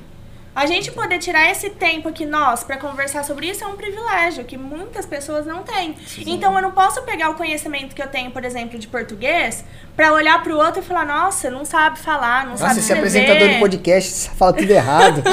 A 0.55 0.67
gente 0.67 0.91
poder 0.91 1.19
tirar 1.19 1.49
esse 1.51 1.71
tempo 1.71 2.09
aqui 2.09 2.27
nós 2.27 2.65
para 2.65 2.77
conversar 2.77 3.25
sobre 3.25 3.47
isso 3.49 3.63
é 3.63 3.67
um 3.69 3.77
privilégio 3.77 4.45
que 4.45 4.57
muitas 4.59 5.07
pessoas 5.07 5.47
não 5.47 5.63
têm. 5.63 5.95
Então 6.27 6.55
eu 6.57 6.63
não 6.63 6.73
posso 6.73 7.03
pegar 7.03 7.31
o 7.31 7.35
conhecimento 7.35 7.95
que 7.95 8.03
eu 8.03 8.09
tenho, 8.09 8.33
por 8.33 8.45
exemplo, 8.45 8.79
de 8.79 8.89
português, 8.89 9.65
para 9.95 10.13
olhar 10.13 10.43
para 10.43 10.53
o 10.53 10.57
outro 10.59 10.81
e 10.81 10.85
falar: 10.85 11.07
"Nossa, 11.07 11.51
não 11.51 11.65
sabe 11.65 11.99
falar, 12.01 12.45
não 12.45 12.53
Nossa, 12.53 12.67
sabe 12.67 12.81
esse 12.81 12.93
é 12.93 12.97
escrever". 12.97 13.21
apresentador 13.21 13.49
de 13.55 13.59
podcast 13.61 14.13
você 14.13 14.31
fala 14.31 14.53
tudo 14.53 14.71
errado. 14.71 15.23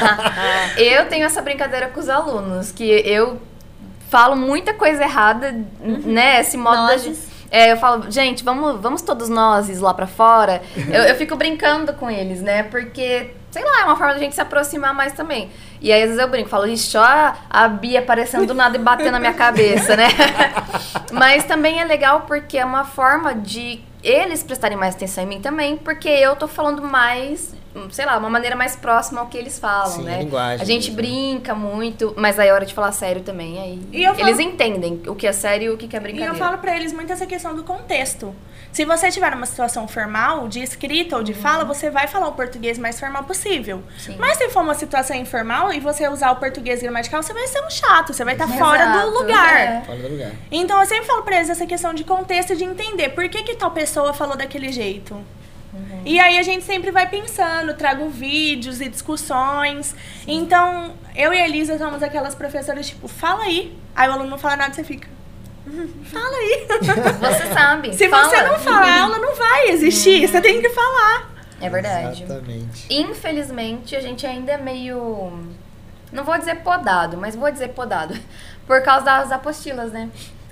eu 0.78 1.06
tenho 1.08 1.24
essa 1.24 1.42
brincadeira 1.42 1.88
com 1.88 1.98
os 1.98 2.08
alunos, 2.08 2.70
que 2.70 2.84
eu 2.84 3.40
falo 4.08 4.36
muita 4.36 4.74
coisa 4.74 5.02
errada, 5.02 5.54
né? 5.80 6.40
Esse 6.40 6.56
modo 6.56 6.76
da 6.76 6.82
Nozes. 6.82 7.04
gente. 7.04 7.30
É, 7.52 7.72
eu 7.72 7.76
falo, 7.78 8.08
gente, 8.08 8.44
vamos, 8.44 8.80
vamos 8.80 9.02
todos 9.02 9.28
nós 9.28 9.68
lá 9.80 9.92
pra 9.92 10.06
fora. 10.06 10.62
Eu, 10.76 11.02
eu 11.02 11.14
fico 11.16 11.34
brincando 11.34 11.92
com 11.94 12.08
eles, 12.08 12.40
né? 12.40 12.62
Porque, 12.62 13.30
sei 13.50 13.64
lá, 13.64 13.80
é 13.80 13.84
uma 13.84 13.96
forma 13.96 14.14
da 14.14 14.18
gente 14.18 14.34
se 14.34 14.40
aproximar 14.40 14.94
mais 14.94 15.12
também. 15.12 15.50
E 15.80 15.92
aí, 15.92 16.02
às 16.02 16.10
vezes 16.10 16.22
eu 16.22 16.28
brinco, 16.28 16.48
falo, 16.48 16.66
ixi, 16.66 16.96
ó 16.96 17.32
a 17.48 17.68
Bia 17.68 18.00
aparecendo 18.00 18.46
do 18.46 18.54
nada 18.54 18.76
e 18.76 18.80
batendo 18.80 19.12
na 19.12 19.18
minha 19.18 19.34
cabeça, 19.34 19.96
né? 19.96 20.08
Mas 21.12 21.44
também 21.44 21.80
é 21.80 21.84
legal 21.84 22.22
porque 22.22 22.58
é 22.58 22.64
uma 22.64 22.84
forma 22.84 23.34
de 23.34 23.80
eles 24.02 24.42
prestarem 24.42 24.76
mais 24.76 24.94
atenção 24.94 25.24
em 25.24 25.26
mim 25.26 25.40
também, 25.40 25.76
porque 25.76 26.08
eu 26.08 26.36
tô 26.36 26.48
falando 26.48 26.82
mais, 26.82 27.54
sei 27.90 28.04
lá, 28.04 28.18
uma 28.18 28.28
maneira 28.30 28.56
mais 28.56 28.74
próxima 28.76 29.20
ao 29.20 29.26
que 29.28 29.38
eles 29.38 29.58
falam, 29.58 29.86
Sim, 29.92 30.02
né? 30.02 30.16
a 30.16 30.18
linguagem 30.18 30.60
A 30.62 30.64
gente 30.64 30.90
mesmo. 30.90 30.96
brinca 30.96 31.54
muito, 31.54 32.12
mas 32.16 32.38
aí 32.38 32.48
é 32.48 32.52
hora 32.52 32.66
de 32.66 32.74
falar 32.74 32.92
sério 32.92 33.22
também. 33.22 33.58
Aí 33.60 33.80
E 33.92 34.04
falo- 34.06 34.20
eles 34.20 34.38
entendem 34.40 35.02
o 35.06 35.14
que 35.14 35.26
é 35.26 35.32
sério 35.32 35.72
e 35.72 35.74
o 35.74 35.76
que 35.78 35.84
é 35.94 35.98
E 35.98 36.02
brincadeira. 36.02 36.34
eu 36.34 36.38
falo 36.38 36.58
pra 36.58 36.74
eles 36.76 36.92
muito 36.92 37.12
essa 37.12 37.26
questão 37.26 37.54
do 37.54 37.62
contexto. 37.62 38.34
Se 38.72 38.84
você 38.84 39.10
tiver 39.10 39.30
numa 39.32 39.46
situação 39.46 39.88
formal, 39.88 40.46
de 40.46 40.60
escrita 40.62 41.16
ou 41.16 41.24
de 41.24 41.34
fala, 41.34 41.64
você 41.64 41.90
vai 41.90 42.06
falar 42.06 42.28
o 42.28 42.32
português 42.32 42.78
mais 42.78 43.00
formal 43.00 43.24
possível. 43.24 43.78
Uhum. 43.78 43.82
Sim. 43.98 44.16
Mas 44.18 44.36
se 44.38 44.48
for 44.48 44.62
uma 44.62 44.74
situação 44.74 45.16
informal 45.16 45.72
e 45.72 45.80
você 45.80 46.06
usar 46.08 46.30
o 46.30 46.36
português 46.36 46.80
gramatical, 46.80 47.20
você 47.20 47.32
vai 47.32 47.48
ser 47.48 47.60
um 47.64 47.70
chato, 47.70 48.12
você 48.14 48.24
vai 48.24 48.34
estar 48.34 48.46
fora 48.46 48.86
do 49.02 49.10
lugar. 49.10 49.56
é. 49.56 49.80
Fora 49.84 49.98
do 49.98 50.08
lugar. 50.08 50.30
Então 50.52 50.78
eu 50.78 50.86
sempre 50.86 51.04
falo 51.06 51.22
pra 51.22 51.36
eles 51.36 51.50
essa 51.50 51.66
questão 51.66 51.92
de 51.92 52.04
contexto 52.04 52.52
e 52.52 52.56
de 52.56 52.62
entender 52.64 53.08
por 53.08 53.28
que, 53.28 53.42
que 53.42 53.56
tal 53.56 53.72
pessoa 53.72 54.12
falou 54.12 54.36
daquele 54.36 54.70
jeito. 54.70 55.16
Uhum. 55.72 56.02
E 56.04 56.18
aí 56.18 56.38
a 56.38 56.42
gente 56.42 56.64
sempre 56.64 56.90
vai 56.90 57.08
pensando, 57.08 57.74
trago 57.74 58.08
vídeos 58.08 58.80
e 58.80 58.88
discussões. 58.88 59.94
Então, 60.26 60.94
eu 61.14 61.32
e 61.32 61.40
a 61.40 61.44
Elisa 61.46 61.78
somos 61.78 62.02
aquelas 62.02 62.34
professoras, 62.34 62.88
tipo, 62.88 63.06
fala 63.06 63.44
aí. 63.44 63.76
Aí 63.94 64.08
o 64.08 64.12
aluno 64.12 64.30
não 64.30 64.38
fala 64.38 64.56
nada, 64.56 64.74
você 64.74 64.82
fica. 64.84 65.08
"Hum, 65.66 65.88
Fala 66.04 66.36
aí. 66.36 66.66
Você 67.20 67.52
sabe. 67.54 67.94
Se 67.94 68.08
fala. 68.08 68.28
você 68.28 68.42
não 68.42 68.58
falar, 68.58 68.98
a 68.98 69.02
aula 69.02 69.18
não 69.18 69.36
vai 69.36 69.68
existir. 69.68 70.26
Você 70.26 70.40
tem 70.40 70.60
que 70.60 70.70
falar. 70.70 71.30
É 71.60 71.68
verdade. 71.68 72.24
Exatamente. 72.24 72.86
Infelizmente, 72.92 73.94
a 73.94 74.00
gente 74.00 74.26
ainda 74.26 74.52
é 74.52 74.56
meio. 74.58 75.32
Não 76.10 76.24
vou 76.24 76.36
dizer 76.38 76.56
podado, 76.56 77.16
mas 77.18 77.36
vou 77.36 77.50
dizer 77.52 77.68
podado. 77.68 78.18
Por 78.66 78.82
causa 78.82 79.04
das 79.04 79.30
apostilas, 79.32 79.92
né? 79.92 80.08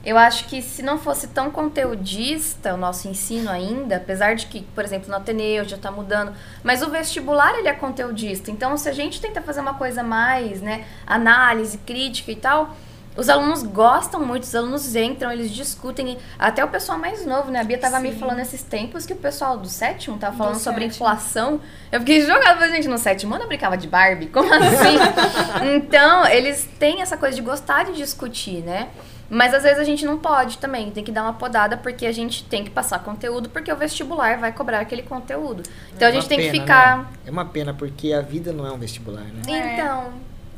Eu 0.08 0.16
acho 0.16 0.46
que 0.46 0.62
se 0.62 0.82
não 0.82 0.96
fosse 0.96 1.26
tão 1.26 1.50
conteudista 1.50 2.72
o 2.72 2.78
nosso 2.78 3.06
ensino 3.08 3.50
ainda, 3.50 3.98
apesar 3.98 4.34
de 4.34 4.46
que, 4.46 4.62
por 4.74 4.82
exemplo, 4.82 5.10
no 5.10 5.16
Ateneu 5.16 5.68
já 5.68 5.76
tá 5.76 5.90
mudando, 5.90 6.32
mas 6.64 6.80
o 6.80 6.88
vestibular 6.88 7.58
ele 7.58 7.68
é 7.68 7.74
conteudista. 7.74 8.50
Então, 8.50 8.74
se 8.78 8.88
a 8.88 8.92
gente 8.92 9.20
tenta 9.20 9.42
fazer 9.42 9.60
uma 9.60 9.74
coisa 9.74 10.02
mais, 10.02 10.62
né, 10.62 10.86
análise, 11.06 11.76
crítica 11.76 12.32
e 12.32 12.36
tal, 12.36 12.74
os 13.18 13.28
alunos 13.28 13.62
gostam 13.62 14.24
muito, 14.24 14.44
os 14.44 14.54
alunos 14.54 14.96
entram, 14.96 15.30
eles 15.30 15.50
discutem, 15.50 16.16
até 16.38 16.64
o 16.64 16.68
pessoal 16.68 16.96
mais 16.96 17.26
novo, 17.26 17.50
né? 17.50 17.60
A 17.60 17.64
Bia 17.64 17.76
tava 17.76 18.00
me 18.00 18.12
Sim. 18.12 18.18
falando 18.18 18.38
esses 18.38 18.62
tempos 18.62 19.04
que 19.04 19.12
o 19.12 19.16
pessoal 19.16 19.58
do 19.58 19.68
sétimo 19.68 20.16
tava 20.16 20.32
Do 20.32 20.38
falando 20.38 20.58
sobre 20.58 20.84
sétimo. 20.84 20.94
inflação. 20.94 21.60
Eu 21.92 22.00
fiquei 22.00 22.22
jogada, 22.22 22.54
falei, 22.54 22.76
gente, 22.76 22.88
no 22.88 22.96
sétimo 22.96 23.34
ano 23.34 23.44
eu 23.44 23.48
brincava 23.48 23.76
de 23.76 23.86
Barbie? 23.86 24.28
Como 24.28 24.48
assim? 24.54 24.96
então, 25.76 26.26
eles 26.28 26.66
têm 26.78 27.02
essa 27.02 27.18
coisa 27.18 27.36
de 27.36 27.42
gostar 27.42 27.84
de 27.84 27.92
discutir, 27.92 28.62
né? 28.62 28.88
Mas 29.30 29.52
às 29.52 29.62
vezes 29.62 29.78
a 29.78 29.84
gente 29.84 30.06
não 30.06 30.16
pode 30.18 30.56
também, 30.56 30.90
tem 30.90 31.04
que 31.04 31.12
dar 31.12 31.22
uma 31.22 31.34
podada 31.34 31.76
porque 31.76 32.06
a 32.06 32.12
gente 32.12 32.44
tem 32.44 32.64
que 32.64 32.70
passar 32.70 32.98
conteúdo, 33.00 33.50
porque 33.50 33.70
o 33.70 33.76
vestibular 33.76 34.38
vai 34.38 34.52
cobrar 34.52 34.80
aquele 34.80 35.02
conteúdo. 35.02 35.62
Então 35.94 36.08
É 36.08 36.10
a 36.10 36.14
gente 36.14 36.22
uma 36.22 36.28
tem 36.30 36.38
que 36.38 36.50
pena, 36.50 36.60
ficar. 36.62 36.98
né? 36.98 37.06
É 37.26 37.30
uma 37.30 37.44
pena, 37.44 37.74
porque 37.74 38.12
a 38.14 38.22
vida 38.22 38.52
não 38.52 38.66
é 38.66 38.72
um 38.72 38.78
vestibular, 38.78 39.24
né? 39.24 39.42
É. 39.46 39.74
Então, 39.74 40.12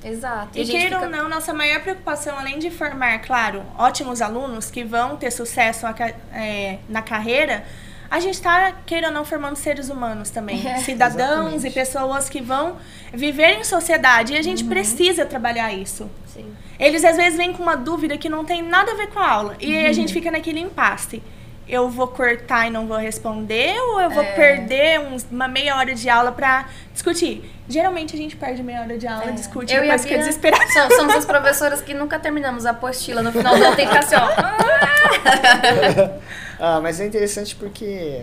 exato. 0.05 0.51
E 0.57 0.65
gente 0.65 0.71
queira 0.79 1.01
fica- 1.01 1.05
ou 1.05 1.11
não, 1.23 1.29
nossa 1.29 1.53
maior 1.53 1.81
preocupação, 1.81 2.39
além 2.39 2.61
de 2.61 2.71
formar, 2.71 3.19
claro, 3.23 3.65
ótimos 3.77 4.23
alunos 4.23 4.71
que 4.71 4.85
vão 4.85 5.17
ter 5.17 5.33
sucesso 5.33 5.85
na 5.85 5.95
é, 6.33 6.79
na 6.89 7.03
carreira, 7.03 7.65
a 8.09 8.21
gente 8.21 8.35
está, 8.35 8.73
queira 8.87 9.09
ou 9.09 9.13
não, 9.13 9.25
formando 9.25 9.57
seres 9.57 9.89
humanos 9.89 10.31
também. 10.31 10.63
É. 10.67 10.79
Cidadãos 10.79 11.65
Exatamente. 11.65 11.67
e 11.67 11.71
pessoas 11.71 12.29
que 12.29 12.41
vão 12.41 12.77
viver 13.13 13.59
em 13.59 13.65
sociedade. 13.65 14.33
E 14.35 14.37
a 14.39 14.43
gente 14.43 14.63
precisa 14.65 15.27
trabalhar 15.27 15.73
isso. 15.73 16.09
Sim. 16.27 16.53
Eles 16.81 17.05
às 17.05 17.17
vezes 17.17 17.37
vêm 17.37 17.53
com 17.53 17.63
uma 17.63 17.77
dúvida 17.77 18.17
que 18.17 18.29
não 18.29 18.45
tem 18.45 18.63
nada 18.63 18.93
a 18.93 18.95
ver 18.97 19.09
com 19.09 19.19
a 19.21 19.29
aula. 19.31 19.57
E 19.61 19.77
aí 19.77 19.85
a 19.85 19.89
Uhum. 19.89 19.95
gente 19.95 20.13
fica 20.15 20.31
naquele 20.31 20.59
impasse. 20.61 21.23
Eu 21.69 21.89
vou 21.89 22.09
cortar 22.09 22.67
e 22.67 22.71
não 22.71 22.89
vou 22.89 22.97
responder, 22.97 23.79
ou 23.81 24.01
eu 24.01 24.11
vou 24.11 24.25
É. 24.25 24.33
perder 24.33 24.99
uns- 24.99 25.25
uma 25.31 25.47
meia 25.47 25.77
hora 25.77 25.95
de 25.95 26.09
aula 26.09 26.33
pra 26.33 26.67
discutir? 26.93 27.49
Geralmente 27.69 28.17
a 28.17 28.19
gente 28.19 28.35
perde 28.35 28.61
meia 28.63 28.81
hora 28.81 28.99
de 28.99 29.07
aula, 29.07 29.27
É. 29.29 29.33
discute, 29.33 29.73
Eu 29.73 29.79
e 29.79 29.83
depois 29.83 30.03
fica 30.03 30.15
Bia 30.17 30.25
desesperado. 30.25 30.73
Somos, 30.73 30.97
somos 30.97 31.15
as 31.15 31.25
professoras 31.25 31.81
que 31.81 31.95
nunca 31.95 32.19
terminamos 32.19 32.67
a 32.67 32.71
apostila. 32.71 33.23
No 33.23 33.31
final 33.31 33.55
ano 33.55 33.77
tem 33.77 33.87
que 33.87 33.95
ficar 33.95 34.01
assim, 34.01 34.17
ó. 34.17 34.27
Ah, 36.59 36.81
mas 36.83 37.01
é 37.01 37.07
interessante 37.07 37.55
porque 37.57 38.23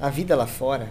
a 0.00 0.08
vida 0.08 0.34
lá 0.34 0.46
fora, 0.46 0.88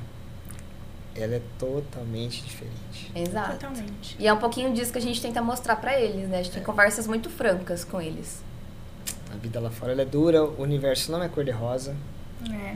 ela 1.16 1.36
é 1.36 1.42
totalmente 1.60 2.42
diferente. 2.44 2.81
Exato. 3.16 3.54
Totalmente. 3.54 4.16
E 4.20 4.28
é 4.28 4.34
um 4.34 4.38
pouquinho 4.38 4.74
disso 4.74 4.92
que 4.92 4.98
a 4.98 5.02
gente 5.02 5.22
tenta 5.22 5.42
mostrar 5.42 5.76
pra 5.78 6.00
eles, 6.00 6.28
né? 6.30 6.40
A 6.40 6.44
gente 6.44 6.54
tem 6.54 6.64
conversas 6.64 7.08
muito 7.08 7.30
francas 7.30 7.84
com 7.84 8.02
eles. 8.02 8.42
A 9.34 9.38
vida 9.38 9.60
lá 9.60 9.70
fora 9.70 9.92
ela 9.94 10.02
é 10.02 10.06
dura, 10.06 10.44
o 10.44 10.62
universo 10.62 11.12
não 11.12 11.24
é 11.24 11.30
cor-de-rosa. 11.30 11.96
É. 12.52 12.76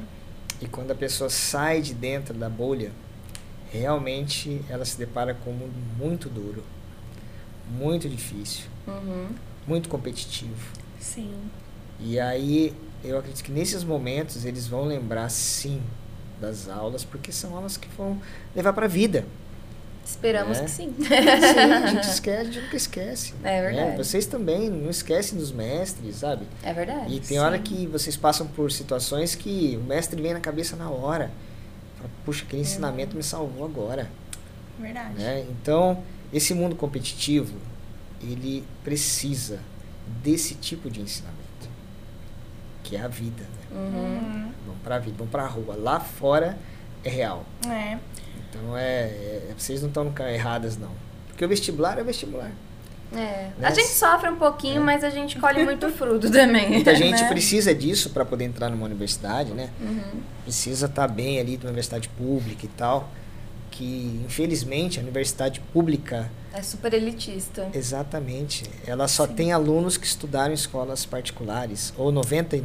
E 0.62 0.68
quando 0.68 0.92
a 0.92 0.96
pessoa 0.96 1.30
sai 1.30 1.82
de 1.82 1.94
dentro 1.94 2.34
da 2.34 2.48
bolha, 2.50 2.92
realmente 3.72 4.62
ela 4.70 4.86
se 4.86 4.98
depara 4.98 5.34
com 5.34 5.50
um 5.52 5.54
mundo 5.54 5.74
muito 5.98 6.30
duro, 6.30 6.64
muito 7.70 8.08
difícil, 8.08 8.66
Uhum. 8.88 9.28
muito 9.68 9.90
competitivo. 9.90 10.72
Sim. 11.00 11.34
E 12.00 12.20
aí 12.20 12.74
eu 13.04 13.18
acredito 13.18 13.44
que 13.44 13.52
nesses 13.52 13.84
momentos 13.84 14.46
eles 14.46 14.68
vão 14.68 14.86
lembrar 14.86 15.30
sim 15.30 15.82
das 16.40 16.68
aulas, 16.70 17.04
porque 17.04 17.32
são 17.32 17.56
aulas 17.56 17.78
que 17.78 17.88
vão 17.98 18.20
levar 18.56 18.74
para 18.74 18.86
a 18.86 18.90
vida. 18.90 19.26
Esperamos 20.06 20.60
É. 20.60 20.64
que 20.66 20.70
sim. 20.72 20.94
Sim, 21.00 21.08
a 21.14 21.88
gente 21.88 22.08
esquece, 22.10 22.42
a 22.42 22.44
gente 22.44 22.62
nunca 22.62 22.76
esquece. 22.78 23.34
É 23.44 23.62
verdade. 23.62 23.90
né? 23.90 23.98
Vocês 23.98 24.26
também 24.28 24.70
não 24.70 24.90
esquecem 24.90 25.38
dos 25.38 25.52
mestres, 25.52 26.18
sabe? 26.18 26.46
É 26.64 26.72
verdade. 26.72 27.14
E 27.14 27.20
tem 27.20 27.40
hora 27.40 27.58
que 27.58 27.88
vocês 27.88 28.16
passam 28.16 28.46
por 28.48 28.72
situações 28.72 29.34
que 29.34 29.78
o 29.82 29.84
mestre 29.84 30.22
vem 30.22 30.34
na 30.34 30.40
cabeça 30.40 30.76
na 30.76 30.90
hora. 30.90 31.32
Fala, 31.98 32.10
Puxa, 32.24 32.44
aquele 32.46 32.62
ensinamento 32.62 33.16
me 33.16 33.24
salvou 33.24 33.66
agora. 33.66 34.10
Verdade. 34.80 35.16
né? 35.16 35.46
Então, 35.50 36.04
esse 36.32 36.54
mundo 36.54 36.76
competitivo, 36.76 37.58
ele 38.22 38.64
precisa 38.84 39.60
desse 40.24 40.54
tipo 40.56 40.90
de 40.90 41.02
ensinamento. 41.02 41.36
Que 42.84 42.96
é 42.96 43.02
a 43.02 43.08
vida. 43.08 43.42
Né? 43.42 43.78
Uhum. 43.80 43.96
Uhum. 44.04 44.52
Vão 44.68 44.76
pra 44.84 45.00
vida, 45.00 45.16
vão 45.18 45.28
pra 45.28 45.48
rua. 45.48 45.76
Lá 45.76 46.00
fora 46.00 46.58
é 47.04 47.10
real. 47.10 47.44
É. 47.68 47.98
Então, 48.56 48.78
é, 48.78 48.82
é- 49.04 49.54
vocês 49.58 49.82
não 49.82 49.90
estão 49.90 50.12
erradas, 50.30 50.78
não. 50.78 50.90
Porque 51.28 51.44
o 51.44 51.48
vestibular 51.50 51.98
é 51.98 52.02
o 52.02 52.06
vestibular. 52.06 52.52
É. 53.14 53.18
Né? 53.18 53.52
A 53.62 53.70
gente 53.72 53.88
sofre 53.90 54.30
um 54.30 54.36
pouquinho, 54.36 54.82
mas 54.82 55.04
a 55.04 55.10
gente 55.10 55.38
colhe 55.40 55.64
muito 55.64 55.90
fruto 55.90 56.30
também. 56.32 56.70
Muita 56.72 56.94
gente 56.96 57.22
né? 57.22 57.28
precisa 57.30 57.74
disso 57.74 58.10
para 58.10 58.26
poder 58.26 58.46
entrar 58.46 58.70
numa 58.70 58.86
universidade, 58.86 59.52
né? 59.54 59.70
Uhum. 59.80 60.22
Precisa 60.44 60.88
estar 60.88 61.08
bem 61.08 61.40
ali 61.40 61.52
de 61.58 61.66
uma 61.66 61.70
universidade 61.70 62.10
pública 62.10 62.66
e 62.66 62.70
tal. 62.70 63.10
Que, 63.72 64.22
infelizmente, 64.26 65.00
a 65.00 65.04
universidade 65.04 65.60
pública, 65.74 66.32
É 66.54 66.62
super 66.62 66.94
elitista. 66.94 67.68
exatamente, 67.74 68.64
ela 68.88 69.06
só 69.06 69.28
tem 69.28 69.52
alunos 69.52 69.98
que 69.98 70.08
estudaram 70.08 70.52
em 70.52 70.54
escolas 70.54 71.06
particulares, 71.06 71.94
ou 71.98 72.10
99%, 72.10 72.62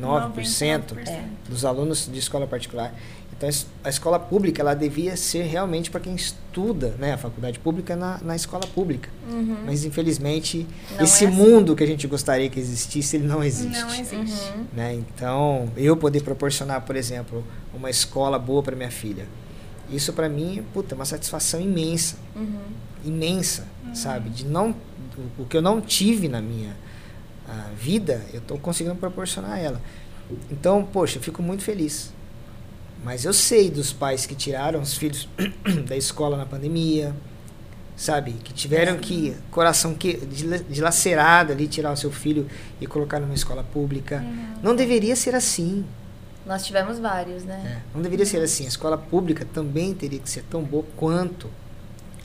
99%. 0.95 1.09
É. 1.09 1.25
dos 1.49 1.65
alunos 1.65 2.09
de 2.11 2.17
escola 2.17 2.47
particular. 2.47 2.95
Então 3.41 3.47
a 3.47 3.51
es- 3.51 3.67
a 3.83 3.89
escola 3.89 4.19
pública 4.19 4.61
ela 4.61 4.75
devia 4.75 5.17
ser 5.17 5.45
realmente 5.45 5.91
para 5.91 5.99
quem 5.99 6.15
estuda, 6.15 6.95
né, 6.99 7.15
a 7.15 7.17
faculdade 7.19 7.59
pública 7.59 7.97
na, 7.97 8.19
na 8.23 8.37
escola 8.37 8.67
pública. 8.67 9.09
Mas 9.65 9.83
infelizmente 9.87 10.67
Não 10.95 11.03
esse 11.05 11.25
é 11.25 11.29
assim. 11.29 11.37
mundo 11.37 11.75
que 11.75 11.83
a 11.83 11.87
gente 11.87 12.07
gostaria 12.07 12.51
que 12.51 12.61
existisse, 12.61 13.17
ele 13.17 13.27
não 13.27 13.43
existe. 13.43 13.81
Não 13.81 13.95
existe. 13.95 14.53
né? 14.75 14.93
Então, 14.95 15.71
eu 15.75 15.97
poder 15.97 16.23
proporcionar, 16.23 16.83
por 16.83 16.97
exemplo, 16.97 17.43
uma 17.73 17.89
escola 17.89 18.39
boa 18.39 18.63
para 18.63 18.77
minha 18.77 18.91
filha, 18.91 19.27
isso 19.91 20.13
para 20.13 20.29
mim, 20.29 20.63
puta, 20.75 20.95
é 20.95 20.97
uma 20.97 21.07
satisfação 21.07 21.59
imensa, 21.63 22.17
imensa, 23.05 23.65
sabe? 23.95 24.29
De 24.31 24.45
não, 24.45 24.75
o 25.39 25.47
que 25.47 25.57
eu 25.57 25.63
não 25.63 25.81
tive 25.81 26.29
na 26.29 26.43
minha 26.43 26.77
ah, 27.49 27.69
vida, 27.81 28.21
eu 28.35 28.39
estou 28.41 28.59
conseguindo 28.59 28.95
proporcionar 28.97 29.53
a 29.53 29.59
ela. 29.59 29.81
Então, 30.51 30.85
poxa, 30.93 31.17
eu 31.19 31.23
fico 31.23 31.43
muito 31.43 31.63
feliz. 31.65 32.13
Mas 33.03 33.25
eu 33.25 33.33
sei 33.33 33.71
dos 33.71 33.93
pais 33.93 34.27
que 34.27 34.35
tiraram 34.35 34.81
os 34.81 34.95
filhos 34.97 35.29
da 35.89 35.97
escola 35.97 36.37
na 36.37 36.45
pandemia, 36.45 37.15
sabe? 37.97 38.33
Que 38.45 38.53
tiveram 38.53 38.99
que, 38.99 39.35
coração 39.51 39.95
que, 39.95 40.15
dila- 40.19 40.59
dilacerado 40.59 41.53
ali, 41.53 41.67
tirar 41.67 41.93
o 41.93 41.97
seu 41.97 42.11
filho 42.13 42.47
e 42.81 42.87
colocar 42.87 43.19
numa 43.21 43.35
escola 43.35 43.63
pública. 43.63 44.23
Não 44.63 44.75
deveria 44.77 45.17
ser 45.17 45.35
assim. 45.35 45.85
Nós 46.45 46.65
tivemos 46.65 46.99
vários, 46.99 47.45
né? 47.45 47.59
né? 47.63 47.83
Não 47.95 48.03
deveria 48.03 48.27
ser 48.27 48.43
assim. 48.43 48.65
A 48.65 48.69
escola 48.69 48.97
pública 48.99 49.47
também 49.53 49.95
teria 49.95 50.19
que 50.19 50.29
ser 50.29 50.43
tão 50.51 50.63
boa 50.63 50.85
quanto. 50.97 51.51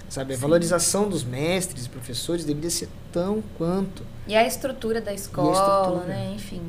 Sabe? 0.09 0.33
A 0.33 0.37
valorização 0.37 1.09
dos 1.09 1.23
mestres 1.23 1.85
e 1.85 1.89
professores 1.89 2.45
deveria 2.45 2.69
ser 2.69 2.87
tão 3.11 3.43
quanto. 3.57 4.03
E 4.27 4.35
a 4.35 4.45
estrutura 4.47 5.01
da 5.01 5.13
escola, 5.13 5.51
estrutura. 5.51 6.05
né? 6.05 6.33
Enfim. 6.35 6.61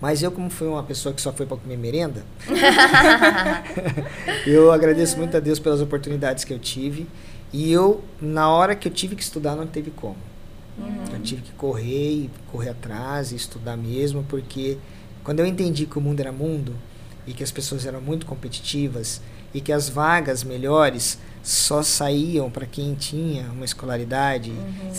Mas 0.00 0.22
eu, 0.22 0.32
como 0.32 0.48
fui 0.48 0.66
uma 0.66 0.82
pessoa 0.82 1.14
que 1.14 1.20
só 1.20 1.32
foi 1.32 1.44
para 1.44 1.58
comer 1.58 1.76
merenda, 1.76 2.24
eu 4.46 4.72
agradeço 4.72 5.18
muito 5.18 5.36
a 5.36 5.40
Deus 5.40 5.58
pelas 5.58 5.80
oportunidades 5.80 6.42
que 6.42 6.52
eu 6.52 6.58
tive. 6.58 7.06
E 7.52 7.70
eu, 7.70 8.02
na 8.20 8.48
hora 8.48 8.74
que 8.74 8.88
eu 8.88 8.92
tive 8.92 9.14
que 9.14 9.22
estudar, 9.22 9.56
não 9.56 9.66
teve 9.66 9.90
como. 9.90 10.16
Eu 11.12 11.20
tive 11.20 11.42
que 11.42 11.52
correr 11.52 12.12
e 12.12 12.30
correr 12.50 12.70
atrás 12.70 13.32
e 13.32 13.36
estudar 13.36 13.76
mesmo, 13.76 14.24
porque 14.28 14.78
quando 15.22 15.40
eu 15.40 15.46
entendi 15.46 15.84
que 15.84 15.98
o 15.98 16.00
mundo 16.00 16.20
era 16.20 16.32
mundo 16.32 16.74
e 17.26 17.34
que 17.34 17.42
as 17.42 17.50
pessoas 17.50 17.84
eram 17.84 18.00
muito 18.00 18.24
competitivas 18.24 19.20
e 19.52 19.60
que 19.60 19.72
as 19.72 19.88
vagas 19.88 20.44
melhores 20.44 21.18
só 21.42 21.82
saíam 21.82 22.50
para 22.50 22.66
quem 22.66 22.94
tinha 22.94 23.50
uma 23.50 23.64
escolaridade, 23.64 24.52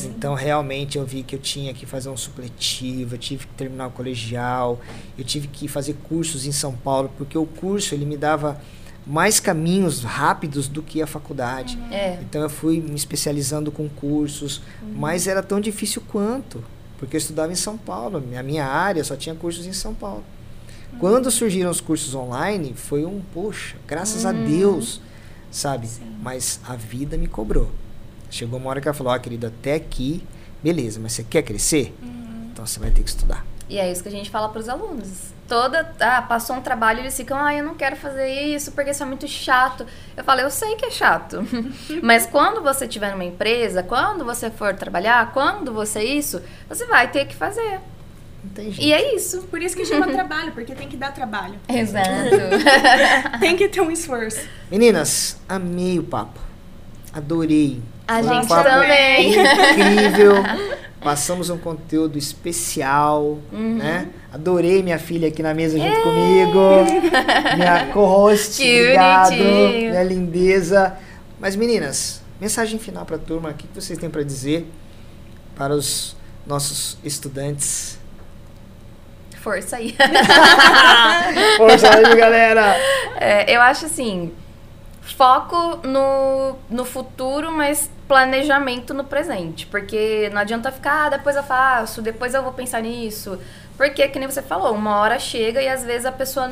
então 0.04 0.34
realmente 0.34 0.98
eu 0.98 1.06
vi 1.06 1.22
que 1.22 1.36
eu 1.36 1.40
tinha 1.40 1.74
que 1.74 1.86
fazer 1.86 2.10
um 2.10 2.18
supletivo, 2.18 3.14
eu 3.16 3.20
tive 3.20 3.46
que 3.46 3.54
terminar 3.54 3.88
o 3.88 3.92
colegial, 3.92 4.82
eu 5.18 5.24
tive 5.24 5.48
que 5.48 5.68
fazer 5.68 5.94
cursos 6.04 6.46
em 6.46 6.52
São 6.52 6.74
Paulo, 6.74 7.12
porque 7.18 7.38
o 7.38 7.46
curso 7.46 7.94
ele 7.94 8.06
me 8.06 8.18
dava 8.18 8.60
mais 9.06 9.40
caminhos 9.40 10.04
rápidos 10.04 10.68
do 10.68 10.82
que 10.82 11.02
a 11.02 11.08
faculdade. 11.08 11.78
É. 11.92 12.20
Então 12.22 12.42
eu 12.42 12.50
fui 12.50 12.80
me 12.80 12.96
especializando 12.96 13.72
com 13.72 13.88
cursos, 13.88 14.62
mas 14.96 15.28
era 15.28 15.44
tão 15.44 15.60
difícil 15.60 16.02
quanto, 16.08 16.64
porque 16.98 17.16
eu 17.16 17.20
estudava 17.20 17.52
em 17.52 17.56
São 17.56 17.78
Paulo, 17.78 18.24
a 18.36 18.44
minha 18.44 18.66
área 18.66 19.04
só 19.04 19.16
tinha 19.16 19.36
cursos 19.36 19.66
em 19.66 19.74
São 19.74 19.94
Paulo. 19.94 20.24
Quando 21.00 21.32
surgiram 21.32 21.72
os 21.72 21.82
cursos 21.82 22.14
online, 22.14 22.74
foi 22.76 23.06
um, 23.06 23.22
poxa, 23.34 23.76
graças 23.88 24.26
a 24.26 24.32
Deus, 24.32 25.02
sabe? 25.50 25.90
Mas 26.22 26.60
a 26.68 26.76
vida 26.76 27.18
me 27.18 27.28
cobrou. 27.28 27.72
Chegou 28.30 28.60
uma 28.60 28.70
hora 28.70 28.80
que 28.80 28.88
ela 28.88 28.96
falou, 28.96 29.14
ó, 29.14 29.20
querido, 29.20 29.48
até 29.48 29.76
aqui, 29.76 30.24
beleza, 30.64 31.00
mas 31.00 31.14
você 31.14 31.24
quer 31.24 31.42
crescer? 31.42 31.94
Então 32.52 32.66
você 32.66 32.80
vai 32.80 32.92
ter 32.92 33.04
que 33.04 33.10
estudar. 33.10 33.46
E 33.72 33.80
é 33.80 33.90
isso 33.90 34.04
que 34.04 34.10
a 34.10 34.12
gente 34.12 34.30
fala 34.30 34.50
para 34.50 34.60
os 34.60 34.68
alunos. 34.68 35.32
Toda, 35.48 35.96
ah, 36.02 36.22
passou 36.22 36.58
um 36.58 36.62
trabalho, 36.62 37.00
eles 37.00 37.16
ficam, 37.16 37.38
ah, 37.38 37.56
eu 37.56 37.64
não 37.64 37.74
quero 37.74 37.96
fazer 37.96 38.30
isso 38.30 38.74
porque 38.74 38.92
isso 38.92 39.02
é 39.02 39.06
muito 39.06 39.28
chato. 39.30 39.86
Eu 40.16 40.26
falo, 40.26 40.42
eu 40.42 40.52
sei 40.52 40.76
que 40.76 40.86
é 40.86 40.92
chato. 40.92 41.38
Mas 42.04 42.26
quando 42.26 42.62
você 42.62 42.84
estiver 42.84 43.12
numa 43.12 43.24
empresa, 43.24 43.82
quando 43.82 44.26
você 44.26 44.52
for 44.52 44.76
trabalhar, 44.76 45.32
quando 45.32 45.74
você 45.74 46.04
isso, 46.04 46.42
você 46.68 46.86
vai 46.86 47.10
ter 47.10 47.26
que 47.26 47.36
fazer. 47.36 47.80
E 48.80 48.92
é 48.92 49.16
isso. 49.16 49.44
Por 49.44 49.62
isso 49.62 49.76
que 49.76 49.86
chama 49.86 50.08
trabalho, 50.12 50.52
porque 50.52 50.74
tem 50.74 50.88
que 50.88 50.98
dar 50.98 51.14
trabalho. 51.14 51.56
Exato. 51.70 52.10
Tem 53.40 53.56
que 53.56 53.68
ter 53.70 53.82
um 53.82 53.92
esforço. 53.92 54.40
Meninas, 54.70 55.38
amei 55.48 56.00
o 56.00 56.04
papo. 56.04 56.40
Adorei. 57.14 57.82
A 58.08 58.22
Foi 58.24 58.32
um 58.32 58.36
gente 58.42 58.48
papo 58.50 58.70
também. 58.70 59.30
Incrível. 59.32 60.34
Passamos 61.02 61.50
um 61.50 61.58
conteúdo 61.58 62.18
especial, 62.18 63.40
Uhum. 63.52 63.78
né? 63.78 64.08
Adorei 64.34 64.82
minha 64.84 65.00
filha 65.00 65.28
aqui 65.28 65.42
na 65.44 65.54
mesa 65.54 65.78
junto 65.78 66.02
comigo. 66.02 66.60
Minha 67.58 67.88
co-host. 67.94 68.62
Obrigado. 68.62 69.30
bonitinho. 69.30 69.90
Minha 69.92 70.04
lindeza. 70.04 70.94
Mas 71.40 71.56
meninas, 71.56 72.22
mensagem 72.40 72.78
final 72.80 73.06
para 73.06 73.16
a 73.16 73.20
turma. 73.20 73.50
O 73.50 73.54
que 73.54 73.68
que 73.68 73.76
vocês 73.82 73.98
têm 74.00 74.10
para 74.10 74.24
dizer 74.24 74.68
para 75.56 75.74
os 75.74 76.16
nossos 76.46 76.98
estudantes? 77.04 78.00
Força 79.42 79.78
aí. 79.78 79.96
Força 81.58 81.98
aí, 81.98 82.16
galera! 82.16 82.76
É, 83.20 83.56
eu 83.56 83.60
acho 83.60 83.88
assim, 83.88 84.32
foco 85.02 85.80
no, 85.88 86.56
no 86.70 86.86
futuro, 86.86 87.52
mas 87.52 87.90
planejamento 88.08 88.94
no 88.94 89.04
presente. 89.04 89.66
Porque 89.66 90.30
não 90.32 90.42
adianta 90.42 90.72
ficar, 90.72 91.06
ah, 91.06 91.10
depois 91.10 91.36
eu 91.36 91.44
faço, 91.44 92.02
depois 92.02 92.34
eu 92.34 92.44
vou 92.44 92.54
pensar 92.54 92.82
nisso. 92.82 93.40
Porque, 93.76 94.08
que 94.10 94.20
nem 94.20 94.30
você 94.30 94.42
falou, 94.42 94.76
uma 94.76 94.98
hora 94.98 95.18
chega 95.18 95.62
e 95.62 95.68
às 95.68 95.84
vezes 95.84 96.06
a 96.06 96.12
pessoa 96.12 96.52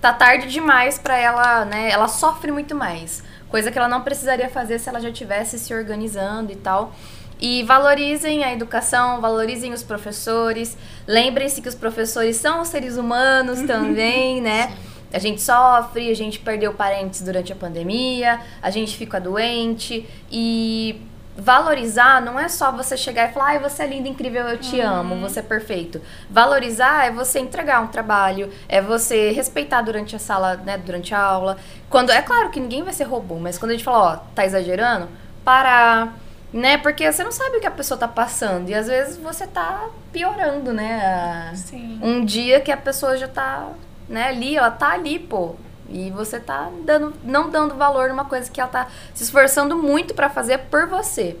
tá 0.00 0.12
tarde 0.12 0.48
demais 0.48 0.98
pra 0.98 1.16
ela, 1.18 1.64
né? 1.66 1.90
Ela 1.90 2.08
sofre 2.08 2.50
muito 2.50 2.74
mais. 2.74 3.22
Coisa 3.50 3.70
que 3.70 3.76
ela 3.76 3.88
não 3.88 4.00
precisaria 4.00 4.48
fazer 4.48 4.78
se 4.78 4.88
ela 4.88 5.00
já 5.00 5.12
tivesse 5.12 5.58
se 5.58 5.74
organizando 5.74 6.52
e 6.52 6.56
tal. 6.56 6.92
E 7.40 7.62
valorizem 7.62 8.44
a 8.44 8.52
educação, 8.52 9.20
valorizem 9.20 9.72
os 9.72 9.82
professores. 9.82 10.76
Lembrem-se 11.06 11.62
que 11.62 11.68
os 11.68 11.74
professores 11.74 12.36
são 12.36 12.64
seres 12.64 12.96
humanos 12.96 13.62
também, 13.62 14.40
né? 14.40 14.72
A 15.12 15.18
gente 15.18 15.40
sofre, 15.40 16.10
a 16.10 16.14
gente 16.14 16.38
perdeu 16.38 16.72
parentes 16.72 17.22
durante 17.22 17.52
a 17.52 17.56
pandemia, 17.56 18.40
a 18.62 18.70
gente 18.70 18.96
fica 18.96 19.20
doente 19.20 20.08
e 20.30 21.02
valorizar 21.36 22.20
não 22.20 22.38
é 22.38 22.48
só 22.48 22.70
você 22.70 22.96
chegar 22.96 23.30
e 23.30 23.32
falar, 23.32 23.46
ai, 23.46 23.58
você 23.58 23.82
é 23.82 23.86
linda, 23.86 24.08
incrível, 24.08 24.46
eu 24.46 24.58
te 24.58 24.80
amo, 24.80 25.16
você 25.16 25.40
é 25.40 25.42
perfeito. 25.42 26.00
Valorizar 26.28 27.06
é 27.06 27.10
você 27.10 27.40
entregar 27.40 27.80
um 27.80 27.86
trabalho, 27.86 28.50
é 28.68 28.80
você 28.80 29.30
respeitar 29.32 29.82
durante 29.82 30.14
a 30.14 30.18
sala, 30.18 30.56
né, 30.56 30.78
durante 30.78 31.14
a 31.14 31.20
aula. 31.20 31.56
Quando 31.88 32.10
é 32.10 32.20
claro 32.22 32.50
que 32.50 32.60
ninguém 32.60 32.82
vai 32.82 32.92
ser 32.92 33.04
robô, 33.04 33.36
mas 33.36 33.58
quando 33.58 33.70
a 33.70 33.74
gente 33.74 33.84
fala, 33.84 34.12
ó, 34.12 34.16
tá 34.34 34.44
exagerando, 34.44 35.08
parar, 35.44 36.14
né? 36.52 36.78
Porque 36.78 37.10
você 37.10 37.22
não 37.22 37.32
sabe 37.32 37.56
o 37.56 37.60
que 37.60 37.66
a 37.66 37.70
pessoa 37.70 37.98
tá 37.98 38.08
passando 38.08 38.68
e 38.68 38.74
às 38.74 38.86
vezes 38.86 39.16
você 39.16 39.46
tá 39.46 39.88
piorando, 40.12 40.72
né? 40.72 41.52
Sim. 41.54 41.98
um 42.02 42.24
dia 42.24 42.60
que 42.60 42.72
a 42.72 42.76
pessoa 42.76 43.16
já 43.16 43.28
tá, 43.28 43.68
né, 44.08 44.28
ali, 44.28 44.56
ela 44.56 44.70
tá 44.70 44.92
ali, 44.92 45.18
pô. 45.18 45.54
E 45.88 46.10
você 46.10 46.38
tá 46.38 46.70
dando, 46.84 47.14
não 47.24 47.50
dando 47.50 47.74
valor 47.74 48.08
numa 48.08 48.24
coisa 48.24 48.48
que 48.48 48.60
ela 48.60 48.70
tá 48.70 48.88
se 49.12 49.24
esforçando 49.24 49.76
muito 49.76 50.14
pra 50.14 50.30
fazer 50.30 50.58
por 50.58 50.86
você, 50.86 51.36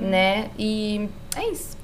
né? 0.00 0.50
E 0.58 1.08
é 1.36 1.48
isso. 1.50 1.76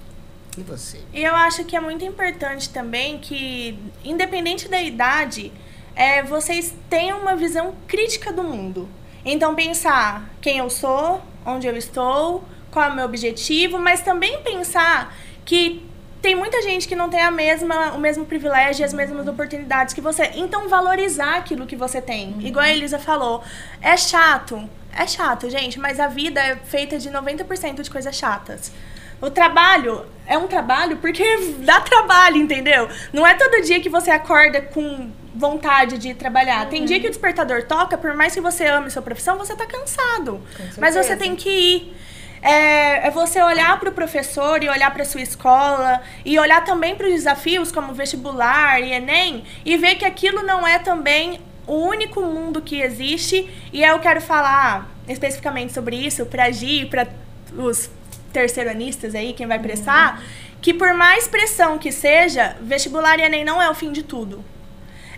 E 0.58 0.62
você? 0.62 1.00
E 1.12 1.22
eu 1.22 1.34
acho 1.36 1.64
que 1.64 1.76
é 1.76 1.80
muito 1.80 2.04
importante 2.04 2.70
também 2.70 3.18
que, 3.18 3.78
independente 4.04 4.68
da 4.68 4.82
idade, 4.82 5.52
é, 5.94 6.22
vocês 6.22 6.74
tenham 6.88 7.20
uma 7.20 7.36
visão 7.36 7.74
crítica 7.86 8.32
do 8.32 8.42
mundo. 8.42 8.88
Então, 9.24 9.54
pensar 9.54 10.28
quem 10.40 10.58
eu 10.58 10.68
sou, 10.68 11.22
onde 11.46 11.66
eu 11.66 11.76
estou, 11.76 12.42
qual 12.70 12.86
é 12.86 12.88
o 12.88 12.94
meu 12.94 13.04
objetivo, 13.04 13.78
mas 13.78 14.00
também 14.00 14.42
pensar 14.42 15.14
que 15.44 15.88
tem 16.22 16.34
muita 16.34 16.60
gente 16.62 16.86
que 16.86 16.94
não 16.94 17.08
tem 17.08 17.22
a 17.22 17.30
mesma, 17.30 17.92
o 17.92 17.98
mesmo 17.98 18.26
privilégio 18.26 18.82
e 18.82 18.84
as 18.84 18.92
mesmas 18.92 19.26
oportunidades 19.26 19.94
que 19.94 20.00
você. 20.00 20.30
Então, 20.34 20.68
valorizar 20.68 21.36
aquilo 21.36 21.66
que 21.66 21.76
você 21.76 22.00
tem. 22.00 22.36
Igual 22.40 22.64
a 22.64 22.70
Elisa 22.70 22.98
falou. 22.98 23.42
É 23.80 23.96
chato. 23.96 24.68
É 24.92 25.06
chato, 25.06 25.48
gente, 25.48 25.78
mas 25.78 26.00
a 26.00 26.08
vida 26.08 26.40
é 26.40 26.56
feita 26.56 26.98
de 26.98 27.08
90% 27.10 27.80
de 27.80 27.90
coisas 27.90 28.14
chatas. 28.14 28.72
O 29.20 29.30
trabalho 29.30 30.04
é 30.26 30.36
um 30.36 30.46
trabalho 30.46 30.96
porque 30.96 31.24
dá 31.60 31.80
trabalho, 31.80 32.36
entendeu? 32.36 32.88
Não 33.12 33.26
é 33.26 33.34
todo 33.34 33.62
dia 33.62 33.80
que 33.80 33.88
você 33.88 34.10
acorda 34.10 34.60
com 34.60 35.10
vontade 35.34 35.96
de 35.96 36.12
trabalhar. 36.14 36.68
Tem 36.68 36.84
dia 36.84 36.98
que 36.98 37.06
o 37.06 37.10
despertador 37.10 37.64
toca, 37.64 37.96
por 37.96 38.14
mais 38.14 38.34
que 38.34 38.40
você 38.40 38.66
ame 38.66 38.90
sua 38.90 39.02
profissão, 39.02 39.38
você 39.38 39.54
tá 39.54 39.66
cansado. 39.66 40.40
Mas 40.78 40.94
você 40.94 41.16
tem 41.16 41.36
que 41.36 41.48
ir. 41.48 41.96
É, 42.42 43.06
é 43.06 43.10
você 43.10 43.42
olhar 43.42 43.78
para 43.78 43.90
o 43.90 43.92
professor 43.92 44.62
e 44.62 44.68
olhar 44.68 44.90
para 44.92 45.04
sua 45.04 45.20
escola 45.20 46.00
e 46.24 46.38
olhar 46.38 46.64
também 46.64 46.94
para 46.94 47.06
os 47.06 47.12
desafios 47.12 47.70
como 47.70 47.92
vestibular 47.92 48.80
e 48.80 48.92
Enem 48.92 49.44
e 49.64 49.76
ver 49.76 49.96
que 49.96 50.04
aquilo 50.06 50.42
não 50.42 50.66
é 50.66 50.78
também 50.78 51.40
o 51.66 51.74
único 51.74 52.22
mundo 52.22 52.62
que 52.62 52.80
existe. 52.80 53.48
E 53.72 53.82
eu 53.82 53.98
quero 53.98 54.20
falar 54.20 54.88
especificamente 55.06 55.72
sobre 55.72 55.96
isso 55.96 56.24
para 56.26 56.44
a 56.44 56.50
Gi 56.50 56.82
e 56.82 56.86
para 56.86 57.08
os 57.56 57.90
terceiranistas 58.32 59.14
aí, 59.14 59.32
quem 59.32 59.46
vai 59.46 59.58
prestar, 59.58 60.22
que 60.62 60.72
por 60.72 60.94
mais 60.94 61.26
pressão 61.26 61.78
que 61.78 61.90
seja, 61.90 62.56
vestibular 62.60 63.18
e 63.18 63.22
Enem 63.22 63.44
não 63.44 63.60
é 63.60 63.68
o 63.68 63.74
fim 63.74 63.92
de 63.92 64.02
tudo. 64.02 64.44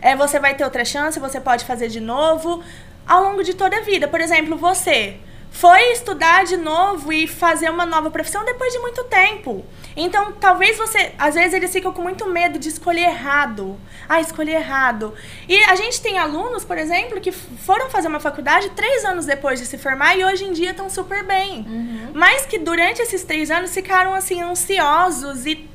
é, 0.01 0.17
você 0.17 0.41
vai 0.41 0.55
ter 0.55 0.65
outra 0.65 0.85
chance, 0.85 1.21
você 1.21 1.41
pode 1.41 1.65
fazer 1.65 1.89
de 1.89 2.01
novo 2.01 2.63
ao 3.07 3.23
longo 3.23 3.43
de 3.45 3.55
toda 3.55 3.77
a 3.77 3.81
vida. 3.81 4.09
Por 4.09 4.21
exemplo, 4.21 4.57
você 4.57 5.17
foi 5.53 5.93
estudar 5.93 6.45
de 6.45 6.57
novo 6.57 7.13
e 7.13 7.29
fazer 7.29 7.71
uma 7.71 7.85
nova 7.85 8.11
profissão 8.11 8.45
depois 8.45 8.73
de 8.73 8.79
muito 8.79 9.05
tempo. 9.05 9.65
Então, 9.95 10.33
talvez 10.33 10.79
você, 10.79 11.13
às 11.19 11.35
vezes 11.35 11.53
eles 11.53 11.71
ficam 11.71 11.93
com 11.93 12.01
muito 12.01 12.27
medo 12.27 12.59
de 12.59 12.69
escolher 12.69 13.03
errado. 13.03 13.79
Ah, 14.09 14.21
escolher 14.21 14.55
errado. 14.55 15.15
E 15.47 15.63
a 15.65 15.77
gente 15.77 16.01
tem 16.01 16.19
alunos, 16.19 16.65
por 16.65 16.79
exemplo, 16.79 17.21
que 17.21 17.31
foram 17.31 17.91
fazer 17.91 18.09
uma 18.09 18.19
faculdade 18.19 18.71
três 18.71 19.05
anos 19.05 19.27
depois 19.27 19.61
de 19.61 19.67
se 19.67 19.77
formar 19.77 20.17
e 20.17 20.25
hoje 20.25 20.45
em 20.45 20.53
dia 20.53 20.71
estão 20.71 20.89
super 20.89 21.23
bem. 21.23 21.61
Uhum. 21.69 22.11
Mas 22.15 22.47
que 22.47 22.59
durante 22.59 23.03
esses 23.03 23.23
três 23.23 23.51
anos 23.51 23.73
ficaram 23.75 24.15
assim 24.15 24.41
ansiosos 24.41 25.45
e 25.45 25.69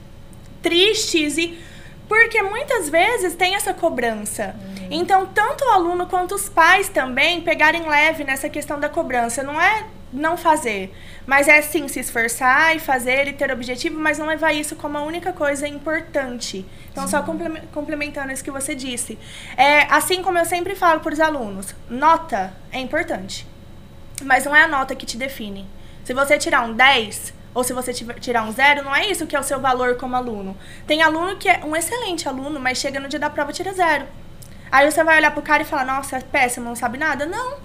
tristes 0.61 1.37
e 1.37 1.57
porque 2.07 2.41
muitas 2.41 2.89
vezes 2.89 3.35
tem 3.35 3.55
essa 3.55 3.73
cobrança. 3.73 4.55
Uhum. 4.55 4.87
Então, 4.91 5.25
tanto 5.25 5.65
o 5.65 5.69
aluno 5.69 6.07
quanto 6.07 6.35
os 6.35 6.47
pais 6.47 6.89
também 6.89 7.41
pegarem 7.41 7.87
leve 7.87 8.23
nessa 8.23 8.49
questão 8.49 8.79
da 8.79 8.89
cobrança. 8.89 9.43
Não 9.43 9.59
é 9.59 9.85
não 10.11 10.37
fazer, 10.37 10.93
mas 11.25 11.47
é 11.47 11.61
sim 11.61 11.87
se 11.87 11.99
esforçar 11.99 12.75
e 12.75 12.79
fazer 12.79 13.27
e 13.27 13.33
ter 13.33 13.51
objetivo, 13.51 13.99
mas 13.99 14.17
não 14.17 14.25
levar 14.25 14.53
isso 14.53 14.75
como 14.75 14.97
a 14.97 15.03
única 15.03 15.33
coisa 15.33 15.67
importante. 15.67 16.65
Então, 16.91 17.05
sim. 17.05 17.11
só 17.11 17.23
complementando 17.73 18.31
isso 18.31 18.43
que 18.43 18.51
você 18.51 18.73
disse. 18.73 19.19
É, 19.57 19.81
assim 19.93 20.21
como 20.21 20.37
eu 20.37 20.45
sempre 20.45 20.75
falo 20.75 21.01
para 21.01 21.13
os 21.13 21.19
alunos, 21.19 21.75
nota 21.89 22.53
é 22.71 22.79
importante, 22.79 23.45
mas 24.23 24.45
não 24.45 24.55
é 24.55 24.63
a 24.63 24.67
nota 24.67 24.95
que 24.95 25.05
te 25.05 25.17
define. 25.17 25.67
Se 26.05 26.13
você 26.13 26.37
tirar 26.37 26.61
um 26.61 26.73
10, 26.73 27.33
ou 27.53 27.63
se 27.63 27.73
você 27.73 27.93
tirar 27.93 28.43
um 28.43 28.51
zero, 28.51 28.83
não 28.83 28.95
é 28.95 29.07
isso 29.07 29.25
que 29.27 29.35
é 29.35 29.39
o 29.39 29.43
seu 29.43 29.59
valor 29.59 29.95
como 29.97 30.15
aluno. 30.15 30.55
Tem 30.85 31.01
aluno 31.01 31.37
que 31.37 31.49
é 31.49 31.61
um 31.65 31.75
excelente 31.75 32.27
aluno, 32.27 32.59
mas 32.59 32.77
chega 32.77 32.99
no 32.99 33.07
dia 33.07 33.19
da 33.19 33.29
prova 33.29 33.51
e 33.51 33.53
tira 33.53 33.73
zero. 33.73 34.05
Aí 34.71 34.89
você 34.89 35.03
vai 35.03 35.17
olhar 35.17 35.31
pro 35.31 35.41
cara 35.41 35.63
e 35.63 35.65
falar, 35.65 35.85
nossa, 35.85 36.17
é 36.17 36.21
péssimo, 36.21 36.65
não 36.65 36.75
sabe 36.75 36.97
nada? 36.97 37.25
Não. 37.25 37.57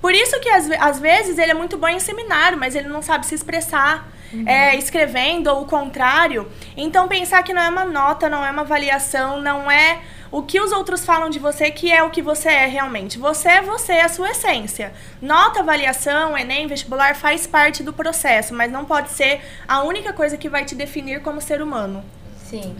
Por 0.00 0.12
isso 0.12 0.38
que 0.40 0.48
às, 0.48 0.70
às 0.70 1.00
vezes 1.00 1.38
ele 1.38 1.50
é 1.50 1.54
muito 1.54 1.76
bom 1.76 1.88
em 1.88 2.00
seminário, 2.00 2.58
mas 2.58 2.74
ele 2.74 2.88
não 2.88 3.02
sabe 3.02 3.26
se 3.26 3.34
expressar 3.34 4.08
uhum. 4.32 4.44
é, 4.46 4.76
escrevendo 4.76 5.48
ou 5.48 5.62
o 5.62 5.66
contrário. 5.66 6.50
Então 6.76 7.08
pensar 7.08 7.42
que 7.42 7.52
não 7.52 7.62
é 7.62 7.68
uma 7.68 7.84
nota, 7.84 8.28
não 8.28 8.44
é 8.44 8.50
uma 8.50 8.62
avaliação, 8.62 9.40
não 9.40 9.70
é 9.70 10.00
o 10.30 10.42
que 10.42 10.60
os 10.60 10.72
outros 10.72 11.04
falam 11.04 11.30
de 11.30 11.38
você 11.38 11.70
que 11.70 11.90
é 11.90 12.02
o 12.02 12.10
que 12.10 12.20
você 12.20 12.48
é 12.48 12.66
realmente. 12.66 13.18
Você 13.18 13.48
é 13.48 13.62
você, 13.62 13.92
é 13.92 14.02
a 14.02 14.08
sua 14.08 14.30
essência. 14.30 14.92
Nota, 15.20 15.60
avaliação, 15.60 16.36
Enem, 16.36 16.66
vestibular 16.66 17.14
faz 17.16 17.46
parte 17.46 17.82
do 17.82 17.92
processo, 17.92 18.54
mas 18.54 18.70
não 18.70 18.84
pode 18.84 19.10
ser 19.10 19.40
a 19.66 19.82
única 19.82 20.12
coisa 20.12 20.36
que 20.36 20.48
vai 20.48 20.64
te 20.64 20.74
definir 20.74 21.22
como 21.22 21.40
ser 21.40 21.62
humano. 21.62 22.04
Sim. 22.44 22.76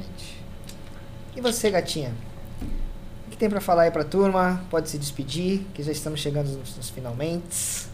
E 1.34 1.40
você, 1.40 1.70
gatinha? 1.70 2.12
Que 3.39 3.43
tem 3.43 3.48
para 3.48 3.60
falar 3.60 3.82
aí 3.82 3.90
pra 3.93 4.02
turma? 4.02 4.60
Pode 4.69 4.90
se 4.90 4.98
despedir, 4.98 5.60
que 5.73 5.81
já 5.81 5.93
estamos 5.93 6.19
chegando 6.19 6.48
nos, 6.48 6.77
nos 6.77 6.90
finalmente. 6.90 7.86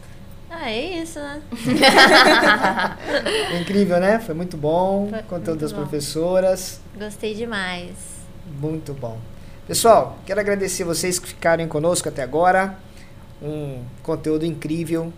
Ah, 0.48 0.70
é 0.70 1.02
isso, 1.02 1.18
né? 1.18 1.42
incrível, 3.60 4.00
né? 4.00 4.18
Foi 4.20 4.34
muito 4.34 4.56
bom. 4.56 5.08
Foi 5.10 5.22
conteúdo 5.24 5.60
das 5.60 5.70
bom. 5.70 5.80
professoras. 5.80 6.80
Gostei 6.98 7.34
demais. 7.34 7.92
Muito 8.58 8.94
bom. 8.94 9.18
Pessoal, 9.66 10.16
quero 10.24 10.40
agradecer 10.40 10.82
vocês 10.82 11.18
que 11.18 11.28
ficaram 11.28 11.68
conosco 11.68 12.08
até 12.08 12.22
agora. 12.22 12.78
Um 13.42 13.84
conteúdo 14.02 14.46
incrível. 14.46 15.12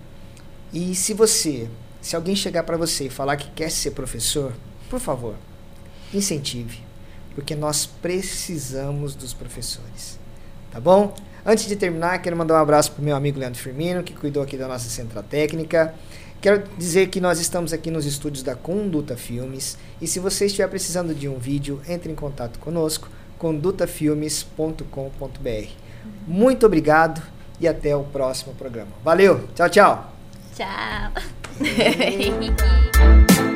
E 0.72 0.92
se 0.96 1.14
você, 1.14 1.70
se 2.02 2.16
alguém 2.16 2.34
chegar 2.34 2.64
para 2.64 2.76
você 2.76 3.04
e 3.04 3.10
falar 3.10 3.36
que 3.36 3.48
quer 3.52 3.70
ser 3.70 3.92
professor, 3.92 4.52
por 4.90 4.98
favor, 4.98 5.36
incentive, 6.12 6.85
porque 7.36 7.54
nós 7.54 7.84
precisamos 7.84 9.14
dos 9.14 9.34
professores. 9.34 10.18
Tá 10.72 10.80
bom? 10.80 11.14
Antes 11.44 11.66
de 11.66 11.76
terminar, 11.76 12.22
quero 12.22 12.34
mandar 12.34 12.54
um 12.54 12.62
abraço 12.62 12.92
para 12.92 13.02
o 13.02 13.04
meu 13.04 13.14
amigo 13.14 13.38
Leandro 13.38 13.60
Firmino, 13.60 14.02
que 14.02 14.14
cuidou 14.14 14.42
aqui 14.42 14.56
da 14.56 14.66
nossa 14.66 14.88
central 14.88 15.22
técnica. 15.22 15.94
Quero 16.40 16.64
dizer 16.78 17.08
que 17.08 17.20
nós 17.20 17.38
estamos 17.38 17.74
aqui 17.74 17.90
nos 17.90 18.06
estúdios 18.06 18.42
da 18.42 18.54
Conduta 18.54 19.18
Filmes 19.18 19.76
e 20.00 20.06
se 20.06 20.18
você 20.18 20.46
estiver 20.46 20.66
precisando 20.68 21.14
de 21.14 21.28
um 21.28 21.38
vídeo, 21.38 21.82
entre 21.86 22.10
em 22.10 22.14
contato 22.14 22.58
conosco 22.58 23.10
condutafilmes.com.br. 23.38 25.68
Muito 26.26 26.64
obrigado 26.64 27.22
e 27.60 27.68
até 27.68 27.94
o 27.94 28.04
próximo 28.04 28.54
programa. 28.54 28.92
Valeu, 29.04 29.46
tchau, 29.54 29.68
tchau. 29.68 30.10
Tchau. 30.54 31.12